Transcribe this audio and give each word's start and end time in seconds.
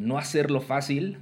No 0.00 0.18
hacerlo 0.18 0.60
fácil 0.60 1.18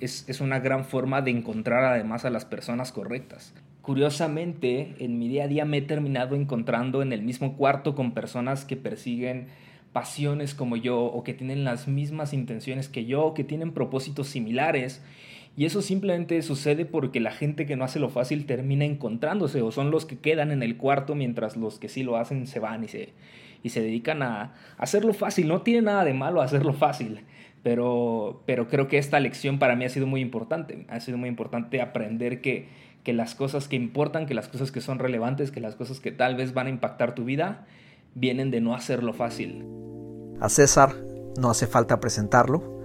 es, 0.00 0.28
es 0.28 0.40
una 0.40 0.60
gran 0.60 0.84
forma 0.84 1.22
de 1.22 1.30
encontrar 1.30 1.84
además 1.84 2.24
a 2.24 2.30
las 2.30 2.44
personas 2.44 2.92
correctas. 2.92 3.54
Curiosamente, 3.82 4.94
en 4.98 5.18
mi 5.18 5.28
día 5.28 5.44
a 5.44 5.48
día 5.48 5.64
me 5.64 5.78
he 5.78 5.82
terminado 5.82 6.36
encontrando 6.36 7.02
en 7.02 7.12
el 7.12 7.22
mismo 7.22 7.56
cuarto 7.56 7.94
con 7.94 8.12
personas 8.12 8.64
que 8.64 8.76
persiguen 8.76 9.48
pasiones 9.92 10.54
como 10.54 10.76
yo 10.76 11.00
o 11.00 11.24
que 11.24 11.34
tienen 11.34 11.64
las 11.64 11.88
mismas 11.88 12.32
intenciones 12.32 12.88
que 12.88 13.06
yo, 13.06 13.24
o 13.24 13.34
que 13.34 13.44
tienen 13.44 13.72
propósitos 13.72 14.28
similares. 14.28 15.02
Y 15.56 15.64
eso 15.64 15.82
simplemente 15.82 16.40
sucede 16.42 16.84
porque 16.84 17.20
la 17.20 17.32
gente 17.32 17.66
que 17.66 17.76
no 17.76 17.84
hace 17.84 17.98
lo 17.98 18.08
fácil 18.08 18.46
termina 18.46 18.84
encontrándose 18.84 19.62
o 19.62 19.72
son 19.72 19.90
los 19.90 20.06
que 20.06 20.18
quedan 20.18 20.52
en 20.52 20.62
el 20.62 20.76
cuarto 20.76 21.14
mientras 21.14 21.56
los 21.56 21.78
que 21.78 21.88
sí 21.88 22.02
lo 22.02 22.16
hacen 22.16 22.46
se 22.46 22.60
van 22.60 22.84
y 22.84 22.88
se, 22.88 23.12
y 23.62 23.70
se 23.70 23.82
dedican 23.82 24.22
a 24.22 24.54
hacerlo 24.78 25.12
fácil. 25.12 25.48
No 25.48 25.62
tiene 25.62 25.82
nada 25.82 26.04
de 26.04 26.14
malo 26.14 26.40
hacerlo 26.40 26.72
fácil, 26.72 27.22
pero, 27.62 28.42
pero 28.46 28.68
creo 28.68 28.88
que 28.88 28.98
esta 28.98 29.20
lección 29.20 29.58
para 29.58 29.76
mí 29.76 29.84
ha 29.84 29.88
sido 29.90 30.06
muy 30.06 30.20
importante. 30.20 30.86
Ha 30.88 31.00
sido 31.00 31.18
muy 31.18 31.28
importante 31.28 31.80
aprender 31.80 32.40
que, 32.40 32.68
que 33.04 33.12
las 33.12 33.34
cosas 33.34 33.68
que 33.68 33.76
importan, 33.76 34.26
que 34.26 34.34
las 34.34 34.48
cosas 34.48 34.72
que 34.72 34.80
son 34.80 34.98
relevantes, 34.98 35.50
que 35.50 35.60
las 35.60 35.74
cosas 35.74 36.00
que 36.00 36.12
tal 36.12 36.36
vez 36.36 36.54
van 36.54 36.68
a 36.68 36.70
impactar 36.70 37.14
tu 37.14 37.24
vida, 37.24 37.66
vienen 38.14 38.50
de 38.50 38.60
no 38.60 38.74
hacerlo 38.74 39.12
fácil. 39.12 39.64
A 40.40 40.48
César 40.48 40.94
no 41.38 41.50
hace 41.50 41.66
falta 41.66 42.00
presentarlo. 42.00 42.80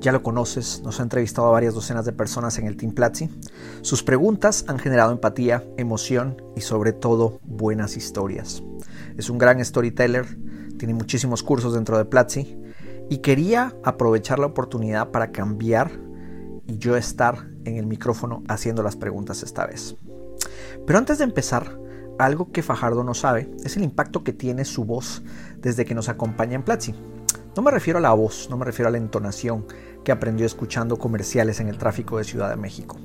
Ya 0.00 0.12
lo 0.12 0.22
conoces, 0.22 0.82
nos 0.84 1.00
ha 1.00 1.02
entrevistado 1.02 1.48
a 1.48 1.52
varias 1.52 1.74
docenas 1.74 2.04
de 2.04 2.12
personas 2.12 2.58
en 2.58 2.66
el 2.66 2.76
Team 2.76 2.92
Platzi. 2.92 3.30
Sus 3.80 4.02
preguntas 4.02 4.64
han 4.68 4.78
generado 4.78 5.12
empatía, 5.12 5.64
emoción 5.78 6.42
y 6.56 6.60
sobre 6.60 6.92
todo 6.92 7.40
buenas 7.42 7.96
historias. 7.96 8.62
Es 9.16 9.30
un 9.30 9.38
gran 9.38 9.64
storyteller, 9.64 10.26
tiene 10.78 10.92
muchísimos 10.92 11.42
cursos 11.42 11.72
dentro 11.72 11.96
de 11.96 12.04
Platzi 12.04 12.63
y 13.08 13.18
quería 13.18 13.74
aprovechar 13.84 14.38
la 14.38 14.46
oportunidad 14.46 15.10
para 15.10 15.32
cambiar 15.32 15.90
y 16.66 16.78
yo 16.78 16.96
estar 16.96 17.48
en 17.64 17.76
el 17.76 17.86
micrófono 17.86 18.42
haciendo 18.48 18.82
las 18.82 18.96
preguntas 18.96 19.42
esta 19.42 19.66
vez. 19.66 19.96
Pero 20.86 20.98
antes 20.98 21.18
de 21.18 21.24
empezar, 21.24 21.78
algo 22.18 22.52
que 22.52 22.62
Fajardo 22.62 23.04
no 23.04 23.14
sabe 23.14 23.50
es 23.64 23.76
el 23.76 23.82
impacto 23.82 24.22
que 24.22 24.32
tiene 24.32 24.64
su 24.64 24.84
voz 24.84 25.22
desde 25.58 25.84
que 25.84 25.94
nos 25.94 26.08
acompaña 26.08 26.54
en 26.54 26.62
Platzi. 26.62 26.94
No 27.56 27.62
me 27.62 27.70
refiero 27.70 27.98
a 27.98 28.02
la 28.02 28.12
voz, 28.12 28.48
no 28.50 28.56
me 28.56 28.64
refiero 28.64 28.88
a 28.88 28.92
la 28.92 28.98
entonación 28.98 29.66
que 30.02 30.12
aprendió 30.12 30.46
escuchando 30.46 30.96
comerciales 30.98 31.60
en 31.60 31.68
el 31.68 31.78
tráfico 31.78 32.18
de 32.18 32.24
Ciudad 32.24 32.50
de 32.50 32.56
México. 32.56 32.96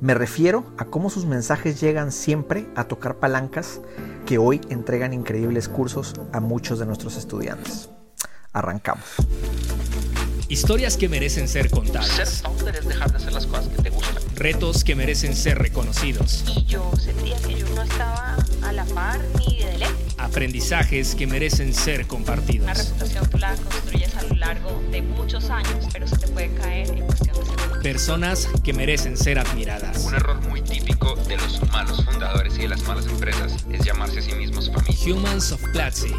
Me 0.00 0.14
refiero 0.14 0.64
a 0.76 0.84
cómo 0.84 1.08
sus 1.08 1.24
mensajes 1.24 1.80
llegan 1.80 2.12
siempre 2.12 2.68
a 2.74 2.84
tocar 2.84 3.16
palancas 3.16 3.80
que 4.26 4.38
hoy 4.38 4.60
entregan 4.68 5.14
increíbles 5.14 5.68
cursos 5.68 6.14
a 6.32 6.40
muchos 6.40 6.78
de 6.78 6.86
nuestros 6.86 7.16
estudiantes. 7.16 7.90
Arrancamos. 8.56 9.04
Historias 10.48 10.96
que 10.96 11.10
merecen 11.10 11.46
ser 11.46 11.68
contadas. 11.68 12.42
dejar 12.88 13.10
de 13.10 13.16
hacer 13.18 13.32
las 13.34 13.46
cosas 13.46 13.68
que 13.68 13.82
te 13.82 13.90
gustan. 13.90 14.22
Retos 14.34 14.82
que 14.82 14.94
merecen 14.94 15.36
ser 15.36 15.58
reconocidos. 15.58 16.42
Y 16.46 16.64
yo 16.64 16.90
sentía 16.98 17.36
que 17.36 17.54
yo 17.54 17.68
no 17.74 17.82
estaba 17.82 18.34
a 18.62 18.72
la 18.72 18.86
par 18.86 19.20
ni 19.38 19.62
de 19.62 19.76
lejos. 19.76 20.05
Aprendizajes 20.18 21.14
que 21.14 21.26
merecen 21.26 21.74
ser 21.74 22.06
compartidos. 22.06 22.64
Una 22.64 22.74
reputación 22.74 23.30
tú 23.30 23.38
la 23.38 23.54
construyes 23.54 24.16
a 24.16 24.22
lo 24.22 24.34
largo 24.36 24.82
de 24.90 25.02
muchos 25.02 25.50
años, 25.50 25.88
pero 25.92 26.06
se 26.06 26.16
te 26.16 26.28
puede 26.28 26.54
caer 26.54 26.90
en 26.90 27.04
cuestión 27.04 27.36
de 27.36 27.44
segundos. 27.44 27.78
Personas 27.82 28.48
que 28.64 28.72
merecen 28.72 29.16
ser 29.16 29.38
admiradas. 29.38 30.04
Un 30.06 30.14
error 30.14 30.40
muy 30.48 30.62
típico 30.62 31.16
de 31.16 31.36
los 31.36 31.70
malos 31.70 32.04
fundadores 32.04 32.56
y 32.56 32.62
de 32.62 32.68
las 32.68 32.82
malas 32.84 33.06
empresas 33.06 33.66
es 33.70 33.84
llamarse 33.84 34.20
a 34.20 34.22
sí 34.22 34.34
mismos 34.34 34.70
familia. 34.70 34.96
Humans 35.06 35.52
of 35.52 35.62
Platzi. 35.72 36.12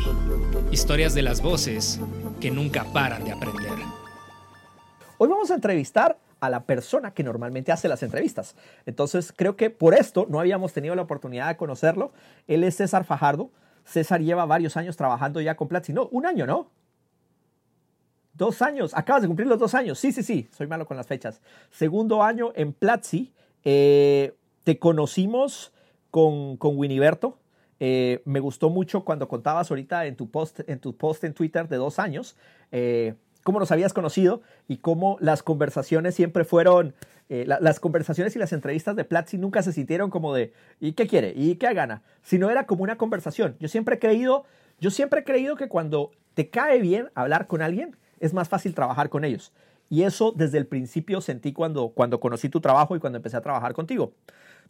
Historias 0.71 1.13
de 1.13 1.23
las 1.23 1.41
voces 1.41 1.99
que 2.39 2.51
nunca 2.51 2.85
paran 2.93 3.23
de 3.23 3.31
aprender. 3.31 3.71
Hoy 5.17 5.27
vamos 5.27 5.49
a 5.49 5.55
entrevistar 5.55 6.19
a 6.39 6.49
la 6.49 6.65
persona 6.65 7.11
que 7.11 7.23
normalmente 7.23 7.71
hace 7.71 7.87
las 7.87 8.03
entrevistas. 8.03 8.55
Entonces 8.85 9.33
creo 9.35 9.55
que 9.55 9.71
por 9.71 9.95
esto 9.95 10.27
no 10.29 10.39
habíamos 10.39 10.73
tenido 10.73 10.93
la 10.95 11.01
oportunidad 11.01 11.47
de 11.47 11.57
conocerlo. 11.57 12.11
Él 12.47 12.63
es 12.63 12.75
César 12.75 13.03
Fajardo. 13.03 13.49
César 13.87 14.21
lleva 14.21 14.45
varios 14.45 14.75
años 14.75 14.97
trabajando 14.97 15.39
ya 15.39 15.55
con 15.55 15.67
Platzi. 15.67 15.93
No, 15.93 16.07
un 16.11 16.25
año, 16.25 16.45
¿no? 16.45 16.69
Dos 18.33 18.61
años. 18.61 18.91
Acabas 18.93 19.21
de 19.21 19.27
cumplir 19.27 19.47
los 19.47 19.57
dos 19.57 19.73
años. 19.73 19.97
Sí, 19.97 20.11
sí, 20.11 20.23
sí. 20.23 20.49
Soy 20.55 20.67
malo 20.67 20.85
con 20.85 20.97
las 20.97 21.07
fechas. 21.07 21.41
Segundo 21.71 22.21
año 22.21 22.51
en 22.55 22.73
Platzi. 22.73 23.33
Eh, 23.63 24.35
te 24.63 24.77
conocimos 24.77 25.73
con, 26.11 26.57
con 26.57 26.77
Winiberto. 26.77 27.39
Eh, 27.79 28.21
me 28.25 28.39
gustó 28.39 28.69
mucho 28.69 29.05
cuando 29.05 29.27
contabas 29.27 29.71
ahorita 29.71 30.05
en 30.05 30.15
tu 30.15 30.29
post 30.29 30.61
en, 30.67 30.79
tu 30.79 30.95
post 30.97 31.23
en 31.23 31.33
Twitter 31.33 31.67
de 31.69 31.77
dos 31.77 31.97
años. 31.97 32.35
Eh, 32.71 33.15
cómo 33.43 33.59
nos 33.59 33.71
habías 33.71 33.93
conocido 33.93 34.41
y 34.67 34.77
cómo 34.77 35.17
las 35.21 35.43
conversaciones 35.43 36.13
siempre 36.15 36.43
fueron, 36.43 36.93
eh, 37.29 37.45
las 37.45 37.79
conversaciones 37.79 38.35
y 38.35 38.39
las 38.39 38.53
entrevistas 38.53 38.95
de 38.95 39.03
Platzi 39.03 39.37
nunca 39.37 39.61
se 39.61 39.73
sintieron 39.73 40.09
como 40.09 40.33
de, 40.33 40.53
¿y 40.79 40.93
qué 40.93 41.07
quiere? 41.07 41.33
¿Y 41.35 41.55
qué 41.55 41.73
gana? 41.73 42.03
Sino 42.21 42.49
era 42.49 42.65
como 42.65 42.83
una 42.83 42.97
conversación. 42.97 43.57
Yo 43.59 43.67
siempre 43.67 43.95
he 43.95 43.99
creído, 43.99 44.45
yo 44.79 44.91
siempre 44.91 45.21
he 45.21 45.23
creído 45.23 45.55
que 45.55 45.67
cuando 45.67 46.11
te 46.33 46.49
cae 46.49 46.79
bien 46.79 47.09
hablar 47.15 47.47
con 47.47 47.61
alguien, 47.61 47.97
es 48.19 48.33
más 48.33 48.47
fácil 48.47 48.73
trabajar 48.73 49.09
con 49.09 49.25
ellos. 49.25 49.51
Y 49.89 50.03
eso 50.03 50.33
desde 50.35 50.57
el 50.57 50.67
principio 50.67 51.21
sentí 51.21 51.53
cuando, 51.53 51.89
cuando 51.89 52.19
conocí 52.19 52.49
tu 52.49 52.61
trabajo 52.61 52.95
y 52.95 52.99
cuando 52.99 53.17
empecé 53.17 53.37
a 53.37 53.41
trabajar 53.41 53.73
contigo. 53.73 54.13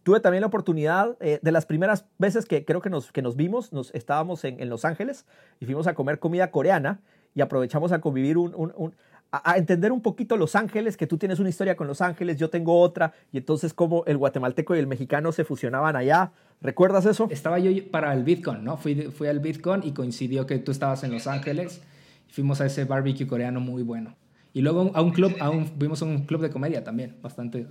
Tuve 0.02 0.20
también 0.20 0.42
la 0.42 0.46
oportunidad 0.46 1.16
eh, 1.20 1.40
de 1.42 1.52
las 1.52 1.66
primeras 1.66 2.06
veces 2.18 2.46
que 2.46 2.64
creo 2.64 2.80
que 2.80 2.90
nos, 2.90 3.12
que 3.12 3.22
nos 3.22 3.36
vimos, 3.36 3.72
nos 3.72 3.92
estábamos 3.94 4.44
en, 4.44 4.60
en 4.60 4.68
Los 4.68 4.84
Ángeles 4.84 5.26
y 5.60 5.66
fuimos 5.66 5.86
a 5.86 5.94
comer 5.94 6.18
comida 6.18 6.50
coreana 6.50 7.00
y 7.34 7.40
aprovechamos 7.40 7.92
a 7.92 8.00
convivir 8.00 8.36
un, 8.36 8.94
a, 9.30 9.56
entender 9.56 9.92
un 9.92 10.00
poquito 10.00 10.36
Los 10.36 10.54
Ángeles, 10.54 10.96
que 10.96 11.06
tú 11.06 11.18
tienes 11.18 11.38
una 11.38 11.48
historia 11.48 11.76
con 11.76 11.86
Los 11.86 12.00
Ángeles, 12.00 12.36
yo 12.36 12.50
tengo 12.50 12.80
otra, 12.80 13.12
y 13.32 13.38
entonces 13.38 13.74
cómo 13.74 14.04
el 14.06 14.16
guatemalteco 14.16 14.74
y 14.74 14.78
el 14.78 14.86
mexicano 14.86 15.32
se 15.32 15.44
fusionaban 15.44 15.96
allá. 15.96 16.32
¿Recuerdas 16.60 17.06
eso? 17.06 17.28
Estaba 17.30 17.58
yo 17.58 17.70
para 17.90 18.12
el 18.14 18.24
Bitcoin, 18.24 18.64
¿no? 18.64 18.76
Fui, 18.76 18.94
fui 19.10 19.28
al 19.28 19.40
Bitcoin 19.40 19.82
y 19.84 19.92
coincidió 19.92 20.46
que 20.46 20.58
tú 20.58 20.72
estabas 20.72 21.04
en 21.04 21.12
Los 21.12 21.26
Ángeles 21.26 21.82
y 22.28 22.32
fuimos 22.32 22.60
a 22.60 22.66
ese 22.66 22.84
barbecue 22.84 23.26
coreano 23.26 23.60
muy 23.60 23.82
bueno. 23.82 24.16
Y 24.52 24.62
luego 24.62 24.90
a 24.94 25.02
un 25.02 25.12
club, 25.12 25.36
a 25.40 25.50
un, 25.50 25.66
fuimos 25.66 26.02
a 26.02 26.06
un 26.06 26.24
club 26.24 26.40
de 26.40 26.50
comedia 26.50 26.82
también, 26.82 27.16
bastante. 27.22 27.66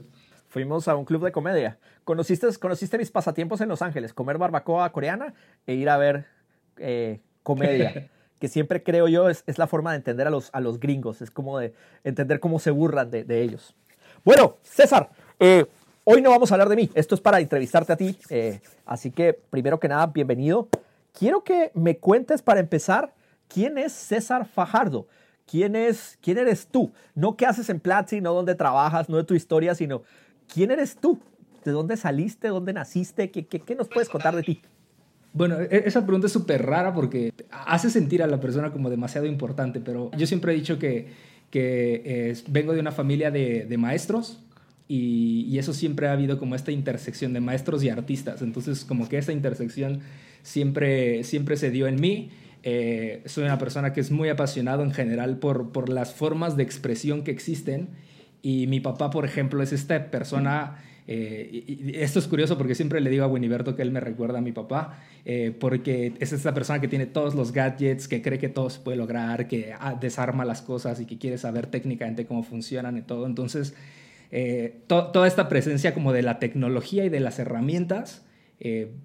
Fuimos 0.48 0.88
a 0.88 0.96
un 0.96 1.06
club 1.06 1.26
de 1.26 1.32
comedia. 1.32 1.80
¿Conociste, 2.04 2.48
conociste 2.60 2.98
mis 2.98 3.12
pasatiempos 3.12 3.60
en 3.62 3.68
Los 3.68 3.82
Ángeles? 3.82 4.14
Comer 4.14 4.38
barbacoa 4.38 4.90
coreana 4.92 5.34
e 5.66 5.74
ir 5.74 5.90
a 5.90 5.98
ver 5.98 6.26
eh, 6.78 7.20
comedia. 7.44 8.10
que 8.40 8.48
siempre 8.48 8.84
creo 8.84 9.08
yo 9.08 9.30
es, 9.30 9.44
la 9.58 9.68
forma 9.68 9.92
de 9.92 9.98
entender 9.98 10.28
a 10.28 10.30
los, 10.30 10.50
a 10.54 10.62
los 10.62 10.80
gringos, 10.80 11.22
es 11.22 11.32
como 11.32 11.58
de 11.60 11.74
entender 12.04 12.40
cómo 12.40 12.60
se 12.60 12.72
burlan 12.72 13.10
de, 13.10 13.42
ellos. 13.42 13.76
Bueno, 14.24 14.58
César, 14.62 15.10
eh, 15.40 15.66
hoy 16.04 16.22
no 16.22 16.30
vamos 16.30 16.52
a 16.52 16.56
hablar 16.56 16.70
de 16.70 16.76
mí, 16.76 16.90
esto 16.94 17.16
es 17.16 17.22
para 17.22 17.40
entrevistarte 17.40 17.94
a 17.94 17.98
ti, 17.98 18.18
eh, 18.30 18.62
así 18.86 19.12
que 19.12 19.34
primero 19.34 19.80
que 19.80 19.88
nada, 19.88 20.08
bienvenido. 20.08 20.68
Quiero 21.18 21.44
que 21.44 21.72
me 21.74 21.98
cuentes 21.98 22.42
para 22.42 22.60
empezar, 22.60 23.14
¿quién 23.48 23.78
es 23.78 23.94
César 23.94 24.46
Fajardo? 24.46 25.08
¿Quién, 25.48 25.76
es, 25.76 26.20
¿Quién 26.22 26.38
eres 26.38 26.68
tú? 26.68 26.92
No 27.16 27.38
qué 27.38 27.46
haces 27.46 27.70
en 27.70 27.80
Platzi, 27.80 28.20
no 28.20 28.34
dónde 28.34 28.54
trabajas, 28.54 29.08
no 29.08 29.16
de 29.16 29.24
tu 29.24 29.34
historia, 29.34 29.74
sino 29.76 30.04
quién 30.54 30.72
eres 30.72 30.98
tú, 30.98 31.20
de 31.64 31.72
dónde 31.72 31.96
saliste, 31.96 32.50
dónde 32.50 32.74
naciste, 32.74 33.32
qué, 33.32 33.48
qué, 33.48 33.62
qué 33.62 33.74
nos 33.74 33.88
puedes 33.88 34.10
contar 34.10 34.36
de 34.36 34.44
ti. 34.44 34.62
Bueno, 35.38 35.60
e-, 35.60 35.84
esa 35.86 36.04
pregunta 36.06 36.28
es 36.28 36.34
súper 36.34 36.66
rara 36.66 36.94
porque 36.94 37.32
hace 37.52 37.90
sentir 37.90 38.24
a 38.24 38.28
la 38.28 38.40
persona 38.40 38.72
como 38.72 38.90
demasiado 38.90 39.28
importante, 39.28 39.80
pero 39.80 40.12
yo 40.18 40.26
siempre 40.26 40.54
he 40.54 40.56
dicho 40.56 40.80
que, 40.80 41.08
vengo 42.50 42.74
de 42.74 42.80
una 42.80 42.92
familia 42.92 43.30
de, 43.32 43.76
maestros 43.78 44.44
y, 44.88 45.58
eso 45.58 45.74
siempre 45.74 46.08
ha 46.08 46.14
habido 46.14 46.40
como 46.40 46.56
esta 46.56 46.72
intersección 46.72 47.34
de 47.34 47.40
maestros 47.40 47.84
y 47.84 47.90
artistas. 47.90 48.42
Entonces, 48.42 48.84
como 48.84 49.08
que 49.08 49.18
esa 49.18 49.32
intersección 49.32 50.00
siempre, 50.42 51.24
siempre 51.24 51.56
se 51.56 51.72
dio 51.72 51.88
en 51.88 52.02
mí. 52.02 52.32
Eh, 52.64 53.22
soy 53.26 53.44
una 53.44 53.60
persona 53.60 53.94
que 53.94 54.02
es 54.02 54.12
muy 54.12 54.30
apasionado 54.30 54.84
en 54.84 54.92
general 54.92 55.38
por 55.38 55.90
las 55.90 56.14
formas 56.14 56.58
de 56.58 56.64
expresión 56.64 57.24
que 57.24 57.32
existen 57.32 57.90
y 58.42 58.68
mi 58.68 58.80
papá, 58.80 59.10
por 59.10 59.26
ejemplo, 59.26 59.62
es 59.64 59.74
esta 59.74 60.12
persona 60.12 60.78
eh, 61.08 61.94
esto 61.96 62.20
es 62.20 62.28
curioso 62.28 62.58
porque 62.58 62.76
siempre 62.76 63.00
le 63.00 63.10
digo 63.10 63.24
a 63.24 63.28
Winiberto 63.28 63.76
que 63.76 63.82
él 63.82 63.92
me 63.92 64.02
recuerda 64.02 64.40
a 64.40 64.42
mi 64.42 64.52
papá, 64.52 65.00
eh, 65.26 65.56
porque 65.58 66.14
es 66.20 66.34
esta 66.34 66.54
persona 66.54 66.82
que 66.82 66.90
tiene 66.90 67.06
todos 67.06 67.34
los 67.34 67.54
gadgets, 67.54 68.08
que 68.10 68.22
cree 68.22 68.38
que 68.38 68.50
todo 68.50 68.70
se 68.70 68.82
puede 68.82 68.98
lograr, 68.98 69.48
que 69.48 69.74
ah, 69.80 69.98
desarma 70.00 70.44
las 70.44 70.62
cosas 70.62 71.00
y 71.00 71.06
que 71.06 71.18
quiere 71.18 71.38
saber 71.38 71.68
técnicamente 71.68 72.26
cómo 72.26 72.44
funcionan 72.44 72.98
y 72.98 73.02
todo. 73.02 73.26
Entonces, 73.26 73.74
eh, 74.32 74.82
toda 74.88 75.26
esta 75.28 75.48
presencia 75.48 75.94
como 75.94 76.12
de 76.12 76.24
la 76.24 76.40
tecnología 76.40 77.06
y 77.06 77.10
de 77.10 77.22
las 77.22 77.40
herramientas 77.40 78.24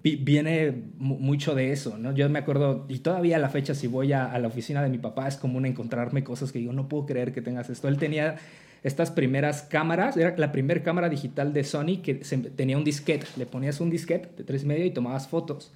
viene 0.01 0.73
mucho 0.97 1.53
de 1.53 1.71
eso, 1.71 1.99
¿no? 1.99 2.11
Yo 2.11 2.27
me 2.27 2.39
acuerdo, 2.39 2.87
y 2.89 2.99
todavía 2.99 3.35
a 3.35 3.39
la 3.39 3.49
fecha 3.49 3.75
si 3.75 3.85
voy 3.85 4.11
a, 4.11 4.25
a 4.25 4.39
la 4.39 4.47
oficina 4.47 4.81
de 4.81 4.89
mi 4.89 4.97
papá 4.97 5.27
es 5.27 5.37
común 5.37 5.67
encontrarme 5.67 6.23
cosas 6.23 6.51
que 6.51 6.57
digo, 6.57 6.73
no 6.73 6.89
puedo 6.89 7.05
creer 7.05 7.33
que 7.33 7.43
tengas 7.43 7.69
esto. 7.69 7.87
Él 7.87 7.97
tenía 7.97 8.37
estas 8.83 9.11
primeras 9.11 9.61
cámaras, 9.61 10.17
era 10.17 10.35
la 10.37 10.51
primera 10.51 10.83
cámara 10.83 11.09
digital 11.09 11.53
de 11.53 11.63
Sony 11.63 12.01
que 12.03 12.15
tenía 12.55 12.77
un 12.77 12.83
disquete, 12.83 13.25
le 13.37 13.45
ponías 13.45 13.79
un 13.79 13.89
disquete 13.89 14.29
de 14.43 14.45
3,5 14.45 14.85
y 14.85 14.91
tomabas 14.91 15.27
fotos. 15.27 15.71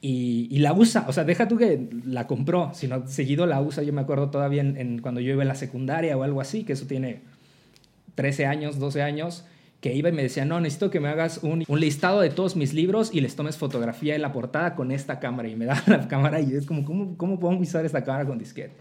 y, 0.00 0.58
la 0.58 0.72
usa, 0.72 1.04
o 1.08 1.12
sea, 1.12 1.24
deja 1.24 1.48
tú 1.48 1.58
que 1.58 1.88
la 2.04 2.26
compró, 2.26 2.70
sino 2.72 3.06
seguido 3.06 3.46
la 3.46 3.60
usa, 3.60 3.82
yo 3.82 3.92
me 3.92 4.00
acuerdo 4.00 4.30
todavía 4.30 4.62
en, 4.62 5.00
cuando 5.00 5.20
yo 5.20 5.32
iba 5.32 5.42
en 5.42 5.48
la 5.48 5.56
secundaria 5.56 6.16
o 6.16 6.22
algo 6.22 6.40
así, 6.40 6.64
que 6.64 6.72
eso 6.72 6.86
tiene 6.86 7.20
13 8.14 8.46
años, 8.46 8.78
12 8.78 9.02
años, 9.02 9.44
que 9.80 9.94
iba 9.94 10.08
y 10.08 10.12
me 10.12 10.22
decía, 10.22 10.44
no, 10.44 10.60
necesito 10.60 10.90
que 10.90 11.00
me 11.00 11.08
hagas 11.08 11.40
un, 11.42 11.64
un, 11.68 11.80
listado 11.80 12.20
de 12.20 12.30
todos 12.30 12.56
mis 12.56 12.74
libros 12.74 13.10
y 13.12 13.20
les 13.20 13.36
tomes 13.36 13.56
fotografía 13.56 14.14
en 14.16 14.22
la 14.22 14.32
portada 14.32 14.74
con 14.74 14.90
esta 14.90 15.20
cámara. 15.20 15.48
Y 15.48 15.56
me 15.56 15.64
da 15.66 15.82
la 15.86 16.08
cámara 16.08 16.40
y 16.40 16.54
es 16.54 16.66
como, 16.66 16.84
¿cómo, 16.84 17.16
cómo 17.16 17.38
puedo 17.38 17.56
usar 17.58 17.84
esta 17.84 18.02
cámara 18.02 18.24
con 18.24 18.38
disquete? 18.38 18.72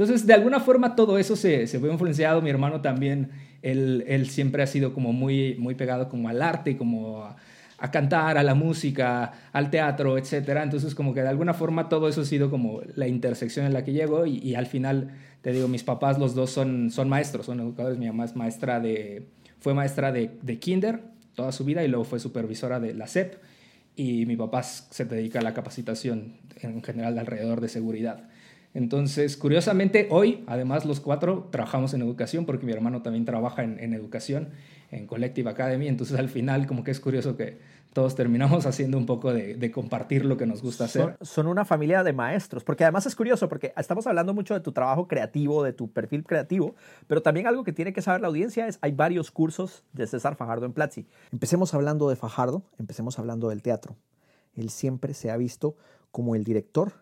Entonces, 0.00 0.26
de 0.26 0.32
alguna 0.32 0.60
forma 0.60 0.96
todo 0.96 1.18
eso 1.18 1.36
se, 1.36 1.66
se 1.66 1.78
fue 1.78 1.92
influenciado. 1.92 2.40
Mi 2.40 2.48
hermano 2.48 2.80
también, 2.80 3.32
él, 3.60 4.02
él, 4.08 4.30
siempre 4.30 4.62
ha 4.62 4.66
sido 4.66 4.94
como 4.94 5.12
muy, 5.12 5.56
muy 5.58 5.74
pegado 5.74 6.08
como 6.08 6.30
al 6.30 6.40
arte, 6.40 6.78
como 6.78 7.22
a, 7.22 7.90
cantar, 7.90 8.38
a 8.38 8.42
la 8.42 8.54
música, 8.54 9.30
al 9.52 9.68
teatro, 9.68 10.16
etc. 10.16 10.60
Entonces, 10.62 10.94
como 10.94 11.12
que 11.12 11.20
de 11.20 11.28
alguna 11.28 11.52
forma 11.52 11.90
todo 11.90 12.08
eso 12.08 12.22
ha 12.22 12.24
sido 12.24 12.48
como 12.48 12.80
la 12.94 13.08
intersección 13.08 13.66
en 13.66 13.74
la 13.74 13.84
que 13.84 13.92
llego 13.92 14.24
y, 14.24 14.54
al 14.54 14.64
final, 14.64 15.10
te 15.42 15.52
digo, 15.52 15.68
mis 15.68 15.82
papás 15.82 16.18
los 16.18 16.34
dos 16.34 16.48
son, 16.48 16.90
son 16.90 17.10
maestros, 17.10 17.44
son 17.44 17.60
educadores. 17.60 17.98
Mi 17.98 18.06
mamá 18.06 18.24
es 18.24 18.34
maestra 18.34 18.80
de, 18.80 19.26
fue 19.58 19.74
maestra 19.74 20.12
de, 20.12 20.30
de 20.40 20.58
kinder 20.58 21.02
toda 21.34 21.52
su 21.52 21.66
vida 21.66 21.84
y 21.84 21.88
luego 21.88 22.04
fue 22.04 22.20
supervisora 22.20 22.80
de 22.80 22.94
la 22.94 23.06
SEP 23.06 23.34
y 23.96 24.24
mi 24.24 24.36
papá 24.36 24.62
se 24.62 25.04
dedica 25.04 25.40
a 25.40 25.42
la 25.42 25.52
capacitación 25.52 26.38
en 26.62 26.82
general 26.82 27.18
alrededor 27.18 27.60
de 27.60 27.68
seguridad. 27.68 28.29
Entonces, 28.72 29.36
curiosamente, 29.36 30.06
hoy, 30.10 30.44
además, 30.46 30.84
los 30.84 31.00
cuatro 31.00 31.48
trabajamos 31.50 31.92
en 31.94 32.02
educación, 32.02 32.46
porque 32.46 32.66
mi 32.66 32.72
hermano 32.72 33.02
también 33.02 33.24
trabaja 33.24 33.64
en, 33.64 33.80
en 33.80 33.94
educación 33.94 34.48
en 34.90 35.06
Collective 35.06 35.48
Academy. 35.50 35.88
Entonces 35.88 36.18
al 36.18 36.28
final 36.28 36.66
como 36.66 36.84
que 36.84 36.90
es 36.90 37.00
curioso 37.00 37.36
que 37.36 37.58
todos 37.92 38.14
terminamos 38.14 38.66
haciendo 38.66 38.98
un 38.98 39.06
poco 39.06 39.32
de, 39.32 39.70
compartir 39.70 40.24
lo 40.24 40.36
que 40.36 40.46
nos 40.46 40.62
gusta 40.62 40.84
hacer. 40.84 41.16
Son, 41.20 41.46
una 41.46 41.64
familia 41.64 42.02
de 42.02 42.12
maestros, 42.12 42.64
porque 42.64 42.84
además 42.84 43.06
es 43.06 43.14
curioso, 43.14 43.48
porque 43.48 43.72
estamos 43.76 44.06
hablando 44.06 44.34
mucho 44.34 44.54
de 44.54 44.60
tu 44.60 44.72
trabajo 44.72 45.06
creativo, 45.06 45.62
de 45.62 45.72
tu 45.72 45.90
perfil 45.90 46.24
creativo, 46.24 46.74
pero 47.06 47.22
también 47.22 47.46
algo 47.46 47.64
que 47.64 47.72
tiene 47.72 47.92
que 47.92 48.02
saber 48.02 48.20
la 48.20 48.28
audiencia 48.28 48.66
es, 48.66 48.78
hay 48.80 48.92
varios 48.92 49.30
cursos 49.30 49.84
de 49.92 50.06
César 50.06 50.36
Fajardo 50.36 50.66
en 50.66 50.72
Platzi. 50.72 51.06
Empecemos 51.32 51.74
hablando 51.74 52.08
de 52.08 52.16
Fajardo, 52.16 52.62
empecemos 52.78 53.18
hablando 53.18 53.48
del 53.48 53.62
teatro. 53.62 53.96
Él 54.54 54.70
siempre 54.70 55.14
se 55.14 55.30
ha 55.30 55.36
visto 55.36 55.76
como 56.10 56.34
el 56.34 56.44
director 56.44 56.92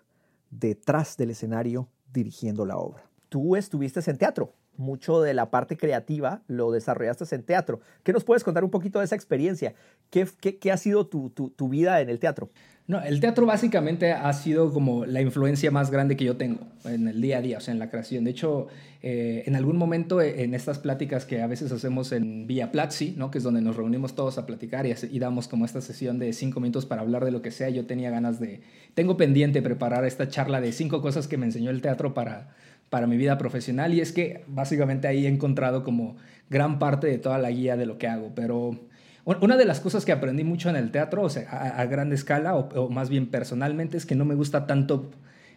detrás 0.50 1.16
del 1.16 1.30
escenario 1.30 1.88
dirigiendo 2.12 2.64
la 2.64 2.76
obra. 2.76 3.08
Tú 3.28 3.56
estuviste 3.56 4.00
en 4.10 4.18
teatro, 4.18 4.54
mucho 4.78 5.20
de 5.20 5.34
la 5.34 5.50
parte 5.50 5.76
creativa 5.76 6.42
lo 6.46 6.70
desarrollaste 6.70 7.34
en 7.34 7.42
teatro. 7.42 7.80
¿Qué 8.02 8.12
nos 8.12 8.24
puedes 8.24 8.44
contar 8.44 8.64
un 8.64 8.70
poquito 8.70 9.00
de 9.00 9.04
esa 9.04 9.16
experiencia? 9.16 9.74
¿Qué, 10.10 10.26
qué, 10.40 10.72
ha 10.72 10.76
sido 10.76 11.06
tu, 11.06 11.30
tu, 11.30 11.68
vida 11.68 12.00
en 12.00 12.08
el 12.08 12.18
teatro? 12.18 12.50
No, 12.86 13.02
el 13.02 13.20
teatro 13.20 13.44
básicamente 13.44 14.12
ha 14.12 14.32
sido 14.32 14.72
como 14.72 15.04
la 15.04 15.20
influencia 15.20 15.70
más 15.70 15.90
grande 15.90 16.16
que 16.16 16.24
yo 16.24 16.38
tengo 16.38 16.60
en 16.86 17.06
el 17.06 17.20
día 17.20 17.36
a 17.36 17.40
día, 17.42 17.58
o 17.58 17.60
sea, 17.60 17.72
en 17.72 17.78
la 17.78 17.90
creación. 17.90 18.24
De 18.24 18.30
hecho, 18.30 18.68
eh, 19.02 19.42
en 19.44 19.56
algún 19.56 19.76
momento 19.76 20.22
eh, 20.22 20.42
en 20.42 20.54
estas 20.54 20.78
pláticas 20.78 21.26
que 21.26 21.42
a 21.42 21.46
veces 21.46 21.70
hacemos 21.70 22.12
en 22.12 22.46
Vía 22.46 22.72
Platzi, 22.72 23.14
¿no? 23.18 23.30
que 23.30 23.38
es 23.38 23.44
donde 23.44 23.60
nos 23.60 23.76
reunimos 23.76 24.14
todos 24.14 24.38
a 24.38 24.46
platicar 24.46 24.86
y, 24.86 24.94
y, 25.10 25.18
damos 25.18 25.48
como 25.48 25.66
esta 25.66 25.82
sesión 25.82 26.18
de 26.18 26.32
cinco 26.32 26.60
minutos 26.60 26.86
para 26.86 27.02
hablar 27.02 27.26
de 27.26 27.30
lo 27.30 27.42
que 27.42 27.50
sea, 27.50 27.68
yo 27.68 27.84
tenía 27.84 28.08
ganas 28.10 28.40
de, 28.40 28.62
tengo 28.94 29.18
pendiente 29.18 29.60
preparar 29.60 30.06
esta 30.06 30.28
charla 30.28 30.62
de 30.62 30.72
cinco 30.72 31.02
cosas 31.02 31.28
que 31.28 31.36
me 31.36 31.44
enseñó 31.44 31.70
el 31.70 31.82
teatro 31.82 32.14
para 32.14 32.54
para 32.90 33.06
mi 33.06 33.16
vida 33.16 33.38
profesional 33.38 33.94
y 33.94 34.00
es 34.00 34.12
que 34.12 34.44
básicamente 34.46 35.08
ahí 35.08 35.26
he 35.26 35.28
encontrado 35.28 35.84
como 35.84 36.16
gran 36.50 36.78
parte 36.78 37.06
de 37.06 37.18
toda 37.18 37.38
la 37.38 37.50
guía 37.50 37.76
de 37.76 37.86
lo 37.86 37.98
que 37.98 38.08
hago, 38.08 38.32
pero 38.34 38.78
una 39.24 39.58
de 39.58 39.66
las 39.66 39.80
cosas 39.80 40.06
que 40.06 40.12
aprendí 40.12 40.42
mucho 40.42 40.70
en 40.70 40.76
el 40.76 40.90
teatro, 40.90 41.22
o 41.22 41.28
sea, 41.28 41.50
a, 41.50 41.84
gran 41.84 42.12
escala 42.12 42.56
o, 42.56 42.88
más 42.88 43.10
bien 43.10 43.26
personalmente, 43.26 43.98
es 43.98 44.06
que 44.06 44.14
no 44.14 44.24
me 44.24 44.34
gusta 44.34 44.66
tanto 44.66 45.10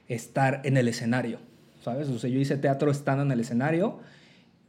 estar 0.10 0.60
en 0.66 0.76
el 0.76 0.90
escenario, 0.90 1.40
¿sabes? 1.82 2.10
O 2.10 2.20
sea, 2.20 2.30
yo 2.30 2.40
hice 2.40 2.58
teatro 2.58 2.92
estando 2.92 3.24
en 3.24 3.32
el 3.32 3.40
escenario 3.40 4.00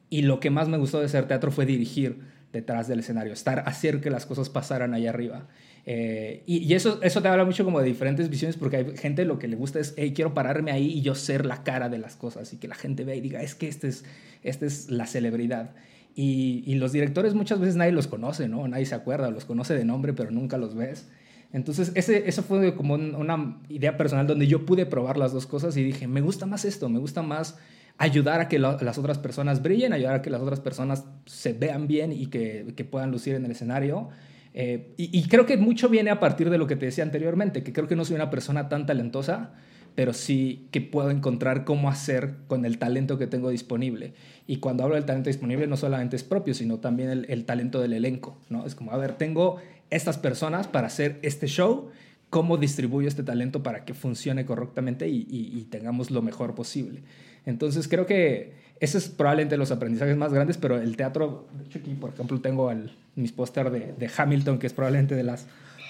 y 0.09 0.23
lo 0.23 0.39
que 0.39 0.51
más 0.51 0.69
me 0.69 0.79
gustó 0.79 1.01
de 1.01 1.07
hacer 1.07 1.27
teatro 1.27 1.51
fue 1.51 1.67
dirigir 1.67 2.21
detrás 2.53 2.87
del 2.87 3.01
escenario, 3.01 3.33
estar, 3.33 3.65
hacer 3.67 4.01
que 4.01 4.11
las 4.11 4.25
cosas 4.25 4.51
pasaran 4.51 4.95
allá 4.95 5.11
arriba. 5.11 5.49
Eh, 5.85 6.45
y, 6.47 6.73
eso, 6.75 7.01
eso 7.03 7.23
te 7.23 7.29
habla 7.29 7.45
mucho 7.45 7.65
como 7.65 7.81
de 7.81 7.87
diferentes 7.87 8.29
visiones 8.29 8.57
porque 8.57 8.77
hay 8.77 8.97
gente 8.97 9.25
lo 9.25 9.39
que 9.39 9.49
le 9.49 9.57
gusta 9.57 9.81
es, 9.81 9.95
hey, 9.97 10.13
quiero 10.15 10.33
pararme 10.33 10.71
ahí 10.71 10.87
y 10.87 11.03
yo 11.03 11.15
ser 11.15 11.45
la 11.45 11.65
cara 11.65 11.89
de 11.89 11.99
las 11.99 12.15
cosas 12.15 12.53
y 12.53 12.59
que 12.59 12.69
la 12.69 12.77
gente 12.77 13.05
vea 13.05 13.17
y 13.17 13.21
diga, 13.21 13.43
es 13.43 13.55
que 13.55 13.69
este 13.69 13.89
es, 13.89 14.05
este 14.43 14.67
es 14.67 14.91
la 14.91 15.07
celebridad. 15.07 15.75
Y, 16.15 16.75
los 16.75 16.93
directores 16.93 17.35
muchas 17.35 17.59
veces 17.59 17.77
nadie 17.77 17.93
los 17.93 18.07
conoce, 18.07 18.47
¿no? 18.49 18.67
Nadie 18.69 18.87
se 18.87 18.95
acuerda, 18.95 19.31
los 19.31 19.45
conoce 19.45 19.75
de 19.75 19.85
nombre, 19.85 20.13
pero 20.13 20.31
nunca 20.31 20.59
los 20.59 20.75
ves. 20.75 21.09
Entonces, 21.53 21.93
ese, 21.95 22.29
eso 22.29 22.43
fue 22.43 22.75
como 22.75 22.95
una 22.95 23.61
idea 23.69 23.97
personal 23.97 24.27
donde 24.27 24.47
yo 24.47 24.65
pude 24.65 24.87
probar 24.87 25.17
las 25.17 25.33
dos 25.33 25.47
cosas 25.47 25.77
y 25.77 25.83
dije, 25.83 26.07
me 26.07 26.21
gusta 26.21 26.47
más 26.47 26.65
esto, 26.65 26.89
me 26.89 26.99
gusta 26.99 27.23
más 27.23 27.59
ayudar 27.99 28.41
a 28.41 28.49
que 28.49 28.59
las 28.59 28.99
otras 28.99 29.19
personas 29.19 29.63
brillen, 29.63 29.93
ayudar 29.93 30.15
a 30.17 30.23
que 30.23 30.31
las 30.31 30.41
otras 30.41 30.61
personas 30.61 31.05
se 31.27 31.53
vean 31.53 31.87
bien 31.87 32.13
y 32.13 32.27
que 32.27 32.87
puedan 32.91 33.11
lucir 33.11 33.35
en 33.35 33.45
el 33.45 33.51
escenario 33.51 34.11
eh, 34.55 34.93
y, 34.97 35.23
creo 35.29 35.47
que 35.47 35.57
mucho 35.57 35.89
viene 35.89 36.11
a 36.11 36.21
partir 36.21 36.51
de 36.51 36.59
lo 36.59 36.67
que 36.67 36.77
te 36.77 36.87
decía 36.87 37.05
anteriormente, 37.05 37.63
que 37.63 37.73
creo 37.73 37.89
que 37.89 37.97
no 37.97 38.05
soy 38.05 38.17
una 38.17 38.31
persona 38.31 38.69
tan 38.69 38.85
talentosa, 38.85 39.55
pero 39.95 40.13
sí 40.13 40.69
que 40.71 40.81
puedo 40.81 41.11
encontrar 41.11 41.65
cómo 41.65 41.89
hacer 41.89 42.35
con 42.49 42.65
el 42.65 42.79
talento 42.79 43.19
que 43.19 43.27
tengo 43.27 43.51
disponible. 43.51 44.15
Y 44.47 44.59
cuando 44.59 44.85
hablo 44.85 44.97
del 44.97 45.05
talento 45.05 45.31
disponible, 45.31 45.67
no 45.67 45.77
solamente 45.77 46.17
es 46.17 46.25
propio, 46.25 46.55
sino 46.55 46.79
también 46.81 47.25
el, 47.27 47.45
talento 47.45 47.81
del 47.81 47.95
elenco. 47.95 48.39
¿no? 48.51 48.67
Es 48.67 48.75
como, 48.75 48.93
a 48.93 48.97
ver, 48.97 49.13
tengo 49.15 49.57
estas 49.91 50.19
personas 50.19 50.67
para 50.67 50.87
hacer 50.87 51.19
este 51.23 51.47
show, 51.47 51.91
cómo 52.31 52.57
distribuyo 52.57 53.09
este 53.09 53.23
talento 53.23 53.63
para 53.63 53.85
que 53.85 53.95
funcione 53.95 54.45
correctamente 54.47 55.09
y, 55.09 55.27
y 55.29 55.67
tengamos 55.71 56.11
lo 56.11 56.23
mejor 56.23 56.55
posible. 56.55 57.03
Entonces 57.45 57.89
creo 57.89 58.07
que 58.07 58.62
ese 58.83 58.99
es 58.99 59.09
probablemente 59.09 59.57
los 59.57 59.71
aprendizajes 59.71 60.17
más 60.17 60.33
grandes, 60.33 60.59
pero 60.59 60.77
el 60.77 60.97
teatro, 60.97 61.47
de 61.57 61.67
hecho 61.67 61.79
aquí 61.79 61.95
por 61.95 62.11
ejemplo 62.11 62.41
tengo 62.41 62.69
el, 62.73 62.91
mis 63.15 63.31
póster 63.31 63.71
de, 63.71 64.11
Hamilton, 64.17 64.59
que 64.59 64.67
es 64.67 64.73
probablemente 64.73 65.15
de 65.15 65.23
las, 65.23 65.47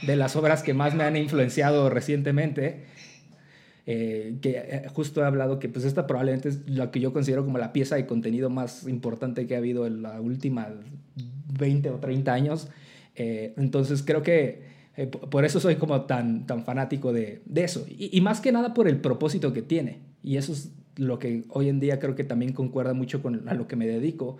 de 0.06 0.14
las 0.14 0.36
obras 0.36 0.62
que 0.62 0.74
más 0.74 0.94
me 0.94 1.04
han 1.04 1.16
influenciado 1.16 1.88
recientemente, 1.88 2.84
eh, 3.86 4.36
que 4.42 4.58
eh, 4.58 4.82
justo 4.92 5.22
he 5.22 5.24
hablado 5.24 5.58
que 5.58 5.70
pues 5.70 5.86
esta 5.86 6.06
probablemente 6.06 6.50
es 6.50 6.68
lo 6.68 6.90
que 6.90 7.00
yo 7.00 7.14
considero 7.14 7.46
como 7.46 7.56
la 7.56 7.72
pieza 7.72 7.96
de 7.96 8.04
contenido 8.04 8.50
más 8.50 8.86
importante 8.86 9.46
que 9.46 9.54
ha 9.54 9.58
habido 9.58 9.86
en 9.86 10.02
la 10.02 10.20
última 10.20 10.68
20 11.58 11.88
o 11.88 11.94
30 11.98 12.30
años. 12.30 12.68
Eh, 13.14 13.54
entonces 13.56 14.02
creo 14.02 14.20
que 14.20 14.70
por 15.30 15.46
eso 15.46 15.60
soy 15.60 15.76
como 15.76 16.02
tan, 16.02 16.46
tan 16.46 16.62
fanático 16.66 17.14
de, 17.14 17.40
de 17.46 17.64
eso. 17.64 17.86
Y, 17.88 18.14
y, 18.14 18.20
más 18.20 18.42
que 18.42 18.52
nada 18.52 18.74
por 18.74 18.86
el 18.86 18.98
propósito 18.98 19.54
que 19.54 19.62
tiene. 19.62 20.00
Y 20.22 20.36
eso 20.36 20.52
es 20.52 20.72
lo 20.96 21.18
que 21.18 21.44
hoy 21.48 21.68
en 21.68 21.80
día 21.80 21.98
creo 21.98 22.14
que 22.14 22.24
también 22.24 22.52
concuerda 22.52 22.94
mucho 22.94 23.22
con 23.22 23.48
a 23.48 23.54
lo 23.54 23.66
que 23.66 23.76
me 23.76 23.86
dedico, 23.86 24.36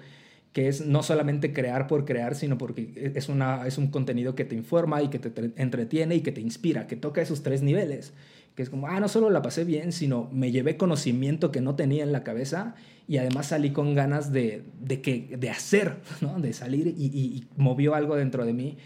que 0.53 0.69
es 0.69 0.87
no 0.87 1.03
solamente 1.03 1.53
crear 1.53 1.87
por 1.87 2.05
crear, 2.05 2.35
sino 2.35 2.59
porque 2.59 3.13
es, 3.15 3.29
una, 3.29 3.67
es 3.67 3.79
un 3.79 3.89
contenido 3.89 4.35
que 4.35 4.45
te 4.45 4.55
informa 4.55 5.03
y 5.03 5.09
que 5.09 5.19
te 5.19 5.53
entretiene 5.57 6.15
y 6.17 6.21
que 6.21 6.33
te 6.33 6.41
inspira, 6.41 6.87
que 6.87 6.97
toca 6.97 7.23
esos 7.23 7.43
tres 7.43 7.63
niveles, 7.63 8.13
que 8.55 8.63
es 8.63 8.69
como, 8.69 8.87
ah, 8.87 9.01
no 9.01 9.09
solo 9.09 9.31
la 9.31 9.41
pasé 9.41 9.65
bien, 9.65 9.93
sino 9.93 10.29
me 10.31 10.51
llevé 10.51 10.77
conocimiento 10.77 11.51
que 11.51 11.63
no 11.63 11.75
tenía 11.75 12.03
en 12.03 12.13
la 12.13 12.23
cabeza 12.23 12.75
y 13.09 13.17
además 13.17 13.47
salí 13.47 13.71
con 13.71 13.95
ganas 13.95 14.31
de, 14.31 14.63
de, 14.81 15.01
que, 15.01 15.37
de 15.39 15.49
hacer, 15.49 15.97
¿no? 16.21 16.39
de 16.39 16.53
salir 16.53 16.87
y, 16.87 17.45
movió 17.57 17.95
algo 17.95 18.17
dentro 18.17 18.45
de 18.45 18.53
mí. 18.53 18.77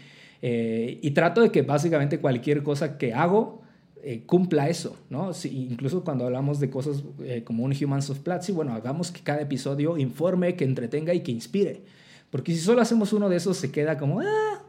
Eh, 0.41 0.99
y 1.01 1.11
trato 1.11 1.41
de 1.41 1.51
que 1.51 1.63
básicamente 1.63 2.19
cualquier 2.19 2.63
cosa 2.63 2.97
que 2.97 3.13
hago, 3.13 3.61
eh, 4.09 4.23
cumpla 4.25 4.69
eso, 4.69 4.95
¿no? 5.09 5.31
incluso 5.51 6.01
cuando 6.01 6.23
hablamos 6.23 6.61
de 6.61 6.69
cosas 6.69 7.03
eh, 7.19 7.43
como 7.43 7.65
un 7.65 7.73
Humans 7.73 8.09
of 8.09 8.19
Platzi, 8.19 8.53
bueno, 8.53 8.71
hagamos 8.71 9.11
que 9.11 9.19
cada 9.19 9.41
episodio 9.41 9.97
informe, 9.97 10.55
que 10.55 10.63
entretenga 10.63 11.13
y 11.13 11.19
que 11.19 11.33
inspire. 11.33 11.81
Porque 12.29 12.53
si 12.53 12.59
solo 12.59 12.81
hacemos 12.81 13.11
uno 13.11 13.27
de 13.27 13.35
esos, 13.35 13.57
se 13.57 13.69
queda 13.69 13.97
como, 13.97 14.21
ah, 14.21 14.61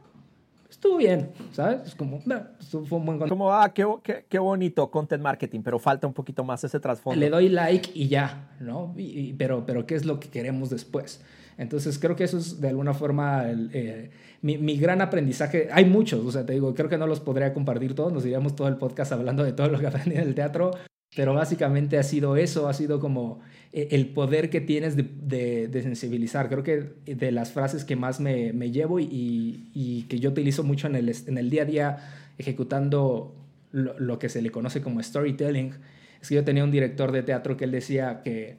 estuvo 0.68 0.96
bien, 0.96 1.30
¿sabes? 1.52 1.86
Es 1.86 1.94
como, 1.94 2.18
fue 2.20 2.98
un 2.98 3.06
buen 3.06 3.20
Como, 3.28 3.52
ah, 3.52 3.72
qué, 3.72 3.86
qué, 4.02 4.24
qué, 4.28 4.40
bonito 4.40 4.90
content 4.90 5.22
marketing, 5.22 5.60
pero 5.62 5.78
falta 5.78 6.08
un 6.08 6.14
poquito 6.14 6.42
más 6.42 6.64
ese 6.64 6.80
trasfondo. 6.80 7.20
Le 7.20 7.30
doy 7.30 7.48
like 7.48 7.92
y 7.94 8.08
ya, 8.08 8.50
¿no? 8.58 8.92
pero, 9.38 9.64
pero, 9.64 9.86
¿qué 9.86 9.94
es 9.94 10.04
lo 10.04 10.18
que 10.18 10.30
queremos 10.30 10.68
después? 10.68 11.20
Entonces, 11.58 11.96
creo 12.00 12.16
que 12.16 12.24
eso 12.24 12.38
es 12.38 12.60
de 12.60 12.70
alguna 12.70 12.92
forma 12.92 13.44
eh, 13.46 14.10
mi, 14.42 14.76
gran 14.78 15.00
aprendizaje. 15.00 15.68
Hay 15.72 15.84
muchos, 15.84 16.24
o 16.24 16.30
sea, 16.30 16.46
te 16.46 16.52
digo, 16.52 16.74
creo 16.74 16.88
que 16.88 16.98
no 16.98 17.06
los 17.06 17.20
podría 17.20 17.52
compartir 17.52 17.94
todos, 17.94 18.12
nos 18.12 18.24
iríamos 18.24 18.54
todo 18.54 18.68
el 18.68 18.76
podcast 18.76 19.12
hablando 19.12 19.44
de 19.44 19.52
todo 19.52 19.68
lo 19.68 19.78
que 19.78 19.86
aprendí 19.86 20.14
en 20.14 20.22
el 20.22 20.34
teatro, 20.34 20.72
pero 21.16 21.34
básicamente 21.34 21.98
ha 21.98 22.02
sido 22.02 22.36
eso, 22.36 22.68
ha 22.68 22.74
sido 22.74 23.00
como 23.00 23.40
eh, 23.72 23.88
el 23.92 24.08
poder 24.08 24.50
que 24.50 24.60
tienes 24.60 24.96
de, 24.96 25.70
sensibilizar. 25.82 26.48
Creo 26.48 26.62
que 26.62 26.92
de 27.06 27.32
las 27.32 27.52
frases 27.52 27.84
que 27.84 27.96
más 27.96 28.20
me, 28.20 28.52
llevo 28.70 29.00
y, 29.00 30.06
que 30.08 30.20
yo 30.20 30.30
utilizo 30.30 30.62
mucho 30.62 30.86
en 30.86 30.96
el, 30.96 31.14
en 31.26 31.38
el 31.38 31.50
día 31.50 31.62
a 31.62 31.66
día 31.66 31.96
ejecutando 32.38 33.34
lo, 33.72 33.98
lo, 33.98 34.18
que 34.18 34.28
se 34.28 34.42
le 34.42 34.50
conoce 34.50 34.80
como 34.80 35.02
storytelling, 35.02 35.74
es 36.20 36.28
que 36.28 36.34
yo 36.36 36.44
tenía 36.44 36.64
un 36.64 36.70
director 36.70 37.10
de 37.12 37.22
teatro 37.22 37.56
que 37.56 37.64
él 37.64 37.72
decía 37.72 38.22
que 38.22 38.56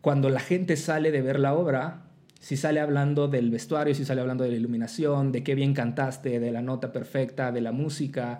cuando 0.00 0.30
la 0.30 0.40
gente 0.40 0.76
sale 0.76 1.10
de 1.10 1.20
ver 1.22 1.40
la 1.40 1.54
obra, 1.54 2.05
si 2.46 2.56
sale 2.56 2.78
hablando 2.78 3.26
del 3.26 3.50
vestuario, 3.50 3.92
si 3.92 4.04
sale 4.04 4.20
hablando 4.20 4.44
de 4.44 4.50
la 4.50 4.56
iluminación, 4.56 5.32
de 5.32 5.42
qué 5.42 5.56
bien 5.56 5.74
cantaste, 5.74 6.38
de 6.38 6.52
la 6.52 6.62
nota 6.62 6.92
perfecta, 6.92 7.50
de 7.50 7.60
la 7.60 7.72
música, 7.72 8.38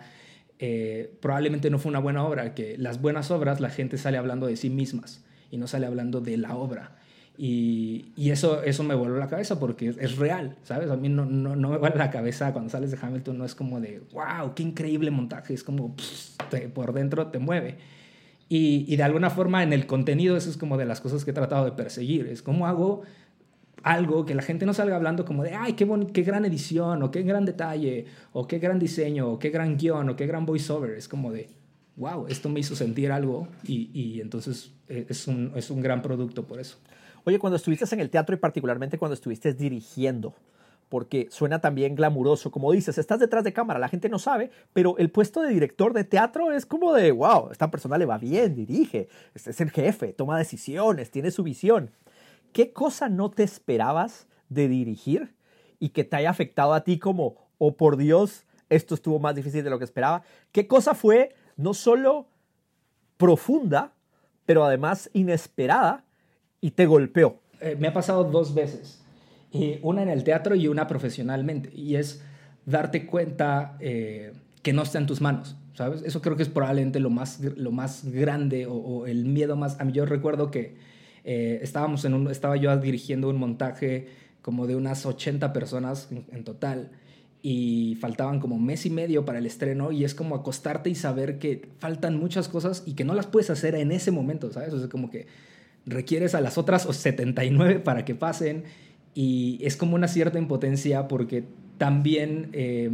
eh, 0.60 1.12
probablemente 1.20 1.70
no 1.70 1.80
fue 1.80 1.90
una 1.90 1.98
buena 1.98 2.24
obra, 2.24 2.54
que 2.54 2.78
las 2.78 3.00
buenas 3.00 3.32
obras 3.32 3.60
la 3.60 3.68
gente 3.68 3.98
sale 3.98 4.16
hablando 4.16 4.46
de 4.46 4.56
sí 4.56 4.70
mismas 4.70 5.24
y 5.50 5.56
no 5.56 5.66
sale 5.66 5.86
hablando 5.86 6.20
de 6.20 6.36
la 6.36 6.54
obra. 6.54 6.92
Y, 7.36 8.12
eso, 8.16 8.62
eso 8.62 8.84
me 8.84 8.94
voló 8.94 9.18
la 9.18 9.26
cabeza 9.26 9.58
porque 9.58 9.88
es, 9.88 10.16
real, 10.18 10.54
¿sabes? 10.62 10.88
A 10.88 10.96
mí 10.96 11.08
no, 11.08 11.24
no, 11.24 11.56
no, 11.56 11.70
me 11.70 11.76
vuelve 11.76 11.98
la 11.98 12.12
cabeza 12.12 12.52
cuando 12.52 12.70
sales 12.70 12.92
de 12.92 12.98
Hamilton, 13.02 13.36
no 13.36 13.44
es 13.44 13.56
como 13.56 13.80
de, 13.80 14.02
wow, 14.12 14.54
qué 14.54 14.62
increíble 14.62 15.10
montaje, 15.10 15.52
es 15.52 15.64
como 15.64 15.96
por 16.74 16.92
dentro 16.92 17.26
te 17.26 17.40
mueve. 17.40 17.78
Y, 18.48 18.84
y, 18.86 18.94
de 18.94 19.02
alguna 19.02 19.30
forma 19.30 19.64
en 19.64 19.72
el 19.72 19.88
contenido 19.88 20.36
eso 20.36 20.48
es 20.48 20.56
como 20.56 20.76
de 20.76 20.84
las 20.84 21.00
cosas 21.00 21.24
que 21.24 21.32
he 21.32 21.34
tratado 21.34 21.64
de 21.64 21.72
perseguir, 21.72 22.28
es 22.28 22.40
como 22.40 22.68
hago 22.68 23.02
algo 23.86 24.26
que 24.26 24.34
la 24.34 24.42
gente 24.42 24.66
no 24.66 24.74
salga 24.74 24.96
hablando 24.96 25.24
como 25.24 25.44
de, 25.44 25.54
ay, 25.54 25.74
qué, 25.74 25.88
qué 26.12 26.22
gran 26.22 26.44
edición, 26.44 27.04
o 27.04 27.12
qué 27.12 27.22
gran 27.22 27.44
detalle, 27.44 28.06
o 28.32 28.48
qué 28.48 28.58
gran 28.58 28.80
diseño, 28.80 29.28
o 29.30 29.38
qué 29.38 29.50
gran 29.50 29.76
guion, 29.76 30.08
o 30.08 30.16
qué 30.16 30.26
gran 30.26 30.44
voiceover, 30.44 30.96
es 30.96 31.06
como 31.06 31.30
de, 31.30 31.50
wow, 31.94 32.26
esto 32.28 32.48
me 32.48 32.58
hizo 32.58 32.74
sentir 32.74 33.12
algo 33.12 33.46
y, 33.62 33.90
y 33.94 34.20
entonces 34.20 34.72
eh, 34.88 35.06
es 35.08 35.28
un, 35.28 35.52
es 35.54 35.70
un 35.70 35.80
gran 35.80 36.02
producto 36.02 36.44
por 36.48 36.58
eso. 36.58 36.78
Oye, 37.22 37.38
cuando 37.38 37.56
estuviste 37.56 37.84
en 37.94 38.00
el 38.00 38.10
teatro 38.10 38.34
y 38.34 38.38
particularmente 38.40 38.98
cuando 38.98 39.14
estuviste 39.14 39.54
dirigiendo, 39.54 40.34
porque 40.88 41.28
suena 41.30 41.60
también 41.60 41.94
glamuroso, 41.94 42.50
como 42.50 42.72
dices, 42.72 42.98
estás 42.98 43.20
detrás 43.20 43.44
de 43.44 43.52
cámara, 43.52 43.78
la 43.78 43.88
gente 43.88 44.08
no 44.08 44.18
sabe, 44.18 44.50
pero 44.72 44.98
el 44.98 45.10
puesto 45.12 45.42
de 45.42 45.50
director 45.52 45.92
de 45.92 46.02
teatro 46.02 46.50
es 46.50 46.66
como 46.66 46.92
de, 46.92 47.12
wow, 47.12 47.50
esta 47.52 47.70
persona 47.70 47.98
le 47.98 48.04
va 48.06 48.18
bien, 48.18 48.56
dirige, 48.56 49.08
es 49.32 49.60
el 49.60 49.70
jefe, 49.70 50.12
toma 50.12 50.38
decisiones, 50.38 51.12
tiene 51.12 51.30
su 51.30 51.44
visión. 51.44 51.92
¿Qué 52.56 52.72
cosa 52.72 53.10
no 53.10 53.30
te 53.30 53.42
esperabas 53.42 54.28
de 54.48 54.66
dirigir 54.66 55.34
y 55.78 55.90
que 55.90 56.04
te 56.04 56.16
haya 56.16 56.30
afectado 56.30 56.72
a 56.72 56.84
ti 56.84 56.98
como, 56.98 57.50
oh 57.58 57.76
por 57.76 57.98
Dios, 57.98 58.46
esto 58.70 58.94
estuvo 58.94 59.18
más 59.18 59.34
difícil 59.34 59.62
de 59.62 59.68
lo 59.68 59.78
que 59.78 59.84
esperaba? 59.84 60.22
¿Qué 60.52 60.66
cosa 60.66 60.94
fue 60.94 61.34
no 61.58 61.74
solo 61.74 62.28
profunda, 63.18 63.92
pero 64.46 64.64
además 64.64 65.10
inesperada 65.12 66.06
y 66.62 66.70
te 66.70 66.86
golpeó? 66.86 67.40
Eh, 67.60 67.76
me 67.78 67.88
ha 67.88 67.92
pasado 67.92 68.24
dos 68.24 68.54
veces, 68.54 69.04
y 69.52 69.78
una 69.82 70.02
en 70.02 70.08
el 70.08 70.24
teatro 70.24 70.54
y 70.54 70.66
una 70.66 70.86
profesionalmente, 70.86 71.70
y 71.74 71.96
es 71.96 72.24
darte 72.64 73.04
cuenta 73.04 73.76
eh, 73.80 74.32
que 74.62 74.72
no 74.72 74.80
está 74.80 74.96
en 74.96 75.04
tus 75.04 75.20
manos, 75.20 75.58
¿sabes? 75.74 76.00
Eso 76.00 76.22
creo 76.22 76.38
que 76.38 76.44
es 76.44 76.48
probablemente 76.48 77.00
lo 77.00 77.10
más, 77.10 77.38
lo 77.38 77.70
más 77.70 78.06
grande 78.06 78.66
o, 78.66 79.06
el 79.06 79.26
miedo 79.26 79.56
más... 79.56 79.78
A 79.78 79.84
mí 79.84 79.92
yo 79.92 80.06
recuerdo 80.06 80.50
que 80.50 80.95
eh, 81.28 81.58
estábamos 81.60 82.04
en 82.04 82.14
un, 82.14 82.30
estaba 82.30 82.56
yo 82.56 82.74
dirigiendo 82.76 83.28
un 83.28 83.36
montaje 83.36 84.06
como 84.42 84.68
de 84.68 84.76
unas 84.76 85.06
80 85.06 85.52
personas 85.52 86.08
en, 86.30 86.44
total 86.44 86.92
y 87.42 87.98
faltaban 88.00 88.38
como 88.38 88.60
mes 88.60 88.86
y 88.86 88.90
medio 88.90 89.24
para 89.24 89.40
el 89.40 89.46
estreno 89.46 89.90
y 89.90 90.04
es 90.04 90.14
como 90.14 90.36
acostarte 90.36 90.88
y 90.88 90.94
saber 90.94 91.40
que 91.40 91.68
faltan 91.80 92.16
muchas 92.16 92.48
cosas 92.48 92.84
y 92.86 92.94
que 92.94 93.02
no 93.02 93.12
las 93.12 93.26
puedes 93.26 93.50
hacer 93.50 93.74
en 93.74 93.90
ese 93.90 94.12
momento, 94.12 94.52
¿sabes? 94.52 94.72
O 94.72 94.88
como 94.88 95.10
que 95.10 95.26
requieres 95.84 96.36
a 96.36 96.40
las 96.40 96.58
otras 96.58 96.82
79 96.82 97.80
para 97.80 98.04
que 98.04 98.14
pasen 98.14 98.62
y 99.12 99.58
es 99.62 99.76
como 99.76 99.96
una 99.96 100.06
cierta 100.06 100.38
impotencia 100.38 101.08
porque 101.08 101.42
también 101.76 102.50
eh, 102.52 102.92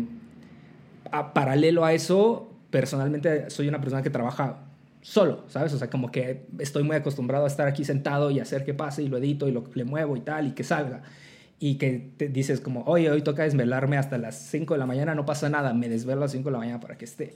paralelo 1.35 1.85
a 1.85 1.93
eso, 1.93 2.51
personalmente 2.71 3.51
soy 3.51 3.69
una 3.69 3.83
persona 3.83 4.03
que 4.03 4.09
trabaja 4.09 4.72
solo, 5.03 5.45
¿sabes? 5.49 5.75
O 5.75 5.79
sea, 5.79 5.91
como 5.91 6.11
que 6.11 6.47
estoy 6.59 6.85
muy 6.85 6.97
acostumbrado 6.97 7.45
a 7.45 7.49
estar 7.49 7.69
aquí 7.69 7.85
sentado 7.85 8.31
y 8.31 8.41
hacer 8.41 8.65
que 8.65 8.73
pase 8.73 9.03
y 9.03 9.09
lo 9.09 9.19
edito 9.19 9.49
y 9.49 9.53
lo, 9.53 9.65
le 9.75 9.85
muevo 9.85 10.17
y 10.17 10.21
tal 10.21 10.47
y 10.47 10.53
que 10.53 10.65
salga. 10.65 11.03
Y 11.59 11.77
que 11.77 12.13
te 12.17 12.29
dices 12.29 12.61
como, 12.61 12.83
oye, 12.85 13.11
hoy 13.11 13.23
toca 13.23 13.43
desvelarme 13.43 13.99
hasta 13.99 14.19
las 14.19 14.37
5 14.37 14.75
de 14.75 14.79
la 14.79 14.87
mañana, 14.87 15.15
no 15.15 15.27
pasa 15.27 15.49
nada, 15.49 15.75
me 15.75 15.89
desvelo 15.89 16.23
a 16.23 16.25
las 16.25 16.33
5 16.33 16.49
de 16.49 16.53
la 16.53 16.59
mañana 16.59 16.81
para 16.81 16.97
que 16.97 17.05
esté. 17.05 17.35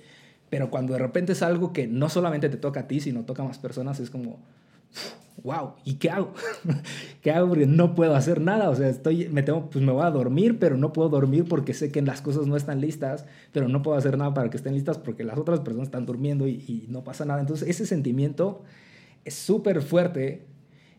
Pero 0.49 0.71
cuando 0.71 0.95
de 0.95 1.01
repente 1.01 1.33
es 1.33 1.43
algo 1.43 1.73
que 1.73 1.87
no 1.87 2.09
solamente 2.09 2.49
te 2.49 2.57
toca 2.57 2.81
a 2.81 2.89
ti, 2.89 3.01
sino 3.01 3.25
toca 3.25 3.43
a 3.43 3.47
más 3.47 3.59
personas, 3.59 4.01
es 4.01 4.11
como, 4.11 4.41
wow, 5.43 5.75
¿y 5.85 5.95
qué 5.95 6.11
hago? 6.11 6.33
¿Qué 7.23 7.31
hago? 7.31 7.49
Porque 7.49 7.67
no 7.67 7.95
puedo 7.95 8.15
hacer 8.15 8.41
nada, 8.41 8.71
o 8.71 8.75
sea, 8.75 8.89
estoy, 8.89 9.29
me 9.29 9.43
tengo, 9.43 9.69
pues 9.71 9.85
me 9.85 9.93
voy 9.93 10.05
a 10.05 10.11
dormir, 10.11 10.59
pero 10.59 10.77
no 10.77 10.93
puedo 10.93 11.09
dormir 11.09 11.45
porque 11.49 11.75
sé 11.75 11.91
que 11.93 12.03
las 12.03 12.21
cosas 12.21 12.47
no 12.47 12.57
están 12.57 12.81
listas, 12.81 13.27
pero 13.53 13.69
no 13.69 13.83
puedo 13.83 13.97
hacer 13.97 14.17
nada 14.19 14.35
para 14.35 14.51
que 14.51 14.57
estén 14.57 14.75
listas 14.75 14.99
porque 14.99 15.25
las 15.25 15.39
otras 15.39 15.61
personas 15.61 15.89
están 15.89 16.07
durmiendo 16.07 16.47
y, 16.49 16.87
no 16.89 17.05
pasa 17.05 17.25
nada. 17.25 17.41
Entonces, 17.41 17.69
ese 17.69 17.87
sentimiento 17.87 18.63
es 19.25 19.35
súper 19.35 19.83
fuerte. 19.83 20.43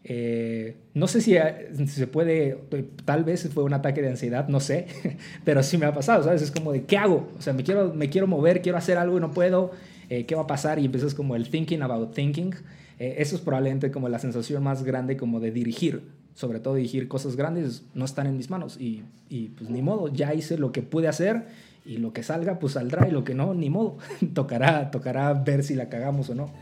Eh, 0.04 0.78
no 0.94 1.08
sé 1.08 1.20
si, 1.22 1.36
se 1.88 2.08
puede, 2.08 2.58
tal 3.04 3.24
vez 3.24 3.50
fue 3.54 3.64
un 3.64 3.74
ataque 3.74 4.02
de 4.02 4.10
ansiedad, 4.10 4.48
no 4.48 4.60
sé, 4.60 4.88
pero 5.44 5.64
sí 5.64 5.78
me 5.78 5.86
ha 5.86 5.94
pasado, 5.94 6.24
¿sabes? 6.24 6.42
Es 6.42 6.52
como 6.52 6.72
de, 6.72 6.86
¿qué 6.86 6.98
hago? 6.98 7.30
O 7.38 7.42
sea, 7.42 7.54
me 7.54 7.64
quiero, 7.64 7.94
me 7.94 8.10
quiero 8.10 8.28
mover, 8.28 8.62
quiero 8.62 8.78
hacer 8.78 8.98
algo 8.98 9.18
y 9.18 9.22
no 9.22 9.32
puedo, 9.32 9.72
eh, 10.10 10.26
¿qué 10.26 10.36
va 10.36 10.44
a 10.44 10.48
pasar? 10.48 10.80
Y 10.80 10.86
empiezas 10.86 11.14
como 11.14 11.36
el 11.36 11.50
thinking 11.50 11.82
about 11.82 12.14
thinking. 12.14 12.54
Eh, 13.00 13.16
eso 13.20 13.36
es 13.36 13.42
probablemente 13.42 13.92
como 13.92 14.10
la 14.10 14.20
sensación 14.20 14.64
más 14.64 14.84
grande 14.84 15.18
como 15.18 15.40
de 15.40 15.52
dirigir, 15.52 16.04
sobre 16.34 16.60
todo 16.60 16.76
dirigir 16.76 17.08
cosas 17.08 17.36
grandes, 17.36 17.84
no 17.94 18.06
están 18.06 18.28
en 18.28 18.38
mis 18.38 18.50
manos 18.50 18.80
y, 18.80 19.04
y 19.30 19.50
pues 19.50 19.70
ni 19.70 19.82
modo, 19.82 20.08
ya 20.08 20.34
hice 20.34 20.58
lo 20.58 20.72
que 20.72 20.82
pude 20.82 21.08
hacer 21.08 21.46
y 21.88 21.98
lo 21.98 22.12
que 22.12 22.22
salga 22.22 22.60
pues 22.60 22.74
saldrá 22.74 23.08
y 23.08 23.12
lo 23.12 23.24
que 23.24 23.34
no, 23.34 23.54
ni 23.54 23.70
modo, 23.70 23.98
tocará, 24.34 24.92
tocará 24.92 25.34
ver 25.34 25.64
si 25.64 25.74
la 25.74 25.88
cagamos 25.90 26.30
o 26.30 26.36
no. 26.36 26.54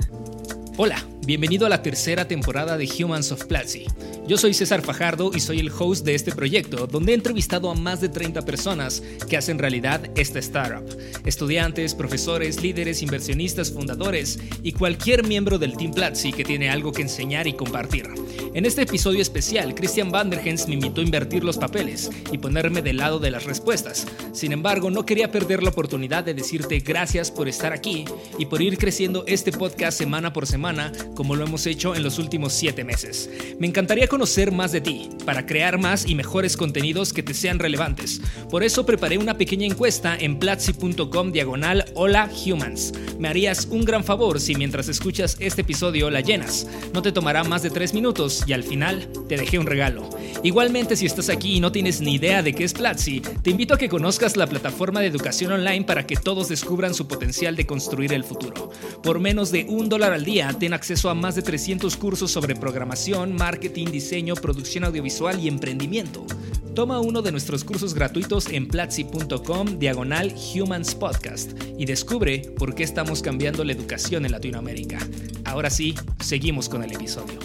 Hola, 0.77 1.01
bienvenido 1.25 1.65
a 1.65 1.69
la 1.69 1.81
tercera 1.81 2.27
temporada 2.27 2.77
de 2.77 2.85
Humans 2.85 3.31
of 3.31 3.45
Platzi. 3.45 3.85
Yo 4.27 4.37
soy 4.37 4.53
César 4.53 4.81
Fajardo 4.81 5.31
y 5.33 5.39
soy 5.39 5.59
el 5.59 5.71
host 5.71 6.05
de 6.05 6.15
este 6.15 6.33
proyecto, 6.33 6.85
donde 6.85 7.13
he 7.13 7.15
entrevistado 7.15 7.71
a 7.71 7.75
más 7.75 8.01
de 8.01 8.09
30 8.09 8.41
personas 8.41 9.01
que 9.29 9.37
hacen 9.37 9.57
realidad 9.57 10.01
esta 10.15 10.39
startup. 10.39 10.83
Estudiantes, 11.25 11.95
profesores, 11.95 12.61
líderes, 12.61 13.01
inversionistas, 13.01 13.71
fundadores 13.71 14.37
y 14.63 14.73
cualquier 14.73 15.25
miembro 15.25 15.57
del 15.57 15.77
Team 15.77 15.93
Platzi 15.93 16.33
que 16.33 16.43
tiene 16.43 16.69
algo 16.69 16.91
que 16.91 17.03
enseñar 17.03 17.47
y 17.47 17.53
compartir. 17.53 18.09
En 18.53 18.65
este 18.65 18.81
episodio 18.81 19.21
especial, 19.21 19.75
Christian 19.75 20.11
Vanderhens 20.11 20.67
me 20.67 20.73
invitó 20.73 20.99
a 20.99 21.05
invertir 21.05 21.45
los 21.45 21.57
papeles 21.57 22.09
y 22.33 22.37
ponerme 22.37 22.81
del 22.81 22.97
lado 22.97 23.19
de 23.19 23.31
las 23.31 23.45
respuestas. 23.45 24.07
Sin 24.33 24.51
embargo, 24.51 24.91
no 24.91 25.05
quería 25.05 25.14
perder 25.23 25.63
la 25.63 25.69
oportunidad 25.69 26.23
de 26.23 26.33
decirte 26.33 26.79
gracias 26.79 27.31
por 27.31 27.47
estar 27.47 27.71
aquí 27.71 28.05
y 28.37 28.45
por 28.45 28.61
ir 28.61 28.77
creciendo 28.77 29.23
este 29.27 29.51
podcast 29.51 29.97
semana 29.97 30.33
por 30.33 30.45
semana 30.45 30.91
como 31.15 31.35
lo 31.35 31.45
hemos 31.45 31.65
hecho 31.65 31.95
en 31.95 32.03
los 32.03 32.19
últimos 32.19 32.53
7 32.53 32.83
meses. 32.83 33.29
Me 33.57 33.67
encantaría 33.67 34.07
conocer 34.07 34.51
más 34.51 34.71
de 34.73 34.81
ti, 34.81 35.09
para 35.25 35.45
crear 35.45 35.79
más 35.79 36.05
y 36.05 36.15
mejores 36.15 36.57
contenidos 36.57 37.13
que 37.13 37.23
te 37.23 37.33
sean 37.33 37.59
relevantes. 37.59 38.21
Por 38.49 38.63
eso 38.63 38.85
preparé 38.85 39.17
una 39.17 39.37
pequeña 39.37 39.65
encuesta 39.65 40.15
en 40.17 40.37
platzi.com 40.37 41.31
diagonal 41.31 41.85
Hola 41.95 42.29
Humans. 42.45 42.93
Me 43.17 43.29
harías 43.29 43.67
un 43.71 43.85
gran 43.85 44.03
favor 44.03 44.39
si 44.41 44.55
mientras 44.55 44.89
escuchas 44.89 45.37
este 45.39 45.61
episodio 45.61 46.09
la 46.09 46.21
llenas. 46.21 46.67
No 46.93 47.01
te 47.01 47.13
tomará 47.13 47.43
más 47.43 47.63
de 47.63 47.69
3 47.69 47.93
minutos 47.93 48.43
y 48.45 48.53
al 48.53 48.63
final 48.63 49.09
te 49.29 49.37
dejé 49.37 49.57
un 49.57 49.65
regalo. 49.65 50.09
Igualmente 50.43 50.95
si 50.95 51.05
estás 51.05 51.29
aquí 51.29 51.55
y 51.55 51.59
no 51.59 51.71
tienes 51.71 52.01
ni 52.01 52.15
idea 52.15 52.43
de 52.43 52.53
qué 52.53 52.65
es 52.65 52.73
Platzi, 52.73 53.21
te 53.21 53.49
invito 53.49 53.73
a 53.73 53.77
que 53.77 53.89
conozcas 53.89 54.35
la 54.35 54.47
plataforma 54.47 54.99
de 54.99 55.04
educación 55.07 55.51
online 55.51 55.85
para 55.85 56.05
que 56.05 56.15
todos 56.15 56.49
descubran 56.49 56.93
su 56.93 57.07
potencial 57.07 57.55
de 57.55 57.65
construir 57.65 58.13
el 58.13 58.23
futuro. 58.23 58.69
Por 59.03 59.19
menos 59.19 59.51
de 59.51 59.65
un 59.69 59.89
dólar 59.89 60.13
al 60.13 60.25
día 60.25 60.55
ten 60.59 60.73
acceso 60.73 61.09
a 61.09 61.15
más 61.15 61.35
de 61.35 61.41
300 61.41 61.95
cursos 61.97 62.31
sobre 62.31 62.55
programación, 62.55 63.33
marketing, 63.33 63.87
diseño, 63.87 64.35
producción 64.35 64.83
audiovisual 64.83 65.39
y 65.39 65.47
emprendimiento. 65.47 66.25
Toma 66.73 66.99
uno 66.99 67.21
de 67.21 67.31
nuestros 67.31 67.63
cursos 67.63 67.93
gratuitos 67.93 68.47
en 68.49 68.67
platzi.com 68.67 69.79
diagonal 69.79 70.35
Humans 70.53 70.95
Podcast 70.95 71.51
y 71.77 71.85
descubre 71.85 72.53
por 72.57 72.75
qué 72.75 72.83
estamos 72.83 73.21
cambiando 73.21 73.63
la 73.63 73.71
educación 73.71 74.25
en 74.25 74.33
Latinoamérica. 74.33 74.99
Ahora 75.45 75.69
sí, 75.69 75.95
seguimos 76.19 76.67
con 76.67 76.83
el 76.83 76.91
episodio. 76.91 77.39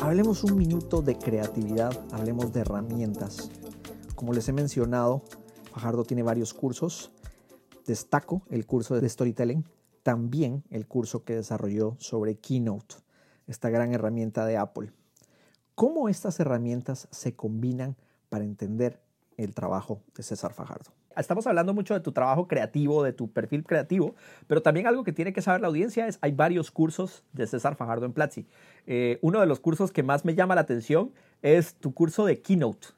Hablemos 0.00 0.42
un 0.42 0.56
minuto 0.56 1.02
de 1.02 1.16
creatividad, 1.16 1.96
hablemos 2.12 2.52
de 2.52 2.60
herramientas. 2.60 3.50
Como 4.14 4.32
les 4.32 4.48
he 4.48 4.52
mencionado, 4.52 5.22
Fajardo 5.78 6.02
tiene 6.02 6.24
varios 6.24 6.54
cursos. 6.54 7.12
Destaco 7.86 8.42
el 8.50 8.66
curso 8.66 9.00
de 9.00 9.08
storytelling, 9.08 9.64
también 10.02 10.64
el 10.70 10.88
curso 10.88 11.22
que 11.22 11.36
desarrolló 11.36 11.94
sobre 12.00 12.34
Keynote, 12.34 12.96
esta 13.46 13.70
gran 13.70 13.94
herramienta 13.94 14.44
de 14.44 14.56
Apple. 14.56 14.90
¿Cómo 15.76 16.08
estas 16.08 16.40
herramientas 16.40 17.06
se 17.12 17.36
combinan 17.36 17.94
para 18.28 18.44
entender 18.44 19.00
el 19.36 19.54
trabajo 19.54 20.02
de 20.16 20.24
César 20.24 20.52
Fajardo? 20.52 20.90
Estamos 21.16 21.46
hablando 21.46 21.72
mucho 21.72 21.94
de 21.94 22.00
tu 22.00 22.10
trabajo 22.10 22.48
creativo, 22.48 23.04
de 23.04 23.12
tu 23.12 23.30
perfil 23.30 23.62
creativo, 23.62 24.16
pero 24.48 24.62
también 24.62 24.88
algo 24.88 25.04
que 25.04 25.12
tiene 25.12 25.32
que 25.32 25.42
saber 25.42 25.60
la 25.60 25.68
audiencia 25.68 26.08
es, 26.08 26.18
hay 26.22 26.32
varios 26.32 26.72
cursos 26.72 27.22
de 27.32 27.46
César 27.46 27.76
Fajardo 27.76 28.04
en 28.04 28.12
Platzi. 28.12 28.48
Eh, 28.88 29.20
uno 29.22 29.38
de 29.38 29.46
los 29.46 29.60
cursos 29.60 29.92
que 29.92 30.02
más 30.02 30.24
me 30.24 30.34
llama 30.34 30.56
la 30.56 30.62
atención 30.62 31.12
es 31.40 31.76
tu 31.76 31.94
curso 31.94 32.26
de 32.26 32.42
Keynote. 32.42 32.88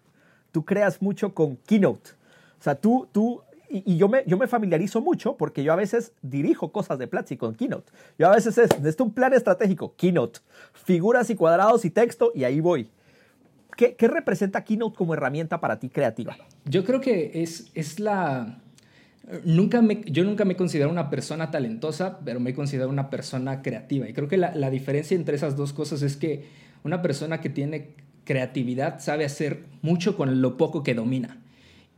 Tú 0.51 0.65
creas 0.65 1.03
mucho 1.03 1.35
con 1.35 1.57
Keynote. 1.59 2.20
O 2.61 2.62
sea, 2.62 2.75
tú, 2.75 3.09
tú 3.11 3.43
y, 3.69 3.97
yo, 3.97 4.09
me, 4.09 4.25
yo 4.26 4.37
me 4.37 4.47
familiarizo 4.47 5.00
mucho 5.00 5.37
porque 5.37 5.62
yo 5.62 5.73
a 5.73 5.76
veces 5.76 6.12
dirijo 6.23 6.73
cosas 6.73 6.99
de 6.99 7.07
Platzi 7.07 7.37
con 7.37 7.55
Keynote. 7.55 7.90
Yo 8.19 8.29
a 8.29 8.35
veces 8.35 8.59
es, 8.59 8.71
necesito 8.79 9.05
un 9.05 9.14
plan 9.14 9.33
estratégico, 9.33 9.95
Keynote, 9.97 10.40
figuras 10.73 11.31
y 11.31 11.37
cuadrados 11.37 11.85
y 11.85 11.90
texto 11.90 12.33
y 12.35 12.45
ahí 12.45 12.61
voy. 12.61 12.90
¿Qué, 13.76 13.95
¿Qué, 13.95 14.09
representa 14.09 14.64
Keynote 14.64 14.97
como 14.97 15.14
herramienta 15.14 15.61
para 15.61 15.79
ti 15.79 15.88
creativa? 15.88 16.37
Yo 16.64 16.85
creo 16.85 17.00
que 17.00 17.43
es, 17.43 17.71
es 17.75 18.00
la, 18.00 18.59
Nunca 19.45 19.81
me, 19.81 20.02
yo 20.07 20.25
nunca 20.25 20.45
me 20.45 20.55
he 20.55 20.57
considerado 20.57 20.90
una 20.90 21.09
persona 21.09 21.52
talentosa, 21.52 22.19
pero 22.25 22.40
me 22.40 22.50
he 22.50 22.55
considerado 22.55 22.90
una 22.90 23.11
persona 23.11 23.62
creativa. 23.62 24.09
Y 24.09 24.12
creo 24.12 24.26
que 24.26 24.37
la, 24.37 24.55
la 24.57 24.71
diferencia 24.71 25.14
entre 25.14 25.37
esas 25.37 25.57
dos 25.57 25.73
cosas 25.73 26.02
es 26.02 26.17
que 26.17 26.47
una 26.83 27.00
persona 27.00 27.40
que 27.40 27.49
tiene 27.49 27.90
creatividad 28.25 28.99
sabe 28.99 29.25
hacer 29.25 29.64
mucho 29.83 30.17
con 30.17 30.43
lo 30.43 30.57
poco 30.57 30.83
que 30.83 30.95
domina. 30.95 31.38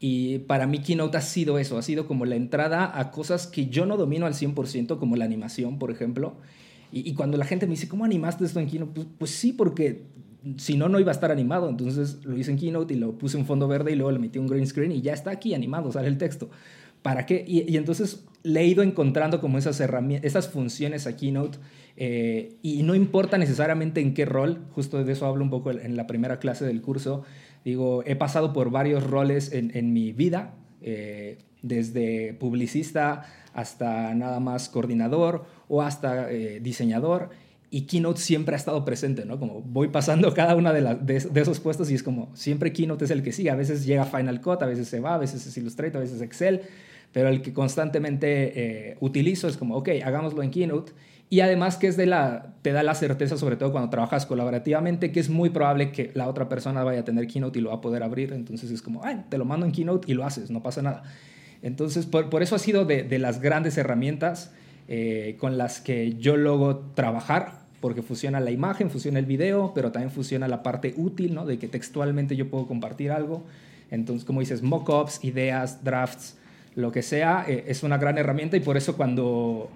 Y 0.04 0.40
para 0.40 0.66
mí 0.66 0.80
Keynote 0.80 1.16
ha 1.16 1.21
sido 1.21 1.61
eso, 1.61 1.78
ha 1.78 1.82
sido 1.82 2.09
como 2.09 2.25
la 2.25 2.35
entrada 2.35 2.99
a 2.99 3.12
cosas 3.12 3.47
que 3.47 3.68
yo 3.68 3.87
no 3.87 3.97
domino 3.97 4.26
al 4.26 4.35
100%, 4.35 4.99
como 4.99 5.14
la 5.14 5.25
animación, 5.25 5.78
por 5.78 5.92
ejemplo. 5.92 6.35
Y, 6.90 7.09
y 7.09 7.14
cuando 7.14 7.38
la 7.38 7.44
gente 7.44 7.66
me 7.66 7.75
dice, 7.75 7.87
¿cómo 7.87 8.04
animaste 8.04 8.44
esto 8.44 8.59
en 8.59 8.66
Keynote? 8.66 8.92
Pues, 8.94 9.06
pues, 9.16 9.30
sí, 9.30 9.52
porque 9.52 10.02
si 10.56 10.76
no, 10.76 10.88
no 10.88 10.99
iba 10.99 11.12
a 11.12 11.14
estar 11.14 11.30
animado. 11.30 11.68
Entonces 11.68 12.18
lo 12.25 12.37
hice 12.37 12.50
en 12.50 12.59
Keynote 12.59 12.94
y 12.94 12.97
lo 12.97 13.16
puse 13.16 13.38
en 13.38 13.47
fondo 13.47 13.68
verde 13.68 13.92
y 13.92 13.94
luego 13.94 14.11
le 14.11 14.18
metí 14.18 14.40
un 14.40 14.49
green 14.49 14.66
screen 14.66 14.90
y 14.90 15.02
ya 15.02 15.12
está 15.12 15.30
aquí 15.30 15.54
animado, 15.54 15.92
sale 15.92 16.09
el 16.09 16.18
texto. 16.18 16.50
¿Para 17.02 17.25
qué? 17.25 17.44
Y, 17.47 17.76
entonces 17.76 18.25
le 18.42 18.62
he 18.62 18.66
ido 18.66 18.82
encontrando 18.82 19.40
como 19.40 19.56
esas 19.56 19.78
herramientas, 19.78 20.28
esas 20.28 20.49
funciones 20.49 21.06
a 21.06 21.16
Keynote 21.16 21.59
eh, 21.97 22.56
y 22.61 22.82
no 22.82 22.97
importa 22.97 23.38
necesariamente 23.38 24.00
en 24.00 24.14
qué 24.14 24.25
rol, 24.25 24.64
justo 24.73 25.02
de 25.04 25.12
eso 25.12 25.26
hablo 25.26 25.44
un 25.44 25.50
poco 25.50 25.71
en 25.71 25.97
la 25.97 26.09
primera 26.09 26.40
clase 26.40 26.64
del 26.64 26.82
curso, 26.82 27.23
digo, 27.64 28.02
he 28.07 28.16
pasado 28.16 28.52
por 28.52 28.71
varios 28.71 29.04
roles 29.04 29.52
en, 29.52 29.71
en 29.75 29.92
mi 29.92 30.12
vida, 30.12 30.54
eh, 30.81 31.38
desde 31.62 32.35
publicista 32.35 33.25
hasta 33.54 34.14
nada 34.14 34.40
más 34.40 34.69
coordinador 34.69 35.45
o 35.69 35.83
hasta 35.83 36.31
eh, 36.31 36.59
diseñador 36.61 37.31
y 37.71 37.83
Keynote 37.83 38.21
siempre 38.21 38.54
ha 38.54 38.59
estado 38.59 38.85
presente, 38.85 39.25
¿no? 39.25 39.38
Como 39.38 39.62
voy 39.62 39.88
pasando 39.88 40.35
cada 40.35 40.54
una 40.57 40.73
de, 40.73 40.83
de, 40.83 41.40
esos 41.40 41.59
puestos 41.59 41.90
y 41.90 41.95
es 41.95 42.02
como 42.02 42.35
siempre 42.37 42.73
Keynote 42.73 43.07
es 43.07 43.11
el 43.11 43.23
que 43.23 43.33
sigue. 43.33 43.50
A 43.50 43.54
veces 43.54 43.87
llega 43.87 44.04
Final 44.04 44.42
Cut, 44.42 44.62
a 44.62 44.66
veces 44.66 44.88
se 44.88 45.00
va, 45.00 45.14
a 45.14 45.19
veces 45.19 45.47
es 45.47 45.57
Illustrator, 45.57 45.97
a 45.97 46.00
veces 46.00 46.16
es 46.16 46.23
Excel, 46.23 46.61
pero 47.12 47.28
el 47.28 47.40
que 47.40 47.54
constantemente 47.54 48.90
eh, 48.90 48.97
utilizo 49.00 49.49
es 49.49 49.57
como, 49.57 49.76
ok, 49.76 49.88
hagámoslo 50.04 50.42
en 50.42 50.50
Keynote. 50.50 50.92
Y 51.33 51.41
además 51.41 51.79
que 51.79 51.87
es 51.87 51.97
de 51.97 52.05
la, 52.05 52.53
te 52.61 52.73
da 52.73 52.83
la 52.83 52.95
certeza, 52.95 53.39
sobre 53.39 53.57
todo 53.57 53.73
cuando 53.73 53.89
trabajas 53.89 54.27
colaborativamente, 54.27 55.12
que 55.12 55.19
es 55.19 55.31
muy 55.31 55.49
probable 55.49 55.91
que 55.91 56.11
la 56.12 56.29
otra 56.29 56.51
persona 56.51 56.85
vaya 56.85 57.01
a 57.01 57.05
tener 57.05 57.27
Keynote 57.27 57.59
y 57.59 57.62
lo 57.62 57.71
va 57.71 57.77
a 57.77 57.81
poder 57.81 58.03
abrir. 58.03 58.35
Entonces 58.35 58.71
es 58.71 58.83
como, 58.83 59.03
ay, 59.03 59.25
te 59.31 59.39
lo 59.39 59.47
mando 59.47 59.65
en 59.65 59.73
Keynote 59.73 60.12
y 60.12 60.15
lo 60.15 60.27
haces, 60.27 60.51
no 60.51 60.62
pasa 60.62 60.83
nada. 60.83 61.05
Entonces, 61.62 62.05
por, 62.05 62.29
por 62.29 62.43
eso 62.43 62.55
ha 62.55 62.59
sido 62.59 62.85
de, 62.85 63.03
de 63.03 63.19
las 63.19 63.41
grandes 63.41 63.79
herramientas 63.79 64.53
eh, 64.89 65.39
con 65.41 65.57
las 65.57 65.81
que 65.81 66.17
yo 66.19 66.37
logro 66.37 66.81
trabajar, 66.95 67.62
porque 67.81 68.03
funciona 68.03 68.39
la 68.39 68.51
imagen, 68.51 68.91
funciona 68.91 69.19
el 69.19 69.25
video, 69.25 69.73
pero 69.75 69.91
también 69.91 70.11
funciona 70.11 70.49
la 70.49 70.62
parte 70.62 70.93
útil, 70.99 71.35
¿no? 71.35 71.47
De 71.47 71.59
que 71.59 71.67
textualmente 71.67 72.37
yo 72.37 72.51
puedo 72.51 72.67
compartir 72.67 73.11
algo. 73.11 73.43
Entonces, 73.91 74.27
como 74.27 74.41
dices, 74.41 74.61
mockups, 74.61 75.25
ideas, 75.25 75.83
drafts, 75.83 76.37
lo 76.75 76.93
que 76.93 77.01
sea, 77.01 77.47
eh, 77.49 77.65
es 77.69 77.85
una 77.85 77.97
gran 77.97 78.19
herramienta 78.19 78.59
y 78.59 78.61
por 78.61 78.77
eso 78.77 78.99
cuando, 78.99 79.71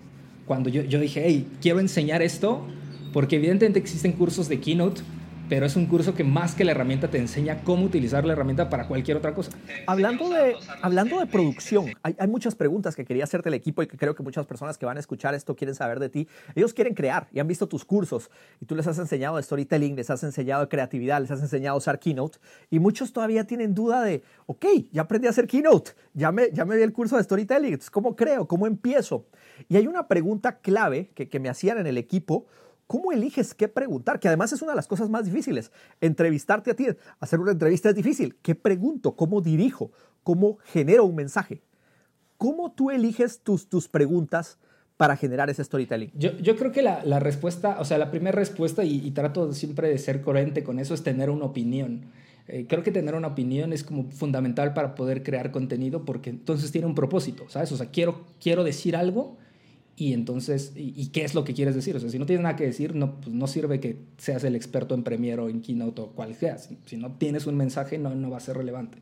cuando 0.47 0.71
yo, 0.71 0.83
yo 0.83 1.01
dije, 1.01 1.23
hey, 1.27 1.47
quiero 1.61 1.81
enseñar 1.81 2.23
esto, 2.23 2.65
porque 3.13 3.37
evidentemente 3.37 3.79
existen 3.79 4.13
cursos 4.13 4.49
de 4.49 4.61
Keynote, 4.61 5.03
pero 5.49 5.67
es 5.67 5.77
un 5.77 5.87
curso 5.87 6.15
que 6.15 6.25
más 6.25 6.55
que 6.55 6.65
la 6.65 6.73
herramienta 6.73 7.09
te 7.09 7.19
enseña 7.19 7.63
cómo 7.63 7.85
utilizar 7.85 8.25
la 8.25 8.33
herramienta 8.33 8.69
para 8.69 8.89
cualquier 8.89 9.17
otra 9.17 9.35
cosa. 9.35 9.53
Hablando 9.87 10.29
de, 10.29 10.57
hablando 10.83 11.19
de 11.21 11.27
producción, 11.27 11.87
hay, 12.03 12.15
muchas 12.29 12.55
preguntas 12.55 12.97
que 12.97 13.05
quería 13.05 13.25
hacerte 13.25 13.49
el 13.49 13.55
equipo 13.55 13.83
y 13.83 13.87
que 13.87 13.97
creo 13.97 14.15
que 14.15 14.23
muchas 14.23 14.47
personas 14.47 14.79
que 14.79 14.87
van 14.87 14.97
a 14.97 15.01
escuchar 15.01 15.35
esto 15.35 15.55
quieren 15.55 15.75
saber 15.75 16.01
de 16.01 16.09
ti. 16.09 16.29
Ellos 16.55 16.75
quieren 16.75 16.95
crear 16.95 17.29
y 17.33 17.39
han 17.39 17.47
visto 17.47 17.69
tus 17.69 17.85
cursos 17.85 18.31
y 18.61 18.67
tú 18.67 18.75
les 18.75 18.87
has 18.87 18.99
enseñado 18.99 19.37
de 19.37 19.43
storytelling, 19.43 19.97
les 19.97 20.11
has 20.11 20.23
enseñado 20.25 20.63
de 20.63 20.69
creatividad, 20.69 21.21
les 21.21 21.31
has 21.31 21.41
enseñado 21.41 21.75
a 21.75 21.79
usar 21.79 21.99
Keynote 21.99 22.39
y 22.71 22.79
muchos 22.79 23.13
todavía 23.13 23.45
tienen 23.45 23.75
duda 23.75 24.03
de, 24.03 24.23
ok, 24.47 24.67
ya 24.91 25.03
aprendí 25.03 25.27
a 25.29 25.31
hacer 25.31 25.47
Keynote, 25.47 25.93
ya 26.15 26.33
me, 26.33 26.51
ya 26.53 26.65
me 26.65 26.77
di 26.77 26.83
el 26.83 26.93
curso 26.93 27.17
de 27.17 27.23
storytelling, 27.23 27.79
¿cómo 27.91 28.17
creo? 28.17 28.47
¿Cómo 28.49 28.67
empiezo? 28.67 29.27
Y 29.69 29.77
hay 29.77 29.87
una 29.87 30.09
pregunta 30.09 30.59
clave 30.59 31.11
que, 31.15 31.29
que 31.29 31.41
me 31.41 31.49
hacían 31.49 31.79
en 31.79 31.87
el 31.87 31.99
equipo 31.99 32.47
¿Cómo 32.87 33.11
eliges 33.11 33.55
qué 33.55 33.67
preguntar? 33.69 34.21
Que 34.21 34.29
además 34.29 34.53
es 34.53 34.63
una 34.63 34.73
de 34.73 34.77
las 34.77 34.87
cosas 34.87 35.11
más 35.11 35.25
difíciles. 35.25 35.73
Entrevistarte 36.01 36.71
a 36.71 36.75
ti, 36.75 36.87
hacer 37.19 37.41
una 37.41 37.53
entrevista 37.53 37.89
es 37.89 37.95
difícil. 37.95 38.37
¿Qué 38.43 38.55
pregunto? 38.55 39.17
¿Cómo 39.17 39.41
dirijo? 39.41 39.91
¿Cómo 40.23 40.59
genero 40.65 41.05
un 41.05 41.17
mensaje? 41.17 41.63
¿Cómo 42.39 42.73
tú 42.73 42.91
eliges 42.91 43.41
tus, 43.41 43.69
tus 43.69 43.89
preguntas 43.89 44.59
para 44.97 45.17
generar 45.17 45.51
ese 45.51 45.65
storytelling? 45.65 46.13
Yo, 46.15 46.37
yo 46.39 46.57
creo 46.57 46.71
que 46.71 46.83
la, 46.83 47.05
la, 47.05 47.19
respuesta, 47.19 47.77
o 47.81 47.85
sea, 47.85 47.99
la 47.99 48.11
primera 48.11 48.37
respuesta, 48.37 48.85
y, 48.85 49.11
trato 49.11 49.53
siempre 49.53 49.89
de 49.89 49.99
ser 49.99 50.21
coherente 50.21 50.63
con 50.63 50.79
eso, 50.79 50.95
es 50.95 51.03
tener 51.03 51.31
una 51.31 51.47
opinión. 51.47 52.07
Eh, 52.47 52.67
creo 52.69 52.85
que 52.85 52.93
tener 52.93 53.17
una 53.17 53.29
opinión 53.29 53.73
es 53.73 53.83
como 53.83 54.11
fundamental 54.11 54.75
para 54.75 54.95
poder 54.95 55.25
crear 55.25 55.51
contenido 55.51 56.05
porque 56.05 56.31
entonces 56.31 56.71
tiene 56.71 56.87
un 56.87 56.95
propósito, 56.95 57.47
¿sabes? 57.49 57.73
O 57.73 57.77
sea, 57.77 57.91
quiero, 57.91 58.25
quiero 58.41 58.63
decir 58.63 58.95
algo 58.95 59.37
y 59.99 60.13
entonces, 60.13 60.73
y, 60.77 61.09
qué 61.09 61.25
es 61.25 61.35
lo 61.35 61.45
que 61.45 61.55
quieres 61.55 61.75
decir? 61.75 61.97
O 61.97 62.01
sea, 62.01 62.11
si 62.11 62.19
no 62.19 62.27
tienes 62.27 62.43
nada 62.43 62.55
que 62.55 62.65
decir, 62.65 62.95
no, 62.95 63.19
pues 63.19 63.35
no 63.35 63.47
sirve 63.47 63.81
que 63.81 63.97
seas 64.19 64.45
el 64.45 64.55
experto 64.55 64.95
en 64.95 65.03
Premiere 65.03 65.41
o 65.41 65.49
en 65.49 65.63
Keynote 65.63 66.03
o 66.03 66.09
cual 66.09 66.35
sea. 66.35 66.59
Si, 66.59 66.97
no 66.99 67.13
tienes 67.13 67.47
un 67.47 67.57
mensaje, 67.57 67.97
no, 67.97 68.15
no 68.15 68.29
va 68.29 68.37
a 68.37 68.41
ser 68.41 68.59
relevante. 68.59 68.99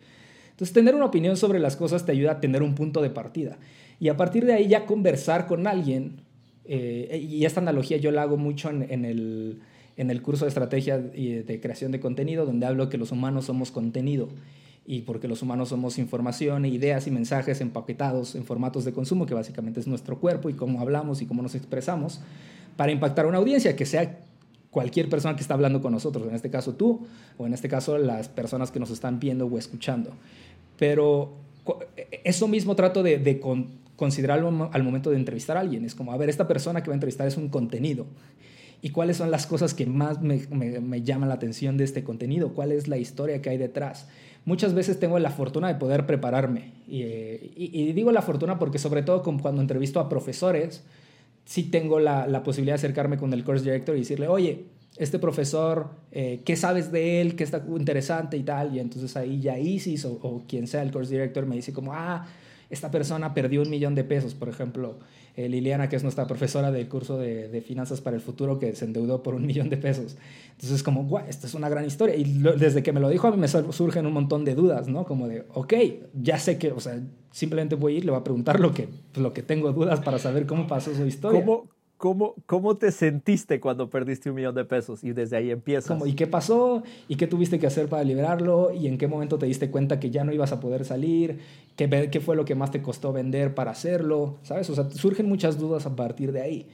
Entonces, 0.51 0.73
tener 0.73 0.95
una 0.95 1.07
opinión 1.07 1.37
sobre 1.37 1.59
las 1.59 1.75
cosas 1.75 2.07
te 2.07 2.13
ayuda 2.13 2.33
a 2.33 2.41
tener 2.41 2.63
un 2.63 2.77
punto 2.77 3.03
de 3.03 3.11
partida. 3.11 3.59
Y 3.99 4.09
a 4.09 4.17
partir 4.17 4.47
de 4.47 4.53
ahí 4.53 4.69
ya 4.69 4.87
conversar 4.87 5.49
con 5.49 5.67
alguien, 5.67 6.21
eh, 6.65 7.27
y 7.29 7.45
esta 7.45 7.61
analogía 7.61 7.97
yo 7.97 8.13
la 8.13 8.23
hago 8.23 8.37
mucho 8.37 8.71
en, 8.71 9.05
el, 9.05 9.63
en 9.97 10.11
el 10.13 10.23
curso 10.23 10.45
de 10.45 10.51
estrategia 10.51 10.99
de 10.99 11.61
creación 11.61 11.91
de 11.91 11.99
contenido, 11.99 12.47
donde 12.47 12.67
hablo 12.67 12.89
que 12.89 12.99
los 12.99 13.11
humanos 13.11 13.47
somos 13.47 13.73
contenido 13.73 14.29
y 14.87 15.03
porque 15.03 15.29
los 15.29 15.43
humanos 15.43 15.71
somos 15.71 15.99
información, 15.99 16.65
ideas 16.67 17.07
y 17.07 17.11
mensajes 17.11 17.61
empaquetados 17.61 18.35
en 18.35 18.45
formatos 18.45 18.85
de 18.85 18.93
consumo, 18.93 19.27
que 19.27 19.35
básicamente 19.35 19.81
es 19.81 19.87
nuestro 19.87 20.19
cuerpo 20.19 20.51
y 20.51 20.55
cómo 20.55 20.81
hablamos 20.81 21.23
y 21.23 21.27
cómo 21.27 21.43
nos 21.43 21.55
expresamos, 21.55 22.21
para 22.77 22.93
impactar 22.93 23.25
a 23.25 23.29
una 23.29 23.39
audiencia, 23.39 23.77
que 23.77 23.87
sea 23.87 24.19
cualquier 24.71 25.09
persona 25.09 25.37
que 25.37 25.43
está 25.43 25.55
hablando 25.55 25.81
con 25.81 25.93
nosotros, 25.93 26.27
en 26.29 26.35
este 26.35 26.51
caso 26.51 26.75
tú, 26.75 27.07
o 27.39 27.47
en 27.47 27.55
este 27.55 27.69
caso 27.69 27.97
las 27.97 28.29
personas 28.29 28.71
que 28.71 28.81
nos 28.81 28.91
están 28.91 29.21
viendo 29.21 29.47
o 29.47 29.59
escuchando. 29.59 30.11
Pero 30.79 31.33
eso 32.25 32.49
mismo 32.49 32.75
trato 32.75 33.03
de, 33.03 33.19
de 33.19 33.41
con, 33.41 33.69
considerarlo 33.97 34.71
al 34.73 34.83
momento 34.83 35.11
de 35.11 35.17
entrevistar 35.17 35.57
a 35.57 35.61
alguien. 35.61 35.85
Es 35.85 35.95
como, 35.95 36.13
a 36.13 36.17
ver, 36.17 36.29
esta 36.29 36.49
persona 36.49 36.83
que 36.83 36.89
va 36.89 36.95
a 36.95 36.97
entrevistar 36.97 37.27
es 37.27 37.37
un 37.37 37.49
contenido. 37.49 38.07
¿Y 38.83 38.91
cuáles 38.91 39.17
son 39.17 39.31
las 39.31 39.47
cosas 39.47 39.75
que 39.75 39.87
más 39.87 40.21
me, 40.21 40.47
me, 40.49 41.03
llaman 41.03 41.29
la 41.29 41.37
atención 41.37 41.77
de 41.77 41.85
este 41.85 42.05
contenido? 42.05 42.53
¿Cuál 42.53 42.73
es 42.73 42.89
la 42.89 42.99
historia 42.99 43.41
que 43.41 43.51
hay 43.51 43.59
detrás? 43.59 44.07
muchas 44.45 44.75
veces 44.75 45.01
tengo 45.01 45.19
la 45.19 45.31
fortuna 45.31 45.69
de 45.69 45.77
poder 45.77 46.07
prepararme. 46.07 46.73
Y, 46.87 47.03
y 47.57 47.93
digo 47.93 48.13
la 48.13 48.23
fortuna 48.23 48.59
porque 48.59 48.79
sobre 48.79 49.03
todo 49.03 49.23
cuando 49.23 49.61
entrevisto 49.61 50.01
a 50.01 50.09
profesores, 50.09 50.83
sí 51.45 51.65
tengo 51.65 52.01
la, 52.01 52.43
posibilidad 52.43 52.75
de 52.75 52.81
acercarme 52.81 53.17
con 53.17 53.33
el 53.33 53.45
course 53.45 53.65
director 53.65 53.97
y 53.97 54.01
decirle, 54.01 54.29
oye, 54.29 54.65
este 54.97 55.19
profesor, 55.19 55.91
eh, 56.13 56.41
¿qué 56.45 56.57
sabes 56.57 56.93
de 56.93 57.21
él? 57.21 57.37
¿Qué 57.37 57.45
está 57.45 57.65
interesante 57.69 58.37
y 58.37 58.43
tal? 58.43 58.75
Y 58.75 58.81
entonces 58.81 59.17
ahí 59.17 59.41
ya 59.41 59.59
Isis 59.59 60.05
o 60.05 60.43
quien 60.47 60.67
sea 60.67 60.83
el 60.83 60.93
course 60.93 61.13
director 61.13 61.47
me 61.47 61.57
dice 61.57 61.73
como, 61.73 61.93
ah, 61.93 62.27
esta 62.71 62.91
persona 62.91 63.35
perdió 63.35 63.63
un 63.63 63.71
millón 63.71 63.95
de 63.95 64.05
pesos, 64.05 64.35
por 64.35 64.49
ejemplo. 64.49 64.99
Eh, 65.37 65.49
Liliana, 65.49 65.89
que 65.89 65.97
es 65.97 66.05
nuestra 66.05 66.29
profesora 66.29 66.71
del 66.71 66.89
curso 66.89 67.19
de, 67.19 67.49
de, 67.49 67.61
Finanzas 67.61 68.01
para 68.01 68.15
el 68.15 68.23
Futuro, 68.23 68.61
que 68.61 68.77
se 68.77 68.85
endeudó 68.85 69.23
por 69.23 69.35
un 69.35 69.45
millón 69.47 69.69
de 69.69 69.77
pesos. 69.77 70.17
Entonces, 70.53 70.83
como, 70.85 71.05
guau, 71.05 71.25
esta 71.29 71.49
es 71.49 71.55
una 71.55 71.69
gran 71.69 71.85
historia. 71.85 72.15
Y 72.15 72.25
lo, 72.25 72.53
desde 72.53 72.85
que 72.85 72.93
me 72.93 73.01
lo 73.01 73.09
dijo, 73.09 73.27
a 73.27 73.33
mí 73.33 73.37
me 73.37 73.49
surgen 73.49 74.07
un 74.07 74.13
montón 74.13 74.45
de 74.45 74.55
dudas, 74.55 74.87
¿no? 74.87 75.05
Como 75.05 75.27
de, 75.27 75.45
ok, 75.55 75.75
ya 76.15 76.39
sé 76.39 76.57
que, 76.57 76.71
o 76.71 76.79
sea, 76.79 77.01
simplemente 77.33 77.75
voy 77.75 77.95
a 77.95 77.99
ir, 77.99 78.05
le 78.05 78.13
voy 78.13 78.21
a 78.21 78.25
preguntar 78.25 78.61
lo 78.61 78.73
que, 78.73 78.89
lo 79.17 79.33
que 79.33 79.43
tengo 79.43 79.73
dudas 79.73 80.01
para 80.01 80.21
saber 80.21 80.47
cómo 80.47 80.69
pasó 80.69 80.95
su 80.95 81.05
historia. 81.05 81.45
¿Cómo, 81.45 81.69
¿Cómo, 81.97 82.35
¿Cómo 82.47 82.77
te 82.77 82.93
sentiste 82.93 83.61
cuando 83.61 83.89
perdiste 83.89 84.29
un 84.29 84.37
millón 84.37 84.55
de 84.55 84.65
pesos? 84.65 85.03
Y 85.05 85.13
desde 85.13 85.37
ahí 85.37 85.51
empiezas. 85.51 85.87
Como, 85.87 86.07
¿Y 86.07 86.15
qué 86.15 86.27
pasó? 86.27 86.83
¿Y 87.09 87.17
qué 87.17 87.27
tuviste 87.27 87.59
que 87.59 87.67
hacer 87.67 87.89
para 87.89 88.05
liberarlo? 88.05 88.73
¿Y 88.73 88.89
en 88.89 88.99
qué 88.99 89.09
momento 89.09 89.39
te 89.39 89.47
diste 89.47 89.71
cuenta 89.71 89.99
que 89.99 90.11
ya 90.11 90.23
no 90.23 90.33
ibas 90.33 90.53
a 90.53 90.61
poder 90.61 90.85
salir? 90.85 91.39
¿Qué, 91.77 92.09
qué 92.11 92.21
fue 92.21 92.37
lo 92.37 92.45
que 92.45 92.55
más 92.55 92.71
te 92.71 92.83
costó 92.83 93.13
vender 93.13 93.55
para 93.55 93.73
hacerlo? 93.73 94.39
¿Sabes? 94.43 94.71
O 94.71 94.75
sea, 94.75 94.91
surgen 94.91 95.29
muchas 95.29 95.59
dudas 95.59 95.87
a 95.87 95.97
partir 95.97 96.33
de 96.33 96.43
ahí. 96.43 96.69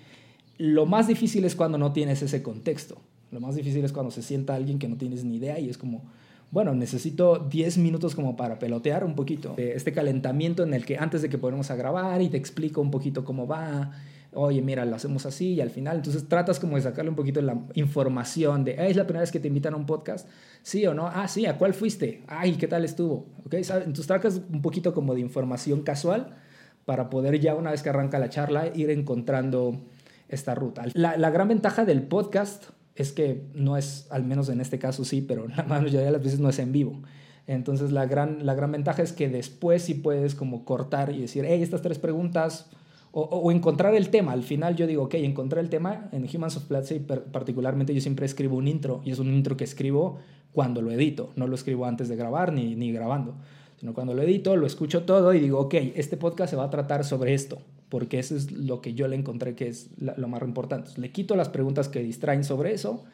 Lo 0.59 0.85
más 0.85 1.09
difícil 1.09 1.45
es 1.45 1.57
cuando 1.57 1.79
no 1.79 1.93
tienes 1.93 2.21
ese 2.23 2.43
contexto. 2.43 2.99
Lo 3.31 3.41
más 3.41 3.55
difícil 3.55 3.85
es 3.85 3.93
cuando 3.93 4.11
se 4.11 4.23
sienta 4.23 4.55
alguien 4.55 4.79
que 4.79 4.89
no 4.89 4.97
tienes 4.97 5.25
ni 5.25 5.37
idea 5.37 5.59
y 5.59 5.71
es 5.71 5.79
como, 5.79 6.03
bueno, 6.51 6.75
necesito 6.75 7.39
10 7.39 7.79
minutos 7.79 8.15
como 8.15 8.37
para 8.37 8.59
pelotear 8.59 9.05
un 9.05 9.15
poquito. 9.15 9.55
Este 9.57 9.93
calentamiento 9.93 10.63
en 10.63 10.75
el 10.75 10.85
que 10.85 10.99
antes 10.99 11.23
de 11.23 11.29
que 11.29 11.39
ponemos 11.39 11.71
a 11.71 11.77
grabar 11.77 12.21
y 12.21 12.29
te 12.29 12.37
explico 12.37 12.81
un 12.81 12.91
poquito 12.91 13.25
cómo 13.25 13.47
va 13.47 13.93
oye, 14.33 14.63
mira, 14.63 14.85
lo 14.85 14.97
hacemos 14.97 15.27
así 15.27 15.55
y 15.55 15.61
al 15.61 15.71
final, 15.71 15.97
entonces 15.97 16.29
tratas 16.29 16.61
como 16.61 16.77
de 16.77 16.83
sacarle 16.83 17.11
un 17.11 17.17
poquito 17.17 17.41
la 17.43 17.59
información 17.75 18.65
de, 18.65 18.77
¿es 18.89 18.97
la 18.97 19.05
primera 19.05 19.21
vez 19.21 19.33
que 19.33 19.41
te 19.41 19.49
invitan 19.49 19.75
a 19.75 19.77
un 19.77 19.87
podcast? 19.87 20.29
Sí 20.63 20.87
o 20.87 20.95
no, 20.95 21.07
ah, 21.07 21.27
sí, 21.29 21.47
¿a 21.47 21.59
cuál 21.59 21.75
fuiste? 21.75 22.23
Ay, 22.27 22.55
¿qué 22.55 22.69
tal 22.69 22.85
estuvo? 22.85 23.27
¿Okay? 23.47 23.61
Entonces 23.61 24.07
tratas 24.07 24.41
un 24.53 24.63
poquito 24.63 24.95
como 24.95 25.15
de 25.15 25.21
información 25.21 25.83
casual 25.83 26.37
para 26.85 27.11
poder 27.11 27.41
ya 27.41 27.55
una 27.55 27.71
vez 27.71 27.83
que 27.83 27.91
arranca 27.91 28.19
la 28.19 28.29
charla 28.29 28.69
ir 28.75 28.91
encontrando 28.91 29.81
esta 30.29 30.55
ruta. 30.55 30.85
La, 30.95 31.17
la 31.17 31.31
gran 31.31 31.49
ventaja 31.49 31.85
del 31.85 32.03
podcast 32.03 32.67
es 32.95 33.13
que 33.13 33.47
no 33.55 33.77
es, 33.77 34.07
al 34.11 34.25
menos 34.25 34.49
en 34.49 34.61
este 34.61 34.79
caso 34.79 35.05
sí, 35.05 35.23
pero 35.23 35.49
la 35.49 35.65
mayoría 35.65 36.01
de 36.01 36.11
las 36.11 36.23
veces 36.23 36.41
no 36.41 36.49
es 36.49 36.59
en 36.59 36.73
vivo. 36.73 37.03
Entonces 37.47 37.91
la 37.91 38.07
gran, 38.07 38.47
la 38.47 38.55
gran 38.55 38.71
ventaja 38.71 39.03
es 39.03 39.13
que 39.13 39.29
después 39.29 39.83
sí 39.83 39.95
puedes 39.95 40.35
como 40.35 40.65
cortar 40.65 41.11
y 41.13 41.21
decir, 41.23 41.45
hey, 41.47 41.63
estas 41.63 41.83
tres 41.83 41.99
preguntas, 41.99 42.71
o, 43.13 43.51
encontrar 43.51 43.95
el 43.95 44.11
tema. 44.11 44.33
Al 44.33 44.43
final 44.43 44.77
yo 44.77 44.87
digo, 44.87 45.05
ok, 45.05 45.15
encontré 45.15 45.61
el 45.61 45.69
tema. 45.69 46.09
En 46.13 46.29
Humans 46.33 46.57
of 46.57 46.65
Platzi 46.65 47.01
particularmente 47.01 47.95
yo 47.95 48.01
siempre 48.01 48.27
escribo 48.27 48.57
un 48.57 48.69
intro 48.69 49.01
y 49.05 49.11
es 49.11 49.19
un 49.19 49.33
intro 49.33 49.57
que 49.57 49.65
escribo 49.65 50.19
cuando 50.53 50.83
lo 50.83 50.91
edito, 50.91 51.31
no 51.37 51.47
lo 51.47 51.55
escribo 51.55 51.87
antes 51.87 52.09
de 52.09 52.17
grabar 52.17 52.53
ni, 52.53 52.75
ni 52.75 52.93
grabando, 52.93 53.35
sino 53.79 53.95
cuando 53.95 54.15
lo 54.15 54.23
edito, 54.23 54.57
lo 54.57 54.67
escucho 54.67 55.05
todo 55.05 55.33
y 55.33 55.41
digo, 55.41 55.61
ok, 55.61 55.75
este 55.95 56.17
podcast 56.17 56.51
se 56.51 56.57
va 56.57 56.65
a 56.65 56.71
tratar 56.71 57.05
sobre 57.05 57.35
esto, 57.35 57.59
porque 57.89 58.19
eso 58.19 58.37
es 58.37 58.51
lo 58.51 58.81
que 58.81 58.95
yo 58.95 59.07
le 59.07 59.15
encontré 59.15 59.55
que 59.55 59.69
es 59.69 59.91
lo 59.99 60.27
más 60.27 60.43
importante. 60.43 60.91
Le 60.97 61.13
quito 61.13 61.37
las 61.37 61.49
preguntas 61.49 61.89
que 61.89 62.03
distraen 62.03 62.43
sobre 62.43 62.73
eso 62.73 63.05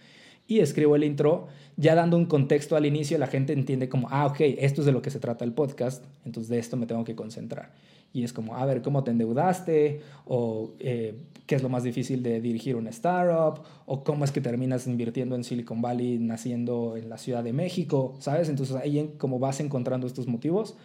y 0.47 0.61
escribo 0.61 0.97
el 0.97 1.05
intro, 1.05 1.49
ya 1.77 1.95
dando 1.95 2.17
un 2.17 2.27
contexto 2.27 2.77
al 2.77 2.87
inicio, 2.87 3.19
la 3.19 3.27
gente 3.27 3.53
entiende 3.53 3.89
como, 3.89 4.09
ah, 4.11 4.27
ok, 4.27 4.41
esto 4.41 4.83
es 4.83 4.87
de 4.87 4.93
lo 4.93 5.03
que 5.03 5.11
se 5.11 5.19
trata 5.19 5.45
el 5.45 5.53
podcast, 5.53 6.05
entonces 6.25 6.49
de 6.49 6.59
esto 6.59 6.77
me 6.77 6.87
tengo 6.87 7.05
que 7.05 7.15
concentrar. 7.15 7.73
Y 8.13 8.25
es 8.25 8.33
como, 8.33 8.57
a 8.57 8.65
ver, 8.65 8.81
¿cómo 8.81 9.05
te 9.05 9.11
endeudaste? 9.11 10.01
O 10.25 10.73
eh, 10.79 11.15
qué 11.47 11.55
es 11.55 11.63
lo 11.63 11.69
más 11.69 11.83
difícil 11.83 12.23
de 12.23 12.41
dirigir 12.41 12.77
una 12.77 12.91
startup, 12.91 13.63
o 13.85 14.05
cómo 14.05 14.25
es 14.25 14.31
que 14.31 14.41
terminas 14.41 14.87
invirtiendo 14.87 15.35
en 15.37 15.45
Silicon 15.45 15.83
Valley, 15.83 16.19
naciendo 16.19 16.97
en 16.97 17.11
la 17.11 17.19
Ciudad 17.19 17.45
de 17.45 17.53
México, 17.53 18.15
¿sabes? 18.21 18.49
Entonces 18.49 18.77
ahí 18.77 19.15
como 19.19 19.39
vas 19.39 19.61
encontrando 19.61 20.07
estos 20.07 20.29
motivos. 20.29 20.77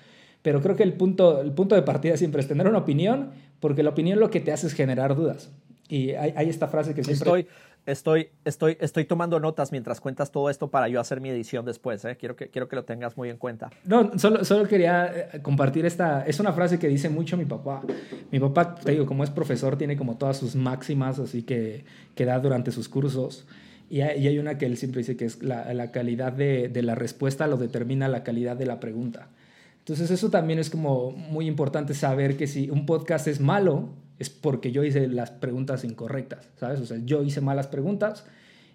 Pero 0.41 0.59
creo 0.61 0.75
que 0.75 0.83
el 0.83 0.93
punto, 0.93 1.39
el 1.39 1.53
punto 1.53 1.75
de 1.75 1.83
partida 1.83 2.17
siempre 2.17 2.41
es 2.41 2.47
tener 2.47 2.67
una 2.67 2.79
opinión, 2.79 3.29
porque 3.59 3.83
la 3.83 3.91
opinión 3.91 4.19
lo 4.19 4.29
que 4.29 4.41
te 4.41 4.51
hace 4.51 4.67
es 4.67 4.73
generar 4.73 5.15
dudas. 5.15 5.51
Y 5.87 6.11
hay, 6.11 6.33
hay 6.35 6.49
esta 6.49 6.67
frase 6.67 6.93
que 6.93 7.03
siempre... 7.03 7.47
Estoy, 7.85 8.29
estoy, 8.45 8.77
estoy 8.79 9.05
tomando 9.05 9.39
notas 9.39 9.71
mientras 9.71 9.99
cuentas 9.99 10.31
todo 10.31 10.51
esto 10.51 10.69
para 10.69 10.87
yo 10.87 10.99
hacer 10.99 11.19
mi 11.19 11.29
edición 11.29 11.65
después. 11.65 12.05
¿eh? 12.05 12.15
Quiero, 12.15 12.35
que, 12.35 12.49
quiero 12.49 12.67
que 12.67 12.75
lo 12.75 12.85
tengas 12.85 13.17
muy 13.17 13.29
en 13.29 13.37
cuenta. 13.37 13.71
No, 13.85 14.17
solo, 14.19 14.45
solo 14.45 14.67
quería 14.67 15.29
eh, 15.33 15.41
compartir 15.41 15.85
esta. 15.87 16.23
Es 16.25 16.39
una 16.39 16.53
frase 16.53 16.77
que 16.77 16.87
dice 16.87 17.09
mucho 17.09 17.37
mi 17.37 17.45
papá. 17.45 17.81
Mi 18.31 18.39
papá, 18.39 18.75
te 18.75 18.91
digo, 18.91 19.07
como 19.07 19.23
es 19.23 19.31
profesor, 19.31 19.77
tiene 19.77 19.97
como 19.97 20.17
todas 20.17 20.37
sus 20.37 20.55
máximas, 20.55 21.17
así 21.17 21.41
que, 21.41 21.83
que 22.13 22.25
da 22.25 22.39
durante 22.39 22.71
sus 22.71 22.87
cursos. 22.87 23.47
Y 23.89 24.01
hay, 24.01 24.37
una 24.37 24.57
que 24.57 24.67
él 24.67 24.77
siempre 24.77 24.99
dice 24.99 25.17
que 25.17 25.25
es 25.25 25.41
la, 25.43 25.73
la 25.73 25.91
calidad 25.91 26.31
de, 26.31 26.69
de 26.69 26.81
la 26.81 26.95
respuesta 26.95 27.47
lo 27.47 27.57
determina 27.57 28.07
la 28.07 28.23
calidad 28.23 28.55
de 28.55 28.65
la 28.65 28.79
pregunta. 28.79 29.29
Entonces 29.79 30.11
eso 30.11 30.29
también 30.29 30.59
es 30.59 30.69
como 30.69 31.11
muy 31.11 31.47
importante 31.47 31.95
saber 31.95 32.37
que 32.37 32.45
si 32.45 32.69
un 32.69 32.85
podcast 32.85 33.27
es 33.27 33.39
malo, 33.39 33.89
es 34.21 34.29
porque 34.29 34.71
yo 34.71 34.83
hice 34.83 35.07
las 35.07 35.31
preguntas 35.31 35.83
incorrectas, 35.83 36.47
¿sabes? 36.59 36.79
O 36.79 36.85
sea, 36.85 36.99
yo 37.03 37.23
hice 37.23 37.41
malas 37.41 37.65
preguntas 37.65 38.23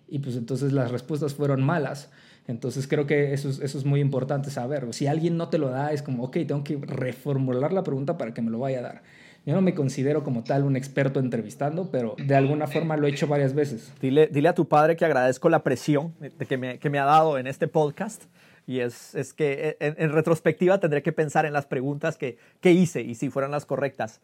y 0.09 0.19
pues 0.19 0.35
entonces 0.35 0.73
las 0.73 0.91
respuestas 0.91 1.35
fueron 1.35 1.63
malas. 1.63 2.11
Entonces 2.49 2.89
creo 2.89 3.07
que 3.07 3.33
eso 3.33 3.49
es, 3.49 3.61
eso 3.61 3.79
es 3.79 3.85
muy 3.85 4.01
importante 4.01 4.51
saber. 4.51 4.93
Si 4.93 5.07
alguien 5.07 5.37
no 5.37 5.49
te 5.49 5.59
lo 5.59 5.69
da, 5.69 5.93
es 5.93 6.03
como, 6.03 6.25
ok, 6.25 6.39
tengo 6.49 6.65
que 6.65 6.79
reformular 6.83 7.73
la 7.73 7.85
pregunta 7.85 8.19
para 8.19 8.35
que 8.35 8.43
me 8.43 8.51
lo 8.51 8.59
vaya 8.59 8.81
a 8.81 8.83
dar. 8.83 9.03
Yo 9.45 9.55
no 9.55 9.63
me 9.63 9.73
considero 9.73 10.25
como 10.25 10.43
tal 10.43 10.65
un 10.65 10.75
experto 10.75 11.21
entrevistando, 11.21 11.93
pero 11.93 12.17
de 12.19 12.35
alguna 12.35 12.67
forma 12.67 12.97
lo 12.97 13.07
he 13.07 13.11
hecho 13.11 13.29
varias 13.29 13.55
veces. 13.55 13.93
Dile, 14.03 14.27
dile 14.27 14.49
a 14.49 14.55
tu 14.55 14.67
padre 14.67 14.97
que 14.97 15.05
agradezco 15.05 15.49
la 15.49 15.63
presión 15.63 16.13
que 16.49 16.57
me, 16.57 16.81
que 16.81 16.91
me 16.91 16.99
ha 16.99 17.05
dado 17.05 17.39
en 17.39 17.47
este 17.47 17.69
podcast 17.69 18.25
y 18.67 18.81
es, 18.81 19.15
es 19.15 19.33
que 19.33 19.77
en, 19.79 19.95
en, 19.99 20.13
retrospectiva 20.13 20.81
tendré 20.81 21.03
que 21.03 21.13
pensar 21.13 21.47
en 21.47 21.53
las 21.53 21.67
preguntas 21.67 22.19
que, 22.19 22.37
que, 22.61 22.73
hice 22.73 23.01
y 23.01 23.15
si 23.15 23.31
fueran 23.31 23.53
las 23.53 23.65
correctas. 23.65 24.21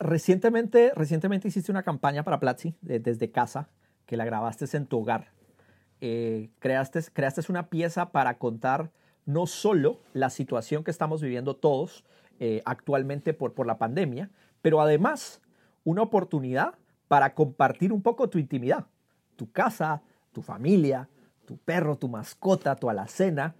Recientemente, 0.00 0.92
recientemente 0.96 1.48
hiciste 1.48 1.70
una 1.70 1.84
campaña 1.84 2.24
para 2.24 2.40
Platzi 2.40 2.74
de, 2.82 2.98
desde 2.98 3.30
casa, 3.30 3.68
que 4.06 4.16
la 4.16 4.24
grabaste 4.24 4.66
en 4.76 4.86
tu 4.86 4.98
hogar. 5.00 5.28
Eh, 6.00 6.50
creaste, 6.58 7.00
creaste 7.12 7.40
una 7.48 7.68
pieza 7.70 8.10
para 8.10 8.36
contar 8.36 8.90
no 9.26 9.46
solo 9.46 10.00
la 10.12 10.28
situación 10.28 10.82
que 10.84 10.90
estamos 10.90 11.22
viviendo 11.22 11.56
todos 11.56 12.04
eh, 12.40 12.62
actualmente 12.64 13.32
por, 13.32 13.54
por 13.54 13.66
la 13.66 13.78
pandemia, 13.78 14.28
pero 14.60 14.80
además 14.80 15.40
una 15.84 16.02
oportunidad 16.02 16.74
para 17.06 17.34
compartir 17.34 17.92
un 17.92 18.02
poco 18.02 18.28
tu 18.28 18.38
intimidad, 18.38 18.86
tu 19.36 19.50
casa, 19.52 20.02
tu 20.32 20.42
familia, 20.42 21.08
tu 21.46 21.56
perro, 21.58 21.96
tu 21.96 22.08
mascota, 22.08 22.74
tu 22.74 22.90
alacena, 22.90 23.54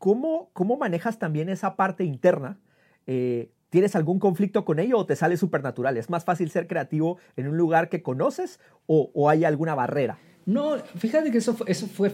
¿Cómo, 0.00 0.48
¿Cómo 0.54 0.78
manejas 0.78 1.18
también 1.18 1.50
esa 1.50 1.76
parte 1.76 2.04
interna? 2.04 2.58
Eh, 3.06 3.50
¿Tienes 3.68 3.94
algún 3.94 4.18
conflicto 4.18 4.64
con 4.64 4.78
ello 4.78 4.96
o 4.96 5.04
te 5.04 5.14
sale 5.14 5.36
súper 5.36 5.62
natural? 5.62 5.98
¿Es 5.98 6.08
más 6.08 6.24
fácil 6.24 6.50
ser 6.50 6.66
creativo 6.66 7.18
en 7.36 7.48
un 7.48 7.58
lugar 7.58 7.90
que 7.90 8.02
conoces 8.02 8.60
o, 8.86 9.10
o 9.12 9.28
hay 9.28 9.44
alguna 9.44 9.74
barrera? 9.74 10.18
No, 10.46 10.78
fíjate 10.78 11.30
que 11.30 11.36
eso, 11.36 11.54
eso 11.66 11.86
fue, 11.86 12.12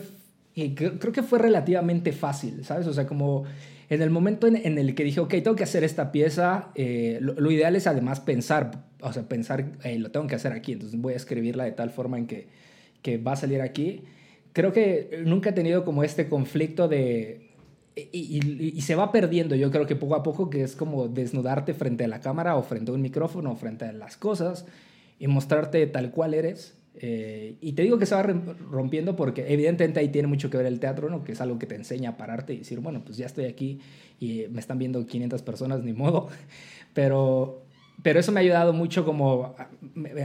eh, 0.57 0.75
creo 0.75 1.13
que 1.13 1.23
fue 1.23 1.39
relativamente 1.39 2.11
fácil, 2.11 2.65
¿sabes? 2.65 2.89
O 2.89 2.93
sea, 2.93 3.07
como 3.07 3.45
en 3.89 4.03
el 4.03 4.11
momento 4.11 4.49
en, 4.49 4.57
en 4.57 4.79
el 4.79 4.97
que 4.97 5.05
dije, 5.05 5.21
ok, 5.21 5.31
tengo 5.31 5.55
que 5.55 5.63
hacer 5.63 5.85
esta 5.85 6.11
pieza, 6.11 6.71
eh, 6.75 7.19
lo, 7.21 7.35
lo, 7.35 7.53
ideal 7.53 7.77
es 7.77 7.87
además 7.87 8.19
pensar, 8.19 8.85
o 9.01 9.13
sea, 9.13 9.29
pensar, 9.29 9.65
hey, 9.85 9.99
lo 9.99 10.11
tengo 10.11 10.27
que 10.27 10.35
hacer 10.35 10.53
aquí, 10.53 10.73
entonces 10.73 11.01
voy 11.01 11.13
a 11.13 11.17
escribirla 11.17 11.63
de 11.63 11.71
tal 11.71 11.91
forma 11.91 12.19
en 12.19 12.27
que, 12.27 12.49
que 13.01 13.17
va 13.17 13.35
a 13.35 13.37
salir 13.37 13.61
aquí. 13.61 14.03
Creo 14.53 14.73
que 14.73 15.23
nunca 15.25 15.51
he 15.51 15.53
tenido 15.53 15.85
como 15.85 16.03
este 16.03 16.29
conflicto 16.29 16.89
de, 16.89 17.46
y, 17.97 18.39
y, 18.39 18.73
y, 18.77 18.81
se 18.83 18.95
va 18.95 19.11
perdiendo, 19.11 19.55
yo 19.57 19.71
creo 19.71 19.87
que 19.87 19.97
poco 19.97 20.17
a 20.17 20.23
poco, 20.23 20.51
que 20.51 20.63
es 20.63 20.77
como 20.77 21.09
desnudarte 21.09 21.73
frente 21.73 22.05
a 22.05 22.09
la 22.09 22.21
cámara 22.21 22.57
o 22.57 22.63
frente 22.63 22.91
a 22.91 22.95
un 22.95 23.01
micrófono 23.01 23.53
o 23.53 23.57
frente 23.57 23.87
a 23.87 23.93
las 23.93 24.19
cosas 24.19 24.67
y 25.19 25.27
mostrarte 25.29 25.87
tal 25.87 26.11
cual 26.11 26.35
eres. 26.35 26.75
Eh, 26.99 27.57
y 27.61 27.73
te 27.73 27.83
digo 27.83 27.99
que 27.99 28.05
se 28.05 28.15
va 28.15 28.23
rompiendo 28.23 29.17
porque 29.17 29.53
evidentemente 29.53 30.01
ahí 30.01 30.09
tiene 30.09 30.29
mucho 30.29 30.51
que 30.51 30.59
ver 30.59 30.67
el 30.67 30.79
teatro, 30.79 31.09
¿no? 31.09 31.25
que 31.25 31.33
es 31.33 31.41
algo 31.41 31.59
que 31.59 31.67
te 31.67 31.75
enseña 31.75 32.11
a 32.11 32.17
pararte 32.19 32.53
y 32.53 32.59
decir, 32.59 32.81
bueno, 32.81 33.03
pues 33.03 33.17
ya 33.17 33.25
estoy 33.25 33.47
aquí 33.47 33.81
y 34.21 34.45
me 34.51 34.61
están 34.61 34.79
viendo 34.79 35.07
500 35.07 35.41
personas, 35.43 35.83
ni 35.83 35.95
modo. 35.95 36.29
Pero, 36.95 37.63
pero 38.03 38.19
eso 38.21 38.33
me 38.33 38.41
ha 38.41 38.43
ayudado 38.43 38.73
mucho 38.73 39.05
como 39.05 39.55
a, 39.59 39.69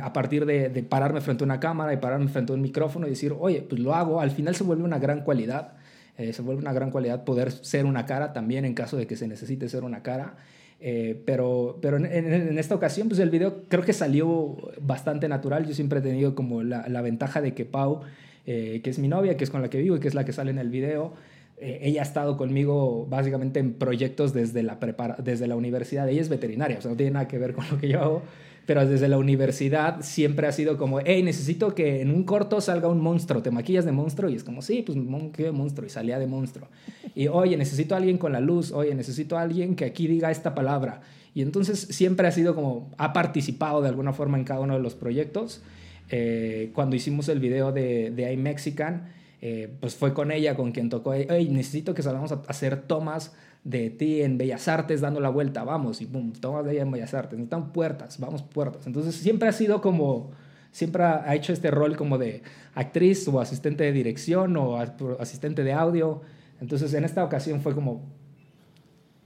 a 0.06 0.14
partir 0.14 0.46
de, 0.46 0.70
de, 0.70 0.84
pararme 0.84 1.20
frente 1.20 1.44
a 1.44 1.46
una 1.46 1.60
cámara 1.60 1.92
y 1.94 1.98
pararme 1.98 2.30
frente 2.30 2.54
a 2.54 2.56
un 2.56 2.62
micrófono 2.62 3.08
y 3.08 3.10
decir, 3.10 3.36
oye, 3.38 3.62
pues 3.62 3.82
lo 3.82 3.94
hago, 3.94 4.22
al 4.22 4.32
final 4.32 4.56
se 4.56 4.64
vuelve 4.64 4.84
una 4.84 4.98
gran 4.98 5.26
cualidad 5.26 5.74
eh, 6.18 6.34
se 6.34 6.42
vuelve 6.42 6.62
una 6.62 6.74
gran 6.74 6.92
cualidad 6.92 7.24
poder 7.24 7.52
ser 7.52 7.86
una 7.86 8.06
cara 8.06 8.34
también 8.34 8.66
en 8.66 8.74
caso 8.74 8.98
de 8.98 9.08
que 9.08 9.16
se 9.16 9.28
necesite 9.28 9.70
ser 9.70 9.84
una 9.84 10.04
cara. 10.04 10.36
Eh, 10.84 11.22
pero 11.26 11.78
pero 11.80 11.98
en, 11.98 12.08
en, 12.08 12.26
en, 12.34 12.58
esta 12.58 12.74
ocasión, 12.74 13.08
pues 13.08 13.20
el 13.20 13.30
video 13.30 13.66
creo 13.70 13.84
que 13.84 13.94
salió 13.94 14.58
bastante 14.82 15.28
natural. 15.28 15.68
Yo 15.68 15.76
siempre 15.76 16.00
he 16.00 16.02
tenido 16.02 16.34
como 16.34 16.64
la, 16.64 16.88
la 16.88 17.02
ventaja 17.02 17.40
de 17.40 17.54
que 17.54 17.66
Pau, 17.66 18.02
eh, 18.48 18.82
que 18.84 18.90
es 18.90 18.98
mi 18.98 19.08
novia, 19.08 19.38
que 19.38 19.44
es 19.44 19.52
con 19.52 19.62
la 19.62 19.70
que 19.70 19.78
vivo 19.78 19.96
y 19.96 20.00
que 20.00 20.08
es 20.08 20.16
la 20.16 20.26
que 20.26 20.34
sale 20.34 20.50
en 20.50 20.58
el 20.58 20.70
video, 20.70 21.14
eh, 21.58 21.80
ella 21.84 22.02
ha 22.02 22.04
estado 22.04 22.38
conmigo 22.38 23.06
básicamente 23.08 23.60
en 23.60 23.74
proyectos 23.74 24.34
desde 24.34 24.64
la, 24.64 24.80
prepara 24.80 25.16
desde 25.24 25.46
la 25.48 25.56
universidad. 25.56 26.10
Ella 26.10 26.22
es 26.22 26.30
veterinaria, 26.30 26.80
o 26.80 26.82
sea, 26.82 26.90
no 26.90 26.98
tiene 26.98 27.12
nada 27.12 27.28
que 27.28 27.38
ver 27.38 27.54
con 27.54 27.66
lo 27.70 27.78
que 27.78 27.88
yo 27.88 28.02
hago 28.02 28.22
pero 28.66 28.86
desde 28.86 29.08
la 29.08 29.18
universidad 29.18 30.02
siempre 30.02 30.48
ha 30.48 30.52
sido 30.52 30.78
como, 30.78 31.00
hey, 31.04 31.24
necesito 31.24 31.74
que 31.74 32.02
en 32.02 32.12
un 32.12 32.24
corto 32.24 32.62
salga 32.62 32.88
un 32.88 33.02
monstruo, 33.02 33.42
te 33.42 33.52
maquillas 33.52 33.86
de 33.86 33.92
monstruo 33.92 34.30
y 34.30 34.36
es 34.36 34.44
como, 34.44 34.62
sí, 34.62 34.84
pues 34.86 34.98
de 34.98 35.52
monstruo 35.52 35.88
y 35.88 35.90
salía 35.90 36.20
de 36.20 36.28
monstruo. 36.28 36.68
Y 37.16 37.28
oye, 37.28 37.58
necesito 37.58 37.96
a 37.96 37.98
alguien 37.98 38.18
con 38.18 38.32
la 38.32 38.40
luz, 38.40 38.72
oye, 38.72 38.94
necesito 38.94 39.38
a 39.38 39.42
alguien 39.42 39.76
que 39.76 39.86
aquí 39.86 40.08
diga 40.08 40.32
esta 40.32 40.54
palabra. 40.54 41.02
Y 41.34 41.42
entonces 41.42 41.80
siempre 41.80 42.28
ha 42.28 42.32
sido 42.32 42.56
como, 42.56 42.92
ha 42.98 43.14
participado 43.14 43.82
de 43.82 43.90
alguna 43.90 44.14
forma 44.14 44.38
en 44.38 44.44
cada 44.44 44.60
uno 44.60 44.76
de 44.76 44.82
los 44.82 44.96
proyectos. 44.96 45.62
Eh, 46.10 46.72
cuando 46.74 46.96
hicimos 46.96 47.30
el 47.30 47.40
video 47.40 47.72
de, 47.72 48.12
de 48.12 48.32
iMexican, 48.34 49.10
eh, 49.42 49.74
pues 49.80 49.96
fue 49.96 50.14
con 50.14 50.32
ella 50.32 50.56
con 50.56 50.72
quien 50.72 50.90
tocó, 50.90 51.14
hey, 51.14 51.48
necesito 51.50 51.96
que 51.96 52.04
salgamos 52.04 52.32
a 52.32 52.42
hacer 52.48 52.84
tomas 52.84 53.34
de 53.64 53.90
ti 53.92 54.22
en 54.22 54.38
Bellas 54.38 54.68
Artes 54.68 55.02
dando 55.02 55.20
la 55.20 55.30
vuelta, 55.30 55.64
vamos, 55.64 56.02
y 56.02 56.06
boom, 56.06 56.34
tomas 56.34 56.66
de 56.66 56.74
ella 56.74 56.82
en 56.82 56.92
Bellas 56.92 57.14
Artes, 57.14 57.38
necesitan 57.38 57.72
puertas, 57.72 58.20
vamos, 58.20 58.42
puertas. 58.42 58.88
Entonces 58.88 59.16
siempre 59.16 59.50
ha 59.50 59.52
sido 59.52 59.82
como, 59.82 60.32
siempre 60.72 61.04
ha 61.04 61.36
hecho 61.36 61.54
este 61.54 61.70
rol 61.70 61.96
como 61.96 62.18
de 62.18 62.42
actriz 62.74 63.28
o 63.28 63.40
asistente 63.40 63.84
de 63.84 63.92
dirección 63.92 64.58
o 64.58 64.78
asistente 65.20 65.64
de 65.64 65.74
audio. 65.74 66.22
Entonces 66.60 66.94
en 66.94 67.04
esta 67.04 67.24
ocasión 67.24 67.62
fue 67.62 67.76
como, 67.76 68.02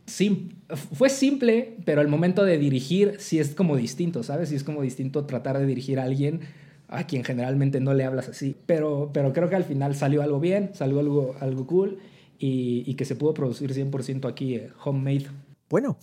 sim 0.06 0.50
fue 0.94 1.10
simple, 1.10 1.78
pero 1.86 2.02
el 2.02 2.08
momento 2.08 2.44
de 2.44 2.58
dirigir 2.58 3.16
sí 3.20 3.40
es 3.40 3.56
como 3.56 3.78
distinto, 3.78 4.24
¿sabes? 4.24 4.50
Sí 4.50 4.56
es 4.56 4.64
como 4.64 4.82
distinto 4.82 5.26
tratar 5.26 5.58
de 5.60 5.66
dirigir 5.66 6.00
a 6.00 6.04
alguien 6.04 6.42
a 6.88 7.08
quien 7.08 7.24
generalmente 7.24 7.80
no 7.80 7.94
le 7.94 8.04
hablas 8.04 8.30
así. 8.30 8.56
Pero, 8.66 9.12
pero 9.14 9.32
creo 9.32 9.50
que 9.50 9.56
al 9.56 9.64
final 9.64 9.96
salió 9.96 10.22
algo 10.22 10.40
bien, 10.40 10.72
salió 10.74 11.00
algo, 11.00 11.36
algo 11.40 11.66
cool 11.68 12.00
y, 12.40 12.84
y 12.90 12.96
que 12.96 13.06
se 13.06 13.16
pudo 13.16 13.34
producir 13.34 13.74
100% 13.74 14.28
aquí, 14.28 14.56
eh, 14.56 14.72
homemade. 14.84 15.28
Bueno, 15.70 15.98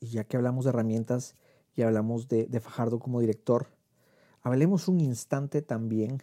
y 0.00 0.06
ya 0.08 0.24
que 0.24 0.36
hablamos 0.36 0.64
de 0.64 0.70
herramientas 0.70 1.36
y 1.74 1.82
hablamos 1.82 2.28
de, 2.28 2.46
de 2.46 2.60
Fajardo 2.60 2.98
como 2.98 3.20
director, 3.20 3.66
hablemos 4.42 4.88
un 4.88 5.00
instante 5.00 5.62
también 5.62 6.22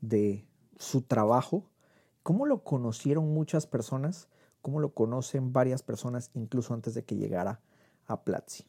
de 0.00 0.44
su 0.78 1.02
trabajo, 1.02 1.64
cómo 2.22 2.46
lo 2.46 2.64
conocieron 2.64 3.32
muchas 3.32 3.66
personas, 3.66 4.28
cómo 4.60 4.80
lo 4.80 4.94
conocen 4.94 5.52
varias 5.52 5.82
personas 5.82 6.30
incluso 6.34 6.74
antes 6.74 6.94
de 6.94 7.04
que 7.04 7.16
llegara 7.16 7.60
a 8.06 8.22
Platzi. 8.24 8.64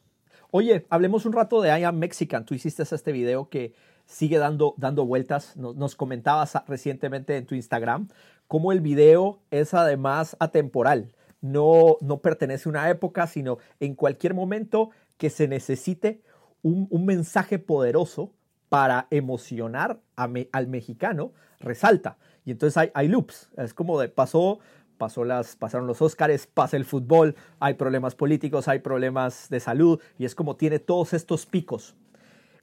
Oye, 0.50 0.86
hablemos 0.90 1.26
un 1.26 1.32
rato 1.32 1.60
de 1.60 1.68
I 1.78 1.84
Am 1.84 1.98
Mexican. 1.98 2.44
Tú 2.44 2.54
hiciste 2.54 2.82
este 2.82 3.12
video 3.12 3.48
que 3.48 3.74
sigue 4.06 4.38
dando, 4.38 4.74
dando 4.76 5.04
vueltas. 5.04 5.56
Nos, 5.56 5.74
nos, 5.76 5.96
comentabas 5.96 6.54
recientemente 6.66 7.36
en 7.36 7.46
tu 7.46 7.54
Instagram 7.54 8.08
cómo 8.48 8.72
el 8.72 8.80
video 8.80 9.40
es 9.50 9.74
además 9.74 10.36
atemporal. 10.40 11.12
no, 11.40 11.98
no 12.00 12.18
pertenece 12.18 12.68
a 12.68 12.70
una 12.70 12.90
época, 12.90 13.26
sino 13.26 13.58
en 13.78 13.94
cualquier 13.94 14.34
momento 14.34 14.90
que 15.16 15.30
se 15.30 15.46
necesite 15.46 16.22
un, 16.62 16.88
un 16.90 17.04
mensaje 17.06 17.58
poderoso 17.58 18.32
para 18.68 19.06
emocionar 19.10 20.00
a 20.16 20.28
al 20.52 20.66
mexicano, 20.66 21.32
resalta. 21.60 22.18
Y 22.44 22.50
entonces 22.50 22.76
hay, 22.76 22.90
hay 22.94 23.08
loops. 23.08 23.50
Es 23.56 23.74
como 23.74 24.00
pasó, 24.08 24.58
pasó 24.98 25.24
las, 25.24 25.56
pasaron 25.56 25.86
los 25.86 26.02
Óscares, 26.02 26.46
pasa 26.46 26.76
el 26.76 26.84
fútbol, 26.84 27.36
hay 27.60 27.74
problemas 27.74 28.14
políticos, 28.14 28.68
hay 28.68 28.80
problemas 28.80 29.48
de 29.50 29.60
salud, 29.60 30.00
y 30.18 30.24
es 30.24 30.34
como 30.34 30.56
tiene 30.56 30.78
todos 30.78 31.12
estos 31.12 31.46
picos. 31.46 31.94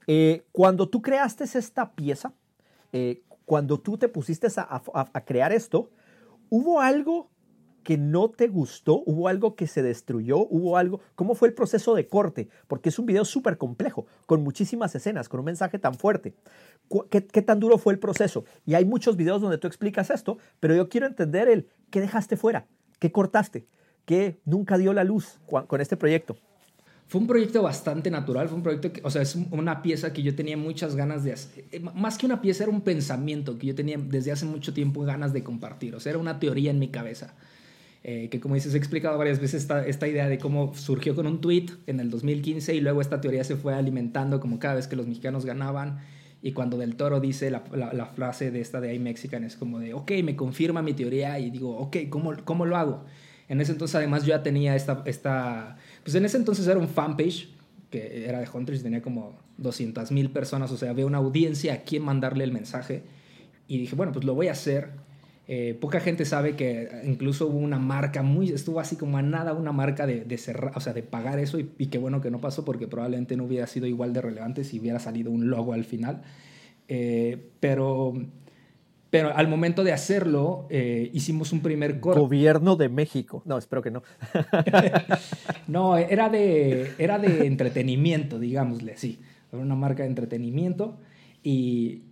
Eh, 0.06 0.44
cuando 0.52 0.88
tú 0.88 1.00
creaste 1.00 1.44
esta 1.44 1.92
pieza, 1.92 2.32
eh, 2.92 3.22
cuando 3.44 3.78
tú 3.80 3.98
te 3.98 4.08
pusiste 4.08 4.48
a, 4.56 5.24
crear 5.24 5.52
esto, 5.52 5.90
¿hubo 6.48 6.80
algo 6.80 7.30
que 7.82 7.98
no 7.98 8.30
te 8.30 8.48
gustó? 8.48 9.02
¿Hubo 9.04 9.28
algo 9.28 9.54
que 9.56 9.66
se 9.66 9.82
destruyó? 9.82 10.38
¿Hubo 10.38 10.78
algo? 10.78 11.00
¿Cómo 11.14 11.34
fue 11.34 11.48
el 11.48 11.54
proceso 11.54 11.94
de 11.94 12.08
corte? 12.08 12.48
Porque 12.66 12.88
es 12.88 12.98
un 12.98 13.06
video 13.06 13.24
súper 13.24 13.58
complejo, 13.58 14.06
con 14.26 14.42
muchísimas 14.42 14.94
escenas, 14.94 15.28
con 15.28 15.40
un 15.40 15.46
mensaje 15.46 15.78
tan 15.78 15.94
fuerte. 15.94 16.34
¿Qué, 17.10 17.26
qué 17.26 17.42
tan 17.42 17.60
duro 17.60 17.76
fue 17.76 17.92
el 17.92 17.98
proceso? 17.98 18.44
Y 18.64 18.74
hay 18.74 18.86
muchos 18.86 19.16
videos 19.16 19.42
donde 19.42 19.58
tú 19.58 19.66
explicas 19.66 20.10
esto, 20.10 20.38
pero 20.60 20.74
yo 20.74 20.88
quiero 20.88 21.06
entender 21.06 21.48
el 21.48 21.68
qué 21.90 22.00
dejaste 22.00 22.36
fuera, 22.36 22.66
qué 22.98 23.12
cortaste, 23.12 23.66
qué 24.06 24.40
nunca 24.44 24.78
dio 24.78 24.94
la 24.94 25.04
luz 25.04 25.40
con 25.46 25.80
este 25.80 25.96
proyecto. 25.96 26.36
Fue 27.06 27.20
un 27.20 27.26
proyecto 27.26 27.62
bastante 27.62 28.10
natural, 28.10 28.48
fue 28.48 28.56
un 28.56 28.62
proyecto 28.62 28.92
que, 28.92 29.00
o 29.04 29.10
sea, 29.10 29.22
es 29.22 29.34
un- 29.36 29.46
una 29.52 29.82
pieza 29.82 30.12
que 30.12 30.22
yo 30.22 30.34
tenía 30.34 30.56
muchas 30.56 30.96
ganas 30.96 31.22
de 31.22 31.32
hacer. 31.34 31.64
Eh, 31.70 31.80
Más 31.80 32.16
que 32.18 32.26
una 32.26 32.40
pieza, 32.40 32.64
era 32.64 32.72
un 32.72 32.80
pensamiento 32.80 33.58
que 33.58 33.66
yo 33.68 33.74
tenía 33.74 33.98
desde 33.98 34.32
hace 34.32 34.46
mucho 34.46 34.72
tiempo 34.72 35.02
ganas 35.02 35.32
de 35.32 35.42
compartir. 35.44 35.94
O 35.94 36.00
sea, 36.00 36.10
era 36.10 36.18
una 36.18 36.40
teoría 36.40 36.70
en 36.70 36.78
mi 36.78 36.88
cabeza. 36.88 37.34
Eh, 38.02 38.28
que 38.30 38.38
como 38.40 38.54
dices, 38.54 38.74
he 38.74 38.78
explicado 38.78 39.16
varias 39.16 39.38
veces 39.40 39.62
esta, 39.62 39.86
esta 39.86 40.06
idea 40.08 40.28
de 40.28 40.38
cómo 40.38 40.74
surgió 40.74 41.14
con 41.14 41.26
un 41.26 41.40
tweet 41.40 41.66
en 41.86 42.00
el 42.00 42.10
2015 42.10 42.74
y 42.74 42.80
luego 42.80 43.00
esta 43.00 43.20
teoría 43.20 43.44
se 43.44 43.56
fue 43.56 43.74
alimentando 43.74 44.40
como 44.40 44.58
cada 44.58 44.74
vez 44.74 44.86
que 44.88 44.96
los 44.96 45.06
mexicanos 45.06 45.46
ganaban. 45.46 46.00
Y 46.42 46.52
cuando 46.52 46.76
Del 46.76 46.96
Toro 46.96 47.20
dice 47.20 47.50
la, 47.50 47.64
la- 47.72 47.94
la 47.94 48.06
frase 48.06 48.50
de 48.50 48.60
esta 48.60 48.80
de 48.80 48.94
I 48.94 48.98
Mexican 48.98 49.44
es 49.44 49.56
como 49.56 49.78
de, 49.78 49.94
ok, 49.94 50.10
me 50.22 50.36
confirma 50.36 50.82
mi 50.82 50.92
teoría 50.92 51.38
y 51.38 51.50
digo, 51.50 51.76
ok, 51.78 51.96
¿cómo, 52.10 52.34
cómo 52.44 52.66
lo 52.66 52.76
hago? 52.76 53.04
En 53.48 53.60
ese 53.62 53.72
entonces 53.72 53.94
además 53.94 54.24
yo 54.24 54.30
ya 54.30 54.42
tenía 54.42 54.74
esta, 54.76 55.02
esta, 55.06 55.76
pues 56.04 56.14
en 56.14 56.24
ese 56.24 56.36
entonces 56.36 56.66
era 56.68 56.78
un 56.78 56.88
fanpage 56.88 57.48
que 57.90 58.28
era 58.28 58.40
de 58.40 58.48
Hunters, 58.52 58.82
tenía 58.82 59.02
como 59.02 59.38
200 59.58 60.10
mil 60.12 60.30
personas, 60.30 60.70
o 60.72 60.76
sea, 60.76 60.90
había 60.90 61.06
una 61.06 61.18
audiencia 61.18 61.74
a 61.74 61.76
quien 61.78 62.02
mandarle 62.02 62.44
el 62.44 62.52
mensaje. 62.52 63.02
Y 63.68 63.78
dije, 63.78 63.94
bueno, 63.94 64.12
pues 64.12 64.24
lo 64.24 64.34
voy 64.34 64.48
a 64.48 64.52
hacer. 64.52 64.90
Eh, 65.46 65.76
poca 65.80 66.00
gente 66.00 66.24
sabe 66.24 66.56
que 66.56 67.02
incluso 67.04 67.46
hubo 67.46 67.58
una 67.58 67.78
marca 67.78 68.22
muy, 68.22 68.50
estuvo 68.50 68.80
así 68.80 68.96
como 68.96 69.18
a 69.18 69.22
nada 69.22 69.52
una 69.52 69.72
marca 69.72 70.06
de, 70.06 70.24
de 70.24 70.38
cerrar, 70.38 70.72
o 70.74 70.80
sea, 70.80 70.92
de 70.92 71.02
pagar 71.02 71.38
eso 71.38 71.58
y, 71.58 71.70
y 71.78 71.86
qué 71.86 71.98
bueno 71.98 72.20
que 72.20 72.30
no 72.30 72.40
pasó 72.40 72.64
porque 72.64 72.88
probablemente 72.88 73.36
no 73.36 73.44
hubiera 73.44 73.66
sido 73.66 73.86
igual 73.86 74.12
de 74.12 74.22
relevante 74.22 74.64
si 74.64 74.80
hubiera 74.80 74.98
salido 74.98 75.30
un 75.30 75.48
logo 75.48 75.72
al 75.72 75.84
final. 75.84 76.22
Eh, 76.88 77.50
pero, 77.60 78.14
pero 79.14 79.32
al 79.32 79.46
momento 79.46 79.84
de 79.84 79.92
hacerlo, 79.92 80.66
eh, 80.70 81.08
hicimos 81.12 81.52
un 81.52 81.60
primer 81.60 82.00
corte. 82.00 82.18
Gobierno 82.18 82.74
de 82.74 82.88
México. 82.88 83.44
No, 83.44 83.56
espero 83.56 83.80
que 83.80 83.92
no. 83.92 84.02
No, 85.68 85.96
era 85.96 86.28
de, 86.28 86.90
era 86.98 87.20
de 87.20 87.46
entretenimiento, 87.46 88.40
digámosle, 88.40 88.96
sí. 88.96 89.20
Era 89.52 89.62
una 89.62 89.76
marca 89.76 90.02
de 90.02 90.08
entretenimiento. 90.08 90.96
Y, 91.44 92.02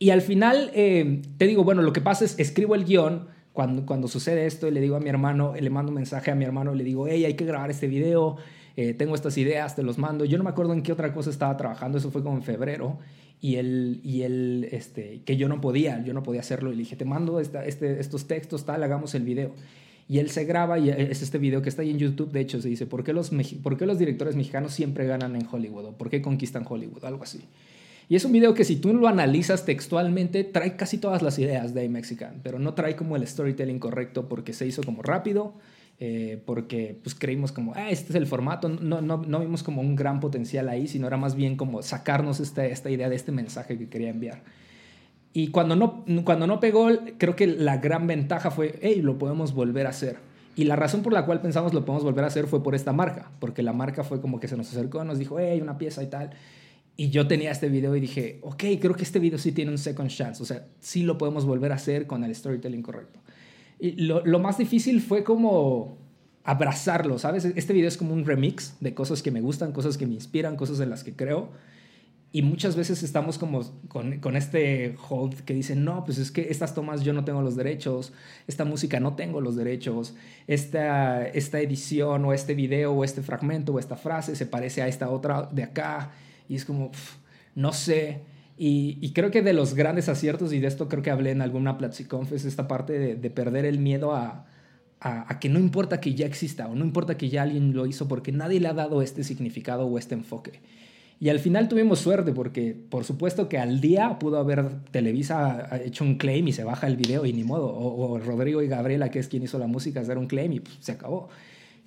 y 0.00 0.10
al 0.10 0.20
final, 0.20 0.72
eh, 0.74 1.22
te 1.38 1.46
digo, 1.46 1.62
bueno, 1.62 1.82
lo 1.82 1.92
que 1.92 2.00
pasa 2.00 2.24
es, 2.24 2.36
escribo 2.40 2.74
el 2.74 2.84
guion 2.84 3.28
cuando, 3.52 3.86
cuando 3.86 4.08
sucede 4.08 4.46
esto 4.46 4.66
y 4.66 4.72
le 4.72 4.80
digo 4.80 4.96
a 4.96 5.00
mi 5.00 5.08
hermano, 5.08 5.54
le 5.54 5.70
mando 5.70 5.90
un 5.90 5.94
mensaje 5.94 6.32
a 6.32 6.34
mi 6.34 6.44
hermano, 6.44 6.74
le 6.74 6.82
digo, 6.82 7.06
hey, 7.06 7.24
hay 7.24 7.34
que 7.34 7.44
grabar 7.44 7.70
este 7.70 7.86
video, 7.86 8.36
eh, 8.74 8.94
tengo 8.94 9.14
estas 9.14 9.38
ideas, 9.38 9.76
te 9.76 9.84
los 9.84 9.96
mando. 9.96 10.24
Yo 10.24 10.38
no 10.38 10.42
me 10.42 10.50
acuerdo 10.50 10.72
en 10.72 10.82
qué 10.82 10.90
otra 10.90 11.14
cosa 11.14 11.30
estaba 11.30 11.56
trabajando, 11.56 11.98
eso 11.98 12.10
fue 12.10 12.24
como 12.24 12.34
en 12.34 12.42
febrero. 12.42 12.98
Y 13.40 13.56
él, 13.56 14.00
y 14.02 14.22
él 14.22 14.68
este, 14.72 15.20
que 15.24 15.36
yo 15.36 15.48
no 15.48 15.60
podía, 15.60 16.02
yo 16.04 16.14
no 16.14 16.22
podía 16.22 16.40
hacerlo. 16.40 16.72
Y 16.72 16.76
le 16.76 16.80
dije, 16.80 16.96
te 16.96 17.04
mando 17.04 17.40
esta, 17.40 17.64
este, 17.64 18.00
estos 18.00 18.26
textos, 18.26 18.64
tal, 18.64 18.82
hagamos 18.82 19.14
el 19.14 19.22
video. 19.22 19.54
Y 20.08 20.18
él 20.18 20.30
se 20.30 20.44
graba 20.44 20.78
y 20.78 20.90
es 20.90 21.22
este 21.22 21.38
video 21.38 21.62
que 21.62 21.68
está 21.68 21.82
ahí 21.82 21.90
en 21.90 21.98
YouTube, 21.98 22.30
de 22.30 22.40
hecho, 22.40 22.60
se 22.62 22.68
dice, 22.68 22.86
¿por 22.86 23.02
qué 23.02 23.12
los, 23.12 23.32
¿por 23.62 23.76
qué 23.76 23.86
los 23.86 23.98
directores 23.98 24.36
mexicanos 24.36 24.72
siempre 24.72 25.04
ganan 25.06 25.34
en 25.34 25.46
Hollywood? 25.50 25.86
¿O 25.86 25.92
por 25.92 26.10
qué 26.10 26.22
conquistan 26.22 26.64
Hollywood? 26.68 27.04
Algo 27.04 27.24
así. 27.24 27.40
Y 28.08 28.14
es 28.14 28.24
un 28.24 28.30
video 28.30 28.54
que 28.54 28.64
si 28.64 28.76
tú 28.76 28.94
lo 28.94 29.08
analizas 29.08 29.64
textualmente, 29.64 30.44
trae 30.44 30.76
casi 30.76 30.98
todas 30.98 31.22
las 31.22 31.38
ideas 31.40 31.74
de 31.74 31.88
Mexican, 31.88 32.40
pero 32.44 32.60
no 32.60 32.74
trae 32.74 32.94
como 32.94 33.16
el 33.16 33.26
storytelling 33.26 33.80
correcto 33.80 34.28
porque 34.28 34.52
se 34.52 34.64
hizo 34.64 34.82
como 34.84 35.02
rápido, 35.02 35.54
eh, 35.98 36.42
porque 36.44 36.98
pues 37.02 37.14
creímos 37.14 37.52
como, 37.52 37.72
ah, 37.74 37.90
este 37.90 38.10
es 38.10 38.16
el 38.16 38.26
formato, 38.26 38.68
no, 38.68 39.00
no, 39.00 39.16
no 39.16 39.40
vimos 39.40 39.62
como 39.62 39.80
un 39.80 39.96
gran 39.96 40.20
potencial 40.20 40.68
ahí, 40.68 40.88
sino 40.88 41.06
era 41.06 41.16
más 41.16 41.34
bien 41.34 41.56
como 41.56 41.82
sacarnos 41.82 42.40
esta, 42.40 42.66
esta 42.66 42.90
idea 42.90 43.08
de 43.08 43.16
este 43.16 43.32
mensaje 43.32 43.78
que 43.78 43.88
quería 43.88 44.10
enviar. 44.10 44.42
Y 45.32 45.48
cuando 45.48 45.76
no, 45.76 46.04
cuando 46.24 46.46
no 46.46 46.60
pegó, 46.60 46.88
creo 47.18 47.36
que 47.36 47.46
la 47.46 47.78
gran 47.78 48.06
ventaja 48.06 48.50
fue, 48.50 48.78
hey, 48.80 49.00
lo 49.02 49.18
podemos 49.18 49.54
volver 49.54 49.86
a 49.86 49.90
hacer. 49.90 50.16
Y 50.54 50.64
la 50.64 50.76
razón 50.76 51.02
por 51.02 51.12
la 51.12 51.26
cual 51.26 51.42
pensamos 51.42 51.74
lo 51.74 51.84
podemos 51.84 52.04
volver 52.04 52.24
a 52.24 52.28
hacer 52.28 52.46
fue 52.46 52.62
por 52.62 52.74
esta 52.74 52.94
marca, 52.94 53.30
porque 53.38 53.62
la 53.62 53.74
marca 53.74 54.02
fue 54.02 54.22
como 54.22 54.40
que 54.40 54.48
se 54.48 54.56
nos 54.56 54.68
acercó, 54.70 55.04
nos 55.04 55.18
dijo, 55.18 55.38
hey, 55.38 55.60
una 55.60 55.76
pieza 55.76 56.02
y 56.02 56.06
tal. 56.06 56.30
Y 56.96 57.10
yo 57.10 57.26
tenía 57.26 57.50
este 57.50 57.68
video 57.68 57.94
y 57.94 58.00
dije, 58.00 58.38
ok, 58.42 58.64
creo 58.80 58.94
que 58.94 59.02
este 59.02 59.18
video 59.18 59.38
sí 59.38 59.52
tiene 59.52 59.70
un 59.70 59.76
second 59.76 60.08
chance, 60.08 60.42
o 60.42 60.46
sea, 60.46 60.64
sí 60.80 61.02
lo 61.02 61.18
podemos 61.18 61.44
volver 61.44 61.72
a 61.72 61.74
hacer 61.74 62.06
con 62.06 62.24
el 62.24 62.34
storytelling 62.34 62.80
correcto. 62.80 63.20
Y 63.78 63.92
lo, 64.02 64.24
lo 64.24 64.38
más 64.38 64.58
difícil 64.58 65.00
fue 65.00 65.24
como 65.24 65.98
abrazarlo, 66.44 67.18
¿sabes? 67.18 67.44
Este 67.44 67.72
video 67.72 67.88
es 67.88 67.96
como 67.96 68.14
un 68.14 68.24
remix 68.24 68.76
de 68.80 68.94
cosas 68.94 69.22
que 69.22 69.32
me 69.32 69.40
gustan, 69.40 69.72
cosas 69.72 69.98
que 69.98 70.06
me 70.06 70.14
inspiran, 70.14 70.56
cosas 70.56 70.78
en 70.80 70.90
las 70.90 71.02
que 71.02 71.14
creo. 71.14 71.50
Y 72.30 72.42
muchas 72.42 72.76
veces 72.76 73.02
estamos 73.02 73.38
como 73.38 73.62
con, 73.88 74.20
con, 74.20 74.36
este 74.36 74.94
hold 75.08 75.40
que 75.44 75.54
dice, 75.54 75.74
no, 75.74 76.04
pues 76.04 76.18
es 76.18 76.30
que 76.30 76.48
estas 76.50 76.74
tomas 76.74 77.02
yo 77.02 77.12
no 77.12 77.24
tengo 77.24 77.40
los 77.40 77.56
derechos, 77.56 78.12
esta 78.46 78.64
música 78.64 79.00
no 79.00 79.14
tengo 79.16 79.40
los 79.40 79.56
derechos, 79.56 80.14
esta, 80.46 81.26
esta 81.26 81.60
edición 81.60 82.24
o 82.24 82.32
este 82.32 82.54
video 82.54 82.92
o 82.92 83.04
este 83.04 83.22
fragmento 83.22 83.72
o 83.72 83.78
esta 83.78 83.96
frase 83.96 84.36
se 84.36 84.46
parece 84.46 84.82
a 84.82 84.88
esta 84.88 85.08
otra 85.08 85.48
de 85.50 85.62
acá. 85.62 86.12
Y 86.48 86.56
es 86.56 86.64
como, 86.64 86.92
pff, 86.92 87.16
no 87.54 87.72
sé. 87.72 88.20
Y, 88.58 88.98
y, 89.02 89.12
creo 89.12 89.30
que 89.30 89.42
de 89.42 89.52
los 89.52 89.74
grandes 89.74 90.08
aciertos, 90.08 90.52
y 90.52 90.60
de 90.60 90.66
esto 90.66 90.88
creo 90.88 91.02
que 91.02 91.10
hablé 91.10 91.30
en 91.30 91.42
alguna 91.42 91.76
Platziconf, 91.76 92.32
es 92.32 92.46
esta 92.46 92.66
parte 92.66 92.98
de, 92.98 93.14
de 93.14 93.30
perder 93.30 93.66
el 93.66 93.78
miedo 93.78 94.14
a, 94.14 94.46
a, 94.98 95.30
a, 95.30 95.38
que 95.38 95.50
no 95.50 95.58
importa 95.58 96.00
que 96.00 96.14
ya 96.14 96.24
exista 96.24 96.66
o 96.66 96.74
no 96.74 96.84
importa 96.84 97.18
que 97.18 97.28
ya 97.28 97.42
alguien 97.42 97.74
lo 97.74 97.84
hizo 97.84 98.08
porque 98.08 98.32
nadie 98.32 98.60
le 98.60 98.68
ha 98.68 98.72
dado 98.72 99.02
este 99.02 99.24
significado 99.24 99.86
o 99.86 99.98
este 99.98 100.14
enfoque. 100.14 100.60
Y 101.18 101.30
al 101.30 101.38
final 101.38 101.68
tuvimos 101.68 102.00
suerte 102.00 102.32
porque, 102.32 102.74
por 102.74 103.04
supuesto, 103.04 103.48
que 103.48 103.58
al 103.58 103.80
día 103.80 104.18
pudo 104.18 104.38
haber 104.38 104.68
Televisa 104.90 105.80
hecho 105.82 106.04
un 106.04 106.16
claim 106.16 106.46
y 106.48 106.52
se 106.52 106.62
baja 106.62 106.86
el 106.86 106.96
video 106.96 107.24
y 107.24 107.32
ni 107.32 107.42
modo. 107.42 107.68
O, 107.68 108.12
o 108.12 108.18
Rodrigo 108.18 108.62
y 108.62 108.68
Gabriela, 108.68 109.10
que 109.10 109.18
es 109.18 109.28
quien 109.28 109.42
hizo 109.42 109.58
la 109.58 109.66
música, 109.66 110.00
hacer 110.00 110.18
un 110.18 110.26
claim 110.26 110.52
y 110.52 110.60
pues, 110.60 110.76
se 110.80 110.92
acabó. 110.92 111.30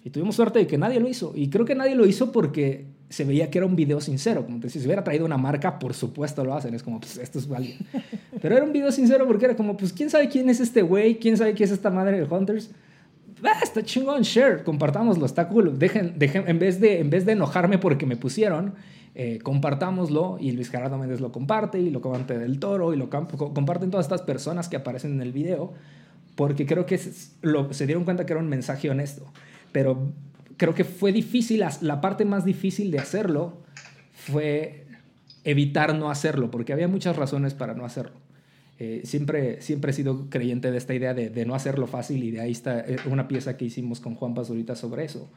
Y 0.04 0.10
tuvimos 0.10 0.36
suerte 0.36 0.60
de 0.60 0.68
que 0.68 0.80
nadie 0.80 1.00
lo 1.00 1.08
hizo. 1.08 1.34
Y 1.36 1.50
creo 1.50 1.66
que 1.66 1.76
nadie 1.76 1.94
lo 1.94 2.08
hizo 2.08 2.32
porque 2.32 2.88
se 3.10 3.26
veía 3.26 3.50
que 3.50 3.58
era 3.58 3.66
un 3.66 3.76
video 3.76 4.00
sincero. 4.00 4.46
Como 4.46 4.60
te 4.60 4.70
si 4.70 4.80
se 4.80 4.86
hubiera 4.86 5.04
traído 5.04 5.26
una 5.26 5.38
marca, 5.38 5.80
por 5.80 5.94
supuesto 5.94 6.46
lo 6.46 6.54
hacen. 6.54 6.74
Es 6.74 6.84
como, 6.84 7.00
pues 7.00 7.18
esto 7.18 7.40
es 7.40 7.50
alguien. 7.52 7.80
Pero 8.42 8.56
era 8.56 8.64
un 8.64 8.72
video 8.72 8.92
sincero 8.92 9.26
porque 9.28 9.46
era 9.46 9.56
como, 9.56 9.76
pues 9.76 9.92
quién 9.92 10.10
sabe 10.10 10.30
quién 10.30 10.50
es 10.50 10.60
este 10.60 10.82
güey, 10.82 11.18
quién 11.18 11.36
sabe 11.36 11.54
quién 11.54 11.68
es 11.68 11.74
esta 11.74 11.90
madre 11.90 12.20
de 12.20 12.24
Hunters. 12.24 12.70
Ah, 13.44 13.60
está 13.64 13.84
chingón, 13.84 14.22
share, 14.22 14.64
compartámoslo, 14.64 15.26
está 15.26 15.48
cool. 15.48 15.80
Dejen, 15.80 16.14
dejen, 16.18 16.44
en, 16.48 16.60
vez 16.60 16.80
de, 16.80 17.00
en 17.00 17.10
vez 17.10 17.26
de 17.26 17.32
enojarme 17.32 17.78
porque 17.78 18.06
me 18.06 18.18
pusieron, 18.18 18.74
eh, 19.16 19.40
compartámoslo 19.42 20.38
y 20.40 20.52
Luis 20.52 20.70
Gerardo 20.70 20.98
Méndez 20.98 21.20
lo 21.20 21.32
comparte 21.32 21.80
y 21.80 21.90
lo 21.90 22.02
comparte 22.02 22.38
del 22.38 22.60
Toro 22.60 22.94
y 22.94 22.98
lo 22.98 23.10
comparten 23.10 23.92
todas 23.92 24.06
estas 24.06 24.22
personas 24.22 24.68
que 24.68 24.76
aparecen 24.76 25.14
en 25.14 25.22
el 25.22 25.32
video 25.32 25.74
porque 26.36 26.66
creo 26.66 26.86
que 26.86 26.98
se, 26.98 27.32
lo, 27.42 27.74
se 27.74 27.86
dieron 27.86 28.04
cuenta 28.04 28.26
que 28.26 28.34
era 28.34 28.42
un 28.42 28.50
mensaje 28.50 28.90
honesto. 28.90 29.26
Pero 29.72 30.12
creo 30.60 30.76
que 30.76 30.84
fue 30.84 31.12
difícil, 31.12 31.64
la 31.82 32.02
parte 32.02 32.26
más 32.26 32.46
difícil 32.46 32.92
de 32.92 33.00
hacerlo 33.00 33.64
fue 34.14 34.86
evitar 35.44 35.96
no 35.96 36.12
hacerlo, 36.12 36.52
porque 36.52 36.74
había 36.74 36.88
muchas 36.88 37.16
razones 37.16 37.54
para 37.56 37.74
no 37.74 37.86
hacerlo. 37.86 38.18
Eh, 38.78 39.02
siempre, 39.06 39.62
siempre 39.62 39.92
he 39.92 39.94
sido 39.94 40.30
creyente 40.30 40.70
de 40.70 40.78
esta 40.78 40.94
idea 40.94 41.14
de, 41.14 41.30
de, 41.30 41.46
no 41.46 41.56
hacerlo 41.56 41.88
fácil 41.88 42.24
y 42.24 42.32
de 42.32 42.42
ahí 42.42 42.52
está 42.52 42.80
eh, 42.80 42.98
una 43.10 43.28
pieza 43.28 43.58
que 43.58 43.66
hicimos 43.66 44.00
con 44.00 44.16
Juan 44.16 44.34
Pazurita 44.34 44.76
sobre 44.76 45.06
eso, 45.06 45.30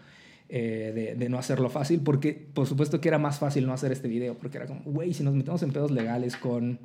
eh, 0.49 0.93
de, 0.95 1.15
de, 1.15 1.29
no 1.29 1.39
hacerlo 1.39 1.71
fácil, 1.71 2.01
porque 2.01 2.35
por 2.35 2.67
supuesto 2.67 3.01
que 3.01 3.09
era 3.09 3.19
más 3.19 3.39
fácil 3.39 3.67
no 3.67 3.73
hacer 3.73 3.91
este 3.91 4.09
video, 4.09 4.37
porque 4.37 4.59
era 4.59 4.67
como, 4.67 4.83
güey, 4.85 5.15
si 5.15 5.23
nos 5.23 5.35
metemos 5.35 5.63
en 5.63 5.73
pedos 5.73 5.91
legales 5.91 6.37
con 6.37 6.79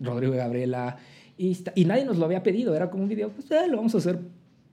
Rodrigo 0.00 0.34
y 0.34 0.38
Gabriela, 0.38 0.96
y, 1.38 1.56
y 1.74 1.84
nadie 1.84 2.04
nos 2.04 2.18
lo 2.18 2.24
había 2.24 2.42
pedido, 2.42 2.74
era 2.76 2.90
como 2.90 3.04
un 3.04 3.08
video, 3.08 3.30
pues 3.30 3.50
eh, 3.50 3.68
lo 3.68 3.76
vamos 3.76 3.94
a 3.94 3.98
hacer 3.98 4.20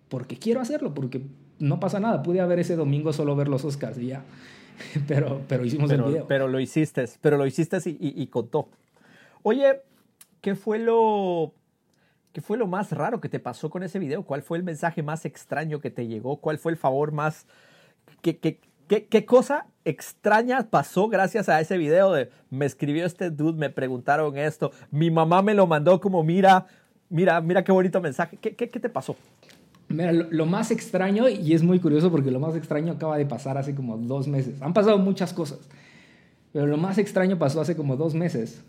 porque 0.09 0.37
quiero 0.37 0.61
hacerlo, 0.61 0.93
porque 0.93 1.21
no 1.63 1.79
pasa 1.79 1.99
nada, 1.99 2.21
pude 2.23 2.41
haber 2.41 2.59
ese 2.59 2.75
domingo 2.75 3.13
solo 3.13 3.35
ver 3.35 3.47
los 3.47 3.63
Oscars 3.65 3.97
y 3.97 4.07
ya, 4.07 4.23
pero, 5.07 5.41
pero 5.47 5.65
hicimos 5.65 5.89
pero, 5.89 6.05
el 6.05 6.11
video. 6.11 6.27
Pero 6.27 6.47
lo 6.47 6.59
hiciste, 6.59 7.05
pero 7.21 7.37
lo 7.37 7.45
hiciste 7.45 7.77
y, 7.85 7.89
y, 7.89 8.21
y 8.21 8.27
contó. 8.27 8.69
Oye, 9.43 9.81
¿qué 10.41 10.55
fue 10.55 10.79
lo 10.79 11.53
¿Qué 12.33 12.41
fue 12.41 12.57
lo 12.57 12.65
más 12.65 12.91
raro 12.91 13.21
que 13.21 13.29
te 13.29 13.39
pasó 13.39 13.69
con 13.69 13.83
ese 13.83 13.99
video? 13.99 14.23
¿Cuál 14.23 14.41
fue 14.41 14.57
el 14.57 14.63
mensaje 14.63 15.03
más 15.03 15.23
extraño 15.23 15.79
que 15.79 15.91
te 15.91 16.07
llegó? 16.07 16.37
¿Cuál 16.37 16.57
fue 16.57 16.71
el 16.71 16.79
favor 16.79 17.11
más... 17.11 17.45
¿Qué, 18.23 18.39
qué, 18.39 18.59
qué, 18.87 19.05
qué 19.05 19.23
cosa 19.23 19.67
extraña 19.85 20.67
pasó 20.71 21.09
gracias 21.09 21.47
a 21.47 21.61
ese 21.61 21.77
video 21.77 22.11
de 22.11 22.31
me 22.49 22.65
escribió 22.65 23.05
este 23.05 23.29
dude, 23.29 23.59
me 23.59 23.69
preguntaron 23.69 24.35
esto, 24.35 24.71
mi 24.89 25.11
mamá 25.11 25.43
me 25.43 25.53
lo 25.53 25.67
mandó 25.67 26.01
como 26.01 26.23
mira, 26.23 26.65
mira, 27.09 27.39
mira 27.39 27.63
qué 27.63 27.71
bonito 27.71 28.01
mensaje. 28.01 28.37
¿Qué, 28.37 28.55
qué, 28.55 28.71
qué 28.71 28.79
te 28.79 28.89
pasó? 28.89 29.15
Mira, 29.93 30.11
lo, 30.11 30.45
más 30.45 30.71
extraño, 30.71 31.29
y 31.29 31.53
es 31.53 31.63
muy 31.63 31.79
curioso 31.79 32.09
porque 32.09 32.31
lo 32.31 32.39
más 32.39 32.55
extraño 32.55 32.93
acaba 32.93 33.17
de 33.17 33.25
pasar 33.25 33.57
hace 33.57 33.75
como 33.75 33.97
dos 33.97 34.27
meses. 34.27 34.61
Han 34.61 34.73
pasado 34.73 34.97
muchas 34.97 35.33
cosas, 35.33 35.59
pero 36.51 36.65
lo 36.67 36.77
más 36.77 36.97
extraño 36.97 37.37
pasó 37.37 37.61
hace 37.61 37.75
como 37.75 37.95
dos 37.95 38.15
meses. 38.15 38.63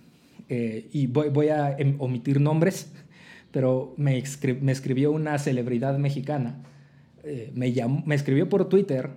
Eh, 0.48 0.88
y 0.92 1.06
voy, 1.06 1.48
a 1.48 1.76
em, 1.78 1.96
omitir 1.98 2.40
nombres, 2.40 2.92
pero 3.50 3.94
me, 3.96 4.22
me 4.60 4.72
escribió 4.72 5.12
una 5.12 5.38
celebridad 5.38 5.96
mexicana. 5.98 6.62
Eh, 7.22 7.50
me, 7.54 7.72
llamó, 7.72 8.02
me 8.04 8.14
escribió 8.14 8.48
por 8.48 8.68
Twitter, 8.68 9.10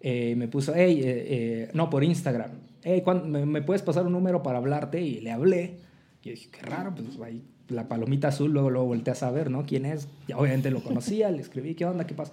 eh, 0.00 0.34
me 0.36 0.48
puso, 0.48 0.72
hey, 0.74 1.68
no, 1.74 1.90
por 1.90 2.02
Instagram, 2.02 2.52
hey, 2.82 3.02
me, 3.26 3.44
me, 3.44 3.60
puedes 3.60 3.82
pasar 3.82 4.06
un 4.06 4.12
número 4.12 4.42
para 4.42 4.58
hablarte? 4.58 5.02
Y 5.02 5.20
le 5.20 5.30
hablé. 5.30 5.76
Y 6.22 6.30
dije, 6.30 6.48
qué 6.50 6.62
raro, 6.62 6.94
pues 6.94 7.20
ahí 7.20 7.42
la 7.68 7.88
palomita 7.88 8.28
azul, 8.28 8.52
luego, 8.52 8.70
luego 8.70 8.86
volteé 8.86 9.12
a 9.12 9.14
saber, 9.14 9.50
¿no? 9.50 9.64
¿Quién 9.66 9.86
es? 9.86 10.08
Ya 10.28 10.36
obviamente 10.36 10.70
lo 10.70 10.82
conocía, 10.82 11.30
le 11.30 11.40
escribí, 11.40 11.74
¿qué 11.74 11.84
onda? 11.86 12.06
¿Qué 12.06 12.14
pasa? 12.14 12.32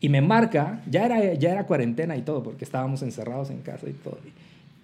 Y 0.00 0.08
me 0.08 0.20
marca, 0.20 0.82
ya 0.90 1.06
era, 1.06 1.34
ya 1.34 1.52
era 1.52 1.66
cuarentena 1.66 2.16
y 2.16 2.22
todo, 2.22 2.42
porque 2.42 2.64
estábamos 2.64 3.02
encerrados 3.02 3.50
en 3.50 3.58
casa 3.58 3.88
y 3.88 3.92
todo. 3.92 4.18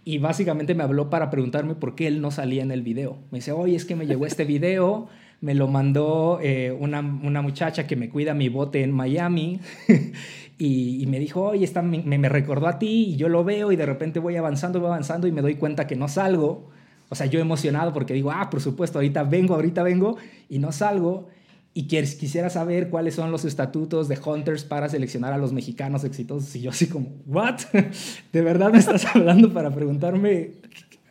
Y 0.04 0.18
básicamente 0.18 0.74
me 0.74 0.84
habló 0.84 1.10
para 1.10 1.28
preguntarme 1.28 1.74
por 1.74 1.94
qué 1.94 2.06
él 2.06 2.20
no 2.20 2.30
salía 2.30 2.62
en 2.62 2.70
el 2.70 2.82
video. 2.82 3.18
Me 3.30 3.38
dice, 3.38 3.52
oye, 3.52 3.76
es 3.76 3.84
que 3.84 3.96
me 3.96 4.06
llegó 4.06 4.26
este 4.26 4.44
video, 4.44 5.08
me 5.40 5.54
lo 5.54 5.68
mandó 5.68 6.38
eh, 6.40 6.70
una, 6.70 7.00
una, 7.00 7.42
muchacha 7.42 7.86
que 7.86 7.96
me 7.96 8.08
cuida 8.08 8.32
mi 8.32 8.48
bote 8.48 8.82
en 8.82 8.92
Miami. 8.92 9.60
y, 10.58 11.02
y, 11.02 11.06
me 11.06 11.18
dijo, 11.18 11.42
oye, 11.42 11.64
está, 11.64 11.82
me, 11.82 12.00
me 12.00 12.28
recordó 12.28 12.68
a 12.68 12.78
ti 12.78 13.10
y 13.10 13.16
yo 13.16 13.28
lo 13.28 13.44
veo 13.44 13.70
y 13.72 13.76
de 13.76 13.86
repente 13.86 14.20
voy 14.20 14.36
avanzando, 14.36 14.80
voy 14.80 14.88
avanzando 14.88 15.26
y 15.26 15.32
me 15.32 15.42
doy 15.42 15.56
cuenta 15.56 15.86
que 15.86 15.96
no 15.96 16.08
salgo. 16.08 16.70
O 17.08 17.14
sea, 17.14 17.26
yo 17.26 17.40
emocionado 17.40 17.92
porque 17.92 18.14
digo, 18.14 18.30
ah, 18.30 18.50
por 18.50 18.60
supuesto, 18.60 18.98
ahorita 18.98 19.24
vengo, 19.24 19.54
ahorita 19.54 19.82
vengo 19.82 20.16
y 20.48 20.58
no 20.58 20.72
salgo. 20.72 21.28
Y 21.72 21.84
quisiera 21.84 22.50
saber 22.50 22.90
cuáles 22.90 23.14
son 23.14 23.30
los 23.30 23.44
estatutos 23.44 24.08
de 24.08 24.18
Hunters 24.18 24.64
para 24.64 24.88
seleccionar 24.88 25.32
a 25.32 25.38
los 25.38 25.52
mexicanos 25.52 26.04
exitosos. 26.04 26.54
Y 26.56 26.62
yo 26.62 26.70
así 26.70 26.88
como, 26.88 27.08
¿what? 27.26 27.60
¿De 28.32 28.42
verdad 28.42 28.72
me 28.72 28.78
estás 28.78 29.06
hablando 29.14 29.52
para 29.52 29.70
preguntarme? 29.70 30.52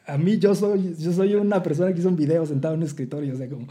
A 0.05 0.17
mí 0.17 0.37
yo 0.37 0.55
soy, 0.55 0.95
yo 0.99 1.11
soy 1.13 1.35
una 1.35 1.63
persona 1.63 1.93
que 1.93 1.99
hizo 1.99 2.09
un 2.09 2.15
video 2.15 2.45
sentado 2.45 2.73
en 2.73 2.81
un 2.81 2.85
escritorio. 2.85 3.33
O 3.33 3.37
sea, 3.37 3.49
como... 3.49 3.67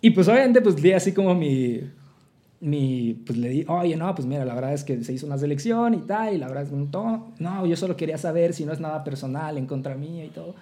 Y 0.00 0.10
pues 0.10 0.28
obviamente 0.28 0.60
pues 0.60 0.76
di 0.76 0.92
así 0.92 1.12
como 1.12 1.34
mi, 1.34 1.80
mi, 2.60 3.14
pues 3.24 3.38
le 3.38 3.48
di, 3.48 3.64
oye, 3.68 3.96
no, 3.96 4.14
pues 4.14 4.26
mira, 4.26 4.44
la 4.44 4.54
verdad 4.54 4.74
es 4.74 4.84
que 4.84 5.02
se 5.02 5.14
hizo 5.14 5.26
una 5.26 5.38
selección 5.38 5.94
y 5.94 5.98
tal, 5.98 6.34
y 6.34 6.38
la 6.38 6.46
verdad 6.46 6.64
es 6.64 6.68
que 6.68 6.76
no, 6.76 7.32
no, 7.38 7.66
yo 7.66 7.74
solo 7.74 7.96
quería 7.96 8.18
saber 8.18 8.52
si 8.52 8.66
no 8.66 8.72
es 8.74 8.80
nada 8.80 9.02
personal 9.02 9.56
en 9.56 9.66
contra 9.66 9.94
mía 9.94 10.26
y 10.26 10.28
todo 10.28 10.54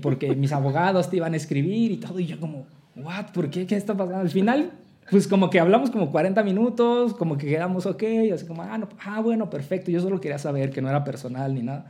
porque 0.00 0.36
mis 0.36 0.52
abogados 0.52 1.10
te 1.10 1.16
iban 1.16 1.34
a 1.34 1.36
escribir 1.36 1.90
y 1.90 1.96
todo, 1.96 2.20
y 2.20 2.26
yo 2.26 2.38
como, 2.38 2.66
what, 2.96 3.32
¿por 3.32 3.50
qué? 3.50 3.66
¿Qué 3.66 3.76
está 3.76 3.96
pasando? 3.96 4.20
Al 4.20 4.30
final, 4.30 4.70
pues 5.10 5.26
como 5.26 5.50
que 5.50 5.58
hablamos 5.58 5.90
como 5.90 6.12
40 6.12 6.42
minutos, 6.44 7.14
como 7.14 7.36
que 7.36 7.46
quedamos 7.46 7.86
ok, 7.86 8.02
y 8.02 8.30
así 8.30 8.46
como, 8.46 8.62
ah, 8.62 8.78
no, 8.78 8.88
ah, 9.04 9.20
bueno, 9.20 9.50
perfecto, 9.50 9.90
yo 9.90 10.00
solo 10.00 10.20
quería 10.20 10.38
saber 10.38 10.70
que 10.70 10.80
no 10.80 10.88
era 10.88 11.02
personal 11.02 11.54
ni 11.54 11.62
nada. 11.62 11.86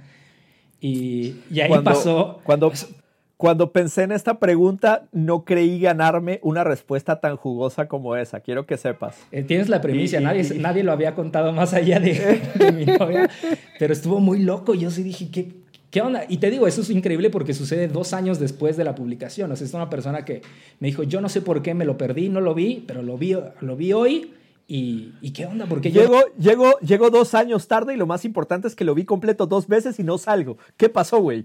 Y, 0.80 1.36
y 1.50 1.60
ahí 1.60 1.68
cuando, 1.68 1.90
pasó... 1.90 2.40
Cuando, 2.44 2.72
cuando 3.36 3.72
pensé 3.72 4.02
en 4.02 4.12
esta 4.12 4.38
pregunta, 4.38 5.08
no 5.12 5.46
creí 5.46 5.80
ganarme 5.80 6.40
una 6.42 6.62
respuesta 6.62 7.20
tan 7.20 7.36
jugosa 7.36 7.88
como 7.88 8.16
esa, 8.16 8.40
quiero 8.40 8.66
que 8.66 8.76
sepas. 8.76 9.16
Eh, 9.32 9.42
tienes 9.42 9.68
la 9.68 9.80
premisa, 9.80 10.20
nadie, 10.20 10.44
nadie 10.58 10.82
lo 10.82 10.92
había 10.92 11.14
contado 11.14 11.52
más 11.52 11.72
allá 11.72 12.00
de, 12.00 12.40
de 12.54 12.72
mi 12.72 12.84
novia, 12.84 13.30
pero 13.78 13.92
estuvo 13.92 14.20
muy 14.20 14.40
loco, 14.40 14.74
yo 14.74 14.90
sí 14.90 15.02
dije, 15.02 15.30
¿qué, 15.30 15.59
¿Qué 15.90 16.00
onda? 16.00 16.24
Y 16.28 16.38
te 16.38 16.50
digo, 16.50 16.68
eso 16.68 16.82
es 16.82 16.90
increíble 16.90 17.30
porque 17.30 17.52
sucede 17.52 17.88
dos 17.88 18.12
años 18.12 18.38
después 18.38 18.76
de 18.76 18.84
la 18.84 18.94
publicación. 18.94 19.50
O 19.50 19.56
sea, 19.56 19.66
es 19.66 19.74
una 19.74 19.90
persona 19.90 20.24
que 20.24 20.42
me 20.78 20.88
dijo, 20.88 21.02
yo 21.02 21.20
no 21.20 21.28
sé 21.28 21.40
por 21.40 21.62
qué 21.62 21.74
me 21.74 21.84
lo 21.84 21.98
perdí, 21.98 22.28
no 22.28 22.40
lo 22.40 22.54
vi, 22.54 22.84
pero 22.86 23.02
lo 23.02 23.18
vi, 23.18 23.36
lo 23.60 23.76
vi 23.76 23.92
hoy. 23.92 24.34
¿Y, 24.68 25.14
¿y 25.20 25.32
qué 25.32 25.46
onda? 25.46 25.66
Porque 25.66 25.90
llego, 25.90 26.14
yo... 26.14 26.50
llego, 26.50 26.78
llego 26.78 27.10
dos 27.10 27.34
años 27.34 27.66
tarde 27.66 27.94
y 27.94 27.96
lo 27.96 28.06
más 28.06 28.24
importante 28.24 28.68
es 28.68 28.76
que 28.76 28.84
lo 28.84 28.94
vi 28.94 29.04
completo 29.04 29.46
dos 29.46 29.66
veces 29.66 29.98
y 29.98 30.04
no 30.04 30.16
salgo. 30.16 30.58
¿Qué 30.76 30.88
pasó, 30.88 31.20
güey? 31.20 31.44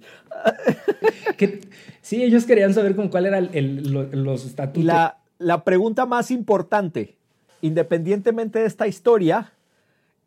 sí, 2.01 2.21
ellos 2.21 2.45
querían 2.45 2.75
saber 2.75 2.95
con 2.95 3.09
cuál 3.09 3.25
eran 3.25 3.49
el, 3.53 3.91
los 4.11 4.45
estatutos. 4.45 4.83
La, 4.83 5.17
la 5.39 5.63
pregunta 5.63 6.05
más 6.05 6.29
importante, 6.29 7.17
independientemente 7.61 8.59
de 8.59 8.65
esta 8.67 8.85
historia, 8.85 9.53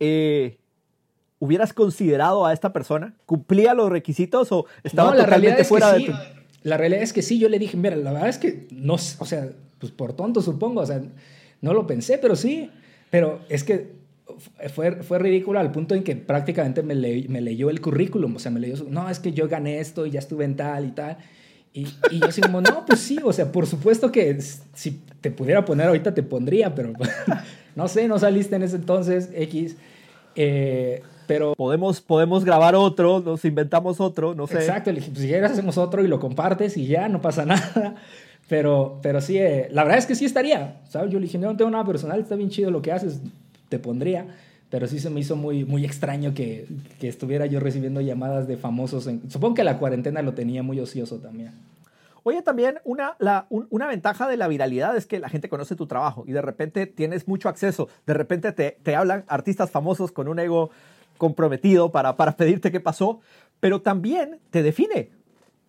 eh, 0.00 0.58
¿hubieras 1.38 1.72
considerado 1.72 2.46
a 2.46 2.52
esta 2.52 2.72
persona? 2.72 3.14
¿Cumplía 3.26 3.74
los 3.74 3.90
requisitos 3.90 4.50
o 4.52 4.66
estaba 4.82 5.14
no, 5.14 5.22
totalmente 5.22 5.64
fuera 5.64 5.92
de 5.92 5.98
sí. 5.98 6.06
tu... 6.06 6.12
La 6.62 6.76
realidad 6.76 7.02
es 7.02 7.12
que 7.12 7.22
sí, 7.22 7.38
yo 7.38 7.48
le 7.48 7.58
dije, 7.58 7.76
mira, 7.76 7.96
la 7.96 8.12
verdad 8.12 8.28
es 8.28 8.38
que 8.38 8.66
no, 8.70 8.94
o 8.94 8.98
sea, 8.98 9.48
pues 9.78 9.92
por 9.92 10.12
tonto 10.14 10.42
supongo, 10.42 10.80
o 10.80 10.86
sea, 10.86 11.00
no 11.60 11.72
lo 11.72 11.86
pensé, 11.86 12.18
pero 12.18 12.36
sí, 12.36 12.70
pero 13.10 13.40
es 13.48 13.64
que 13.64 13.92
fue, 14.72 15.02
fue 15.02 15.18
ridículo 15.18 15.58
al 15.58 15.72
punto 15.72 15.94
en 15.94 16.02
que 16.02 16.16
prácticamente 16.16 16.82
me, 16.82 16.94
le, 16.94 17.26
me 17.28 17.40
leyó 17.40 17.70
el 17.70 17.80
currículum, 17.80 18.36
o 18.36 18.38
sea, 18.38 18.50
me 18.50 18.60
leyó, 18.60 18.84
no, 18.88 19.08
es 19.08 19.18
que 19.18 19.32
yo 19.32 19.48
gané 19.48 19.78
esto 19.80 20.04
y 20.04 20.10
ya 20.10 20.18
estuve 20.18 20.44
en 20.44 20.56
tal 20.56 20.86
y 20.86 20.90
tal. 20.90 21.16
Y, 21.72 21.86
y 22.10 22.18
yo 22.20 22.26
así 22.26 22.40
como, 22.40 22.60
no, 22.60 22.84
pues 22.84 23.00
sí, 23.00 23.18
o 23.22 23.32
sea, 23.32 23.52
por 23.52 23.66
supuesto 23.66 24.10
que 24.10 24.38
si 24.40 25.00
te 25.20 25.30
pudiera 25.30 25.64
poner 25.64 25.86
ahorita 25.86 26.14
te 26.14 26.22
pondría, 26.22 26.74
pero 26.74 26.92
no 27.76 27.88
sé, 27.88 28.08
no 28.08 28.18
saliste 28.18 28.56
en 28.56 28.62
ese 28.62 28.76
entonces, 28.76 29.30
X. 29.34 29.76
Eh, 30.34 31.02
pero 31.28 31.54
podemos, 31.54 32.00
podemos 32.00 32.44
grabar 32.44 32.74
otro, 32.74 33.20
nos 33.20 33.44
inventamos 33.44 34.00
otro, 34.00 34.34
no 34.34 34.48
sé. 34.48 34.54
Exacto, 34.54 34.90
le 34.90 34.96
dije, 34.96 35.10
pues 35.10 35.20
si 35.20 35.28
quieres 35.28 35.52
hacemos 35.52 35.78
otro 35.78 36.02
y 36.02 36.08
lo 36.08 36.18
compartes 36.18 36.76
y 36.76 36.86
ya, 36.86 37.08
no 37.08 37.20
pasa 37.20 37.44
nada. 37.46 37.94
Pero, 38.48 38.98
pero 39.02 39.20
sí, 39.20 39.36
eh, 39.36 39.68
la 39.70 39.84
verdad 39.84 39.98
es 39.98 40.06
que 40.06 40.14
sí 40.14 40.24
estaría, 40.24 40.80
¿sabes? 40.88 41.12
Yo 41.12 41.20
le 41.20 41.26
dije, 41.26 41.38
no, 41.38 41.52
no 41.52 41.56
tengo 41.56 41.70
nada 41.70 41.84
personal, 41.84 42.18
está 42.18 42.34
bien 42.34 42.48
chido 42.48 42.70
lo 42.70 42.82
que 42.82 42.90
haces, 42.90 43.20
te 43.68 43.78
pondría. 43.78 44.26
Pero 44.70 44.86
sí 44.86 44.98
se 44.98 45.08
me 45.08 45.20
hizo 45.20 45.36
muy, 45.36 45.64
muy 45.64 45.84
extraño 45.84 46.34
que, 46.34 46.66
que 46.98 47.08
estuviera 47.08 47.46
yo 47.46 47.60
recibiendo 47.60 48.00
llamadas 48.00 48.48
de 48.48 48.56
famosos. 48.56 49.06
En, 49.06 49.30
supongo 49.30 49.54
que 49.54 49.64
la 49.64 49.78
cuarentena 49.78 50.20
lo 50.22 50.34
tenía 50.34 50.62
muy 50.62 50.80
ocioso 50.80 51.18
también. 51.18 51.52
Oye, 52.22 52.42
también 52.42 52.78
una, 52.84 53.16
la, 53.18 53.46
un, 53.48 53.66
una 53.70 53.86
ventaja 53.86 54.28
de 54.28 54.36
la 54.36 54.48
viralidad 54.48 54.94
es 54.96 55.06
que 55.06 55.20
la 55.20 55.30
gente 55.30 55.48
conoce 55.48 55.76
tu 55.76 55.86
trabajo 55.86 56.24
y 56.26 56.32
de 56.32 56.42
repente 56.42 56.86
tienes 56.86 57.28
mucho 57.28 57.48
acceso. 57.48 57.88
De 58.06 58.12
repente 58.12 58.52
te, 58.52 58.78
te 58.82 58.96
hablan 58.96 59.24
artistas 59.28 59.70
famosos 59.70 60.12
con 60.12 60.28
un 60.28 60.38
ego 60.38 60.70
comprometido 61.18 61.92
para, 61.92 62.16
para 62.16 62.36
pedirte 62.36 62.72
qué 62.72 62.80
pasó, 62.80 63.20
pero 63.60 63.82
también 63.82 64.38
te 64.50 64.62
define. 64.62 65.10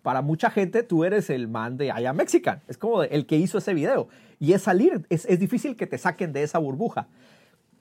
Para 0.02 0.22
mucha 0.22 0.50
gente 0.50 0.84
tú 0.84 1.04
eres 1.04 1.30
el 1.30 1.48
man 1.48 1.76
de 1.76 1.88
I 1.88 2.06
am 2.06 2.16
Mexican, 2.16 2.62
es 2.68 2.78
como 2.78 3.04
el 3.04 3.26
que 3.26 3.36
hizo 3.36 3.58
ese 3.58 3.74
video. 3.74 4.08
Y 4.40 4.54
es 4.54 4.62
salir, 4.62 5.06
es, 5.10 5.26
es 5.26 5.40
difícil 5.40 5.76
que 5.76 5.88
te 5.88 5.98
saquen 5.98 6.32
de 6.32 6.44
esa 6.44 6.60
burbuja. 6.60 7.08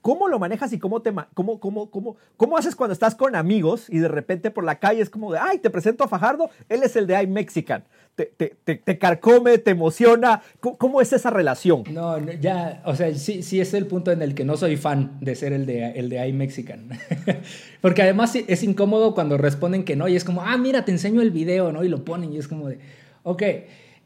¿Cómo 0.02 0.28
lo 0.28 0.38
manejas 0.38 0.72
y 0.72 0.78
cómo, 0.78 1.02
te, 1.02 1.12
cómo, 1.34 1.58
cómo, 1.58 1.90
cómo, 1.90 2.16
cómo 2.36 2.56
haces 2.56 2.76
cuando 2.76 2.92
estás 2.92 3.14
con 3.14 3.34
amigos 3.34 3.86
y 3.88 3.98
de 3.98 4.08
repente 4.08 4.50
por 4.50 4.64
la 4.64 4.78
calle 4.78 5.02
es 5.02 5.10
como 5.10 5.32
de, 5.32 5.38
ay, 5.38 5.58
te 5.58 5.70
presento 5.70 6.04
a 6.04 6.08
Fajardo, 6.08 6.50
él 6.68 6.82
es 6.82 6.96
el 6.96 7.06
de 7.06 7.22
I 7.22 7.26
Mexican? 7.26 7.84
Te, 8.14 8.26
te, 8.26 8.56
te, 8.64 8.76
te, 8.76 8.98
carcome, 8.98 9.58
te 9.58 9.70
emociona. 9.70 10.42
¿Cómo, 10.58 10.76
¿Cómo, 10.76 11.00
es 11.00 11.12
esa 11.12 11.30
relación? 11.30 11.84
No, 11.92 12.18
no, 12.18 12.32
ya, 12.32 12.82
o 12.84 12.96
sea, 12.96 13.14
sí, 13.14 13.44
sí 13.44 13.60
es 13.60 13.74
el 13.74 13.86
punto 13.86 14.10
en 14.10 14.22
el 14.22 14.34
que 14.34 14.44
no 14.44 14.56
soy 14.56 14.76
fan 14.76 15.18
de 15.20 15.36
ser 15.36 15.52
el 15.52 15.66
de, 15.66 15.92
el 15.92 16.08
de 16.08 16.26
iMexican. 16.26 16.88
Porque 17.80 18.02
además 18.02 18.34
es 18.34 18.62
incómodo 18.64 19.14
cuando 19.14 19.36
responden 19.38 19.84
que 19.84 19.94
no 19.94 20.08
y 20.08 20.16
es 20.16 20.24
como, 20.24 20.42
ah, 20.42 20.56
mira, 20.56 20.84
te 20.84 20.90
enseño 20.90 21.22
el 21.22 21.30
video, 21.30 21.70
¿no? 21.70 21.84
Y 21.84 21.88
lo 21.88 22.04
ponen 22.04 22.32
y 22.32 22.38
es 22.38 22.48
como 22.48 22.68
de, 22.68 22.80
ok, 23.22 23.42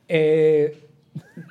eh, 0.08 0.81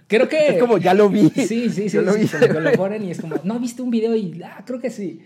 creo 0.07 0.27
que... 0.27 0.47
Es 0.47 0.57
como, 0.59 0.77
ya 0.77 0.93
lo 0.93 1.09
vi. 1.09 1.29
Sí, 1.29 1.69
sí, 1.69 1.89
sí, 1.89 1.97
lo, 1.97 2.13
sí, 2.13 2.27
sí 2.27 2.37
lo 2.47 2.71
ponen 2.73 3.03
y 3.03 3.11
es 3.11 3.21
como, 3.21 3.35
no, 3.43 3.59
viste 3.59 3.81
un 3.81 3.91
video 3.91 4.15
y, 4.15 4.41
ah, 4.43 4.63
creo 4.65 4.79
que 4.79 4.89
sí. 4.89 5.21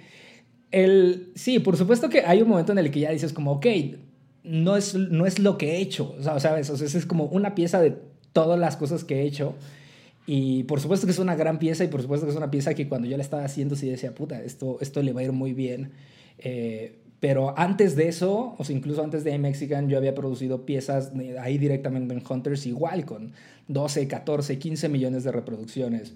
El, 0.72 1.32
sí, 1.36 1.60
por 1.60 1.78
supuesto 1.78 2.10
que 2.10 2.22
hay 2.22 2.42
un 2.42 2.50
momento 2.50 2.72
en 2.72 2.80
el 2.80 2.92
que 2.92 3.00
ya 3.00 3.12
dices 3.12 3.34
como, 3.34 3.54
ok, 3.54 3.66
no 4.44 4.76
es, 4.78 4.96
no 4.96 5.26
es 5.26 5.40
lo 5.40 5.58
que 5.58 5.74
he 5.74 5.78
hecho, 5.78 6.16
¿sabes? 6.22 6.70
O 6.70 6.78
sea, 6.78 6.88
es 6.88 7.06
como 7.06 7.26
una 7.26 7.56
pieza 7.56 7.82
de 7.82 7.98
todas 8.34 8.60
las 8.60 8.78
cosas 8.78 9.04
que 9.04 9.22
he 9.22 9.24
hecho. 9.24 9.56
Y 10.28 10.64
por 10.64 10.80
supuesto 10.80 11.06
que 11.06 11.12
es 11.12 11.20
una 11.20 11.36
gran 11.36 11.60
pieza 11.60 11.84
y 11.84 11.88
por 11.88 12.02
supuesto 12.02 12.26
que 12.26 12.32
es 12.32 12.38
una 12.38 12.52
pieza 12.52 12.74
que 12.74 12.88
cuando 12.88 13.08
yo 13.08 13.16
la 13.16 13.24
estaba 13.24 13.44
haciendo 13.44 13.76
sí 13.76 13.88
decía, 13.88 14.14
puta, 14.16 14.42
esto, 14.42 14.78
esto 14.82 15.02
le 15.02 15.14
va 15.14 15.22
a 15.22 15.24
ir 15.24 15.32
muy 15.32 15.54
bien. 15.54 15.92
Eh, 16.40 16.98
pero 17.26 17.58
antes 17.58 17.96
de 17.96 18.08
eso, 18.08 18.54
o 18.56 18.64
incluso 18.70 19.04
antes 19.04 19.24
de 19.24 19.36
Mexican, 19.40 19.90
yo 19.90 19.98
había 19.98 20.14
producido 20.14 20.64
piezas 20.64 21.12
ahí 21.42 21.58
directamente 21.58 22.14
en 22.14 22.22
Hunters 22.30 22.68
igual, 22.68 23.04
con 23.04 23.32
12, 23.68 24.08
14, 24.08 24.60
15 24.60 24.90
millones 24.90 25.24
de 25.24 25.32
reproducciones. 25.32 26.14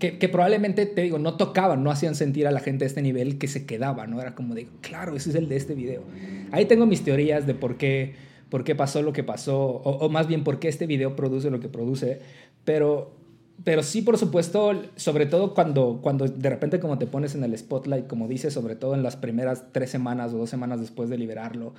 Que, 0.00 0.18
que, 0.18 0.28
probablemente, 0.28 0.86
te 0.86 1.02
digo, 1.02 1.20
no 1.20 1.36
tocaban, 1.36 1.84
no 1.84 1.92
hacían 1.92 2.16
sentir 2.16 2.48
a 2.48 2.50
la 2.50 2.58
gente 2.58 2.82
a 2.82 2.88
este 2.88 3.00
nivel 3.00 3.38
que 3.38 3.46
se 3.46 3.64
quedaba, 3.64 4.08
¿no? 4.08 4.20
Era 4.20 4.34
como 4.34 4.56
de, 4.56 4.66
claro, 4.80 5.14
ese 5.14 5.30
es 5.30 5.36
el 5.36 5.48
de 5.48 5.54
este 5.54 5.76
video. 5.76 6.02
Ahí 6.50 6.64
tengo 6.64 6.84
mis 6.84 7.04
teorías 7.04 7.46
de 7.46 7.54
por 7.54 7.76
qué, 7.76 8.16
por 8.48 8.64
qué 8.64 8.74
pasó 8.74 9.02
lo 9.02 9.12
que 9.12 9.22
pasó, 9.22 9.60
o, 9.60 9.98
o 9.98 10.08
más 10.08 10.26
bien 10.26 10.42
por 10.42 10.58
qué 10.58 10.66
este 10.66 10.88
video 10.88 11.14
produce 11.14 11.48
lo 11.48 11.60
que 11.60 11.68
produce, 11.68 12.18
pero 12.64 13.17
pero 13.64 13.82
sí, 13.82 14.02
por 14.02 14.18
supuesto, 14.18 14.72
sobre 14.96 15.26
todo 15.26 15.54
cuando, 15.54 16.00
cuando 16.00 16.26
de 16.26 16.50
repente 16.50 16.78
como 16.78 16.98
te 16.98 17.06
pones 17.06 17.34
en 17.34 17.42
el 17.42 17.56
spotlight, 17.58 18.06
como 18.06 18.28
dices, 18.28 18.54
sobre 18.54 18.76
todo 18.76 18.94
en 18.94 19.02
las 19.02 19.16
primeras 19.16 19.64
tres 19.72 19.90
semanas 19.90 20.32
o 20.32 20.38
dos 20.38 20.50
semanas 20.50 20.80
después 20.80 21.10
de 21.10 21.18
liberarlo, 21.18 21.74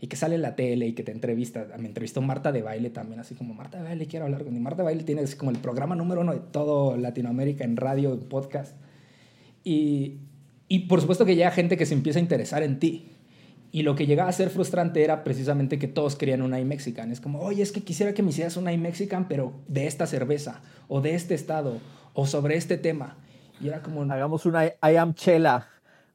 y 0.00 0.06
que 0.06 0.16
sale 0.16 0.34
en 0.34 0.42
la 0.42 0.54
tele 0.54 0.86
y 0.86 0.92
que 0.92 1.02
te 1.02 1.12
entrevista. 1.12 1.66
Me 1.78 1.88
entrevistó 1.88 2.20
Marta 2.20 2.52
de 2.52 2.62
Baile 2.62 2.90
también, 2.90 3.20
así 3.20 3.34
como 3.34 3.54
Marta 3.54 3.78
de 3.78 3.84
Baile, 3.84 4.06
quiero 4.06 4.26
hablar 4.26 4.44
con 4.44 4.62
Marta 4.62 4.82
de 4.82 4.84
Baile 4.84 5.02
tiene 5.02 5.24
como 5.36 5.50
el 5.50 5.58
programa 5.58 5.96
número 5.96 6.20
uno 6.20 6.32
de 6.32 6.40
todo 6.40 6.96
Latinoamérica 6.96 7.64
en 7.64 7.76
radio, 7.76 8.12
en 8.12 8.20
podcast. 8.20 8.76
Y, 9.64 10.18
y 10.68 10.80
por 10.80 11.00
supuesto 11.00 11.24
que 11.24 11.36
llega 11.36 11.50
gente 11.50 11.76
que 11.76 11.86
se 11.86 11.94
empieza 11.94 12.18
a 12.18 12.22
interesar 12.22 12.62
en 12.62 12.78
ti. 12.78 13.10
Y 13.74 13.82
lo 13.82 13.96
que 13.96 14.06
llegaba 14.06 14.28
a 14.28 14.32
ser 14.32 14.50
frustrante 14.50 15.02
era 15.02 15.24
precisamente 15.24 15.80
que 15.80 15.88
todos 15.88 16.14
querían 16.14 16.42
una 16.42 16.60
iMexican. 16.60 17.10
Es 17.10 17.20
como, 17.20 17.40
oye, 17.40 17.60
es 17.60 17.72
que 17.72 17.82
quisiera 17.82 18.14
que 18.14 18.22
me 18.22 18.30
hicieras 18.30 18.56
una 18.56 18.72
iMexican, 18.72 19.26
pero 19.26 19.52
de 19.66 19.88
esta 19.88 20.06
cerveza, 20.06 20.60
o 20.86 21.00
de 21.00 21.16
este 21.16 21.34
estado, 21.34 21.80
o 22.12 22.24
sobre 22.24 22.54
este 22.54 22.78
tema. 22.78 23.16
Y 23.60 23.66
era 23.66 23.82
como... 23.82 24.02
Hagamos 24.02 24.46
una 24.46 24.64
I 24.66 24.94
am 24.96 25.14
Chela, 25.14 25.66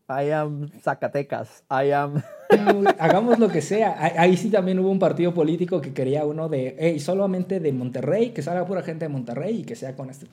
I 0.07 0.31
am 0.31 0.69
Zacatecas, 0.81 1.65
I 1.69 1.91
am... 1.91 2.23
Hagamos 2.97 3.39
lo 3.39 3.49
que 3.49 3.61
sea. 3.61 3.97
Ahí 4.15 4.37
sí 4.37 4.49
también 4.49 4.79
hubo 4.79 4.89
un 4.89 4.99
partido 4.99 5.33
político 5.33 5.81
que 5.81 5.93
quería 5.93 6.23
uno 6.23 6.47
de, 6.47 6.77
hey, 6.79 6.97
solamente 7.01 7.59
de 7.59 7.73
Monterrey, 7.73 8.29
que 8.29 8.41
salga 8.41 8.65
pura 8.65 8.83
gente 8.83 9.03
de 9.03 9.09
Monterrey 9.09 9.59
y 9.59 9.63
que 9.65 9.75
sea 9.75 9.97
con 9.97 10.09
este... 10.09 10.27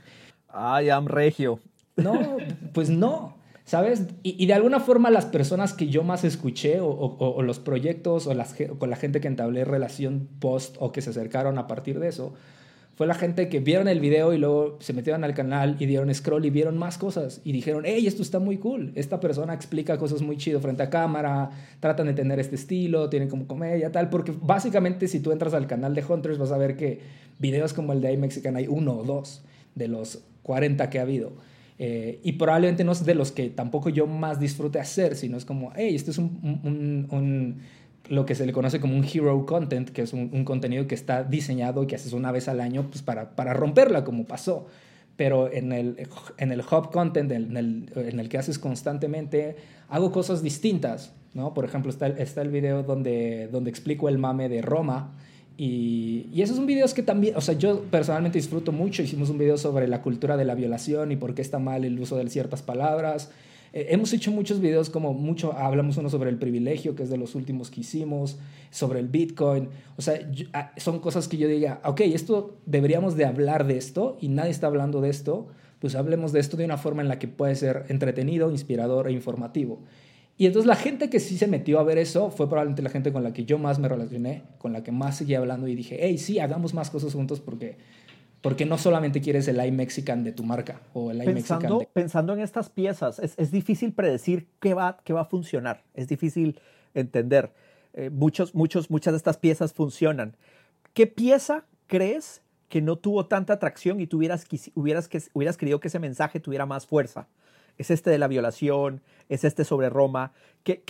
I 0.55 0.91
am 0.91 1.09
Regio. 1.09 1.59
No, 1.97 2.37
pues 2.73 2.89
no. 2.89 3.36
¿Sabes? 3.67 4.05
Y, 4.23 4.47
de 4.47 4.55
alguna 4.55 4.79
forma 4.79 5.11
las 5.11 5.27
personas 5.27 5.73
que 5.73 5.89
yo 5.89 6.05
más 6.05 6.23
escuché 6.23 6.79
o, 6.81 7.43
los 7.43 7.59
proyectos 7.59 8.29
o 8.29 8.79
con 8.79 8.91
la 8.91 8.95
gente 8.97 9.21
que 9.21 9.27
entablé 9.27 9.65
relación 9.65 10.29
post 10.39 10.77
o 10.79 10.93
que 10.93 11.03
se 11.03 11.11
acercaron 11.11 11.59
a 11.59 11.67
partir 11.67 11.99
de 11.99 12.07
eso, 12.07 12.33
fue 12.95 13.09
la 13.09 13.15
gente 13.15 13.49
que 13.49 13.59
vieron 13.59 13.89
el 13.89 13.99
video 13.99 14.33
y 14.33 14.39
luego 14.39 14.79
se 14.81 14.93
metieron 14.93 15.25
al 15.25 15.35
canal 15.35 15.77
y 15.81 15.87
dieron 15.87 16.15
scroll 16.15 16.47
y 16.47 16.51
vieron 16.51 16.79
más 16.79 16.97
cosas 16.97 17.41
y 17.43 17.51
dijeron, 17.51 17.83
hey, 17.85 18.07
esto 18.07 18.23
está 18.23 18.39
muy 18.39 18.57
cool, 18.59 18.93
esta 18.95 19.19
persona 19.19 19.53
explica 19.53 19.99
cosas 19.99 20.23
muy 20.23 20.37
chido 20.37 20.61
frente 20.61 20.85
a 20.85 20.89
cámara, 20.89 21.51
tratan 21.81 22.07
de 22.07 22.15
tener 22.15 22.39
este 22.39 22.55
estilo, 22.55 23.11
tienen 23.11 23.29
como 23.29 23.49
comedia, 23.49 23.91
tal, 23.91 24.11
porque 24.11 24.33
básicamente 24.41 25.09
si 25.09 25.19
tú 25.19 25.33
entras 25.33 25.55
al 25.55 25.67
canal 25.67 25.93
de 25.93 26.05
Hunters 26.05 26.39
vas 26.39 26.53
a 26.53 26.57
ver 26.57 26.77
que 26.77 27.01
videos 27.41 27.73
como 27.73 27.93
el 27.93 28.01
de 28.01 28.13
iMexican 28.13 28.55
hay 28.55 28.69
uno 28.69 28.93
o 28.93 29.03
dos 29.03 29.43
de 29.75 29.89
los 29.89 30.21
40 30.45 30.89
que 30.89 31.01
ha 31.01 31.03
habido. 31.03 31.33
Eh, 31.79 32.21
y 32.23 32.33
probablemente 32.33 32.85
no 32.85 32.93
es 32.93 33.05
de 33.05 33.15
los 33.15 33.33
que 33.33 33.51
tampoco 33.51 33.91
yo 33.91 34.07
más 34.07 34.41
disfrute 34.41 34.81
hacer, 34.81 35.15
sino 35.15 35.37
es 35.37 35.45
como, 35.45 35.73
hey, 35.77 35.95
este 35.95 36.11
es 36.11 36.19
un, 36.19 37.61
lo 38.09 38.25
que 38.25 38.35
se 38.35 38.47
le 38.47 38.53
conoce 38.53 38.81
como 38.81 38.97
un 38.97 39.05
hero 39.05 39.45
content, 39.45 39.91
que 39.91 40.03
es 40.03 40.13
un, 40.13 40.45
contenido 40.45 40.87
que 40.87 40.95
está 40.95 41.25
diseñado 41.25 41.83
y 41.83 41.87
que 41.87 41.97
haces 41.97 42.13
una 42.13 42.33
vez 42.33 42.49
al 42.49 42.61
año 42.61 42.89
pues, 42.89 43.03
para, 43.03 43.37
para 43.37 43.53
romperla, 43.53 44.05
como 44.05 44.25
pasó. 44.25 44.67
Pero 45.17 45.51
en 45.51 45.73
el, 45.73 46.09
en 46.37 46.53
el 46.53 46.61
hub 46.61 46.91
content, 46.91 47.31
en 47.33 47.57
el, 47.57 47.91
en 47.95 48.21
el 48.21 48.29
que 48.29 48.39
haces 48.39 48.59
constantemente, 48.59 49.57
hago 49.89 50.13
cosas 50.13 50.43
distintas. 50.43 51.15
¿no? 51.33 51.55
Por 51.55 51.65
ejemplo, 51.65 51.91
está, 51.91 52.07
está 52.09 52.43
el 52.43 52.51
video 52.51 52.83
donde, 52.83 53.49
donde 53.49 53.71
explico 53.71 54.09
el 54.09 54.19
mame 54.19 54.49
de 54.49 54.63
Roma 54.63 55.15
y, 55.57 56.29
y, 56.33 56.43
esos 56.43 56.57
son 56.57 56.67
videos 56.67 56.93
que 56.93 57.03
también, 57.03 57.37
o 57.37 57.41
sea, 57.41 57.55
yo 57.55 57.83
personalmente 57.85 58.39
disfruto 58.39 58.73
mucho. 58.73 59.03
Hicimos 59.03 59.31
un 59.31 59.39
video 59.39 59.57
sobre 59.57 59.89
la 59.89 60.03
cultura 60.03 60.37
de 60.37 60.45
la 60.45 60.55
violación 60.55 61.13
y 61.13 61.17
por 61.17 61.35
qué 61.35 61.43
está 61.43 61.59
mal 61.59 61.85
el 61.85 61.99
uso 61.99 62.17
de 62.17 62.29
ciertas 62.29 62.63
palabras. 62.63 63.31
Eh, 63.77 63.89
hemos 63.91 64.11
hecho 64.15 64.31
muchos 64.31 64.61
videos 64.61 64.89
como 64.89 65.13
mucho, 65.13 65.53
hablamos 65.53 65.99
uno 65.99 66.09
sobre 66.09 66.31
el 66.31 66.39
privilegio, 66.39 66.95
que 66.97 67.03
es 67.03 67.11
de 67.11 67.19
los 67.19 67.35
últimos 67.35 67.71
que 67.71 67.83
hicimos, 67.83 68.39
sobre 68.71 69.01
el 69.01 69.09
Bitcoin. 69.09 69.69
O 69.99 70.03
sea, 70.03 70.19
ah, 70.55 70.73
son 70.79 71.01
cosas 71.01 71.29
que 71.29 71.37
yo 71.37 71.47
diga, 71.47 71.81
ok, 71.85 72.01
esto 72.01 72.57
deberíamos 72.65 73.17
de 73.17 73.27
hablar 73.27 73.67
de 73.67 73.77
esto 73.77 74.17
y 74.19 74.29
nadie 74.29 74.51
está 74.51 74.67
hablando 74.67 75.03
de 75.03 75.11
esto, 75.11 75.49
pues 75.79 75.95
hablemos 75.95 76.33
de 76.33 76.41
esto 76.41 76.57
de 76.57 76.65
una 76.65 76.79
forma 76.79 77.03
en 77.03 77.09
la 77.09 77.19
que 77.19 77.29
puede 77.29 77.55
ser 77.55 77.85
entretenido, 77.89 78.51
inspirador 78.51 79.09
e 79.09 79.13
informativo. 79.13 79.81
Y 80.39 80.47
entonces 80.47 80.67
la 80.67 80.77
gente 80.77 81.09
que 81.09 81.19
sí 81.19 81.39
se 81.39 81.47
metió 81.47 81.79
a 81.79 81.83
ver 81.83 81.97
eso 81.99 82.31
fue 82.31 82.47
probablemente 82.47 82.83
la 82.83 82.91
gente 82.91 83.13
con 83.13 83.23
la 83.23 83.33
que 83.33 83.45
yo 83.45 83.59
más 83.59 83.79
me 83.79 83.89
relacioné, 83.89 84.43
con 84.59 84.73
la 84.73 84.83
que 84.83 84.93
más 84.93 85.17
seguía 85.17 85.39
hablando 85.39 85.67
y 85.67 85.75
dije, 85.75 85.99
hey, 86.01 86.19
sí, 86.19 86.39
hagamos 86.39 86.75
más 86.75 86.91
cosas 86.91 87.15
juntos 87.15 87.41
porque, 87.41 87.79
porque 88.43 88.67
no 88.67 88.77
solamente 88.77 89.23
quieres 89.23 89.49
el 89.49 89.65
iMexican 89.65 90.25
de 90.25 90.33
tu 90.33 90.45
marca 90.45 90.83
o 90.93 91.11
el 91.11 91.25
pensando, 91.25 91.83
Pensando 91.93 92.35
en 92.35 92.41
estas 92.41 92.69
piezas, 92.69 93.19
es, 93.19 93.33
es, 93.39 93.51
difícil 93.51 93.95
predecir 93.95 94.47
qué 94.61 94.75
va, 94.75 94.99
qué 95.05 95.15
va 95.15 95.23
a 95.23 95.25
funcionar, 95.25 95.85
es 95.95 96.07
difícil 96.07 96.61
entender. 96.93 97.53
Eh, 97.95 98.11
muchos, 98.11 98.55
muchos, 98.55 98.91
muchas 98.91 99.15
de 99.15 99.17
estas 99.17 99.39
piezas 99.39 99.73
funcionan. 99.73 100.37
¿Qué 100.93 101.07
pieza 101.07 101.65
crees 101.87 102.43
que 102.69 102.83
no 102.83 102.97
tuvo 102.97 103.25
tanta 103.25 103.55
atracción 103.55 104.01
y 104.01 104.07
tú 104.07 104.19
hubieras, 104.19 104.47
hubieras, 104.75 105.09
hubieras 105.33 105.57
querido 105.57 105.81
que 105.81 105.89
ese 105.89 105.99
mensaje 105.99 106.41
tuviera 106.41 106.67
más 106.67 106.87
fuerza? 106.87 107.27
Es 107.79 107.91
este 107.91 108.11
de 108.11 108.19
la 108.19 108.29
violación, 108.29 109.03
es 109.29 109.45
este 109.45 109.65
sobre 109.65 109.89
Roma. 109.89 110.33
¿Qué, 110.63 110.83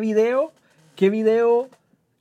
video, 0.00 0.52
qué 0.96 1.10
video 1.10 1.68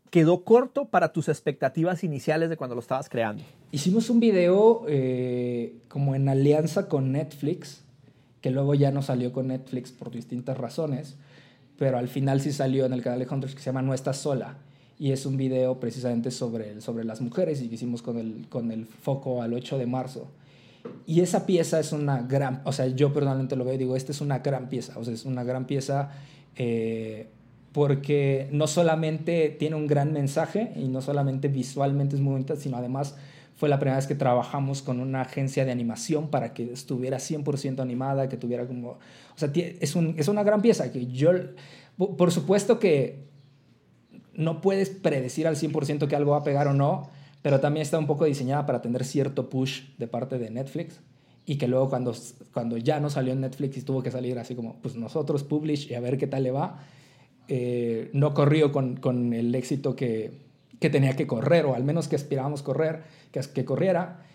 quedó 0.10 0.44
corto 0.44 0.86
para 0.86 1.12
tus 1.12 1.30
expectativas 1.30 2.04
iniciales 2.04 2.50
de 2.50 2.58
cuando 2.58 2.76
lo 2.76 2.82
estabas 2.82 3.10
creando? 3.10 3.44
Hicimos 3.72 4.10
un 4.10 4.20
video 4.20 4.86
eh, 4.88 5.76
como 5.90 6.16
en 6.16 6.30
alianza 6.30 6.88
con 6.88 7.12
Netflix, 7.12 7.84
que 8.42 8.52
luego 8.52 8.74
ya 8.76 8.92
no 8.92 9.02
salió 9.02 9.34
con 9.34 9.48
Netflix 9.48 9.92
por 9.92 10.12
distintas 10.12 10.58
razones, 10.58 11.18
pero 11.78 11.98
al 11.98 12.08
final 12.08 12.42
sí 12.42 12.52
salió 12.52 12.86
en 12.86 12.94
el 12.94 13.02
canal 13.02 13.20
de 13.20 13.28
Hunters 13.28 13.54
que 13.54 13.60
se 13.60 13.66
llama 13.66 13.82
No 13.82 13.94
estás 13.94 14.18
sola. 14.18 14.58
Y 15.00 15.12
es 15.12 15.28
un 15.28 15.38
video 15.38 15.80
precisamente 15.80 16.32
sobre, 16.32 16.82
sobre 16.82 17.04
las 17.04 17.22
mujeres 17.22 17.62
y 17.62 17.70
que 17.70 17.76
hicimos 17.76 18.02
con 18.02 18.18
el, 18.18 18.48
con 18.50 18.72
el 18.72 18.86
foco 18.88 19.44
al 19.44 19.54
8 19.54 19.78
de 19.78 19.86
marzo. 19.86 20.28
Y 21.06 21.22
esa 21.22 21.46
pieza 21.46 21.80
es 21.80 21.92
una 21.92 22.22
gran, 22.22 22.62
o 22.66 22.72
sea, 22.72 22.88
yo 22.88 23.14
personalmente 23.14 23.56
lo 23.56 23.66
veo 23.66 23.74
y 23.74 23.78
digo, 23.78 23.96
esta 23.96 24.12
es 24.12 24.22
una 24.22 24.40
gran 24.40 24.70
pieza, 24.70 24.98
o 24.98 25.04
sea, 25.04 25.14
es 25.14 25.26
una 25.26 25.44
gran 25.44 25.66
pieza 25.66 26.12
eh, 26.56 27.28
porque 27.72 28.48
no 28.52 28.68
solamente 28.68 29.56
tiene 29.58 29.76
un 29.76 29.88
gran 29.88 30.12
mensaje 30.12 30.74
y 30.76 30.88
no 30.88 31.02
solamente 31.02 31.48
visualmente 31.48 32.16
es 32.16 32.22
muy 32.22 32.34
bonita, 32.34 32.56
sino 32.56 32.78
además 32.78 33.16
fue 33.56 33.70
la 33.70 33.80
primera 33.80 33.98
vez 33.98 34.06
que 34.06 34.16
trabajamos 34.16 34.82
con 34.82 35.00
una 35.00 35.22
agencia 35.22 35.66
de 35.66 35.72
animación 35.72 36.30
para 36.30 36.54
que 36.54 36.72
estuviera 36.72 37.18
100% 37.18 37.80
animada, 37.80 38.30
que 38.30 38.38
tuviera 38.38 38.68
como, 38.68 38.90
o 38.92 39.00
sea, 39.36 39.52
es, 39.54 39.96
un, 39.96 40.16
es 40.18 40.28
una 40.28 40.44
gran 40.44 40.62
pieza 40.62 40.92
que 40.92 41.08
yo, 41.08 41.32
por 41.98 42.32
supuesto 42.32 42.80
que 42.80 43.28
no 44.36 44.62
puedes 44.62 44.90
predecir 44.90 45.48
al 45.48 45.56
100% 45.56 46.08
que 46.08 46.16
algo 46.16 46.32
va 46.32 46.38
a 46.38 46.44
pegar 46.44 46.68
o 46.68 46.74
no, 46.74 47.10
pero 47.42 47.60
también 47.60 47.84
está 47.84 47.98
un 48.00 48.08
poco 48.08 48.26
diseñada 48.26 48.66
para 48.66 48.82
tener 48.82 49.06
cierto 49.06 49.50
push 49.50 49.84
de 49.98 50.08
parte 50.08 50.38
de 50.38 50.50
Netflix 50.50 51.00
y 51.46 51.58
que 51.58 51.68
luego 51.68 51.90
cuando, 51.90 52.14
cuando 52.54 52.78
ya 52.78 53.00
no 53.00 53.10
salió 53.10 53.32
en 53.32 53.42
Netflix 53.42 53.78
y 53.78 53.82
tuvo 53.82 54.04
que 54.04 54.12
salir 54.12 54.38
así 54.38 54.54
como, 54.54 54.82
pues 54.82 54.96
nosotros 54.96 55.44
publish 55.44 55.90
y 55.90 55.96
a 55.96 56.02
ver 56.02 56.18
qué 56.18 56.28
tal 56.28 56.44
le 56.44 56.52
va, 56.52 56.84
eh, 57.48 58.10
no 58.12 58.34
corrió 58.34 58.74
con, 58.74 58.98
con, 58.98 59.34
el 59.34 59.56
éxito 59.56 59.96
que, 59.96 60.32
que, 60.82 60.90
tenía 60.90 61.16
que 61.16 61.26
correr, 61.26 61.66
o 61.66 61.74
al 61.74 61.86
menos 61.86 62.10
que 62.10 62.18
aspirábamos 62.18 62.64
correr, 62.64 63.04
que, 63.32 63.40
que 63.40 63.64
corriera. 63.64 64.26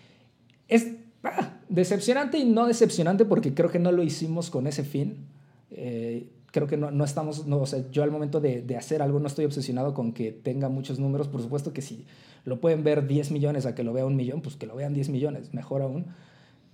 Es 0.67 0.87
ah, 1.23 1.59
decepcionante 1.69 2.39
y 2.39 2.45
no 2.45 2.65
decepcionante 2.65 3.25
porque 3.25 3.53
creo 3.53 3.69
que 3.69 3.77
no 3.77 3.91
lo 3.91 4.01
hicimos 4.01 4.49
con 4.49 4.65
ese 4.65 4.83
fin. 4.83 5.27
Eh, 5.69 6.31
creo 6.53 6.67
que 6.67 6.77
no, 6.77 6.91
no 6.91 7.03
estamos, 7.03 7.47
no, 7.47 7.57
o 7.57 7.65
sea, 7.65 7.83
yo 7.91 8.03
al 8.03 8.11
momento 8.11 8.39
de, 8.39 8.61
de, 8.61 8.77
hacer 8.77 9.01
algo 9.01 9.19
no 9.19 9.25
estoy 9.25 9.45
obsesionado 9.45 9.95
con 9.95 10.13
que 10.13 10.31
tenga 10.31 10.69
muchos 10.69 10.99
números, 10.99 11.27
por 11.27 11.41
supuesto 11.41 11.73
que 11.73 11.81
si 11.81 12.05
lo 12.45 12.61
pueden 12.61 12.83
ver 12.83 13.07
10 13.07 13.31
millones 13.31 13.65
a 13.65 13.73
que 13.73 13.83
lo 13.83 13.91
vea 13.91 14.05
un 14.05 14.15
millón, 14.15 14.41
pues 14.41 14.55
que 14.55 14.67
lo 14.67 14.75
vean 14.75 14.93
10 14.93 15.09
millones, 15.09 15.53
mejor 15.53 15.81
aún. 15.81 16.05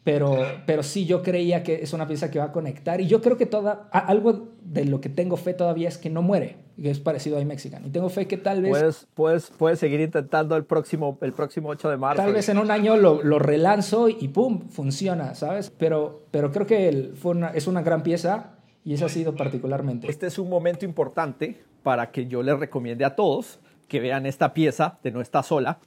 Pero, 0.03 0.37
pero 0.65 0.83
sí, 0.83 1.05
yo 1.05 1.21
creía 1.21 1.63
que 1.63 1.75
es 1.83 1.93
una 1.93 2.07
pieza 2.07 2.29
que 2.29 2.39
va 2.39 2.45
a 2.45 2.51
conectar 2.51 2.99
y 2.99 3.07
yo 3.07 3.21
creo 3.21 3.37
que 3.37 3.45
toda, 3.45 3.89
algo 3.91 4.49
de 4.61 4.85
lo 4.85 4.99
que 5.01 5.07
tengo 5.07 5.37
fe 5.37 5.53
todavía 5.53 5.87
es 5.87 5.97
que 5.97 6.09
no 6.09 6.21
muere, 6.21 6.57
que 6.81 6.89
es 6.89 6.99
parecido 6.99 7.37
a 7.37 7.41
iMexican. 7.41 7.85
Y 7.85 7.89
tengo 7.89 8.09
fe 8.09 8.27
que 8.27 8.37
tal 8.37 8.61
vez... 8.61 8.71
Puedes, 8.71 9.07
puedes, 9.13 9.51
puedes 9.57 9.79
seguir 9.79 10.01
intentando 10.01 10.57
el 10.57 10.65
próximo, 10.65 11.17
el 11.21 11.31
próximo 11.31 11.69
8 11.69 11.89
de 11.89 11.97
marzo. 11.97 12.23
Tal 12.23 12.33
vez 12.33 12.49
en 12.49 12.57
un 12.57 12.71
año 12.71 12.97
lo, 12.97 13.23
lo 13.23 13.39
relanzo 13.39 14.09
y 14.09 14.27
¡pum! 14.29 14.67
funciona, 14.69 15.35
¿sabes? 15.35 15.71
Pero, 15.77 16.23
pero 16.31 16.51
creo 16.51 16.65
que 16.65 16.89
el, 16.89 17.13
fue 17.15 17.31
una, 17.31 17.49
es 17.49 17.67
una 17.67 17.81
gran 17.81 18.03
pieza 18.03 18.58
y 18.89 18.95
eso 18.95 19.05
ha 19.05 19.09
sido 19.09 19.35
particularmente. 19.35 20.09
Este 20.09 20.25
es 20.25 20.39
un 20.39 20.49
momento 20.49 20.83
importante 20.83 21.61
para 21.83 22.09
que 22.09 22.25
yo 22.25 22.41
les 22.41 22.57
recomiende 22.57 23.05
a 23.05 23.15
todos 23.15 23.59
que 23.87 23.99
vean 23.99 24.25
esta 24.25 24.51
pieza 24.55 24.97
de 25.03 25.11
No 25.11 25.21
está 25.21 25.43
sola, 25.43 25.77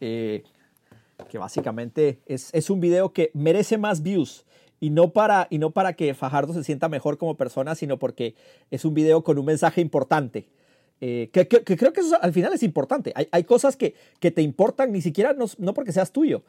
eh, 0.00 0.42
que 1.30 1.38
básicamente 1.38 2.18
es, 2.26 2.52
es, 2.52 2.68
un 2.68 2.80
video 2.80 3.12
que 3.12 3.30
merece 3.32 3.78
más 3.78 4.02
views. 4.02 4.44
Y 4.80 4.90
no, 4.90 5.12
para, 5.12 5.46
y 5.50 5.58
no 5.58 5.70
para 5.70 5.92
que 5.92 6.14
Fajardo 6.14 6.52
se 6.52 6.64
sienta 6.64 6.88
mejor 6.88 7.16
como 7.16 7.36
persona, 7.36 7.76
sino 7.76 8.00
porque 8.00 8.34
es 8.72 8.84
un 8.84 8.94
video 8.94 9.22
con 9.22 9.38
un 9.38 9.44
mensaje 9.44 9.80
importante. 9.80 10.48
Eh, 11.00 11.30
que, 11.32 11.46
que, 11.46 11.76
creo 11.76 11.92
que 11.92 12.00
eso 12.00 12.16
al 12.20 12.32
final 12.32 12.52
es 12.52 12.64
importante. 12.64 13.12
Hay, 13.14 13.28
hay 13.30 13.44
cosas 13.44 13.76
que, 13.76 13.94
que, 14.18 14.32
te 14.32 14.42
importan 14.42 14.90
ni 14.90 15.00
siquiera 15.00 15.32
no, 15.32 15.46
no 15.58 15.74
porque 15.74 15.92
seas 15.92 16.10
tuyo, 16.10 16.42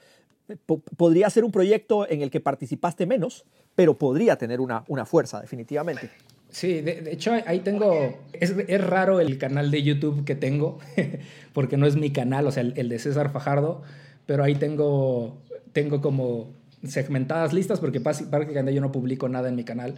podría 0.97 1.29
ser 1.29 1.43
un 1.43 1.51
proyecto 1.51 2.09
en 2.09 2.21
el 2.21 2.29
que 2.29 2.39
participaste 2.39 3.05
menos, 3.05 3.45
pero 3.75 3.97
podría 3.97 4.35
tener 4.37 4.59
una, 4.61 4.83
una 4.87 5.05
fuerza, 5.05 5.41
definitivamente. 5.41 6.09
Sí, 6.53 6.81
de, 6.81 7.11
hecho 7.11 7.31
ahí 7.47 7.61
tengo, 7.61 8.15
es, 8.33 8.53
es, 8.67 8.81
raro 8.81 9.19
el 9.19 9.39
canal 9.39 9.71
de 9.71 9.81
YouTube 9.81 10.23
que 10.23 10.35
tengo, 10.35 10.77
porque 11.53 11.77
no 11.77 11.87
es 11.87 11.95
mi 11.95 12.11
canal, 12.11 12.45
o 12.45 12.51
sea, 12.51 12.61
el, 12.61 12.89
de 12.89 12.99
César 12.99 13.31
Fajardo, 13.31 13.81
pero 14.27 14.43
ahí 14.43 14.53
tengo, 14.53 15.41
tengo 15.71 15.99
como 15.99 16.51
segmentadas 16.87 17.53
listas 17.53 17.79
porque 17.79 17.99
prácticamente 17.99 18.73
yo 18.73 18.81
no 18.81 18.91
publico 18.91 19.27
nada 19.29 19.49
en 19.49 19.55
mi 19.55 19.63
canal. 19.63 19.95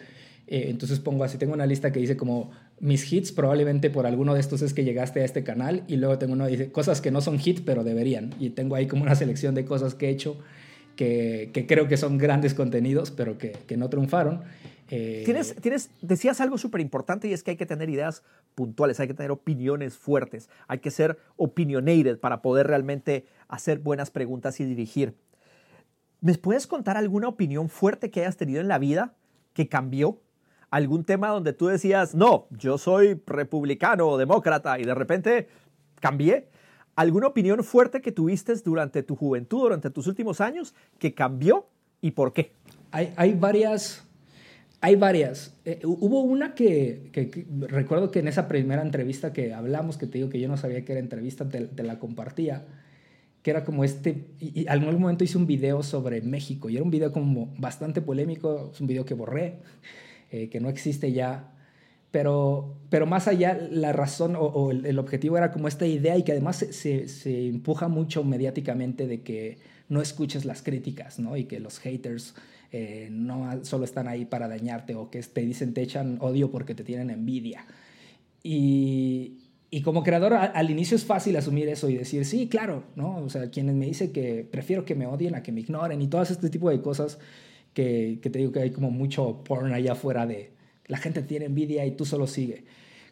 Eh, 0.48 0.68
entonces 0.70 1.00
pongo 1.00 1.24
así, 1.24 1.38
tengo 1.38 1.54
una 1.54 1.66
lista 1.66 1.92
que 1.92 2.00
dice 2.00 2.16
como 2.16 2.52
mis 2.80 3.12
hits, 3.12 3.32
probablemente 3.32 3.90
por 3.90 4.06
alguno 4.06 4.34
de 4.34 4.40
estos 4.40 4.62
es 4.62 4.74
que 4.74 4.84
llegaste 4.84 5.22
a 5.22 5.26
este 5.26 5.44
canal 5.44 5.84
y 5.88 5.96
luego 5.96 6.18
tengo 6.18 6.34
uno 6.34 6.46
que 6.46 6.52
dice 6.52 6.72
cosas 6.72 7.02
que 7.02 7.12
no 7.12 7.22
son 7.22 7.40
hits 7.44 7.62
pero 7.62 7.84
deberían. 7.84 8.34
Y 8.40 8.50
tengo 8.52 8.76
ahí 8.76 8.88
como 8.88 9.04
una 9.04 9.16
selección 9.16 9.56
de 9.56 9.66
cosas 9.66 9.96
que 9.96 10.08
he 10.08 10.10
hecho 10.10 10.38
que, 10.96 11.52
que 11.54 11.66
creo 11.68 11.88
que 11.88 11.98
son 11.98 12.18
grandes 12.18 12.54
contenidos 12.54 13.12
pero 13.12 13.38
que, 13.38 13.52
que 13.68 13.78
no 13.78 13.90
triunfaron. 13.90 14.42
Eh, 14.90 15.24
Tienes, 15.26 15.56
tienes, 15.56 15.90
decías 16.02 16.40
algo 16.42 16.58
súper 16.58 16.80
importante 16.80 17.28
y 17.28 17.34
es 17.34 17.42
que 17.42 17.52
hay 17.52 17.58
que 17.58 17.66
tener 17.66 17.90
ideas 17.90 18.24
puntuales, 18.54 19.00
hay 19.00 19.08
que 19.08 19.16
tener 19.16 19.32
opiniones 19.32 19.98
fuertes, 19.98 20.48
hay 20.68 20.78
que 20.78 20.92
ser 20.92 21.18
opinionated 21.38 22.20
para 22.20 22.44
poder 22.44 22.68
realmente 22.68 23.26
hacer 23.48 23.80
buenas 23.80 24.12
preguntas 24.12 24.60
y 24.60 24.66
dirigir. 24.66 25.16
¿Me 26.22 26.36
puedes 26.36 26.68
contar 26.68 26.98
alguna 26.98 27.28
opinión 27.28 27.70
fuerte 27.70 28.12
que 28.12 28.22
hayas 28.22 28.38
tenido 28.38 28.62
en 28.62 28.68
la 28.68 28.78
vida 28.78 29.16
que 29.54 29.68
cambió? 29.68 30.22
¿Algún 30.76 31.06
tema 31.06 31.30
donde 31.30 31.54
tú 31.54 31.68
decías, 31.68 32.16
no, 32.16 32.48
yo 32.50 32.78
soy 32.78 33.22
republicano 33.28 34.10
o 34.10 34.18
demócrata 34.18 34.78
y 34.78 34.84
de 34.84 34.94
repente 34.94 35.48
cambié? 36.02 36.50
¿Alguna 36.98 37.28
opinión 37.28 37.64
fuerte 37.64 38.02
que 38.02 38.12
tuviste 38.12 38.54
durante 38.56 39.02
tu 39.02 39.16
juventud, 39.16 39.62
durante 39.62 39.90
tus 39.90 40.06
últimos 40.08 40.42
años, 40.42 40.76
que 41.00 41.14
cambió 41.14 41.70
y 42.02 42.12
por 42.12 42.34
qué? 42.34 42.52
Hay, 42.92 43.36
varias. 43.36 44.06
Hay 44.82 44.98
varias. 44.98 45.56
Eh, 45.64 45.80
hubo 45.86 46.20
una 46.24 46.56
que, 46.56 47.10
recuerdo 47.70 48.12
que 48.12 48.20
en 48.20 48.28
esa 48.28 48.50
primera 48.50 48.82
entrevista 48.82 49.32
que 49.32 49.54
hablamos, 49.54 49.98
que 49.98 50.08
te 50.08 50.18
digo 50.18 50.30
que 50.30 50.42
yo 50.42 50.50
no 50.50 50.58
sabía 50.58 50.84
que 50.84 50.92
era 50.92 51.00
entrevista, 51.00 51.48
te, 51.48 51.84
la 51.84 52.00
compartía, 52.00 52.66
que 53.44 53.52
era 53.52 53.64
como 53.64 53.86
este, 53.86 54.26
y, 54.42 54.64
y 54.64 54.68
algún 54.68 55.00
momento 55.00 55.24
hice 55.24 55.38
un 55.38 55.48
video 55.48 55.84
sobre 55.84 56.22
México, 56.22 56.70
y 56.70 56.76
era 56.76 56.84
un 56.84 56.92
video 56.92 57.14
como 57.14 57.54
bastante 57.58 58.02
polémico, 58.02 58.72
es 58.74 58.82
un 58.82 58.88
video 58.88 59.06
que 59.06 59.14
borré, 59.14 59.62
eh, 60.32 60.50
que 60.50 60.60
no 60.60 60.70
existe 60.70 61.12
ya, 61.12 61.52
pero, 62.12 62.78
pero 62.90 63.06
más 63.06 63.28
allá, 63.28 63.60
la 63.72 63.92
razón 63.92 64.36
o, 64.38 64.72
el, 64.72 65.00
objetivo 65.00 65.38
era 65.38 65.52
como 65.52 65.68
esta 65.68 65.86
idea 65.86 66.18
y 66.18 66.24
que 66.24 66.32
además 66.32 66.56
se, 66.58 66.72
se, 66.72 67.08
se 67.10 67.48
empuja 67.48 67.90
mucho 67.90 68.24
mediáticamente 68.24 69.06
de 69.06 69.22
que 69.22 69.58
no 69.90 70.02
escuches 70.02 70.46
las 70.46 70.62
críticas, 70.62 71.20
¿no? 71.20 71.36
Y 71.38 71.44
que 71.44 71.60
los 71.60 71.80
haters 71.80 72.34
eh, 72.72 73.10
no 73.12 73.64
solo 73.64 73.86
están 73.86 74.08
ahí 74.08 74.26
para 74.26 74.48
dañarte 74.48 74.96
o 74.96 75.10
que 75.10 75.22
te 75.22 75.42
dicen 75.42 75.74
te 75.74 75.82
echan 75.82 76.18
odio 76.20 76.52
porque 76.52 76.76
te 76.76 76.84
tienen 76.84 77.10
envidia. 77.10 77.66
Y, 78.44 79.38
y 79.70 79.82
como 79.82 80.04
creador 80.04 80.34
al 80.34 80.70
inicio 80.70 80.96
es 80.96 81.06
fácil 81.06 81.36
asumir 81.36 81.68
eso 81.70 81.90
y 81.90 81.96
decir, 81.96 82.26
sí, 82.26 82.48
claro, 82.48 82.84
¿no? 82.96 83.18
O 83.18 83.30
sea, 83.30 83.50
quienes 83.50 83.76
me 83.76 83.86
dicen 83.86 84.12
que 84.12 84.48
prefiero 84.50 84.86
que 84.86 84.96
me 84.96 85.06
odien 85.08 85.36
a 85.36 85.44
que 85.44 85.52
me 85.52 85.62
ignoren 85.62 86.02
y 86.02 86.08
todo 86.08 86.22
este 86.24 86.50
tipo 86.50 86.70
de 86.70 86.82
cosas 86.82 87.20
que, 87.76 88.18
que 88.24 88.32
te 88.32 88.40
digo 88.40 88.52
que 88.52 88.62
hay 88.62 88.72
como 88.72 88.90
mucho 88.90 89.44
porn 89.44 89.72
allá 89.74 89.92
afuera 89.92 90.26
de 90.26 90.50
la 90.88 90.98
gente 90.98 91.22
tiene 91.22 91.46
envidia 91.46 91.86
y 91.86 91.92
tú 91.92 92.06
solo 92.06 92.26
sigue. 92.26 92.64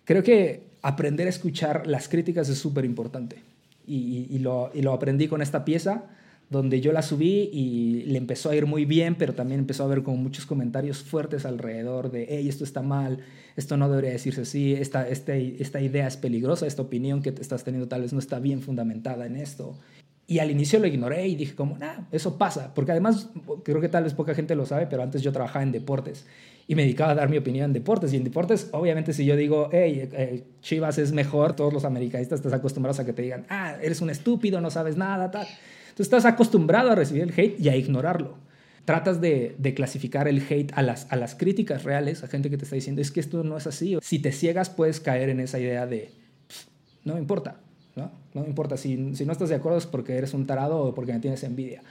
Creo 0.05 0.23
que 0.23 0.63
aprender 0.81 1.27
a 1.27 1.29
escuchar 1.29 1.85
las 1.85 2.07
críticas 2.07 2.49
es 2.49 2.57
súper 2.57 2.85
importante 2.85 3.37
y, 3.85 4.27
y, 4.29 4.39
lo, 4.39 4.71
y 4.73 4.81
lo 4.81 4.93
aprendí 4.93 5.27
con 5.27 5.41
esta 5.41 5.65
pieza 5.65 6.05
donde 6.49 6.81
yo 6.81 6.91
la 6.93 7.01
subí 7.01 7.49
y 7.51 8.03
le 8.03 8.17
empezó 8.17 8.49
a 8.49 8.55
ir 8.55 8.65
muy 8.65 8.85
bien, 8.85 9.15
pero 9.15 9.33
también 9.33 9.59
empezó 9.59 9.83
a 9.83 9.85
haber 9.87 10.03
como 10.03 10.17
muchos 10.17 10.45
comentarios 10.45 11.01
fuertes 11.01 11.45
alrededor 11.45 12.11
de, 12.11 12.27
hey, 12.29 12.47
esto 12.47 12.63
está 12.63 12.81
mal, 12.81 13.19
esto 13.55 13.75
no 13.75 13.89
debería 13.89 14.11
decirse 14.11 14.41
así, 14.41 14.73
esta, 14.73 15.07
este, 15.09 15.61
esta 15.61 15.81
idea 15.81 16.07
es 16.07 16.15
peligrosa, 16.15 16.67
esta 16.67 16.83
opinión 16.83 17.23
que 17.23 17.31
te 17.31 17.41
estás 17.41 17.63
teniendo 17.63 17.87
tal 17.87 18.01
vez 18.01 18.13
no 18.13 18.19
está 18.19 18.39
bien 18.39 18.61
fundamentada 18.61 19.25
en 19.25 19.35
esto. 19.35 19.77
Y 20.25 20.39
al 20.39 20.49
inicio 20.51 20.79
lo 20.79 20.87
ignoré 20.87 21.27
y 21.27 21.35
dije 21.35 21.53
como, 21.53 21.77
nah, 21.77 22.05
eso 22.11 22.37
pasa, 22.37 22.73
porque 22.73 22.91
además 22.91 23.29
creo 23.63 23.81
que 23.81 23.89
tal 23.89 24.05
vez 24.05 24.13
poca 24.13 24.33
gente 24.33 24.55
lo 24.55 24.65
sabe, 24.65 24.87
pero 24.87 25.03
antes 25.03 25.21
yo 25.21 25.31
trabajaba 25.33 25.63
en 25.63 25.71
deportes 25.73 26.25
y 26.65 26.75
me 26.75 26.83
dedicaba 26.83 27.11
a 27.11 27.15
dar 27.15 27.29
mi 27.29 27.37
opinión 27.37 27.65
en 27.65 27.73
deportes. 27.73 28.13
Y 28.13 28.17
en 28.17 28.23
deportes, 28.23 28.69
obviamente, 28.71 29.11
si 29.11 29.25
yo 29.25 29.35
digo, 29.35 29.69
hey, 29.73 30.09
eh, 30.13 30.43
Chivas 30.61 30.97
es 30.97 31.11
mejor, 31.11 31.55
todos 31.57 31.73
los 31.73 31.83
americanistas 31.83 32.39
estás 32.39 32.53
acostumbrados 32.53 32.99
a 32.99 33.05
que 33.05 33.11
te 33.11 33.21
digan, 33.21 33.45
ah, 33.49 33.75
eres 33.81 33.99
un 34.01 34.09
estúpido, 34.09 34.61
no 34.61 34.71
sabes 34.71 34.95
nada, 34.95 35.29
tal. 35.29 35.45
Entonces 35.45 36.05
estás 36.07 36.25
acostumbrado 36.25 36.89
a 36.91 36.95
recibir 36.95 37.23
el 37.23 37.31
hate 37.37 37.59
y 37.59 37.67
a 37.69 37.75
ignorarlo. 37.75 38.37
Tratas 38.85 39.19
de, 39.21 39.55
de 39.59 39.73
clasificar 39.73 40.27
el 40.29 40.41
hate 40.49 40.71
a 40.73 40.81
las, 40.81 41.05
a 41.11 41.17
las 41.17 41.35
críticas 41.35 41.83
reales, 41.83 42.23
a 42.23 42.27
gente 42.27 42.49
que 42.49 42.57
te 42.57 42.63
está 42.63 42.75
diciendo, 42.75 43.01
es 43.01 43.11
que 43.11 43.19
esto 43.19 43.43
no 43.43 43.57
es 43.57 43.67
así. 43.67 43.97
Si 44.01 44.19
te 44.19 44.31
ciegas, 44.31 44.69
puedes 44.69 44.99
caer 45.01 45.29
en 45.29 45.39
esa 45.41 45.59
idea 45.59 45.85
de, 45.85 46.11
"Pff, 46.47 46.65
no 47.05 47.13
me 47.15 47.19
importa, 47.19 47.57
¿no? 47.95 48.11
No 48.33 48.45
importa. 48.45 48.77
Si, 48.77 49.15
si 49.15 49.25
no 49.25 49.31
estás 49.31 49.49
de 49.49 49.55
acuerdo 49.55 49.77
es 49.77 49.85
porque 49.85 50.17
eres 50.17 50.33
un 50.33 50.45
tarado 50.45 50.81
o 50.81 50.93
porque 50.93 51.13
me 51.13 51.19
tienes 51.19 51.43
envidia. 51.43 51.81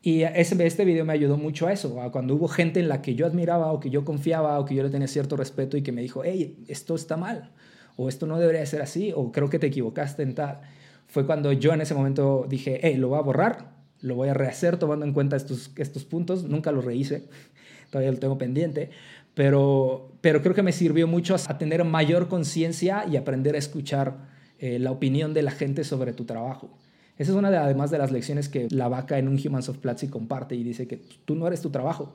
Y 0.00 0.22
ese, 0.22 0.64
este 0.64 0.84
video 0.84 1.04
me 1.04 1.12
ayudó 1.12 1.36
mucho 1.36 1.66
a 1.66 1.72
eso, 1.72 1.96
cuando 2.12 2.36
hubo 2.36 2.46
gente 2.46 2.78
en 2.78 2.88
la 2.88 3.02
que 3.02 3.16
yo 3.16 3.26
admiraba 3.26 3.72
o 3.72 3.80
que 3.80 3.90
yo 3.90 4.04
confiaba 4.04 4.58
o 4.60 4.64
que 4.64 4.74
yo 4.74 4.84
le 4.84 4.90
tenía 4.90 5.08
cierto 5.08 5.36
respeto 5.36 5.76
y 5.76 5.82
que 5.82 5.90
me 5.90 6.02
dijo, 6.02 6.22
hey, 6.24 6.64
esto 6.68 6.94
está 6.94 7.16
mal, 7.16 7.50
o 7.96 8.08
esto 8.08 8.26
no 8.26 8.38
debería 8.38 8.64
ser 8.64 8.80
así, 8.80 9.12
o 9.14 9.32
creo 9.32 9.50
que 9.50 9.58
te 9.58 9.66
equivocaste 9.66 10.22
en 10.22 10.34
tal. 10.36 10.60
Fue 11.08 11.26
cuando 11.26 11.52
yo 11.52 11.72
en 11.72 11.80
ese 11.80 11.94
momento 11.94 12.46
dije, 12.48 12.78
hey, 12.82 12.96
lo 12.96 13.08
voy 13.08 13.18
a 13.18 13.22
borrar, 13.22 13.72
lo 14.00 14.14
voy 14.14 14.28
a 14.28 14.34
rehacer 14.34 14.76
tomando 14.76 15.04
en 15.04 15.12
cuenta 15.12 15.34
estos, 15.34 15.72
estos 15.76 16.04
puntos, 16.04 16.44
nunca 16.44 16.70
los 16.70 16.84
rehice, 16.84 17.24
todavía 17.90 18.12
lo 18.12 18.18
tengo 18.18 18.38
pendiente, 18.38 18.90
pero, 19.34 20.12
pero 20.20 20.42
creo 20.42 20.54
que 20.54 20.62
me 20.62 20.72
sirvió 20.72 21.08
mucho 21.08 21.34
a 21.34 21.58
tener 21.58 21.82
mayor 21.82 22.28
conciencia 22.28 23.04
y 23.10 23.16
aprender 23.16 23.56
a 23.56 23.58
escuchar 23.58 24.37
eh, 24.58 24.78
la 24.78 24.90
opinión 24.90 25.34
de 25.34 25.42
la 25.42 25.50
gente 25.50 25.84
sobre 25.84 26.12
tu 26.12 26.24
trabajo. 26.24 26.68
Esa 27.16 27.32
es 27.32 27.36
una 27.36 27.50
de, 27.50 27.56
además 27.56 27.90
de 27.90 27.98
las 27.98 28.12
lecciones 28.12 28.48
que 28.48 28.68
la 28.70 28.88
vaca 28.88 29.18
en 29.18 29.28
un 29.28 29.40
Humans 29.44 29.68
of 29.68 29.78
Platzi 29.78 30.08
comparte 30.08 30.54
y 30.54 30.62
dice 30.62 30.86
que 30.86 31.00
tú 31.24 31.34
no 31.34 31.46
eres 31.46 31.60
tu 31.60 31.70
trabajo 31.70 32.14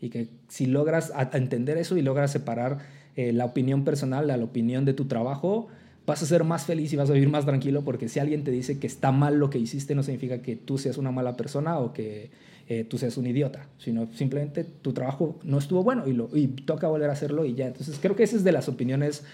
y 0.00 0.10
que 0.10 0.28
si 0.48 0.66
logras 0.66 1.10
a, 1.14 1.30
a 1.32 1.36
entender 1.38 1.76
eso 1.76 1.96
y 1.96 2.02
logras 2.02 2.30
separar 2.30 2.78
eh, 3.16 3.32
la 3.32 3.44
opinión 3.44 3.84
personal 3.84 4.26
de 4.26 4.36
la 4.36 4.44
opinión 4.44 4.84
de 4.84 4.92
tu 4.92 5.04
trabajo, 5.04 5.68
vas 6.06 6.22
a 6.22 6.26
ser 6.26 6.44
más 6.44 6.64
feliz 6.64 6.92
y 6.92 6.96
vas 6.96 7.10
a 7.10 7.12
vivir 7.12 7.28
más 7.28 7.44
tranquilo 7.44 7.82
porque 7.84 8.08
si 8.08 8.18
alguien 8.18 8.42
te 8.42 8.50
dice 8.50 8.78
que 8.78 8.86
está 8.86 9.12
mal 9.12 9.38
lo 9.38 9.50
que 9.50 9.58
hiciste 9.58 9.94
no 9.94 10.02
significa 10.02 10.42
que 10.42 10.56
tú 10.56 10.78
seas 10.78 10.98
una 10.98 11.12
mala 11.12 11.36
persona 11.36 11.78
o 11.78 11.92
que 11.92 12.30
eh, 12.68 12.84
tú 12.84 12.98
seas 12.98 13.16
un 13.16 13.26
idiota, 13.26 13.68
sino 13.78 14.08
simplemente 14.14 14.64
tu 14.64 14.92
trabajo 14.92 15.38
no 15.44 15.58
estuvo 15.58 15.84
bueno 15.84 16.08
y, 16.08 16.12
lo, 16.12 16.28
y 16.34 16.48
toca 16.48 16.88
volver 16.88 17.08
a 17.10 17.12
hacerlo 17.12 17.44
y 17.44 17.54
ya. 17.54 17.68
Entonces 17.68 17.98
creo 18.00 18.16
que 18.16 18.24
esa 18.24 18.36
es 18.36 18.42
de 18.44 18.52
las 18.52 18.68
opiniones 18.68 19.24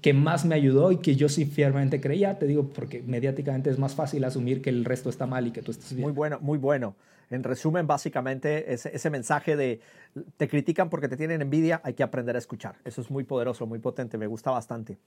que 0.00 0.14
más 0.14 0.44
me 0.44 0.54
ayudó 0.54 0.92
y 0.92 0.98
que 0.98 1.16
yo 1.16 1.28
sí 1.28 1.44
fielmente 1.44 2.00
creía, 2.00 2.38
te 2.38 2.46
digo, 2.46 2.68
porque 2.68 3.02
mediáticamente 3.02 3.70
es 3.70 3.78
más 3.78 3.94
fácil 3.94 4.24
asumir 4.24 4.62
que 4.62 4.70
el 4.70 4.84
resto 4.84 5.10
está 5.10 5.26
mal 5.26 5.46
y 5.46 5.50
que 5.50 5.62
tú 5.62 5.70
estás 5.70 5.92
bien. 5.92 6.02
Muy 6.02 6.12
bueno, 6.12 6.38
muy 6.40 6.58
bueno. 6.58 6.94
En 7.30 7.44
resumen, 7.44 7.86
básicamente, 7.86 8.72
ese, 8.72 9.10
mensaje 9.10 9.54
de 9.54 9.80
te 10.36 10.48
critican 10.48 10.90
porque 10.90 11.06
te 11.06 11.16
tienen 11.16 11.40
envidia, 11.42 11.80
hay 11.84 11.94
que 11.94 12.02
aprender 12.02 12.34
a 12.34 12.40
escuchar. 12.40 12.76
Eso 12.84 13.00
es 13.00 13.10
muy 13.10 13.22
poderoso, 13.22 13.66
muy 13.66 13.78
potente, 13.78 14.18
me 14.18 14.26
gusta 14.26 14.50
bastante. 14.50 14.98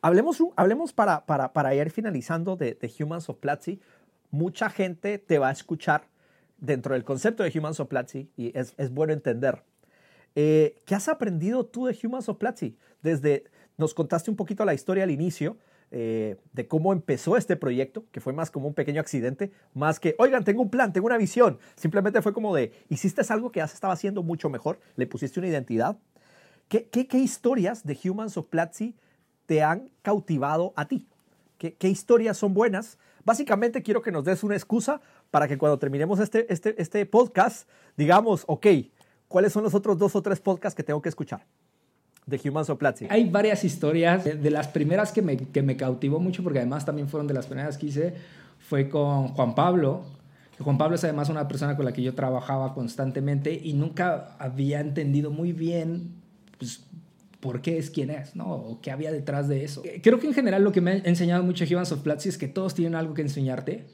Hablemos, 0.00 0.40
hablemos 0.54 0.92
para, 0.92 1.26
para, 1.26 1.52
para 1.52 1.74
ir 1.74 1.90
finalizando 1.90 2.54
de, 2.54 2.74
de 2.74 2.92
Humans 3.00 3.28
of 3.28 3.38
Platzi. 3.38 3.80
Mucha 4.30 4.70
gente 4.70 5.18
te 5.18 5.38
va 5.38 5.48
a 5.48 5.52
escuchar 5.52 6.08
dentro 6.58 6.94
del 6.94 7.02
concepto 7.02 7.42
de 7.42 7.52
Humans 7.58 7.80
of 7.80 7.88
Platzi 7.88 8.30
y 8.36 8.56
es, 8.56 8.74
es 8.78 8.90
bueno 8.90 9.12
entender. 9.12 9.64
Eh, 10.34 10.80
¿Qué 10.86 10.94
has 10.94 11.08
aprendido 11.08 11.66
tú 11.66 11.86
de 11.86 11.98
Humans 12.00 12.28
of 12.28 12.38
Platzi? 12.38 12.76
Desde, 13.02 13.44
nos 13.82 13.94
contaste 13.94 14.30
un 14.30 14.36
poquito 14.36 14.64
la 14.64 14.74
historia 14.74 15.02
al 15.02 15.10
inicio, 15.10 15.56
eh, 15.90 16.36
de 16.52 16.68
cómo 16.68 16.92
empezó 16.92 17.36
este 17.36 17.56
proyecto, 17.56 18.04
que 18.12 18.20
fue 18.20 18.32
más 18.32 18.50
como 18.50 18.68
un 18.68 18.74
pequeño 18.74 19.00
accidente, 19.00 19.50
más 19.74 19.98
que, 19.98 20.14
oigan, 20.18 20.44
tengo 20.44 20.62
un 20.62 20.70
plan, 20.70 20.92
tengo 20.92 21.06
una 21.06 21.18
visión. 21.18 21.58
Simplemente 21.74 22.22
fue 22.22 22.32
como 22.32 22.54
de, 22.54 22.72
hiciste 22.88 23.22
algo 23.28 23.50
que 23.50 23.58
ya 23.58 23.66
se 23.66 23.74
estaba 23.74 23.92
haciendo 23.92 24.22
mucho 24.22 24.48
mejor, 24.48 24.78
le 24.94 25.08
pusiste 25.08 25.40
una 25.40 25.48
identidad. 25.48 25.98
¿Qué, 26.68 26.88
qué, 26.88 27.18
historias 27.18 27.84
de 27.84 27.98
Humans 28.02 28.36
of 28.36 28.46
Platzi 28.46 28.94
te 29.46 29.62
han 29.62 29.90
cautivado 30.00 30.72
a 30.76 30.86
ti? 30.86 31.08
¿Qué, 31.58 31.74
¿Qué, 31.74 31.88
historias 31.88 32.38
son 32.38 32.54
buenas? 32.54 32.98
Básicamente 33.24 33.82
quiero 33.82 34.00
que 34.00 34.12
nos 34.12 34.24
des 34.24 34.44
una 34.44 34.54
excusa 34.54 35.00
para 35.32 35.48
que 35.48 35.58
cuando 35.58 35.78
terminemos 35.78 36.20
este, 36.20 36.50
este, 36.52 36.80
este 36.80 37.04
podcast 37.04 37.68
digamos, 37.96 38.44
ok, 38.46 38.66
¿cuáles 39.28 39.52
son 39.52 39.64
los 39.64 39.74
otros 39.74 39.98
dos 39.98 40.14
o 40.14 40.22
tres 40.22 40.40
podcasts 40.40 40.76
que 40.76 40.84
tengo 40.84 41.02
que 41.02 41.08
escuchar? 41.08 41.44
De 42.26 42.40
Humans 42.48 42.70
of 42.70 42.78
Platzi. 42.78 43.06
Hay 43.10 43.28
varias 43.28 43.64
historias. 43.64 44.24
De, 44.24 44.50
las 44.50 44.68
primeras 44.68 45.12
que 45.12 45.22
me, 45.22 45.36
que 45.36 45.62
me, 45.62 45.76
cautivó 45.76 46.20
mucho, 46.20 46.42
porque 46.42 46.60
además 46.60 46.84
también 46.84 47.08
fueron 47.08 47.26
de 47.26 47.34
las 47.34 47.46
primeras 47.46 47.78
que 47.78 47.86
hice, 47.86 48.14
fue 48.58 48.88
con 48.88 49.28
Juan 49.28 49.54
Pablo. 49.54 50.04
Juan 50.58 50.78
Pablo 50.78 50.94
es 50.94 51.04
además 51.04 51.28
una 51.28 51.48
persona 51.48 51.76
con 51.76 51.84
la 51.84 51.92
que 51.92 52.02
yo 52.02 52.14
trabajaba 52.14 52.74
constantemente 52.74 53.60
y 53.62 53.72
nunca 53.72 54.36
había 54.38 54.80
entendido 54.80 55.30
muy 55.30 55.52
bien 55.52 56.12
pues, 56.58 56.84
por 57.40 57.60
qué 57.60 57.78
es 57.78 57.90
quien 57.90 58.10
es, 58.10 58.36
¿no? 58.36 58.52
O 58.52 58.80
qué 58.80 58.92
había 58.92 59.10
detrás 59.10 59.48
de 59.48 59.64
eso. 59.64 59.82
Creo 60.02 60.20
que 60.20 60.28
en 60.28 60.34
general 60.34 60.62
lo 60.62 60.70
que 60.70 60.80
me 60.80 60.92
ha 60.92 60.94
enseñado 60.98 61.42
mucho 61.42 61.64
Humans 61.68 61.90
of 61.90 62.02
Platzi 62.02 62.28
es 62.28 62.38
que 62.38 62.46
todos 62.46 62.74
tienen 62.74 62.94
algo 62.94 63.14
que 63.14 63.22
enseñarte, 63.22 63.84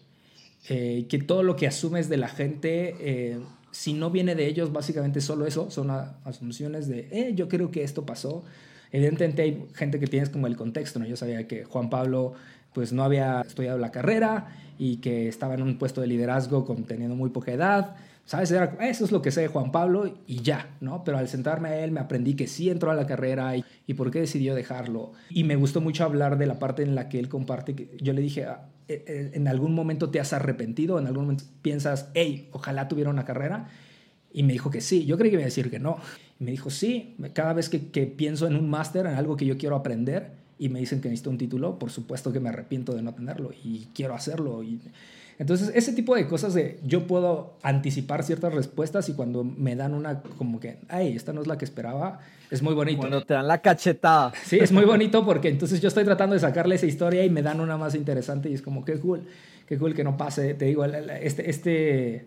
eh, 0.68 1.06
que 1.08 1.18
todo 1.18 1.42
lo 1.42 1.56
que 1.56 1.66
asumes 1.66 2.08
de 2.08 2.16
la 2.18 2.28
gente... 2.28 2.94
Eh, 3.00 3.40
si 3.70 3.92
no 3.92 4.10
viene 4.10 4.34
de 4.34 4.46
ellos, 4.46 4.72
básicamente 4.72 5.20
solo 5.20 5.46
eso, 5.46 5.70
son 5.70 5.90
asunciones 5.90 6.88
de, 6.88 7.08
eh, 7.10 7.32
yo 7.34 7.48
creo 7.48 7.70
que 7.70 7.82
esto 7.82 8.06
pasó. 8.06 8.44
Evidentemente 8.90 9.42
hay 9.42 9.66
gente 9.74 10.00
que 10.00 10.06
tienes 10.06 10.30
como 10.30 10.46
el 10.46 10.56
contexto, 10.56 10.98
¿no? 10.98 11.06
Yo 11.06 11.16
sabía 11.16 11.46
que 11.46 11.64
Juan 11.64 11.90
Pablo 11.90 12.34
pues 12.72 12.92
no 12.92 13.02
había 13.02 13.40
estudiado 13.42 13.78
la 13.78 13.90
carrera 13.90 14.48
y 14.78 14.98
que 14.98 15.28
estaba 15.28 15.54
en 15.54 15.62
un 15.62 15.78
puesto 15.78 16.00
de 16.00 16.06
liderazgo 16.06 16.64
con, 16.64 16.84
teniendo 16.84 17.16
muy 17.16 17.30
poca 17.30 17.52
edad. 17.52 17.96
¿Sabes? 18.24 18.50
Eso 18.50 19.06
es 19.06 19.10
lo 19.10 19.22
que 19.22 19.30
sé 19.30 19.40
de 19.40 19.48
Juan 19.48 19.72
Pablo 19.72 20.14
y 20.26 20.42
ya, 20.42 20.76
¿no? 20.82 21.02
Pero 21.02 21.16
al 21.16 21.28
sentarme 21.28 21.70
a 21.70 21.82
él 21.82 21.92
me 21.92 22.00
aprendí 22.00 22.34
que 22.34 22.46
sí 22.46 22.68
entró 22.68 22.90
a 22.90 22.94
la 22.94 23.06
carrera 23.06 23.56
y, 23.56 23.64
y 23.86 23.94
por 23.94 24.10
qué 24.10 24.20
decidió 24.20 24.54
dejarlo. 24.54 25.12
Y 25.30 25.44
me 25.44 25.56
gustó 25.56 25.80
mucho 25.80 26.04
hablar 26.04 26.36
de 26.36 26.44
la 26.44 26.58
parte 26.58 26.82
en 26.82 26.94
la 26.94 27.08
que 27.08 27.18
él 27.18 27.30
comparte. 27.30 27.74
Que 27.74 27.96
yo 28.02 28.12
le 28.12 28.20
dije, 28.20 28.44
ah, 28.44 28.68
¿en 28.88 29.46
algún 29.48 29.74
momento 29.74 30.10
te 30.10 30.18
has 30.18 30.32
arrepentido? 30.32 30.98
¿En 30.98 31.06
algún 31.06 31.24
momento 31.24 31.44
piensas, 31.62 32.08
hey, 32.14 32.48
ojalá 32.52 32.88
tuviera 32.88 33.10
una 33.10 33.24
carrera? 33.24 33.68
Y 34.32 34.42
me 34.42 34.52
dijo 34.52 34.70
que 34.70 34.80
sí. 34.80 35.04
Yo 35.04 35.16
creí 35.18 35.30
que 35.30 35.36
iba 35.36 35.42
a 35.42 35.46
decir 35.46 35.70
que 35.70 35.78
no. 35.78 35.98
Y 36.40 36.44
me 36.44 36.50
dijo, 36.50 36.70
sí, 36.70 37.16
cada 37.34 37.52
vez 37.52 37.68
que, 37.68 37.78
pienso 38.06 38.46
en 38.46 38.56
un 38.56 38.68
máster, 38.68 39.06
en 39.06 39.14
algo 39.14 39.36
que 39.36 39.46
yo 39.46 39.58
quiero 39.58 39.76
aprender, 39.76 40.32
y 40.58 40.68
me 40.68 40.80
dicen 40.80 41.00
que 41.00 41.08
necesito 41.08 41.30
un 41.30 41.38
título, 41.38 41.78
por 41.78 41.90
supuesto 41.90 42.32
que 42.32 42.40
me 42.40 42.48
arrepiento 42.48 42.94
de 42.94 43.02
no 43.02 43.14
tenerlo 43.14 43.50
y 43.62 43.88
quiero 43.94 44.14
hacerlo. 44.14 44.62
Entonces, 45.38 45.70
ese 45.74 45.92
tipo 45.92 46.16
de 46.16 46.26
cosas 46.26 46.52
de 46.52 46.80
yo 46.82 47.06
puedo 47.06 47.54
anticipar 47.62 48.24
ciertas 48.24 48.52
respuestas 48.52 49.08
y 49.08 49.12
cuando 49.14 49.44
me 49.44 49.76
dan 49.76 49.94
una 49.94 50.20
como 50.36 50.58
que, 50.58 50.78
ay, 50.88 51.14
esta 51.14 51.32
no 51.32 51.40
es 51.40 51.46
la 51.46 51.56
que 51.56 51.64
esperaba, 51.64 52.18
es 52.50 52.60
muy 52.60 52.74
bonito. 52.74 52.98
Cuando 52.98 53.22
te 53.22 53.34
dan 53.34 53.46
la 53.46 53.58
cachetada. 53.58 54.32
Sí, 54.44 54.58
es 54.58 54.72
muy 54.72 54.84
bonito 54.84 55.24
porque 55.24 55.48
entonces 55.48 55.80
yo 55.80 55.88
estoy 55.88 56.04
tratando 56.04 56.34
de 56.34 56.40
sacarle 56.40 56.74
esa 56.74 56.86
historia 56.86 57.24
y 57.24 57.30
me 57.30 57.42
dan 57.42 57.60
una 57.60 57.76
más 57.76 57.94
interesante 57.94 58.50
y 58.50 58.54
es 58.54 58.62
como, 58.62 58.84
qué 58.84 58.98
cool, 58.98 59.28
qué 59.66 59.78
cool 59.78 59.94
que 59.94 60.02
no 60.02 60.16
pase. 60.16 60.54
Te 60.54 60.64
digo, 60.64 60.84
este, 60.84 61.48
este, 61.48 62.26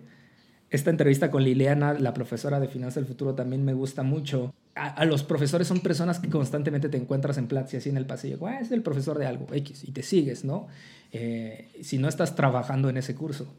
esta 0.70 0.90
entrevista 0.90 1.30
con 1.30 1.44
Liliana, 1.44 1.94
la 1.94 2.14
profesora 2.14 2.62
de 2.62 2.70
Finanzas 2.70 2.96
del 2.96 3.08
Futuro, 3.08 3.36
también 3.36 3.66
me 3.66 3.74
gusta 3.74 4.04
mucho. 4.04 4.54
A, 4.76 5.04
los 5.06 5.24
profesores 5.24 5.68
son 5.68 5.82
personas 5.82 6.20
que 6.20 6.30
constantemente 6.30 6.88
te 6.88 6.98
encuentras 6.98 7.38
en 7.38 7.48
Platzi 7.48 7.78
así 7.78 7.90
en 7.90 7.98
el 7.98 8.06
pasillo. 8.06 8.46
Ah, 8.48 8.60
es 8.60 8.72
el 8.72 8.82
profesor 8.82 9.18
de 9.20 9.26
algo, 9.26 9.48
X, 9.52 9.84
y 9.84 9.92
te 9.92 10.02
sigues, 10.02 10.46
¿no? 10.46 10.68
Eh, 11.12 11.70
si 11.84 11.98
no 11.98 12.08
estás 12.08 12.36
trabajando 12.36 12.90
en 12.90 12.98
ese 12.98 13.14
curso. 13.16 13.54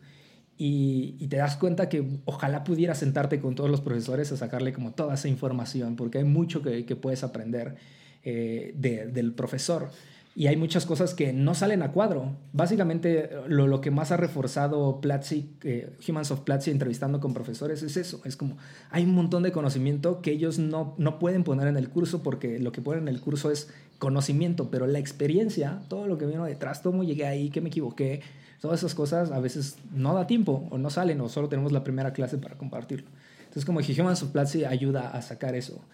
Y, 0.56 1.26
te 1.28 1.36
das 1.36 1.56
cuenta 1.56 1.88
que 1.88 2.06
ojalá 2.24 2.62
pudieras 2.64 2.98
sentarte 2.98 3.40
con 3.40 3.54
todos 3.54 3.70
los 3.70 3.80
profesores 3.80 4.30
a 4.32 4.36
sacarle 4.36 4.72
como 4.72 4.92
toda 4.92 5.14
esa 5.14 5.28
información, 5.28 5.96
porque 5.96 6.18
hay 6.18 6.24
mucho 6.24 6.62
que, 6.62 6.84
puedes 6.96 7.24
aprender 7.24 7.76
eh, 8.22 8.72
del 8.76 9.32
profesor. 9.32 9.90
Y 10.34 10.46
hay 10.46 10.56
muchas 10.56 10.86
cosas 10.86 11.12
que 11.12 11.34
no 11.34 11.54
salen 11.54 11.82
a 11.82 11.92
cuadro. 11.92 12.36
Básicamente, 12.54 13.30
lo, 13.48 13.66
lo 13.66 13.82
que 13.82 13.90
más 13.90 14.12
ha 14.12 14.16
reforzado 14.16 15.00
Platzi, 15.02 15.50
eh, 15.62 15.94
Humans 16.08 16.30
of 16.30 16.40
Platzi, 16.40 16.70
entrevistando 16.70 17.20
con 17.20 17.34
profesores, 17.34 17.82
es 17.82 17.98
eso. 17.98 18.22
Es 18.24 18.36
como, 18.36 18.56
hay 18.90 19.04
un 19.04 19.14
montón 19.14 19.42
de 19.42 19.52
conocimiento 19.52 20.22
que 20.22 20.30
ellos 20.30 20.58
no, 20.58 20.94
no 20.96 21.18
pueden 21.18 21.44
poner 21.44 21.68
en 21.68 21.76
el 21.76 21.90
curso 21.90 22.22
porque 22.22 22.58
lo 22.58 22.72
que 22.72 22.80
ponen 22.80 23.08
en 23.08 23.14
el 23.14 23.20
curso 23.20 23.50
es 23.50 23.68
conocimiento, 23.98 24.70
pero 24.70 24.86
la 24.86 24.98
experiencia, 24.98 25.82
todo 25.88 26.08
lo 26.08 26.18
que 26.18 26.26
vino 26.26 26.44
detrás, 26.44 26.80
cómo 26.80 27.04
llegué 27.04 27.26
ahí, 27.26 27.50
que 27.50 27.60
me 27.60 27.68
equivoqué, 27.68 28.20
todas 28.60 28.80
esas 28.80 28.94
cosas 28.94 29.30
a 29.30 29.38
veces 29.38 29.76
no 29.92 30.14
da 30.14 30.26
tiempo 30.26 30.66
o 30.70 30.78
no 30.78 30.90
salen 30.90 31.20
o 31.20 31.28
solo 31.28 31.48
tenemos 31.48 31.72
la 31.72 31.84
primera 31.84 32.12
clase 32.12 32.38
para 32.38 32.56
compartirlo. 32.56 33.08
Entonces 33.40 33.64
como 33.64 33.80
Humans 33.80 34.22
of 34.22 34.30
Platzi 34.30 34.64
ayuda 34.64 35.10
a 35.10 35.20
sacar 35.20 35.54
eso. 35.54 35.84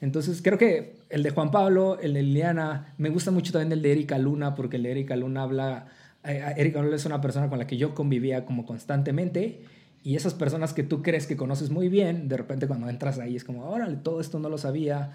Entonces 0.00 0.42
creo 0.42 0.58
que 0.58 0.96
el 1.08 1.22
de 1.22 1.30
Juan 1.30 1.50
Pablo, 1.50 1.98
el 2.00 2.14
de 2.14 2.22
Liliana, 2.22 2.94
me 2.98 3.08
gusta 3.08 3.30
mucho 3.30 3.52
también 3.52 3.72
el 3.72 3.82
de 3.82 3.92
Erika 3.92 4.18
Luna 4.18 4.54
porque 4.54 4.76
el 4.76 4.82
de 4.82 4.90
Erika 4.90 5.16
Luna 5.16 5.42
habla, 5.42 5.88
eh, 6.24 6.54
Erika 6.56 6.82
Luna 6.82 6.96
es 6.96 7.06
una 7.06 7.20
persona 7.20 7.48
con 7.48 7.58
la 7.58 7.66
que 7.66 7.76
yo 7.76 7.94
convivía 7.94 8.44
como 8.44 8.66
constantemente 8.66 9.60
y 10.02 10.16
esas 10.16 10.34
personas 10.34 10.72
que 10.72 10.82
tú 10.82 11.02
crees 11.02 11.26
que 11.26 11.36
conoces 11.36 11.70
muy 11.70 11.88
bien, 11.88 12.28
de 12.28 12.36
repente 12.36 12.66
cuando 12.66 12.88
entras 12.88 13.18
ahí 13.18 13.36
es 13.36 13.44
como, 13.44 13.68
órale, 13.68 13.96
todo 13.96 14.20
esto 14.20 14.38
no 14.38 14.48
lo 14.48 14.58
sabía 14.58 15.12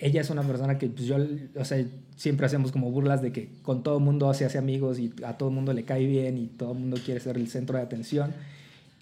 ella 0.00 0.20
es 0.20 0.30
una 0.30 0.42
persona 0.42 0.78
que 0.78 0.88
pues 0.88 1.06
yo, 1.06 1.16
o 1.56 1.64
sea, 1.64 1.84
siempre 2.16 2.46
hacemos 2.46 2.70
como 2.70 2.90
burlas 2.90 3.20
de 3.20 3.32
que 3.32 3.48
con 3.62 3.82
todo 3.82 3.98
el 3.98 4.04
mundo 4.04 4.32
se 4.34 4.44
hace 4.44 4.58
amigos 4.58 4.98
y 4.98 5.12
a 5.24 5.36
todo 5.36 5.50
mundo 5.50 5.72
le 5.72 5.84
cae 5.84 6.06
bien 6.06 6.38
y 6.38 6.46
todo 6.46 6.74
mundo 6.74 6.98
quiere 7.04 7.20
ser 7.20 7.36
el 7.36 7.48
centro 7.48 7.76
de 7.76 7.82
atención. 7.82 8.32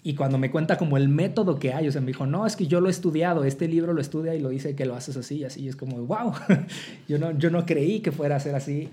Y 0.07 0.13
cuando 0.13 0.37
me 0.37 0.51
cuenta 0.51 0.77
como 0.77 0.97
el 0.97 1.09
método 1.09 1.57
que 1.57 1.73
hay, 1.73 1.87
o 1.87 1.91
sea, 1.91 1.99
me 1.99 2.07
dijo, 2.07 2.27
no, 2.27 2.45
es 2.45 2.55
que 2.55 2.67
yo 2.67 2.79
lo 2.79 2.89
he 2.89 2.91
estudiado, 2.91 3.43
este 3.43 3.67
libro 3.67 3.91
lo 3.91 3.99
estudia 3.99 4.35
y 4.35 4.39
lo 4.39 4.49
dice 4.49 4.75
que 4.75 4.85
lo 4.85 4.93
haces 4.93 5.17
así, 5.17 5.37
y 5.37 5.45
así, 5.45 5.67
es 5.67 5.75
como, 5.75 5.97
wow, 6.05 6.31
yo 7.09 7.17
no, 7.17 7.35
yo 7.35 7.49
no 7.49 7.65
creí 7.65 8.01
que 8.01 8.11
fuera 8.11 8.35
a 8.35 8.39
ser 8.39 8.53
así. 8.53 8.89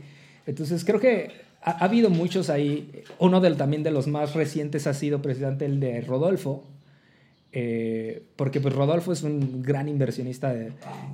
Entonces 0.47 0.87
creo 0.87 1.01
que 1.01 1.33
ha, 1.61 1.73
ha 1.73 1.85
habido 1.85 2.09
muchos 2.09 2.49
ahí, 2.49 3.05
uno 3.19 3.43
del, 3.43 3.59
también 3.59 3.83
de 3.83 3.91
los 3.91 4.07
más 4.07 4.33
recientes 4.33 4.87
ha 4.87 4.95
sido 4.95 5.21
precisamente 5.21 5.67
el 5.67 5.81
de 5.81 6.01
Rodolfo, 6.01 6.65
eh, 7.53 8.23
porque 8.37 8.63
pues 8.63 8.75
Rodolfo 8.75 9.13
es 9.13 9.23
un 9.23 9.63
gran 9.63 9.91
inversionista 9.91 10.57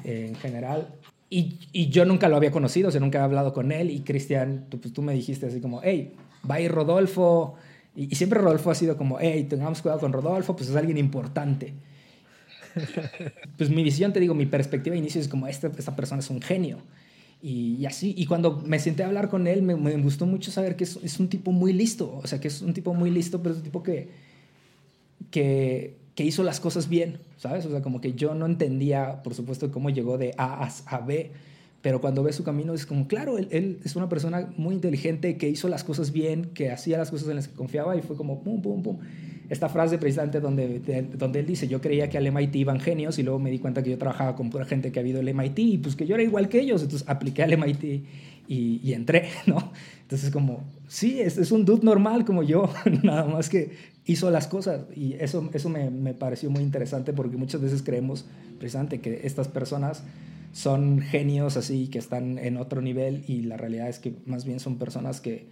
en 0.05 0.37
general 0.37 0.95
y, 1.29 1.59
y, 1.73 1.89
yo 1.89 2.05
nunca 2.05 2.29
lo 2.29 2.37
había 2.37 2.53
conocido, 2.53 2.91
o 2.91 2.93
sea, 2.93 3.01
nunca 3.01 3.19
he 3.19 3.23
hablado 3.23 3.53
con 3.53 3.73
él 3.73 3.91
y 3.91 4.03
Cristian, 4.03 4.67
tú, 4.69 4.81
pues, 4.81 4.95
tú 4.95 5.03
me 5.03 5.13
dijiste 5.13 5.47
así 5.47 5.61
como, 5.61 5.81
hey, 5.83 6.13
va 6.49 6.55
a 6.55 6.61
ir 6.61 6.71
Rodolfo 6.71 7.57
y, 7.95 8.15
siempre 8.15 8.41
Rodolfo 8.41 8.71
ha 8.71 8.75
sido 8.75 8.97
como, 8.97 9.19
hey, 9.21 9.47
tengamos 9.49 9.83
cuidado 9.83 10.01
con 10.01 10.13
Rodolfo, 10.13 10.55
pues 10.57 10.69
es 10.69 10.77
alguien 10.77 10.99
importante. 10.99 11.75
pues 13.57 13.71
mi 13.71 13.83
visión, 13.83 14.13
te 14.13 14.21
digo, 14.21 14.35
mi 14.35 14.47
perspectiva 14.47 14.95
de 14.95 14.99
inicio 14.99 15.21
es 15.21 15.29
como, 15.29 15.47
esta, 15.47 15.69
esta 15.77 15.97
persona 15.97 16.21
es 16.21 16.31
un 16.31 16.41
genio. 16.41 16.79
Y, 17.43 17.77
y, 17.77 17.87
así, 17.87 18.15
y 18.17 18.27
cuando 18.27 18.63
me 18.67 18.79
senté 18.79 19.05
a 19.05 19.07
hablar 19.07 19.29
con 19.29 19.47
él, 19.47 19.63
me, 19.63 19.77
me 19.77 19.97
gustó 19.99 20.27
mucho 20.27 20.51
saber 20.51 20.77
que 20.77 20.85
es, 20.85 20.99
es, 21.03 21.21
un 21.21 21.29
tipo 21.29 21.53
muy 21.53 21.73
listo, 21.73 22.19
o 22.23 22.27
sea, 22.27 22.41
que 22.41 22.49
es 22.49 22.63
un 22.63 22.75
tipo 22.75 22.95
muy 22.95 23.11
listo, 23.11 23.43
pero 23.43 23.53
es 23.53 23.59
un 23.59 23.65
tipo 23.65 23.83
que, 23.83 24.09
que 25.31 25.97
que 26.19 26.25
hizo 26.25 26.43
las 26.43 26.59
cosas 26.59 26.89
bien, 26.89 27.21
¿sabes? 27.37 27.65
O 27.65 27.71
sea, 27.71 27.81
como 27.81 28.01
que 28.01 28.15
yo 28.15 28.35
no 28.35 28.45
entendía, 28.47 29.23
por 29.23 29.35
supuesto, 29.35 29.71
cómo 29.71 29.89
llegó 29.89 30.19
de 30.19 30.35
A 30.37 30.69
a, 30.87 30.99
B, 30.99 31.31
pero 31.89 32.03
cuando 32.03 32.23
ves 32.23 32.37
su 32.37 32.45
camino 32.45 32.75
es 32.75 32.85
como, 32.85 33.09
claro, 33.09 33.39
él, 33.39 33.81
es 33.83 33.97
una 33.97 34.11
persona 34.11 34.51
muy 34.59 34.75
inteligente 34.75 35.39
que 35.39 35.49
hizo 35.49 35.69
las 35.69 35.85
cosas 35.85 36.13
bien, 36.13 36.51
que 36.53 36.71
hacía 36.71 36.99
las 36.99 37.11
cosas 37.11 37.31
en 37.31 37.37
las 37.37 37.49
que 37.49 37.55
confiaba 37.55 37.97
y 37.97 38.03
fue 38.03 38.15
como, 38.15 38.43
pum, 38.43 38.61
pum, 38.61 38.83
pum. 38.83 38.99
Esta 39.49 39.71
frase 39.71 39.97
precisamente 39.97 40.39
donde, 40.39 40.81
donde 41.17 41.41
él 41.41 41.47
dice, 41.47 41.67
yo 41.67 41.81
creía 41.81 42.11
que 42.11 42.19
al 42.19 42.31
MIT 42.31 42.57
iban 42.57 42.79
genios 42.79 43.19
y 43.19 43.23
luego 43.23 43.39
me 43.39 43.51
di 43.51 43.59
cuenta 43.59 43.83
que 43.83 43.89
yo 43.89 43.97
trabajaba 43.97 44.37
con 44.37 44.51
pura 44.51 44.67
gente 44.67 44.93
que 44.93 44.99
ha 44.99 45.03
habido 45.03 45.21
el 45.21 45.33
MIT 45.33 45.59
y 45.61 45.79
pues 45.79 45.97
que 45.97 46.07
yo 46.07 46.15
era 46.15 46.23
igual 46.23 46.51
que 46.51 46.61
ellos, 46.61 46.83
entonces 46.83 47.09
apliqué 47.09 47.43
al 47.43 47.57
MIT 47.57 47.85
y, 48.49 48.81
y 48.85 48.93
entré, 48.93 49.31
¿no? 49.47 49.73
Entonces 50.03 50.31
como, 50.31 50.65
sí, 50.89 51.23
es, 51.23 51.39
es 51.39 51.53
un 51.53 51.65
dude 51.65 51.87
normal 51.87 52.27
como 52.27 52.43
yo, 52.43 52.69
nada 53.03 53.25
más 53.25 53.49
que 53.49 53.71
hizo 54.05 54.31
las 54.31 54.47
cosas 54.47 54.83
y 54.95 55.15
eso, 55.15 55.49
eso 55.55 55.71
me, 55.71 55.89
me, 55.89 56.13
pareció 56.13 56.51
muy 56.51 56.63
interesante 56.63 57.15
porque 57.15 57.39
muchas 57.39 57.63
veces 57.63 57.83
creemos 57.83 58.27
precisamente 58.59 59.01
que 59.01 59.23
estas 59.25 59.49
personas 59.49 60.03
son 60.53 61.01
genios 61.01 61.57
así 61.57 61.89
que 61.89 61.99
están 61.99 62.39
en 62.39 62.57
otro 62.57 62.81
nivel 62.81 63.25
y 63.29 63.43
la 63.43 63.57
realidad 63.57 63.89
es 63.89 63.99
que 63.99 64.15
más 64.27 64.45
bien 64.45 64.61
son 64.61 64.79
personas 64.79 65.21
que, 65.21 65.49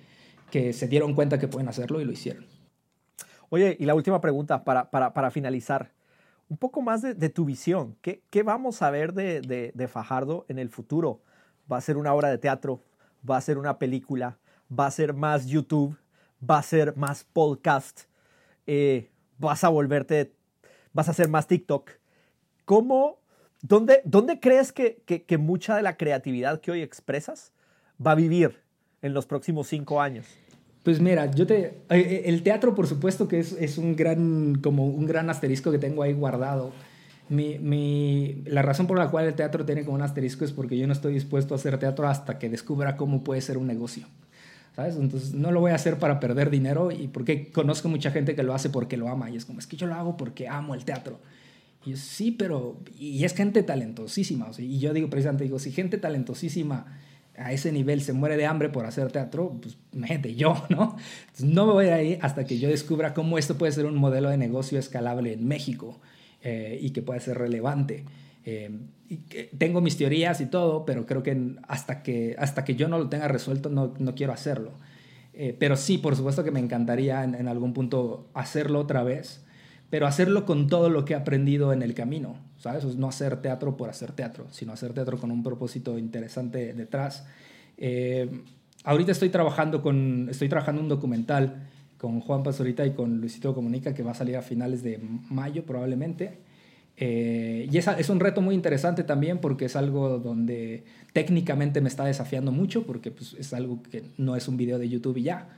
que 0.50 0.72
se 0.72 0.88
dieron 0.88 1.14
cuenta 1.14 1.38
que 1.38 1.48
pueden 1.48 1.68
hacerlo 1.68 2.00
y 2.00 2.04
lo 2.04 2.12
hicieron. 2.12 2.46
Oye, 3.48 3.76
y 3.78 3.84
la 3.84 3.94
última 3.94 4.20
pregunta 4.20 4.64
para, 4.64 4.90
para, 4.90 5.12
para 5.12 5.30
finalizar. 5.30 5.92
Un 6.48 6.56
poco 6.58 6.80
más 6.80 7.02
de, 7.02 7.14
de 7.14 7.28
tu 7.28 7.44
visión. 7.44 7.96
¿Qué, 8.02 8.22
¿Qué, 8.30 8.42
vamos 8.42 8.82
a 8.82 8.90
ver 8.90 9.12
de, 9.12 9.40
de, 9.40 9.72
de 9.74 9.88
Fajardo 9.88 10.46
en 10.48 10.58
el 10.58 10.68
futuro? 10.68 11.22
¿Va 11.70 11.76
a 11.76 11.80
ser 11.80 11.96
una 11.96 12.14
obra 12.14 12.28
de 12.28 12.38
teatro? 12.38 12.82
¿Va 13.28 13.36
a 13.36 13.40
ser 13.40 13.58
una 13.58 13.78
película? 13.78 14.38
¿Va 14.68 14.86
a 14.86 14.90
ser 14.90 15.12
más 15.12 15.46
YouTube? 15.46 15.96
¿Va 16.48 16.58
a 16.58 16.62
ser 16.62 16.96
más 16.96 17.24
podcast? 17.24 18.02
Eh, 18.66 19.10
vas 19.38 19.64
a 19.64 19.68
volverte, 19.68 20.32
vas 20.92 21.08
a 21.08 21.12
hacer 21.12 21.28
más 21.28 21.46
TikTok. 21.46 21.90
¿Cómo, 22.64 23.18
dónde, 23.68 24.00
dónde 24.04 24.40
crees 24.40 24.72
que, 24.72 25.02
que, 25.04 25.38
mucha 25.38 25.76
de 25.76 25.82
la 25.82 25.96
creatividad 25.96 26.60
que 26.60 26.70
hoy 26.70 26.82
expresas 26.82 27.52
va 28.04 28.12
a 28.12 28.14
vivir 28.14 28.60
en 29.02 29.14
los 29.14 29.26
próximos 29.26 29.68
cinco 29.68 30.00
años? 30.00 30.26
Pues 30.82 31.00
mira, 31.00 31.30
yo 31.30 31.46
te, 31.46 31.58
eh, 31.64 31.74
eh, 31.90 32.22
el 32.26 32.42
teatro 32.42 32.74
por 32.74 32.86
supuesto 32.86 33.26
que 33.26 33.40
es, 33.40 33.52
es, 33.52 33.76
un 33.78 33.96
gran, 33.96 34.56
como 34.62 34.86
un 34.86 35.06
gran 35.06 35.28
asterisco 35.30 35.72
que 35.72 35.78
tengo 35.78 36.02
ahí 36.02 36.12
guardado. 36.12 36.72
Mi, 37.28 37.58
mi, 37.58 38.42
la 38.46 38.62
razón 38.62 38.86
por 38.86 38.98
la 38.98 39.10
cual 39.10 39.26
el 39.26 39.34
teatro 39.34 39.64
tiene 39.66 39.84
como 39.84 39.96
un 39.96 40.02
asterisco 40.02 40.44
es 40.44 40.52
porque 40.52 40.78
yo 40.78 40.86
no 40.86 40.92
estoy 40.92 41.12
dispuesto 41.12 41.54
a 41.54 41.56
hacer 41.56 41.76
teatro 41.78 42.06
hasta 42.06 42.38
que 42.38 42.48
descubra 42.48 42.96
cómo 42.96 43.24
puede 43.24 43.40
ser 43.40 43.58
un 43.58 43.66
negocio. 43.66 44.06
¿sabes? 44.76 44.96
Entonces 44.96 45.32
no 45.32 45.50
lo 45.50 45.60
voy 45.60 45.72
a 45.72 45.74
hacer 45.74 45.98
para 45.98 46.20
perder 46.20 46.50
dinero 46.50 46.92
y 46.92 47.08
porque 47.08 47.50
conozco 47.50 47.88
mucha 47.88 48.10
gente 48.10 48.36
que 48.36 48.42
lo 48.42 48.54
hace 48.54 48.70
porque 48.70 48.96
lo 48.96 49.08
ama 49.08 49.30
y 49.30 49.36
es 49.36 49.46
como, 49.46 49.58
es 49.58 49.66
que 49.66 49.76
yo 49.76 49.86
lo 49.86 49.94
hago 49.94 50.16
porque 50.16 50.46
amo 50.46 50.74
el 50.74 50.84
teatro. 50.84 51.18
Sí, 51.94 52.32
pero, 52.32 52.80
y 52.98 53.24
es 53.24 53.34
gente 53.34 53.62
talentosísima, 53.62 54.50
y 54.58 54.78
yo 54.80 54.92
digo 54.92 55.08
precisamente, 55.08 55.44
digo, 55.44 55.60
si 55.60 55.70
gente 55.70 55.98
talentosísima 55.98 56.98
a 57.38 57.52
ese 57.52 57.70
nivel 57.70 58.00
se 58.00 58.12
muere 58.12 58.36
de 58.36 58.46
hambre 58.46 58.68
por 58.68 58.86
hacer 58.86 59.12
teatro, 59.12 59.58
pues 59.60 59.76
gente, 60.04 60.34
yo, 60.34 60.64
¿no? 60.68 60.96
No 61.40 61.66
me 61.66 61.72
voy 61.72 61.86
a 61.86 62.02
ir 62.02 62.18
hasta 62.22 62.44
que 62.44 62.58
yo 62.58 62.68
descubra 62.68 63.14
cómo 63.14 63.38
esto 63.38 63.58
puede 63.58 63.72
ser 63.72 63.86
un 63.86 63.96
modelo 63.96 64.30
de 64.30 64.36
negocio 64.36 64.78
escalable 64.78 65.34
en 65.34 65.46
México 65.46 66.00
eh, 66.42 66.78
y 66.80 66.90
que 66.90 67.02
puede 67.02 67.20
ser 67.20 67.38
relevante. 67.38 68.04
Eh, 68.44 68.70
tengo 69.58 69.80
mis 69.80 69.96
teorías 69.96 70.40
y 70.40 70.46
todo, 70.46 70.84
pero 70.84 71.06
creo 71.06 71.22
que 71.22 71.56
hasta 71.68 72.02
que, 72.02 72.36
hasta 72.38 72.64
que 72.64 72.74
yo 72.74 72.88
no 72.88 72.98
lo 72.98 73.08
tenga 73.08 73.28
resuelto 73.28 73.68
no, 73.68 73.94
no 73.98 74.14
quiero 74.14 74.32
hacerlo. 74.32 74.72
Eh, 75.34 75.54
pero 75.58 75.76
sí, 75.76 75.98
por 75.98 76.16
supuesto 76.16 76.44
que 76.44 76.50
me 76.50 76.60
encantaría 76.60 77.22
en, 77.22 77.34
en, 77.34 77.48
algún 77.48 77.74
punto 77.74 78.28
hacerlo 78.32 78.80
otra 78.80 79.02
vez, 79.02 79.44
pero 79.90 80.06
hacerlo 80.06 80.44
con 80.44 80.66
todo 80.66 80.90
lo 80.90 81.04
que 81.04 81.12
he 81.12 81.16
aprendido 81.16 81.72
en 81.72 81.82
el 81.82 81.94
camino, 81.94 82.36
¿sabes? 82.58 82.84
no 82.96 83.08
hacer 83.08 83.40
teatro 83.40 83.76
por 83.76 83.88
hacer 83.88 84.12
teatro, 84.12 84.46
sino 84.50 84.72
hacer 84.72 84.92
teatro 84.92 85.18
con 85.18 85.30
un 85.30 85.42
propósito 85.42 85.98
interesante 85.98 86.74
detrás. 86.74 87.26
Eh, 87.78 88.42
ahorita 88.84 89.12
estoy 89.12 89.28
trabajando, 89.28 89.82
con, 89.82 90.28
estoy 90.30 90.48
trabajando 90.48 90.82
un 90.82 90.88
documental 90.88 91.68
con 91.98 92.20
Juan 92.20 92.42
Pastorita 92.42 92.84
y 92.84 92.92
con 92.92 93.20
Luisito 93.20 93.54
Comunica, 93.54 93.94
que 93.94 94.02
va 94.02 94.10
a 94.10 94.14
salir 94.14 94.36
a 94.36 94.42
finales 94.42 94.82
de 94.82 94.98
mayo 95.30 95.64
probablemente. 95.64 96.38
Eh, 96.98 97.68
y 97.70 97.76
es, 97.76 97.86
es, 97.88 98.08
un 98.08 98.20
reto 98.20 98.40
muy 98.40 98.54
interesante 98.54 99.04
también 99.04 99.38
porque 99.38 99.66
es 99.66 99.76
algo 99.76 100.18
donde 100.18 100.84
técnicamente 101.12 101.82
me 101.82 101.88
está 101.88 102.06
desafiando 102.06 102.52
mucho 102.52 102.86
porque 102.86 103.10
pues, 103.10 103.34
es 103.38 103.52
algo 103.52 103.82
que 103.82 104.02
no 104.16 104.34
es 104.34 104.48
un 104.48 104.56
video 104.56 104.78
de 104.78 104.88
YouTube 104.88 105.18
y 105.18 105.24
ya. 105.24 105.48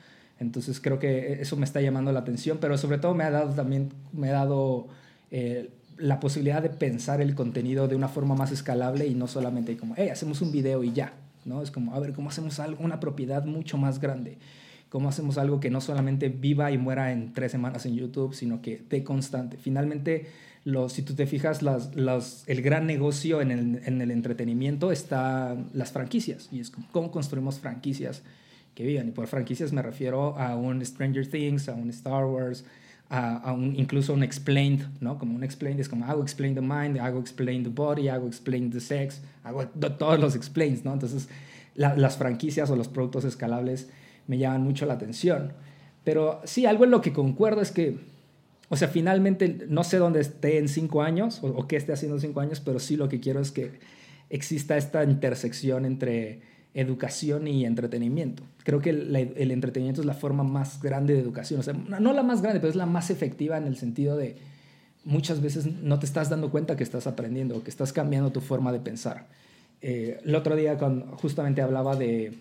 Entonces 0.41 0.80
creo 0.80 0.99
que 0.99 1.41
eso 1.41 1.57
me 1.57 1.64
está 1.64 1.80
llamando 1.80 2.12
la 2.12 2.20
atención, 2.20 2.59
pero 2.61 2.78
sobre 2.78 2.99
todo 2.99 3.14
me 3.14 3.24
ha 3.24 3.30
dado 3.30 3.55
también, 3.55 3.91
me 4.12 4.28
ha 4.30 4.32
dado 4.32 4.86
eh, 5.30 5.70
la 5.99 6.20
posibilidad 6.20 6.62
de 6.62 6.70
pensar 6.70 7.20
el 7.20 7.34
contenido 7.34 7.89
de 7.89 7.97
una 7.97 8.09
forma 8.09 8.34
más 8.34 8.53
escalable 8.53 9.07
y 9.07 9.14
no 9.14 9.26
solamente 9.26 9.76
como, 9.76 9.95
hey, 9.97 10.11
hacemos 10.11 10.41
un 10.41 10.53
video 10.53 10.84
y 10.84 10.93
ya, 10.93 11.12
¿no? 11.45 11.62
Es 11.62 11.70
como, 11.70 11.95
a 11.95 11.99
ver, 11.99 12.12
¿cómo 12.12 12.30
hacemos 12.30 12.61
algo, 12.61 12.84
una 12.84 13.01
propiedad 13.01 13.45
mucho 13.45 13.78
más 13.78 14.01
grande? 14.01 14.39
¿Cómo 14.89 15.09
hacemos 15.09 15.39
algo 15.39 15.61
que 15.61 15.70
no 15.70 15.80
solamente 15.80 16.28
viva 16.28 16.70
y 16.70 16.78
muera 16.78 17.12
en 17.12 17.32
tres 17.32 17.53
semanas 17.53 17.84
en 17.84 17.97
YouTube, 17.97 18.32
sino 18.32 18.62
que 18.62 18.82
de 18.89 19.03
constante? 19.05 19.59
Finalmente, 19.59 20.28
los, 20.64 20.93
si 20.93 21.03
tú 21.03 21.14
te 21.14 21.26
fijas, 21.26 21.61
el 22.47 22.62
gran 22.62 22.86
negocio 22.86 23.41
en 23.43 23.51
el, 23.51 23.82
en 23.84 24.01
el 24.01 24.11
entretenimiento 24.11 24.91
está 24.93 25.57
las 25.74 25.93
franquicias. 25.93 26.49
Y 26.53 26.61
es 26.61 26.70
como, 26.70 26.86
cómo 26.91 27.11
construimos 27.11 27.59
franquicias 27.59 28.22
que 28.79 28.85
vivan. 28.85 29.09
Y 29.09 29.11
por 29.11 29.26
franquicias 29.26 29.72
me 29.72 29.83
refiero 29.83 30.39
a 30.39 30.55
un 30.55 30.87
Stranger 30.87 31.26
Things, 31.26 31.68
a 31.68 31.74
un 31.74 31.91
Star 31.91 32.24
Wars, 32.24 32.64
a, 33.11 33.53
un, 33.53 33.74
incluso 33.74 34.14
un 34.14 34.22
explained, 34.22 34.87
¿no? 35.01 35.18
Como 35.18 35.35
un 35.35 35.43
explained 35.43 35.81
es 35.81 35.89
como 35.89 36.05
hago 36.05 36.22
explain 36.22 36.55
the 36.55 36.61
mind, 36.61 36.97
hago 36.99 37.18
explain 37.18 37.64
the 37.64 37.70
body, 37.70 38.09
hago 38.09 38.29
explain 38.29 38.70
the 38.70 38.79
sex, 38.79 39.20
hago 39.43 39.66
todos 39.66 40.20
los 40.20 40.37
explains, 40.37 40.85
¿no? 40.85 40.93
Entonces, 40.93 41.29
las 41.74 42.16
franquicias 42.18 42.70
o 42.70 42.76
los 42.76 42.87
productos 42.87 43.24
escalables 43.24 43.89
me 44.29 44.39
llaman 44.39 44.62
mucho 44.62 44.87
la 44.87 44.95
atención. 44.95 45.55
Pero 46.05 46.41
sí, 46.45 46.64
algo 46.64 46.85
en 46.85 46.93
lo 46.93 47.01
que 47.01 47.12
concuerdo 47.12 47.62
es 47.62 47.72
que, 47.72 47.99
o 48.68 48.76
sea, 48.76 48.87
finalmente 48.87 49.66
no 49.68 49.83
sé 49.83 49.97
dónde 49.97 50.20
esté 50.20 50.59
en 50.59 50.68
cinco 50.68 51.03
años 51.03 51.43
o, 51.43 51.49
o 51.49 51.66
qué 51.66 51.74
esté 51.74 51.93
haciendo 51.93 52.18
en 52.18 52.20
cinco 52.20 52.39
años, 52.39 52.61
pero 52.61 52.79
sí 52.79 52.97
lo 52.97 53.09
que 53.09 53.18
quiero 53.18 53.41
es 53.41 53.51
que 53.51 53.72
exista 54.31 54.76
esta 54.76 55.03
intersección 55.03 55.85
entre 55.85 56.57
educación 56.81 57.49
y 57.49 57.64
entretenimiento. 57.64 58.45
Creo 58.62 58.81
que 58.81 58.91
el, 58.91 59.51
entretenimiento 59.51 60.01
es 60.01 60.07
la 60.07 60.14
forma 60.14 60.45
más 60.45 60.81
grande 60.81 61.14
de 61.14 61.20
educación. 61.20 61.59
O 61.59 61.62
sea, 61.64 61.74
no 61.74 62.12
la 62.12 62.22
más 62.22 62.41
grande, 62.41 62.61
pero 62.61 62.70
es 62.70 62.76
la 62.76 62.87
más 62.87 63.11
efectiva 63.11 63.57
en 63.57 63.66
el 63.66 63.76
sentido 63.76 64.16
de 64.16 64.37
muchas 65.05 65.41
veces 65.41 65.66
no 65.66 65.99
te 65.99 66.07
estás 66.07 66.31
dando 66.31 66.51
cuenta 66.51 66.76
que 66.76 66.85
estás 66.85 67.07
aprendiendo 67.07 67.62
que 67.62 67.70
estás 67.70 67.93
cambiando 67.93 68.31
tu 68.31 68.41
forma 68.41 68.70
de 68.70 68.79
pensar. 68.79 69.26
Eh, 69.81 70.20
el 70.24 70.35
otro 70.35 70.55
día 70.55 70.79
cuando 70.79 71.07
justamente 71.16 71.62
hablaba 71.62 71.97
de, 71.97 72.35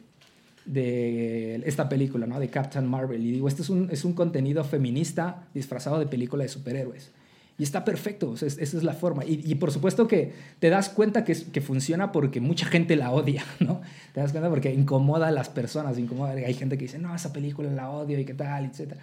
de 0.66 1.56
esta 1.66 1.90
película, 1.90 2.28
¿no? 2.28 2.40
de 2.40 2.50
Captain 2.50 2.86
Marvel, 2.86 3.26
y 3.26 3.32
digo, 3.32 3.48
este 3.48 3.64
es 3.64 3.70
un, 3.70 3.90
es 3.92 4.06
un 4.06 4.14
contenido 4.14 4.64
feminista 4.64 5.48
disfrazado 5.54 5.98
de 5.98 6.06
película 6.06 6.44
de 6.44 6.50
superhéroes. 6.50 7.12
Y 7.60 7.64
está 7.64 7.84
perfecto, 7.84 8.36
esa 8.36 8.45
es 8.62 8.84
la 8.84 8.93
forma. 8.93 9.24
Y, 9.26 9.55
por 9.55 9.72
supuesto 9.72 10.08
que 10.08 10.34
te 10.60 10.70
das 10.70 10.89
cuenta 10.89 11.24
que, 11.24 11.36
que, 11.36 11.60
funciona 11.60 12.12
porque 12.12 12.39
mucha 12.39 12.68
gente 12.68 12.95
la 12.95 13.12
odia, 13.12 13.43
¿no? 13.60 13.82
Te 14.14 14.20
das 14.20 14.32
cuenta 14.32 14.49
porque 14.49 14.72
incomoda 14.72 15.30
a 15.30 15.32
las 15.32 15.49
personas, 15.49 15.97
incomoda. 15.97 16.34
Hay 16.34 16.53
gente 16.53 16.78
que 16.78 16.84
dice, 16.84 16.99
no, 16.99 17.16
esa 17.16 17.34
película 17.34 17.72
la 17.72 17.89
odio 17.89 18.20
y 18.20 18.26
qué 18.26 18.36
tal, 18.36 18.66
etc. 18.66 18.93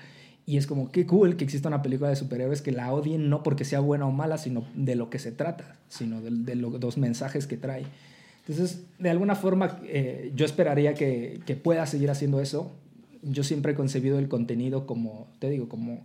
Y 0.47 0.57
es 0.57 0.69
como, 0.69 0.93
qué 0.93 1.05
cool 1.05 1.37
que 1.37 1.43
exista 1.43 1.69
una 1.69 1.83
película 1.83 2.11
de 2.11 2.17
superhéroes 2.17 2.63
que 2.63 2.71
la 2.71 2.93
odien 2.93 3.29
no 3.29 3.43
porque 3.43 3.65
sea 3.65 3.81
buena 3.81 4.07
o 4.07 4.13
mala, 4.13 4.39
sino 4.39 4.65
de 4.75 4.95
lo 4.95 5.11
que 5.11 5.19
se 5.19 5.33
trata, 5.33 5.77
sino 5.89 6.21
de, 6.21 6.55
los 6.55 6.97
mensajes 6.97 7.49
que 7.49 7.57
trae. 7.57 7.85
Entonces, 8.47 8.85
de 9.01 9.11
alguna 9.11 9.35
forma, 9.35 9.81
eh, 9.85 10.31
yo 10.37 10.45
esperaría 10.45 10.95
que, 10.95 11.41
pueda 11.61 11.87
seguir 11.87 12.09
haciendo 12.09 12.41
eso. 12.41 12.71
Yo 13.23 13.43
siempre 13.43 13.73
he 13.73 13.75
concebido 13.75 14.21
el 14.21 14.29
contenido 14.29 14.87
como, 14.87 15.27
te 15.41 15.51
digo, 15.51 15.69
como 15.69 16.05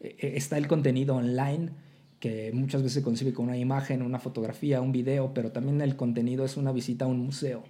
eh, 0.00 0.32
está 0.36 0.56
el 0.56 0.66
contenido 0.66 1.16
online 1.16 1.72
que 2.20 2.52
muchas 2.52 2.82
veces 2.82 2.94
se 2.94 3.02
concibe 3.02 3.32
con 3.32 3.46
una 3.46 3.56
imagen, 3.56 4.02
una 4.02 4.18
fotografía, 4.18 4.80
un 4.80 4.92
video, 4.92 5.32
pero 5.34 5.50
también 5.50 5.80
el 5.80 5.96
contenido 5.96 6.44
es 6.44 6.56
una 6.56 6.70
visita 6.70 7.06
a 7.06 7.08
un 7.08 7.18
museo 7.18 7.62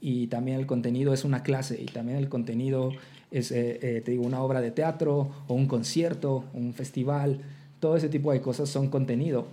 y 0.00 0.28
también 0.28 0.58
el 0.58 0.66
contenido 0.66 1.12
es 1.12 1.24
una 1.24 1.42
clase 1.42 1.80
y 1.80 1.86
también 1.86 2.18
el 2.18 2.28
contenido 2.28 2.92
es, 3.30 3.50
eh, 3.50 3.78
eh, 3.82 4.02
te 4.04 4.12
digo, 4.12 4.24
una 4.24 4.40
obra 4.40 4.60
de 4.60 4.70
teatro 4.70 5.30
o 5.48 5.54
un 5.54 5.66
concierto, 5.66 6.44
un 6.54 6.72
festival, 6.72 7.40
todo 7.80 7.96
ese 7.96 8.08
tipo 8.08 8.32
de 8.32 8.40
cosas 8.40 8.68
son 8.68 8.88
contenido. 8.88 9.46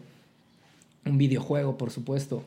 Un 1.06 1.18
videojuego, 1.18 1.78
por 1.78 1.92
supuesto. 1.92 2.44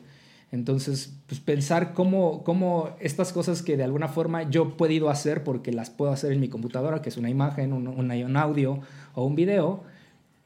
Entonces, 0.51 1.13
pues 1.27 1.39
pensar 1.39 1.93
cómo, 1.93 2.43
cómo 2.43 2.89
estas 2.99 3.31
cosas 3.31 3.61
que 3.61 3.77
de 3.77 3.83
alguna 3.83 4.07
forma 4.07 4.49
yo 4.49 4.63
he 4.63 4.77
podido 4.77 5.09
hacer 5.09 5.43
porque 5.43 5.71
las 5.71 5.89
puedo 5.89 6.11
hacer 6.11 6.31
en 6.31 6.39
mi 6.39 6.49
computadora, 6.49 7.01
que 7.01 7.09
es 7.09 7.17
una 7.17 7.29
imagen, 7.29 7.71
un, 7.71 7.87
un 7.87 8.37
audio 8.37 8.79
o 9.13 9.25
un 9.25 9.35
video, 9.35 9.83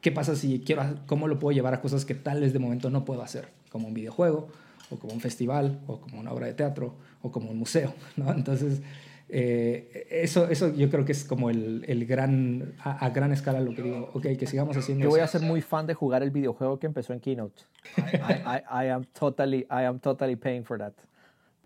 ¿Qué 0.03 0.11
pasa 0.11 0.35
si 0.35 0.59
quiero, 0.59 0.83
cómo 1.05 1.29
lo 1.29 1.39
puedo 1.39 1.55
llevar 1.55 1.73
a 1.73 1.79
cosas 1.79 2.03
que 2.03 2.13
tal 2.13 2.41
vez 2.41 2.51
de 2.51 2.59
momento 2.59 2.89
no 2.89 3.05
puedo 3.05 3.23
hacer? 3.23 3.47
Como 3.71 3.87
un 3.87 3.93
videojuego, 3.93 4.49
o 4.89 4.99
como 4.99 5.13
un 5.13 5.21
festival, 5.21 5.79
o 5.87 6.01
como 6.01 6.19
una 6.19 6.33
obra 6.33 6.47
de 6.47 6.53
teatro, 6.53 6.95
o 7.21 7.31
como 7.31 7.51
un 7.51 7.57
museo, 7.57 7.93
¿no? 8.17 8.29
Entonces, 8.33 8.81
eh, 9.29 10.05
eso, 10.11 10.49
eso 10.49 10.75
yo 10.75 10.89
creo 10.89 11.05
que 11.05 11.13
es 11.13 11.23
como 11.23 11.49
el, 11.49 11.85
el 11.87 12.05
gran, 12.05 12.73
a, 12.83 13.09
gran 13.11 13.31
escala 13.31 13.61
lo 13.61 13.73
que 13.73 13.81
digo, 13.81 14.11
ok, 14.13 14.23
que 14.37 14.45
sigamos 14.45 14.75
haciendo 14.75 15.05
Yo 15.05 15.09
voy 15.09 15.21
a 15.21 15.27
ser 15.27 15.41
muy 15.41 15.61
fan 15.61 15.87
de 15.87 15.93
jugar 15.93 16.21
el 16.21 16.31
videojuego 16.31 16.79
que 16.79 16.85
empezó 16.85 17.13
en 17.13 17.21
Keynote. 17.21 17.63
I, 17.97 18.85
I, 18.85 18.89
am 18.89 19.05
totally, 19.17 19.59
I 19.69 19.85
am 19.85 19.99
totally 19.99 20.35
paying 20.35 20.65
for 20.65 20.77
that. 20.79 20.93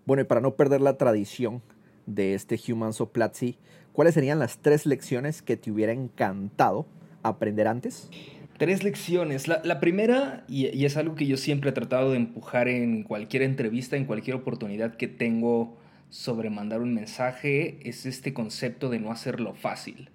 Bueno, 0.05 0.21
y 0.21 0.25
para 0.25 0.41
no 0.41 0.55
perder 0.55 0.81
la 0.81 0.95
tradición 0.95 1.63
de 2.05 2.35
este 2.35 2.55
Humans 2.55 3.01
of 3.01 3.09
Platzi, 3.09 3.57
¿cuáles 3.93 4.13
serían 4.13 4.37
las 4.37 4.59
tres 4.59 4.85
lecciones 4.85 5.41
que 5.41 5.57
te 5.57 5.71
hubiera 5.71 5.91
encantado 5.91 6.85
aprender 7.29 7.67
antes? 7.67 8.09
Tres 8.57 8.83
lecciones. 8.83 9.47
La, 9.47 9.79
primera, 9.79 10.43
y, 10.47 10.83
es 10.85 10.97
algo 10.97 11.15
que 11.15 11.27
yo 11.27 11.37
siempre 11.37 11.69
he 11.69 11.73
tratado 11.73 12.11
de 12.11 12.17
empujar 12.17 12.67
en 12.67 13.03
cualquier 13.03 13.43
entrevista, 13.43 13.95
en 13.95 14.05
cualquier 14.05 14.35
oportunidad 14.35 14.95
que 14.95 15.07
tengo 15.07 15.77
sobre 16.09 16.49
mandar 16.49 16.81
un 16.81 16.93
mensaje, 16.93 17.77
es 17.87 18.05
este 18.05 18.33
concepto 18.33 18.89
de 18.89 18.99
no 18.99 19.11
hacerlo 19.11 19.53
fácil. 19.53 20.09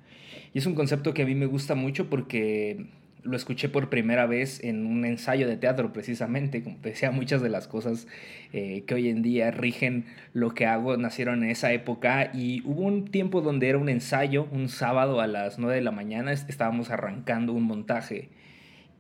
Y 0.54 0.58
es 0.58 0.66
un 0.66 0.74
concepto 0.74 1.14
que 1.14 1.22
a 1.22 1.26
mí 1.26 1.34
me 1.34 1.46
gusta 1.46 1.74
mucho 1.74 2.10
porque 2.10 2.86
lo 3.24 3.36
escuché 3.36 3.68
por 3.68 3.88
primera 3.88 4.26
vez 4.26 4.62
en 4.64 4.86
un 4.86 5.04
ensayo 5.04 5.46
de 5.46 5.56
teatro, 5.56 5.92
precisamente. 5.92 6.62
Como 6.62 6.76
te 6.76 6.90
decía, 6.90 7.10
muchas 7.10 7.40
de 7.40 7.48
las 7.48 7.68
cosas 7.68 8.06
eh, 8.52 8.84
que 8.86 8.94
hoy 8.94 9.08
en 9.08 9.22
día 9.22 9.50
rigen 9.50 10.06
lo 10.32 10.54
que 10.54 10.66
hago 10.66 10.96
nacieron 10.96 11.44
en 11.44 11.50
esa 11.50 11.72
época. 11.72 12.30
Y 12.34 12.62
hubo 12.64 12.82
un 12.82 13.06
tiempo 13.06 13.40
donde 13.40 13.68
era 13.68 13.78
un 13.78 13.88
ensayo, 13.88 14.48
un 14.50 14.68
sábado 14.68 15.20
a 15.20 15.26
las 15.26 15.58
9 15.58 15.76
de 15.76 15.82
la 15.82 15.92
mañana, 15.92 16.32
estábamos 16.32 16.90
arrancando 16.90 17.52
un 17.52 17.64
montaje. 17.64 18.30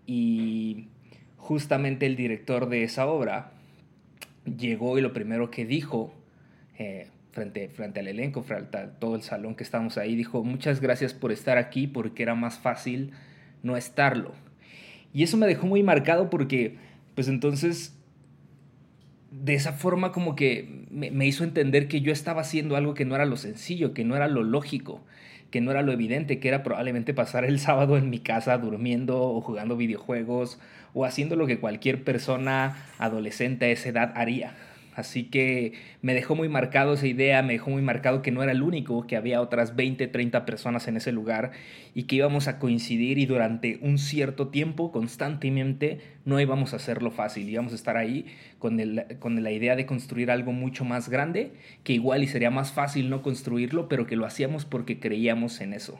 Y 0.06 0.88
justamente 1.36 2.06
el 2.06 2.16
director 2.16 2.68
de 2.68 2.84
esa 2.84 3.06
obra 3.06 3.52
llegó 4.56 4.98
y 4.98 5.02
lo 5.02 5.12
primero 5.12 5.50
que 5.50 5.66
dijo. 5.66 6.14
Eh, 6.78 7.08
frente, 7.32 7.68
frente 7.70 8.00
al 8.00 8.08
elenco, 8.08 8.42
frente 8.42 8.76
a 8.76 8.90
todo 8.90 9.16
el 9.16 9.22
salón 9.22 9.54
que 9.54 9.64
estábamos 9.64 9.96
ahí, 9.96 10.14
dijo, 10.14 10.44
muchas 10.44 10.80
gracias 10.80 11.14
por 11.14 11.32
estar 11.32 11.56
aquí 11.56 11.86
porque 11.86 12.22
era 12.22 12.34
más 12.34 12.58
fácil 12.58 13.12
no 13.62 13.76
estarlo. 13.76 14.32
Y 15.12 15.22
eso 15.22 15.36
me 15.36 15.46
dejó 15.46 15.66
muy 15.66 15.82
marcado 15.82 16.30
porque, 16.30 16.76
pues 17.14 17.28
entonces, 17.28 17.94
de 19.30 19.54
esa 19.54 19.72
forma 19.72 20.12
como 20.12 20.36
que 20.36 20.86
me, 20.90 21.26
hizo 21.26 21.44
entender 21.44 21.88
que 21.88 22.00
yo 22.00 22.12
estaba 22.12 22.42
haciendo 22.42 22.76
algo 22.76 22.94
que 22.94 23.04
no 23.04 23.14
era 23.14 23.24
lo 23.24 23.36
sencillo, 23.36 23.94
que 23.94 24.04
no 24.04 24.16
era 24.16 24.28
lo 24.28 24.42
lógico, 24.42 25.00
que 25.50 25.60
no 25.60 25.70
era 25.70 25.82
lo 25.82 25.92
evidente, 25.92 26.38
que 26.38 26.48
era 26.48 26.62
probablemente 26.62 27.14
pasar 27.14 27.44
el 27.44 27.58
sábado 27.58 27.96
en 27.96 28.10
mi 28.10 28.18
casa 28.18 28.56
durmiendo 28.58 29.20
o 29.20 29.40
jugando 29.40 29.76
videojuegos 29.76 30.58
o 30.94 31.04
haciendo 31.04 31.36
lo 31.36 31.46
que 31.46 31.58
cualquier 31.58 32.04
persona 32.04 32.76
adolescente 32.98 33.66
a 33.66 33.70
esa 33.70 33.88
edad 33.88 34.12
haría. 34.16 34.54
Así 34.94 35.24
que 35.24 35.72
me 36.02 36.12
dejó 36.12 36.34
muy 36.34 36.50
marcado 36.50 36.92
esa 36.92 37.06
idea, 37.06 37.42
me 37.42 37.54
dejó 37.54 37.70
muy 37.70 37.80
marcado 37.80 38.20
que 38.20 38.30
no 38.30 38.42
era 38.42 38.52
el 38.52 38.62
único, 38.62 39.06
que 39.06 39.16
había 39.16 39.40
otras 39.40 39.74
20, 39.74 40.06
30 40.06 40.44
personas 40.44 40.86
en 40.86 40.98
ese 40.98 41.12
lugar 41.12 41.52
y 41.94 42.02
que 42.04 42.16
íbamos 42.16 42.46
a 42.46 42.58
coincidir 42.58 43.18
y 43.18 43.24
durante 43.24 43.78
un 43.80 43.96
cierto 43.98 44.48
tiempo, 44.48 44.92
constantemente, 44.92 46.00
no 46.26 46.38
íbamos 46.40 46.74
a 46.74 46.76
hacerlo 46.76 47.10
fácil, 47.10 47.48
íbamos 47.48 47.72
a 47.72 47.76
estar 47.76 47.96
ahí 47.96 48.26
con, 48.58 48.78
con 49.18 49.42
la 49.42 49.50
idea 49.50 49.76
de 49.76 49.86
construir 49.86 50.30
algo 50.30 50.52
mucho 50.52 50.84
más 50.84 51.08
grande, 51.08 51.52
que 51.84 51.94
igual 51.94 52.22
y 52.22 52.26
sería 52.28 52.50
más 52.50 52.72
fácil 52.72 53.08
no 53.08 53.22
construirlo, 53.22 53.88
pero 53.88 54.06
que 54.06 54.16
lo 54.16 54.26
hacíamos 54.26 54.66
porque 54.66 55.00
creíamos 55.00 55.62
en 55.62 55.72
eso. 55.72 55.98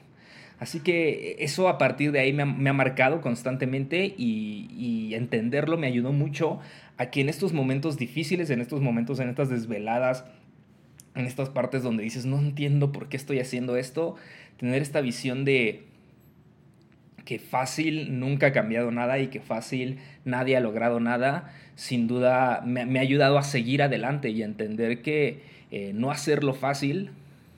Así 0.63 0.79
que 0.79 1.39
eso 1.41 1.69
a 1.69 1.77
partir 1.77 2.13
de 2.13 2.21
ahí 2.21 2.33
me 2.33 2.71
ha, 2.71 2.73
marcado 2.73 3.21
constantemente 3.21 4.15
y, 4.17 5.13
entenderlo 5.13 5.77
me 5.77 5.89
ayudó 5.89 6.13
mucho 6.13 6.61
a 6.99 7.07
que 7.07 7.21
en 7.21 7.29
estos 7.29 7.53
momentos 7.53 7.97
difíciles, 7.97 8.51
en 8.51 8.61
estos 8.61 8.81
momentos, 8.81 9.21
en 9.21 9.29
estas 9.29 9.49
desveladas, 9.49 10.25
en 11.15 11.27
estas 11.27 11.49
partes 11.51 11.83
donde 11.83 12.03
dices, 12.03 12.27
no 12.27 12.39
entiendo 12.39 12.93
por 12.93 13.09
qué 13.09 13.17
estoy 13.17 13.41
haciendo 13.41 13.77
esto, 13.77 14.17
tener 14.57 14.83
esta 14.83 15.01
visión 15.01 15.45
de 15.45 15.85
que 17.25 17.39
fácil 17.39 18.19
nunca 18.19 18.49
ha 18.49 18.53
cambiado 18.53 18.91
nada 18.91 19.19
y 19.19 19.29
que 19.29 19.41
fácil 19.41 19.99
nadie 20.25 20.57
ha 20.57 20.61
logrado 20.61 21.01
nada, 21.01 21.53
sin 21.77 22.09
duda 22.09 22.63
me, 22.65 22.99
ha 22.99 23.03
ayudado 23.03 23.39
a 23.39 23.43
seguir 23.43 23.83
adelante 23.83 24.31
y 24.31 24.43
a 24.43 24.47
entender 24.47 25.03
que 25.03 25.43
eh, 25.71 25.93
no 25.95 26.11
hacerlo 26.11 26.53
fácil 26.55 27.11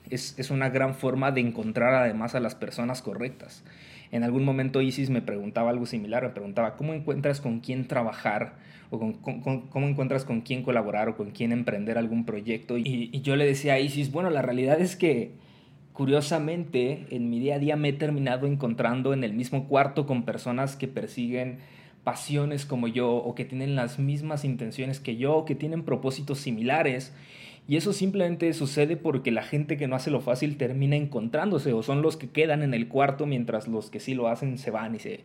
es, 0.09 0.35
es 0.37 0.51
una 0.51 0.69
gran 0.69 0.95
forma 0.95 1.31
de 1.31 1.41
encontrar 1.41 1.95
además 1.95 2.35
a 2.35 2.39
las 2.39 2.55
personas 2.55 3.01
correctas. 3.01 3.63
En 4.11 4.23
algún 4.23 4.45
momento 4.45 4.81
Isis 4.81 5.09
me 5.09 5.21
preguntaba 5.21 5.71
algo 5.71 5.85
similar, 5.85 6.23
me 6.23 6.29
preguntaba, 6.29 6.75
¿cómo 6.75 6.93
encuentras 6.93 7.41
con 7.41 7.59
quién 7.59 7.87
trabajar? 7.87 8.53
Con, 8.99 9.13
cómo 9.13 9.87
encuentras 9.87 10.25
con 10.25 10.41
quién 10.41 10.63
colaborar 10.63 11.09
o 11.09 11.17
con 11.17 11.31
quién 11.31 11.51
emprender 11.51 11.97
algún 11.97 12.25
proyecto. 12.25 12.77
Y, 12.77 13.09
y, 13.11 13.21
yo 13.21 13.35
le 13.35 13.45
decía 13.45 13.73
a 13.73 13.79
Isis, 13.79 14.11
bueno, 14.11 14.29
la 14.29 14.41
realidad 14.41 14.79
es 14.79 14.95
que 14.95 15.31
curiosamente 15.93 17.05
en 17.09 17.29
mi 17.29 17.39
día 17.39 17.55
a 17.55 17.59
día 17.59 17.75
me 17.75 17.89
he 17.89 17.93
terminado 17.93 18.47
encontrando 18.47 19.13
en 19.13 19.23
el 19.23 19.33
mismo 19.33 19.67
cuarto 19.67 20.05
con 20.05 20.23
personas 20.23 20.75
que 20.75 20.87
persiguen 20.87 21.59
pasiones 22.03 22.65
como 22.65 22.87
yo 22.87 23.15
o 23.15 23.33
que 23.33 23.45
tienen 23.45 23.75
las 23.75 23.97
mismas 23.97 24.45
intenciones 24.45 24.99
que 24.99 25.17
yo 25.17 25.35
o 25.35 25.45
que 25.45 25.55
tienen 25.55 25.83
propósitos 25.83 26.39
similares 26.39 27.13
y 27.67 27.77
eso 27.77 27.93
simplemente 27.93 28.53
sucede 28.53 28.95
porque 28.95 29.31
la 29.31 29.41
gente 29.41 29.75
que 29.75 29.87
no 29.87 29.95
hace 29.95 30.11
lo 30.11 30.21
fácil 30.21 30.55
termina 30.55 30.95
encontrándose 30.95 31.73
o 31.73 31.81
son 31.81 32.03
los 32.03 32.15
que 32.15 32.29
quedan 32.29 32.61
en 32.61 32.73
el 32.75 32.87
cuarto 32.87 33.25
mientras 33.25 33.67
los 33.67 33.89
que 33.89 33.99
sí 33.99 34.13
lo 34.13 34.27
hacen 34.27 34.59
se 34.59 34.69
van 34.69 34.95
y 34.95 34.99
se, 34.99 35.21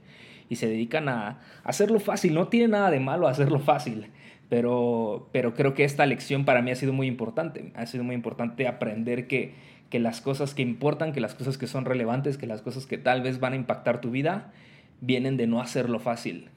y 0.50 0.56
se 0.56 0.68
dedican 0.68 1.08
a 1.08 1.38
hacerlo 1.64 2.00
fácil. 2.00 2.34
No 2.34 2.48
tiene 2.48 2.68
nada 2.68 2.90
de 2.90 3.00
malo 3.00 3.28
hacerlo 3.28 3.60
fácil, 3.60 4.08
pero, 4.50 5.30
pero 5.32 5.54
creo 5.54 5.72
que 5.72 5.84
esta 5.84 6.04
lección 6.04 6.44
para 6.44 6.60
mí 6.60 6.72
ha 6.72 6.76
sido 6.76 6.92
muy 6.92 7.06
importante. 7.06 7.72
Ha 7.74 7.86
sido 7.86 8.04
muy 8.04 8.16
importante 8.16 8.66
aprender 8.66 9.26
que, 9.28 9.54
que 9.88 10.00
las 10.00 10.20
cosas 10.20 10.52
que 10.52 10.62
importan, 10.62 11.12
que 11.12 11.20
las 11.20 11.34
cosas 11.34 11.56
que 11.56 11.68
son 11.68 11.86
relevantes, 11.86 12.36
que 12.36 12.46
las 12.46 12.60
cosas 12.60 12.84
que 12.84 12.98
tal 12.98 13.22
vez 13.22 13.38
van 13.40 13.54
a 13.54 13.56
impactar 13.56 14.00
tu 14.00 14.10
vida, 14.10 14.52
vienen 15.00 15.36
de 15.36 15.46
no 15.46 15.62
hacerlo 15.62 16.00
fácil. 16.00 16.48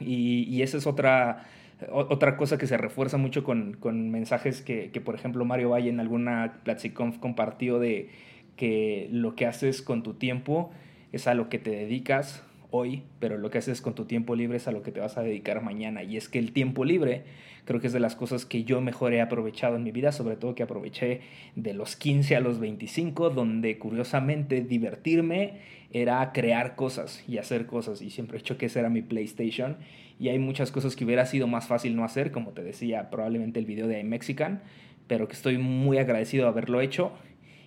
Y, 0.00 0.44
y 0.44 0.62
esa 0.62 0.78
es 0.78 0.86
otra 0.86 1.46
otra 1.90 2.38
cosa 2.38 2.56
que 2.56 2.66
se 2.66 2.78
refuerza 2.78 3.18
mucho 3.18 3.44
con, 3.44 3.74
con 3.74 4.10
mensajes 4.10 4.62
que, 4.62 4.90
que, 4.90 5.02
por 5.02 5.14
ejemplo, 5.14 5.44
Mario 5.44 5.68
Valle 5.68 5.90
en 5.90 6.00
alguna 6.00 6.60
PlatziConf 6.64 7.18
compartió 7.18 7.78
de 7.78 8.08
que 8.56 9.10
lo 9.12 9.34
que 9.34 9.44
haces 9.44 9.82
con 9.82 10.02
tu 10.02 10.14
tiempo 10.14 10.70
es 11.12 11.26
a 11.26 11.34
lo 11.34 11.50
que 11.50 11.58
te 11.58 11.68
dedicas 11.68 12.45
hoy, 12.70 13.04
pero 13.18 13.38
lo 13.38 13.50
que 13.50 13.58
haces 13.58 13.80
con 13.80 13.94
tu 13.94 14.04
tiempo 14.04 14.34
libre 14.34 14.56
es 14.56 14.68
a 14.68 14.72
lo 14.72 14.82
que 14.82 14.92
te 14.92 15.00
vas 15.00 15.16
a 15.16 15.22
dedicar 15.22 15.62
mañana. 15.62 16.02
Y 16.02 16.16
es 16.16 16.28
que 16.28 16.38
el 16.38 16.52
tiempo 16.52 16.84
libre 16.84 17.24
creo 17.64 17.80
que 17.80 17.88
es 17.88 17.92
de 17.92 18.00
las 18.00 18.16
cosas 18.16 18.46
que 18.46 18.64
yo 18.64 18.80
mejor 18.80 19.12
he 19.12 19.20
aprovechado 19.20 19.76
en 19.76 19.82
mi 19.82 19.92
vida, 19.92 20.12
sobre 20.12 20.36
todo 20.36 20.54
que 20.54 20.62
aproveché 20.62 21.20
de 21.54 21.74
los 21.74 21.96
15 21.96 22.36
a 22.36 22.40
los 22.40 22.60
25, 22.60 23.30
donde 23.30 23.78
curiosamente 23.78 24.60
divertirme 24.62 25.60
era 25.92 26.32
crear 26.32 26.76
cosas 26.76 27.24
y 27.28 27.38
hacer 27.38 27.66
cosas. 27.66 28.02
Y 28.02 28.10
siempre 28.10 28.38
he 28.38 28.40
hecho 28.40 28.58
que 28.58 28.66
ese 28.66 28.80
era 28.80 28.88
mi 28.88 29.02
PlayStation 29.02 29.76
y 30.18 30.28
hay 30.28 30.38
muchas 30.38 30.70
cosas 30.70 30.96
que 30.96 31.04
hubiera 31.04 31.26
sido 31.26 31.46
más 31.46 31.66
fácil 31.66 31.96
no 31.96 32.04
hacer, 32.04 32.30
como 32.30 32.52
te 32.52 32.62
decía, 32.62 33.10
probablemente 33.10 33.58
el 33.58 33.66
video 33.66 33.86
de 33.86 34.02
Mexican, 34.04 34.62
pero 35.06 35.28
que 35.28 35.34
estoy 35.34 35.58
muy 35.58 35.98
agradecido 35.98 36.44
de 36.44 36.50
haberlo 36.50 36.80
hecho 36.80 37.12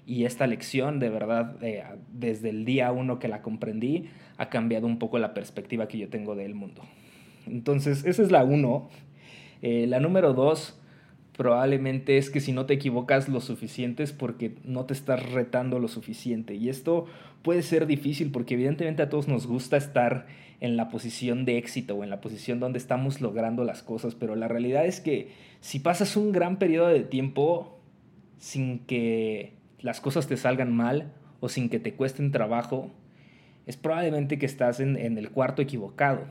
y 0.09 0.25
esta 0.25 0.47
lección, 0.47 0.97
de 0.97 1.09
verdad, 1.09 1.55
desde 2.11 2.49
el 2.49 2.65
día 2.65 2.91
uno 2.91 3.19
que 3.19 3.27
la 3.27 3.43
comprendí, 3.43 4.09
ha 4.39 4.49
cambiado 4.49 4.87
un 4.87 4.97
poco 4.97 5.19
la 5.19 5.33
perspectiva 5.33 5.87
que 5.87 5.97
yo 5.97 6.09
tengo 6.09 6.33
del 6.33 6.55
mundo. 6.55 6.81
Entonces, 7.45 8.05
esa 8.05 8.23
es 8.23 8.31
la 8.31 8.43
uno. 8.43 8.89
Eh, 9.61 9.85
la 9.85 9.99
número 9.99 10.33
dos, 10.33 10.79
probablemente 11.35 12.17
es 12.17 12.29
que 12.29 12.39
si 12.39 12.53
no 12.53 12.65
te 12.65 12.73
equivocas 12.73 13.27
lo 13.27 13.41
suficiente 13.41 14.01
es 14.01 14.13
porque 14.13 14.55
no 14.63 14.85
te 14.85 14.93
estás 14.93 15.31
retando 15.31 15.77
lo 15.79 15.89
suficiente. 15.89 16.55
Y 16.55 16.69
esto 16.69 17.05
puede 17.43 17.63
ser 17.63 17.85
difícil 17.85 18.31
porque 18.31 18.53
evidentemente 18.53 19.03
a 19.03 19.09
todos 19.09 19.27
nos 19.27 19.45
gusta 19.45 19.75
estar 19.75 20.27
en 20.61 20.77
la 20.77 20.87
posición 20.87 21.43
de 21.43 21.57
éxito 21.57 21.95
o 21.95 22.03
en 22.05 22.09
la 22.09 22.21
posición 22.21 22.61
donde 22.61 22.79
estamos 22.79 23.19
logrando 23.19 23.65
las 23.65 23.83
cosas, 23.83 24.15
pero 24.15 24.35
la 24.35 24.47
realidad 24.47 24.85
es 24.85 25.01
que 25.01 25.31
si 25.59 25.79
pasas 25.79 26.15
un 26.15 26.31
gran 26.31 26.59
periodo 26.59 26.87
de 26.87 27.01
tiempo 27.01 27.77
sin 28.37 28.79
que 28.79 29.53
las 29.81 29.99
cosas 29.99 30.27
te 30.27 30.37
salgan 30.37 30.73
mal 30.73 31.11
o 31.41 31.49
sin 31.49 31.69
que 31.69 31.79
te 31.79 31.93
cuesten 31.93 32.31
trabajo, 32.31 32.91
es 33.69 33.77
probablemente 33.77 34.39
que 34.39 34.47
estás 34.47 34.79
en, 34.79 34.97
el 34.97 35.29
cuarto 35.29 35.61
equivocado. 35.61 36.25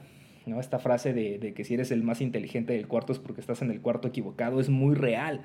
¿no? 0.46 0.58
Esta 0.58 0.78
frase 0.78 1.12
de, 1.12 1.54
que 1.54 1.64
si 1.64 1.74
eres 1.74 1.90
el 1.92 2.02
más 2.02 2.20
inteligente 2.20 2.72
del 2.72 2.88
cuarto 2.88 3.12
es 3.12 3.18
porque 3.18 3.40
estás 3.40 3.62
en 3.62 3.70
el 3.70 3.80
cuarto 3.80 4.08
equivocado 4.08 4.60
es 4.60 4.68
muy 4.68 4.96
real. 4.96 5.42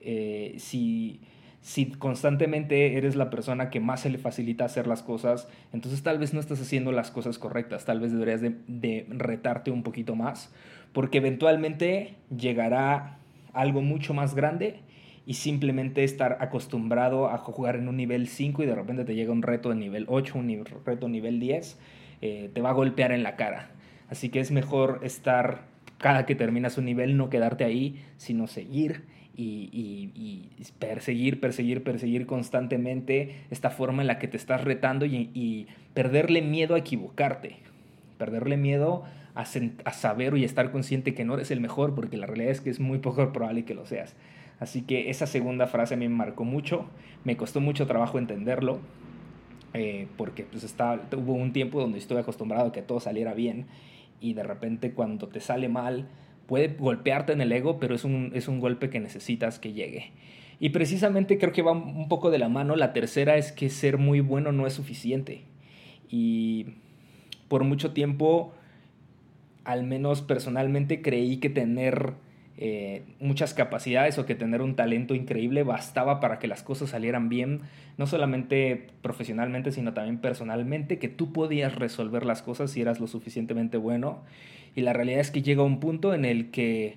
Eh, 0.00 0.54
si 0.58 1.20
si 1.66 1.86
constantemente 1.86 2.96
eres 2.96 3.16
la 3.16 3.28
persona 3.28 3.70
que 3.70 3.80
más 3.80 4.02
se 4.02 4.08
le 4.08 4.18
facilita 4.18 4.64
hacer 4.64 4.86
las 4.86 5.02
cosas, 5.02 5.48
entonces 5.72 6.00
tal 6.00 6.16
vez 6.16 6.32
no 6.32 6.38
estás 6.38 6.60
haciendo 6.60 6.92
las 6.92 7.10
cosas 7.10 7.40
correctas, 7.40 7.84
tal 7.84 7.98
vez 7.98 8.12
deberías 8.12 8.40
de, 8.40 9.06
retarte 9.08 9.72
un 9.72 9.82
poquito 9.82 10.14
más, 10.14 10.54
porque 10.92 11.18
eventualmente 11.18 12.14
llegará 12.30 13.18
algo 13.52 13.82
mucho 13.82 14.14
más 14.14 14.36
grande 14.36 14.78
y 15.26 15.34
simplemente 15.34 16.04
estar 16.04 16.38
acostumbrado 16.40 17.28
a 17.28 17.36
jugar 17.38 17.74
en 17.76 17.88
un 17.88 17.96
nivel 17.96 18.28
5 18.28 18.62
y 18.62 18.66
de 18.66 18.74
repente 18.76 19.04
te 19.04 19.16
llega 19.16 19.32
un 19.32 19.42
reto 19.42 19.70
de 19.70 19.74
nivel 19.74 20.06
8, 20.08 20.38
un 20.38 20.64
reto 20.84 21.08
nivel 21.08 21.40
10, 21.40 21.78
eh, 22.22 22.50
te 22.54 22.60
va 22.62 22.70
a 22.70 22.72
golpear 22.72 23.10
en 23.10 23.24
la 23.24 23.34
cara. 23.34 23.70
Así 24.08 24.28
que 24.28 24.38
es 24.38 24.52
mejor 24.52 25.00
estar 25.02 25.64
cada 25.98 26.26
que 26.26 26.36
terminas 26.36 26.78
un 26.78 26.84
nivel, 26.84 27.16
no 27.16 27.28
quedarte 27.28 27.64
ahí, 27.64 28.00
sino 28.16 28.46
seguir 28.46 29.02
y, 29.34 30.48
perseguir, 30.78 31.40
perseguir, 31.40 31.82
perseguir 31.82 32.26
constantemente 32.26 33.36
esta 33.50 33.70
forma 33.70 34.02
en 34.02 34.06
la 34.06 34.18
que 34.18 34.28
te 34.28 34.36
estás 34.36 34.62
retando 34.62 35.06
y, 35.06 35.66
perderle 35.92 36.42
miedo 36.42 36.74
a 36.74 36.78
equivocarte, 36.78 37.56
perderle 38.18 38.56
miedo 38.56 39.04
a, 39.34 39.42
a, 39.42 39.92
saber 39.92 40.36
y 40.36 40.44
estar 40.44 40.70
consciente 40.70 41.14
que 41.14 41.24
no 41.24 41.34
eres 41.34 41.50
el 41.50 41.60
mejor, 41.60 41.94
porque 41.94 42.16
la 42.16 42.26
realidad 42.26 42.50
es 42.50 42.60
que 42.60 42.70
es 42.70 42.80
muy 42.80 42.98
poco 42.98 43.32
probable 43.32 43.64
que 43.64 43.74
lo 43.74 43.86
seas. 43.86 44.14
Así 44.58 44.82
que 44.82 45.10
esa 45.10 45.26
segunda 45.26 45.66
frase 45.66 45.96
me 45.96 46.08
marcó 46.08 46.44
mucho, 46.44 46.86
me 47.24 47.36
costó 47.36 47.60
mucho 47.60 47.86
trabajo 47.86 48.18
entenderlo, 48.18 48.78
eh, 49.74 50.08
porque 50.16 50.44
pues 50.44 50.64
estaba, 50.64 51.00
hubo 51.16 51.34
un 51.34 51.52
tiempo 51.52 51.80
donde 51.80 51.98
estuve 51.98 52.20
acostumbrado 52.20 52.68
a 52.68 52.72
que 52.72 52.82
todo 52.82 53.00
saliera 53.00 53.34
bien 53.34 53.66
y 54.20 54.32
de 54.32 54.42
repente 54.42 54.92
cuando 54.92 55.28
te 55.28 55.40
sale 55.40 55.68
mal, 55.68 56.08
puede 56.46 56.68
golpearte 56.68 57.32
en 57.32 57.40
el 57.40 57.52
ego, 57.52 57.78
pero 57.78 57.94
es 57.94 58.04
un, 58.04 58.30
es 58.34 58.48
un 58.48 58.60
golpe 58.60 58.88
que 58.88 59.00
necesitas 59.00 59.58
que 59.58 59.72
llegue. 59.72 60.12
Y 60.58 60.70
precisamente 60.70 61.38
creo 61.38 61.52
que 61.52 61.62
va 61.62 61.72
un 61.72 62.08
poco 62.08 62.30
de 62.30 62.38
la 62.38 62.48
mano. 62.48 62.76
La 62.76 62.92
tercera 62.92 63.36
es 63.36 63.52
que 63.52 63.68
ser 63.68 63.98
muy 63.98 64.20
bueno 64.20 64.52
no 64.52 64.66
es 64.66 64.72
suficiente. 64.72 65.42
Y 66.08 66.66
por 67.48 67.64
mucho 67.64 67.92
tiempo, 67.92 68.54
al 69.64 69.84
menos 69.84 70.22
personalmente, 70.22 71.02
creí 71.02 71.36
que 71.38 71.50
tener 71.50 72.14
eh, 72.58 73.02
muchas 73.20 73.52
capacidades 73.52 74.16
o 74.18 74.24
que 74.24 74.34
tener 74.34 74.62
un 74.62 74.76
talento 74.76 75.14
increíble 75.14 75.62
bastaba 75.62 76.20
para 76.20 76.38
que 76.38 76.48
las 76.48 76.62
cosas 76.62 76.88
salieran 76.88 77.28
bien, 77.28 77.60
no 77.98 78.06
solamente 78.06 78.86
profesionalmente, 79.02 79.72
sino 79.72 79.92
también 79.92 80.18
personalmente, 80.18 80.98
que 80.98 81.08
tú 81.08 81.34
podías 81.34 81.74
resolver 81.74 82.24
las 82.24 82.40
cosas 82.40 82.70
si 82.70 82.80
eras 82.80 82.98
lo 82.98 83.08
suficientemente 83.08 83.76
bueno. 83.76 84.22
Y 84.74 84.80
la 84.80 84.94
realidad 84.94 85.20
es 85.20 85.30
que 85.30 85.42
llega 85.42 85.62
un 85.62 85.80
punto 85.80 86.14
en 86.14 86.24
el 86.24 86.50
que, 86.50 86.96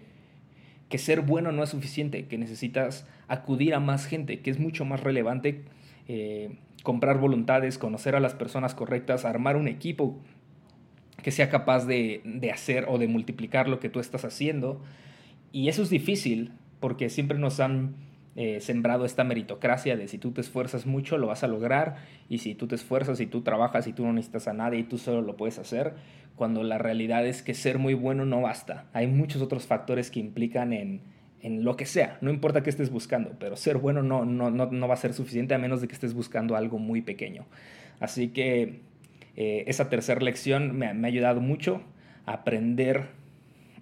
que 0.87 0.97
ser 0.97 1.21
bueno 1.21 1.51
no 1.51 1.63
es 1.63 1.69
suficiente, 1.69 2.25
que 2.25 2.37
necesitas 2.37 3.05
acudir 3.27 3.73
a 3.73 3.81
más 3.81 4.05
gente, 4.05 4.39
que 4.39 4.51
es 4.51 4.59
mucho 4.59 4.85
más 4.85 5.01
relevante 5.01 5.63
eh, 6.07 6.51
comprar 6.83 7.19
voluntades, 7.19 7.77
conocer 7.77 8.15
a 8.15 8.21
las 8.21 8.33
personas 8.33 8.75
correctas, 8.75 9.25
armar 9.25 9.57
un 9.57 9.67
equipo 9.67 10.17
que 11.21 11.31
sea 11.31 11.49
capaz 11.49 11.85
de, 11.85 12.21
de 12.23 12.49
hacer 12.49 12.85
o 12.87 12.97
de 12.97 13.09
multiplicar 13.09 13.67
lo 13.67 13.81
que 13.81 13.89
tú 13.89 13.99
estás 13.99 14.23
haciendo. 14.23 14.81
Y 15.51 15.69
eso 15.69 15.83
es 15.83 15.89
difícil 15.89 16.51
porque 16.79 17.09
siempre 17.09 17.37
nos 17.37 17.59
han 17.59 17.95
eh, 18.35 18.61
sembrado 18.61 19.05
esta 19.05 19.23
meritocracia 19.23 19.97
de 19.97 20.07
si 20.07 20.17
tú 20.17 20.31
te 20.31 20.41
esfuerzas 20.41 20.85
mucho 20.85 21.17
lo 21.17 21.27
vas 21.27 21.43
a 21.43 21.47
lograr 21.47 21.97
y 22.29 22.37
si 22.37 22.55
tú 22.55 22.67
te 22.67 22.75
esfuerzas 22.75 23.19
y 23.19 23.25
tú 23.25 23.41
trabajas 23.41 23.87
y 23.87 23.93
tú 23.93 24.05
no 24.05 24.13
necesitas 24.13 24.47
a 24.47 24.53
nadie 24.53 24.79
y 24.79 24.83
tú 24.83 24.97
solo 24.97 25.21
lo 25.21 25.35
puedes 25.35 25.59
hacer, 25.59 25.95
cuando 26.35 26.63
la 26.63 26.77
realidad 26.77 27.25
es 27.25 27.41
que 27.41 27.53
ser 27.53 27.79
muy 27.79 27.95
bueno 27.95 28.25
no 28.25 28.41
basta. 28.41 28.85
Hay 28.93 29.07
muchos 29.07 29.41
otros 29.41 29.65
factores 29.67 30.09
que 30.09 30.19
implican 30.19 30.71
en, 30.71 31.01
en 31.41 31.63
lo 31.63 31.75
que 31.75 31.85
sea, 31.85 32.17
no 32.21 32.29
importa 32.29 32.63
qué 32.63 32.69
estés 32.69 32.91
buscando, 32.91 33.35
pero 33.39 33.57
ser 33.57 33.77
bueno 33.77 34.03
no, 34.03 34.23
no, 34.23 34.51
no, 34.51 34.67
no 34.67 34.87
va 34.87 34.93
a 34.93 34.97
ser 34.97 35.13
suficiente 35.13 35.53
a 35.53 35.57
menos 35.57 35.81
de 35.81 35.87
que 35.87 35.93
estés 35.93 36.13
buscando 36.13 36.55
algo 36.55 36.79
muy 36.79 37.01
pequeño. 37.01 37.45
Así 37.99 38.29
que 38.29 38.81
eh, 39.35 39.63
esa 39.67 39.89
tercera 39.89 40.21
lección 40.21 40.77
me, 40.77 40.93
me 40.93 41.07
ha 41.07 41.11
ayudado 41.11 41.41
mucho 41.41 41.81
a 42.25 42.33
aprender 42.33 43.07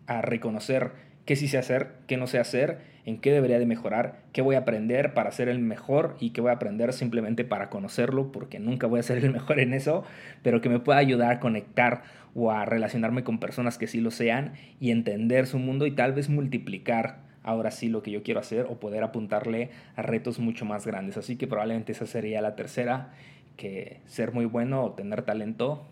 a 0.08 0.22
reconocer 0.22 1.07
qué 1.28 1.36
sí 1.36 1.50
sé 1.50 1.58
hacer, 1.58 1.90
qué 2.08 2.16
no 2.16 2.26
sé 2.26 2.40
hacer 2.40 2.80
en 3.06 3.20
qué 3.20 3.32
debería 3.32 3.60
de 3.60 3.66
mejorar, 3.66 4.22
qué 4.32 4.42
voy 4.42 4.56
a 4.56 4.60
aprender 4.60 5.14
para 5.14 5.30
ser 5.32 5.50
el 5.50 5.60
mejor 5.60 6.16
y 6.22 6.32
qué 6.32 6.40
voy 6.40 6.52
a 6.52 6.54
aprender 6.54 6.94
simplemente 6.94 7.44
para 7.44 7.70
conocerlo, 7.70 8.32
porque 8.32 8.60
nunca 8.60 8.88
voy 8.88 9.02
a 9.02 9.04
ser 9.04 9.18
el 9.18 9.32
mejor 9.34 9.60
en 9.60 9.74
eso, 9.74 10.06
pero 10.42 10.62
que 10.62 10.70
me 10.70 10.80
pueda 10.80 11.00
ayudar 11.00 11.32
a 11.32 11.40
conectar 11.42 12.04
o 12.34 12.52
a 12.52 12.66
relacionarme 12.66 13.26
con 13.26 13.40
personas 13.40 13.78
que 13.78 13.88
sí 13.88 14.00
lo 14.00 14.10
sean 14.10 14.54
y 14.80 14.92
entender 14.92 15.48
su 15.48 15.60
mundo 15.60 15.86
y 15.86 15.92
tal 15.92 16.14
vez 16.14 16.30
multiplicar 16.30 17.20
ahora 17.44 17.72
sí 17.72 17.90
lo 17.90 18.04
que 18.04 18.12
yo 18.12 18.24
quiero 18.24 18.40
hacer 18.40 18.66
o 18.70 18.80
poder 18.80 19.04
apuntarle 19.04 19.70
a 19.98 20.04
retos 20.04 20.40
mucho 20.40 20.64
más 20.64 20.88
grandes. 20.88 21.18
Así 21.18 21.36
que 21.36 21.46
probablemente 21.46 21.92
esa 21.92 22.06
sería 22.06 22.42
la 22.42 22.56
tercera, 22.56 23.14
que 23.58 24.00
ser 24.06 24.32
muy 24.32 24.46
bueno 24.46 24.84
o 24.84 24.92
tener 24.92 25.24
talento 25.24 25.88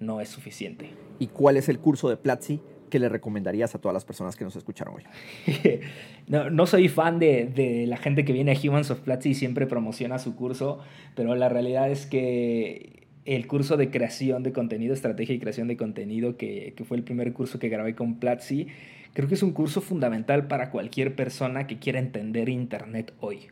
no 0.00 0.20
es 0.20 0.28
suficiente. 0.28 0.90
¿Y 1.20 1.28
cuál 1.28 1.56
es 1.56 1.68
el 1.68 1.78
curso 1.78 2.08
de 2.08 2.16
Platzi 2.16 2.60
que 2.92 2.98
le 2.98 3.08
recomendarías 3.08 3.74
a 3.74 3.78
todas 3.78 3.94
las 3.94 4.04
personas 4.04 4.36
que 4.36 4.44
nos 4.44 4.54
escucharon 4.54 4.96
hoy? 4.96 5.04
no, 6.28 6.66
soy 6.66 6.90
fan 6.90 7.18
de, 7.18 7.46
de, 7.46 7.86
la 7.86 7.96
gente 7.96 8.26
que 8.26 8.34
viene 8.34 8.52
a 8.52 8.54
Humans 8.54 8.90
of 8.90 9.00
Platzi 9.00 9.30
y 9.30 9.34
siempre 9.34 9.66
promociona 9.66 10.18
su 10.18 10.36
curso, 10.36 10.78
pero 11.14 11.34
la 11.34 11.48
realidad 11.48 11.90
es 11.90 12.04
que 12.04 13.06
el 13.24 13.46
curso 13.46 13.78
de 13.78 13.90
creación 13.90 14.42
de 14.42 14.52
contenido, 14.52 14.92
estrategia 14.92 15.34
y 15.34 15.38
creación 15.38 15.68
de 15.68 15.78
contenido, 15.78 16.36
que, 16.36 16.74
que 16.76 16.84
fue 16.84 16.98
el 16.98 17.02
primer 17.02 17.32
curso 17.32 17.58
que 17.58 17.70
grabé 17.70 17.94
con 17.94 18.16
Platzi, 18.16 18.66
creo 19.14 19.26
que 19.26 19.36
es 19.36 19.42
un 19.42 19.52
curso 19.52 19.80
fundamental 19.80 20.46
para 20.46 20.70
cualquier 20.70 21.16
persona 21.16 21.66
que 21.66 21.78
quiera 21.78 21.98
entender 21.98 22.50
Internet 22.50 23.14
hoy. 23.20 23.48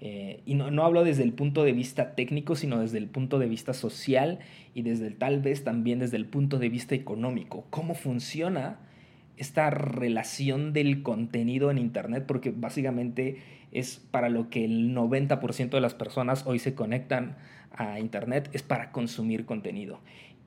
Eh, 0.00 0.42
y 0.44 0.54
no, 0.54 0.70
no, 0.70 0.84
hablo 0.84 1.04
desde 1.04 1.22
el 1.22 1.32
punto 1.32 1.64
de 1.64 1.72
vista 1.72 2.14
técnico, 2.14 2.54
sino 2.54 2.80
desde 2.80 2.98
el 2.98 3.06
punto 3.06 3.38
de 3.38 3.48
vista 3.48 3.72
social 3.72 4.40
y 4.74 4.82
desde 4.82 5.10
tal 5.10 5.40
vez 5.40 5.64
también 5.64 5.98
desde 5.98 6.16
el 6.16 6.26
punto 6.26 6.58
de 6.58 6.68
vista 6.68 6.94
económico. 6.94 7.64
¿Cómo 7.70 7.94
funciona 7.94 8.78
esta 9.36 9.70
relación 9.70 10.72
del 10.72 11.02
contenido 11.02 11.70
en 11.70 11.78
Internet? 11.78 12.24
Porque 12.26 12.52
básicamente 12.54 13.38
es 13.72 13.98
para 14.10 14.28
lo 14.28 14.50
que 14.50 14.64
el 14.64 14.94
90% 14.94 15.70
de 15.70 15.80
las 15.80 15.94
personas 15.94 16.46
hoy 16.46 16.58
se 16.58 16.74
conectan 16.74 17.36
a 17.72 17.98
Internet, 18.00 18.50
es 18.52 18.62
para 18.62 18.92
consumir 18.92 19.44
contenido. 19.44 20.00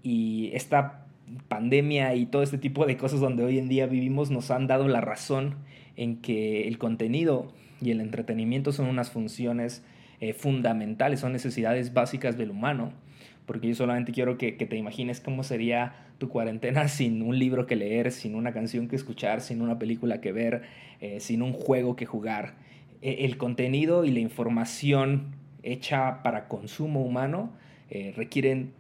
Y 0.04 0.52
esta 0.54 1.06
pandemia 1.48 2.16
y 2.16 2.26
todo 2.26 2.44
este 2.44 2.58
tipo 2.58 2.86
de 2.86 2.98
cosas 2.98 3.20
donde 3.20 3.44
hoy 3.44 3.60
en 3.60 3.68
día 3.68 3.86
vivimos 3.86 4.32
nos 4.32 4.52
han 4.52 4.68
dado 4.68 4.88
la 4.88 5.02
razón 5.02 5.56
en 5.96 6.18
que 6.18 6.68
el 6.68 6.78
contenido 6.78 7.52
y 7.82 7.92
el 7.92 8.02
entretenimiento 8.02 8.72
son 8.72 8.88
unas 8.88 9.10
funciones 9.10 9.84
eh, 10.22 10.34
fundamentales, 10.34 11.22
son 11.22 11.32
necesidades 11.32 11.94
básicas 11.94 12.38
del 12.38 12.52
humano. 12.52 12.92
Porque 13.46 13.68
yo 13.68 13.76
solamente 13.76 14.12
quiero 14.12 14.38
que, 14.38 14.52
te 14.52 14.76
imagines 14.76 15.22
cómo 15.22 15.44
sería 15.44 15.94
tu 16.18 16.30
cuarentena 16.30 16.88
sin 16.90 17.22
un 17.22 17.40
libro 17.40 17.66
que 17.66 17.76
leer, 17.76 18.12
sin 18.12 18.36
una 18.36 18.54
canción 18.54 18.88
que 18.88 18.96
escuchar, 18.96 19.42
sin 19.42 19.62
una 19.62 19.80
película 19.80 20.22
que 20.22 20.32
ver, 20.32 20.64
eh, 21.02 21.20
sin 21.20 21.42
un 21.42 21.54
juego 21.54 21.96
que 21.96 22.06
jugar. 22.06 22.54
E, 23.02 23.26
el 23.26 23.38
contenido 23.38 24.06
y 24.06 24.12
la 24.12 24.20
información 24.20 25.36
hecha 25.64 26.22
para 26.24 26.48
consumo 26.48 27.02
humano 27.02 27.52
eh, 27.90 28.14
requieren 28.16 28.72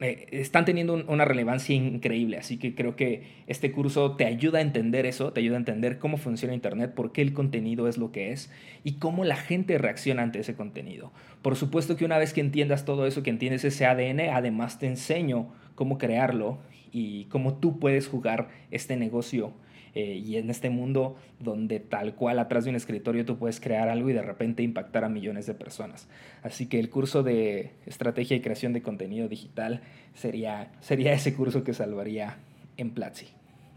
eh, 0.00 0.26
están 0.30 0.64
teniendo 0.64 0.94
una 0.94 1.24
relevancia 1.24 1.74
increíble. 1.74 2.38
Así 2.38 2.56
que 2.56 2.74
creo 2.74 2.96
que 2.96 3.24
este 3.46 3.70
curso 3.70 4.16
te 4.16 4.24
ayuda 4.24 4.58
a 4.58 4.62
entender 4.62 5.04
eso, 5.04 5.32
te 5.32 5.40
ayuda 5.40 5.56
a 5.56 5.58
entender 5.58 5.98
cómo 5.98 6.16
funciona 6.16 6.54
Internet, 6.54 6.94
por 6.94 7.12
qué 7.12 7.20
el 7.20 7.34
contenido 7.34 7.86
es 7.86 7.98
lo 7.98 8.10
que 8.10 8.32
es 8.32 8.50
y 8.82 8.94
cómo 8.94 9.24
la 9.24 9.36
gente 9.36 9.76
reacciona 9.76 10.22
ante 10.22 10.40
ese 10.40 10.54
contenido. 10.54 11.12
Por 11.42 11.54
supuesto 11.54 11.96
que 11.96 12.06
una 12.06 12.18
vez 12.18 12.32
que 12.32 12.40
entiendas 12.40 12.84
todo 12.84 13.06
eso, 13.06 13.22
que 13.22 13.30
entiendes 13.30 13.64
ese 13.64 13.84
ADN, 13.84 14.30
además 14.32 14.78
te 14.78 14.86
enseño 14.86 15.52
cómo 15.74 15.98
crearlo 15.98 16.58
y 16.92 17.26
cómo 17.26 17.54
tú 17.54 17.78
puedes 17.78 18.08
jugar 18.08 18.48
este 18.70 18.96
negocio 18.96 19.52
eh, 19.94 20.20
y 20.24 20.36
en 20.36 20.50
este 20.50 20.70
mundo 20.70 21.16
donde 21.38 21.80
tal 21.80 22.14
cual 22.14 22.38
atrás 22.38 22.64
de 22.64 22.70
un 22.70 22.76
escritorio 22.76 23.24
tú 23.24 23.38
puedes 23.38 23.60
crear 23.60 23.88
algo 23.88 24.10
y 24.10 24.12
de 24.12 24.22
repente 24.22 24.62
impactar 24.62 25.04
a 25.04 25.08
millones 25.08 25.46
de 25.46 25.54
personas. 25.54 26.08
Así 26.42 26.66
que 26.66 26.78
el 26.78 26.90
curso 26.90 27.22
de 27.22 27.70
estrategia 27.86 28.36
y 28.36 28.40
creación 28.40 28.72
de 28.72 28.82
contenido 28.82 29.28
digital 29.28 29.80
sería, 30.14 30.70
sería 30.80 31.12
ese 31.12 31.34
curso 31.34 31.64
que 31.64 31.74
salvaría 31.74 32.36
en 32.76 32.90
Platzi. 32.90 33.26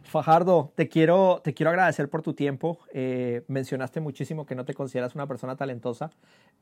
Fajardo, 0.03 0.71
te 0.75 0.89
quiero, 0.89 1.41
te 1.43 1.53
quiero 1.53 1.71
agradecer 1.71 2.09
por 2.09 2.21
tu 2.21 2.33
tiempo. 2.33 2.77
Eh, 2.93 3.43
mencionaste 3.47 3.99
muchísimo 3.99 4.45
que 4.45 4.53
no 4.53 4.65
te 4.65 4.73
consideras 4.73 5.15
una 5.15 5.25
persona 5.25 5.55
talentosa 5.55 6.11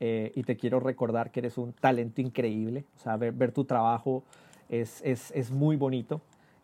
eh, 0.00 0.32
y 0.34 0.44
te 0.44 0.56
quiero 0.56 0.80
recordar 0.80 1.30
que 1.30 1.40
eres 1.40 1.58
un 1.58 1.72
talento 1.72 2.20
increíble. 2.20 2.84
O 2.96 3.00
sea, 3.00 3.16
ver, 3.16 3.32
ver 3.32 3.52
tu 3.52 3.64
trabajo 3.64 4.24
es, 4.68 5.02
es, 5.04 5.32
es 5.32 5.50
muy 5.50 5.76
bonito. 5.76 6.22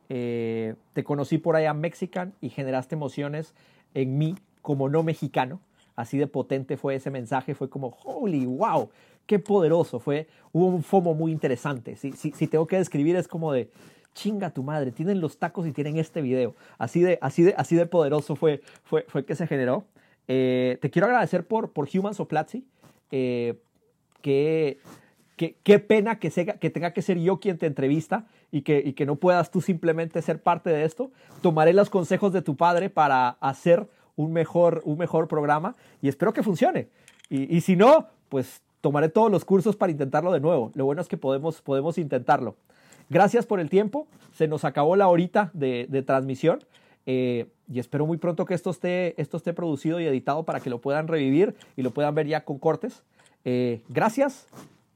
Eh, 0.09 0.75
te 0.93 1.05
conocí 1.05 1.39
por 1.39 1.57
allá 1.57 1.75
Mexican 1.75 2.35
y 2.41 2.51
generaste 2.51 2.95
emociones 2.95 3.55
en 3.95 4.19
mí 4.19 4.35
como 4.63 4.89
no 4.89 5.03
mexicano. 5.03 5.61
Así 5.97 6.17
de 6.17 6.27
potente 6.27 6.77
fue 6.77 6.95
ese 6.95 7.11
mensaje, 7.11 7.55
fue 7.55 7.69
como, 7.69 7.97
holy, 8.05 8.47
wow, 8.47 8.89
qué 9.27 9.39
poderoso. 9.39 9.99
Fue, 9.99 10.29
hubo 10.53 10.67
un 10.67 10.83
FOMO 10.83 11.15
muy 11.15 11.33
interesante. 11.33 11.97
Si, 11.97 12.13
si, 12.13 12.33
si 12.33 12.47
tengo 12.47 12.67
que 12.67 12.77
describir 12.77 13.17
es 13.17 13.27
como 13.27 13.53
de, 13.53 13.71
chinga 14.19 14.51
tu 14.51 14.63
madre, 14.63 14.91
tienen 14.91 15.21
los 15.21 15.39
tacos 15.39 15.67
y 15.67 15.73
tienen 15.73 15.97
este 15.97 16.21
video. 16.23 16.55
Así 16.77 17.01
de, 17.01 17.19
así 17.23 17.43
de, 17.45 17.55
así 17.57 17.77
de 17.77 17.87
poderoso 17.87 18.35
fue, 18.35 18.63
fue, 18.83 19.05
fue 19.09 19.25
que 19.25 19.35
se 19.35 19.47
generó. 19.47 19.85
Eh, 20.27 20.79
te 20.81 20.91
quiero 20.91 21.07
agradecer 21.07 21.47
por, 21.47 21.73
por 21.73 21.89
Humans 21.93 22.19
of 22.21 22.29
Platzi, 22.29 22.65
eh, 23.11 23.59
que, 24.21 24.79
que, 25.39 25.57
qué 25.63 25.79
pena 25.79 26.19
que, 26.19 26.31
que 26.31 26.69
tenga 26.69 26.93
que 26.93 27.01
ser 27.01 27.19
yo 27.19 27.41
quien 27.41 27.57
te 27.57 27.65
entrevista 27.65 28.27
y 28.53 28.61
que, 28.61 28.95
que 28.95 29.07
no 29.07 29.17
puedas 29.17 29.51
tú 29.51 29.63
simplemente 29.63 30.21
ser 30.21 30.43
parte 30.43 30.69
de 30.69 30.85
esto. 30.85 31.11
Tomaré 31.41 31.73
los 31.73 31.89
consejos 31.89 32.35
de 32.35 32.43
tu 32.43 32.57
padre 32.57 32.91
para 32.91 33.31
hacer 33.41 33.89
un 34.17 34.33
mejor, 34.33 34.83
un 34.85 34.99
mejor 34.99 35.29
programa 35.29 35.77
y 36.03 36.09
espero 36.09 36.35
que 36.35 36.43
funcione. 36.43 36.89
Y, 37.31 37.61
si 37.61 37.77
no, 37.77 38.09
pues 38.31 38.63
tomaré 38.81 39.11
todos 39.11 39.31
los 39.31 39.45
cursos 39.45 39.77
para 39.77 39.93
intentarlo 39.93 40.33
de 40.33 40.41
nuevo. 40.41 40.73
Lo 40.75 40.87
bueno 40.87 41.03
es 41.03 41.09
que 41.09 41.19
podemos, 41.19 41.61
podemos 41.61 41.99
intentarlo. 41.99 42.57
Gracias 43.11 43.47
por 43.47 43.61
el 43.61 43.69
tiempo. 43.69 44.07
Se 44.35 44.49
nos 44.49 44.65
acabó 44.65 44.97
la 44.97 45.09
horita 45.09 45.51
de, 45.53 46.03
transmisión. 46.07 46.61
Eh, 47.05 47.47
y 47.71 47.79
espero 47.81 48.07
muy 48.07 48.19
pronto 48.19 48.45
que 48.45 48.55
esto 48.55 48.71
esté, 48.71 49.21
esto 49.21 49.37
esté 49.37 49.53
producido 49.53 50.01
y 50.01 50.07
editado 50.07 50.45
para 50.45 50.61
que 50.61 50.71
lo 50.71 50.81
puedan 50.81 51.07
revivir 51.07 51.55
y 51.77 51.83
lo 51.83 51.91
puedan 51.91 52.15
ver 52.15 52.27
ya 52.27 52.45
con 52.45 52.59
cortes. 52.59 53.03
Eh, 53.45 53.83
gracias. 53.89 54.47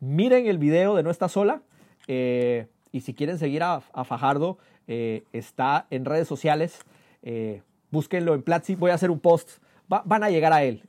Miren 0.02 0.48
el 0.48 0.58
video 0.58 0.96
de 0.96 1.04
No 1.04 1.12
está 1.12 1.28
sola. 1.28 1.62
Eh, 2.08 2.66
y 2.90 3.02
si 3.02 3.14
quieren 3.14 3.38
seguir 3.38 3.62
a, 3.62 3.80
Fajardo, 3.80 4.58
eh, 4.88 5.22
está 5.32 5.86
en 5.90 6.04
redes 6.04 6.26
sociales. 6.26 6.80
Eh, 7.22 7.62
búsquenlo 7.92 8.34
en 8.34 8.42
Platzi. 8.42 8.74
Voy 8.74 8.90
a 8.90 8.94
hacer 8.94 9.12
un 9.12 9.20
post. 9.20 9.58
van 9.86 10.24
a 10.24 10.28
llegar 10.28 10.52
a 10.52 10.64
él. 10.64 10.82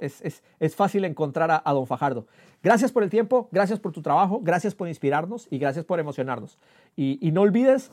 Es, 0.00 0.74
fácil 0.74 1.04
encontrar 1.04 1.62
a, 1.64 1.72
don 1.72 1.86
Fajardo. 1.86 2.26
Gracias 2.60 2.90
por 2.90 3.04
el 3.04 3.10
tiempo, 3.10 3.48
gracias 3.52 3.78
por 3.78 3.92
tu 3.92 4.02
trabajo, 4.02 4.40
gracias 4.42 4.74
por 4.74 4.88
inspirarnos 4.88 5.46
y 5.50 5.58
gracias 5.58 5.84
por 5.84 6.00
emocionarnos. 6.00 6.58
Y, 6.96 7.24
y 7.24 7.30
no 7.30 7.42
olvides, 7.42 7.92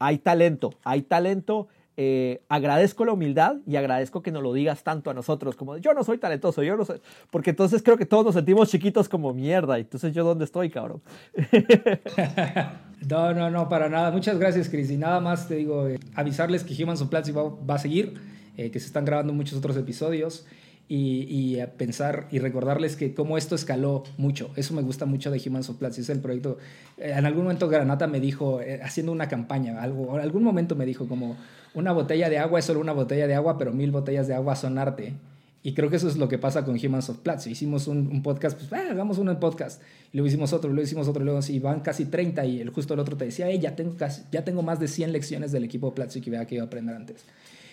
hay 0.00 0.18
talento, 0.18 0.74
hay 0.82 1.02
talento 1.02 1.68
eh, 2.00 2.42
agradezco 2.48 3.04
la 3.04 3.12
humildad 3.12 3.56
y 3.66 3.74
agradezco 3.74 4.22
que 4.22 4.30
nos 4.30 4.40
lo 4.40 4.52
digas 4.52 4.84
tanto 4.84 5.10
a 5.10 5.14
nosotros 5.14 5.56
como 5.56 5.78
yo 5.78 5.94
no 5.94 6.04
soy 6.04 6.16
talentoso, 6.18 6.62
yo 6.62 6.76
no 6.76 6.84
soy, 6.84 7.00
porque 7.28 7.50
entonces 7.50 7.82
creo 7.82 7.96
que 7.96 8.06
todos 8.06 8.24
nos 8.24 8.34
sentimos 8.36 8.70
chiquitos 8.70 9.08
como 9.08 9.34
mierda, 9.34 9.80
entonces 9.80 10.14
yo 10.14 10.22
dónde 10.22 10.44
estoy, 10.44 10.70
cabrón. 10.70 11.02
no, 13.10 13.34
no, 13.34 13.50
no, 13.50 13.68
para 13.68 13.88
nada. 13.88 14.12
Muchas 14.12 14.38
gracias, 14.38 14.68
Chris. 14.68 14.92
Y 14.92 14.96
nada 14.96 15.18
más 15.18 15.48
te 15.48 15.56
digo, 15.56 15.88
eh, 15.88 15.98
avisarles 16.14 16.62
que 16.62 16.80
Humans 16.80 17.02
of 17.02 17.08
Platzi 17.08 17.32
va, 17.32 17.48
va 17.48 17.74
a 17.74 17.78
seguir, 17.80 18.14
eh, 18.56 18.70
que 18.70 18.78
se 18.78 18.86
están 18.86 19.04
grabando 19.04 19.32
muchos 19.32 19.58
otros 19.58 19.76
episodios. 19.76 20.46
Y, 20.90 21.26
y, 21.28 21.62
pensar 21.76 22.28
y 22.30 22.38
recordarles 22.38 22.96
que 22.96 23.12
como 23.12 23.36
esto 23.36 23.54
escaló 23.54 24.04
mucho. 24.16 24.50
Eso 24.56 24.72
me 24.72 24.80
gusta 24.80 25.04
mucho 25.04 25.30
de 25.30 25.38
Humans 25.44 25.68
of 25.68 25.76
Platzi. 25.76 26.00
Es 26.00 26.08
el 26.08 26.20
proyecto. 26.20 26.56
en 26.96 27.26
algún 27.26 27.42
momento 27.42 27.68
Granata 27.68 28.06
me 28.06 28.20
dijo, 28.20 28.60
haciendo 28.82 29.12
una 29.12 29.28
campaña, 29.28 29.82
algo, 29.82 30.14
en 30.16 30.22
algún 30.22 30.42
momento 30.42 30.76
me 30.76 30.86
dijo 30.86 31.06
como, 31.06 31.36
una 31.74 31.92
botella 31.92 32.28
de 32.30 32.38
agua 32.38 32.58
es 32.58 32.64
solo 32.64 32.80
una 32.80 32.92
botella 32.92 33.26
de 33.26 33.34
agua, 33.34 33.58
pero 33.58 33.72
mil 33.72 33.90
botellas 33.90 34.26
de 34.26 34.34
agua 34.34 34.56
son 34.56 34.78
arte. 34.78 35.14
Y 35.62 35.74
creo 35.74 35.90
que 35.90 35.96
eso 35.96 36.08
es 36.08 36.16
lo 36.16 36.28
que 36.28 36.38
pasa 36.38 36.64
con 36.64 36.78
Humans 36.82 37.10
of 37.10 37.18
Platz. 37.18 37.46
Hicimos 37.46 37.88
un, 37.88 38.22
podcast, 38.22 38.58
pues 38.58 38.72
ah, 38.72 38.90
hagamos 38.90 39.18
uno 39.18 39.32
en 39.32 39.38
podcast. 39.38 39.82
Y 40.12 40.16
luego 40.16 40.28
hicimos 40.28 40.52
otro, 40.52 40.70
luego 40.70 40.84
hicimos 40.84 41.08
otro, 41.08 41.24
luego 41.24 41.40
y 41.48 41.58
van 41.58 41.80
casi 41.80 42.06
30 42.06 42.46
y 42.46 42.60
el, 42.60 42.70
justo 42.70 42.94
el 42.94 43.00
otro 43.00 43.16
te 43.16 43.26
decía, 43.26 43.48
hey, 43.48 43.58
ya 43.60 43.74
tengo, 43.74 43.96
casi, 43.96 44.22
ya 44.30 44.44
tengo 44.44 44.62
más 44.62 44.80
de 44.80 44.88
100 44.88 45.12
lecciones 45.12 45.52
del 45.52 45.64
equipo 45.64 45.94
Platzi 45.94 46.20
que 46.20 46.30
vea 46.30 46.46
que 46.46 46.54
iba 46.54 46.64
a 46.64 46.66
aprender 46.68 46.94
antes. 46.94 47.24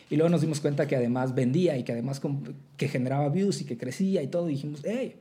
Y 0.09 0.17
luego 0.17 0.29
nos 0.29 0.41
dimos 0.41 0.59
cuenta 0.59 0.87
que 0.87 0.95
además 0.95 1.33
vendía 1.33 1.77
y 1.77 1.83
que 1.83 1.91
además 1.91 2.21
que 2.77 2.87
generaba 2.87 3.29
views 3.29 3.61
y 3.61 3.65
que 3.65 3.77
crecía 3.77 4.21
y 4.21 4.27
todo. 4.27 4.49
Y 4.49 4.53
dijimos, 4.53 4.81
hey, 4.83 5.15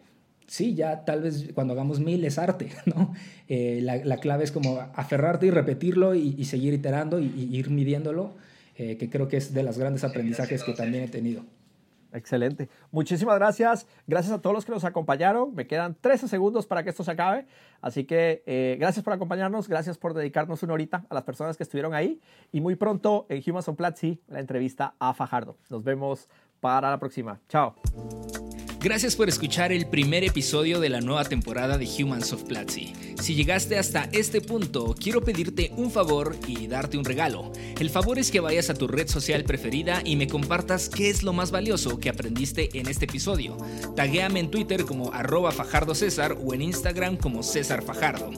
sí, 0.47 0.74
ya 0.74 1.05
tal 1.05 1.22
vez 1.22 1.49
cuando 1.55 1.72
hagamos 1.72 2.01
mil 2.01 2.24
es 2.24 2.39
arte, 2.39 2.68
¿no? 2.87 3.14
Eh, 3.49 3.80
la, 3.82 4.16
clave 4.18 4.45
es 4.45 4.53
como 4.53 4.80
aferrarte 4.95 5.47
y 5.47 5.51
repetirlo 5.51 6.14
y, 6.14 6.45
seguir 6.45 6.74
iterando 6.74 7.18
y, 7.18 7.32
y 7.37 7.57
ir 7.57 7.70
midiéndolo 7.70 8.35
eh, 8.76 8.97
que 8.97 9.09
creo 9.09 9.28
que 9.28 9.37
es 9.37 9.55
de 9.55 9.62
los 9.62 9.78
grandes 9.78 10.03
aprendizajes 10.03 10.64
que 10.64 10.72
también 10.72 11.05
he 11.05 11.09
tenido. 11.09 11.45
Excelente. 12.15 12.71
Muchísimas 12.93 13.37
gracias. 13.37 13.87
Gracias 14.07 14.33
a 14.33 14.41
todos 14.41 14.55
los 14.55 14.65
que 14.65 14.73
nos 14.73 14.85
acompañaron. 14.85 15.55
Me 15.55 15.67
quedan 15.67 15.97
13 16.01 16.29
segundos 16.29 16.67
para 16.67 16.85
que 16.85 16.91
esto 16.91 17.03
se 17.03 17.11
acabe. 17.11 17.47
Así 17.83 18.05
que 18.05 18.43
eh, 18.47 18.77
gracias 18.79 19.05
por 19.05 19.12
acompañarnos. 19.12 19.69
Gracias 19.69 19.99
por 19.99 20.15
dedicarnos 20.15 20.62
una 20.62 20.75
horita 20.75 21.05
a 21.11 21.15
las 21.15 21.25
personas 21.25 21.57
que 21.57 21.65
estuvieron 21.65 21.93
ahí. 21.93 22.21
Y 22.53 22.61
muy 22.61 22.77
pronto 22.77 23.27
en 23.29 23.43
Humans 23.45 23.69
on 23.69 23.77
Platzi, 23.77 24.21
la 24.29 24.39
entrevista 24.39 24.95
a 25.01 25.12
Fajardo. 25.12 25.57
Nos 25.69 25.83
vemos 25.83 26.29
para 26.61 26.89
la 26.89 26.99
próxima. 26.99 27.41
Chao. 27.49 27.75
Gracias 28.85 29.16
por 29.16 29.30
escuchar 29.30 29.72
el 29.72 29.87
primer 29.87 30.24
episodio 30.24 30.78
de 30.78 30.91
la 30.91 31.01
nueva 31.01 31.24
temporada 31.24 31.78
de 31.78 31.87
Humans 31.87 32.35
of 32.35 32.43
Platzi. 32.43 32.93
Si 33.18 33.35
llegaste 33.35 33.78
hasta 33.78 34.11
este 34.12 34.43
punto, 34.43 34.95
quiero 35.01 35.22
pedirte 35.22 35.72
un 35.78 35.91
favor 35.91 36.37
y 36.47 36.66
darte 36.66 36.99
un 36.99 37.07
regalo. 37.07 37.51
El 37.80 37.89
favor 37.89 38.18
es 38.18 38.30
que 38.30 38.41
vayas 38.41 38.68
a 38.68 38.74
tu 38.74 38.87
red 38.87 39.09
social 39.09 39.45
preferida 39.45 40.03
y 40.05 40.16
me 40.16 40.28
compartas 40.28 40.91
qué 40.91 41.09
es 41.09 41.22
lo 41.22 41.32
más 41.32 41.51
valioso 41.51 41.99
que 41.99 42.11
aprendiste 42.11 42.78
en 42.78 42.87
este 42.87 43.07
episodio. 43.07 43.57
Taguéame 43.97 44.41
en 44.41 44.51
Twitter 44.51 44.85
como 44.85 45.14
arroba 45.14 45.51
Fajardo 45.51 45.95
o 46.45 46.53
en 46.53 46.61
Instagram 46.61 47.16
como 47.16 47.43
César 47.43 47.82
Fajardo. 47.82 48.32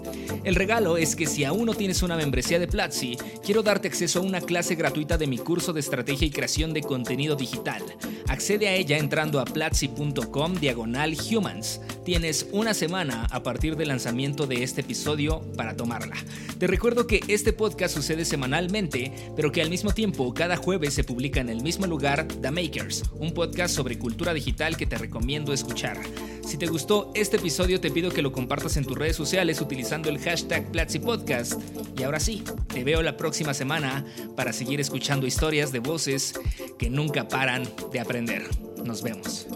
El 0.44 0.55
regalo 0.55 0.97
es 0.97 1.16
que 1.16 1.26
si 1.26 1.42
aún 1.42 1.66
no 1.66 1.74
tienes 1.74 2.05
una 2.05 2.16
membresía 2.16 2.61
de 2.61 2.68
Platzi, 2.68 3.16
quiero 3.44 3.64
darte 3.64 3.88
acceso 3.88 4.20
a 4.20 4.22
una 4.22 4.40
clase 4.40 4.76
gratuita 4.76 5.18
de 5.18 5.26
mi 5.26 5.38
curso 5.38 5.72
de 5.72 5.80
estrategia 5.80 6.28
y 6.28 6.30
creación 6.30 6.72
de 6.72 6.82
contenido 6.82 7.34
digital. 7.34 7.82
Accede 8.28 8.68
a 8.68 8.74
ella 8.74 8.99
entrando 8.99 9.40
a 9.40 9.44
platzi.com 9.44 10.36
diagonal 10.61 11.16
humans. 11.16 11.80
Tienes 12.05 12.47
una 12.53 12.74
semana 12.74 13.26
a 13.30 13.43
partir 13.43 13.74
del 13.74 13.89
lanzamiento 13.89 14.47
de 14.47 14.62
este 14.62 14.82
episodio 14.82 15.41
para 15.57 15.76
tomarla. 15.76 16.14
Te 16.59 16.66
recuerdo 16.66 17.07
que 17.07 17.22
este 17.28 17.55
podcast 17.55 17.95
sucede 17.95 18.26
semanalmente, 18.26 19.12
pero 19.34 19.51
que 19.51 19.62
al 19.62 19.70
mismo 19.70 19.93
tiempo 19.93 20.34
cada 20.34 20.57
jueves 20.57 20.93
se 20.93 21.05
publica 21.05 21.41
en 21.41 21.49
el 21.49 21.62
mismo 21.62 21.87
lugar 21.87 22.28
The 22.28 22.51
Makers, 22.51 23.05
un 23.14 23.32
podcast 23.32 23.74
sobre 23.74 23.99
cultura 23.99 24.34
digital 24.34 24.76
que 24.76 24.87
te 24.87 24.99
recomiendo 24.99 25.55
escuchar. 25.55 25.99
Si 26.47 26.59
te 26.59 26.66
gustó 26.66 27.11
este 27.14 27.39
episodio 27.39 27.80
te 27.80 27.91
pido 27.91 28.11
que 28.11 28.22
lo 28.22 28.30
compartas 28.30 28.76
en 28.76 28.84
tus 28.84 28.97
redes 28.97 29.16
sociales 29.16 29.61
utilizando 29.61 30.11
el 30.11 30.18
hashtag 30.18 30.70
Platzi 30.70 30.99
Podcast. 30.99 31.55
Y 31.99 32.03
ahora 32.03 32.20
sí, 32.20 32.45
te 32.68 32.84
veo 32.84 33.03
la 33.03 33.16
próxima 33.16 33.55
semana 33.55 34.05
para 34.37 34.53
seguir 34.53 34.80
escuchando 34.80 35.26
historias 35.26 35.72
de 35.72 35.80
voces 35.80 36.34
que 36.78 36.91
nunca 36.91 37.26
paran 37.26 37.66
de 37.91 38.01
aprender. 38.01 38.49
Nos 38.84 39.03
vemos. 39.03 39.47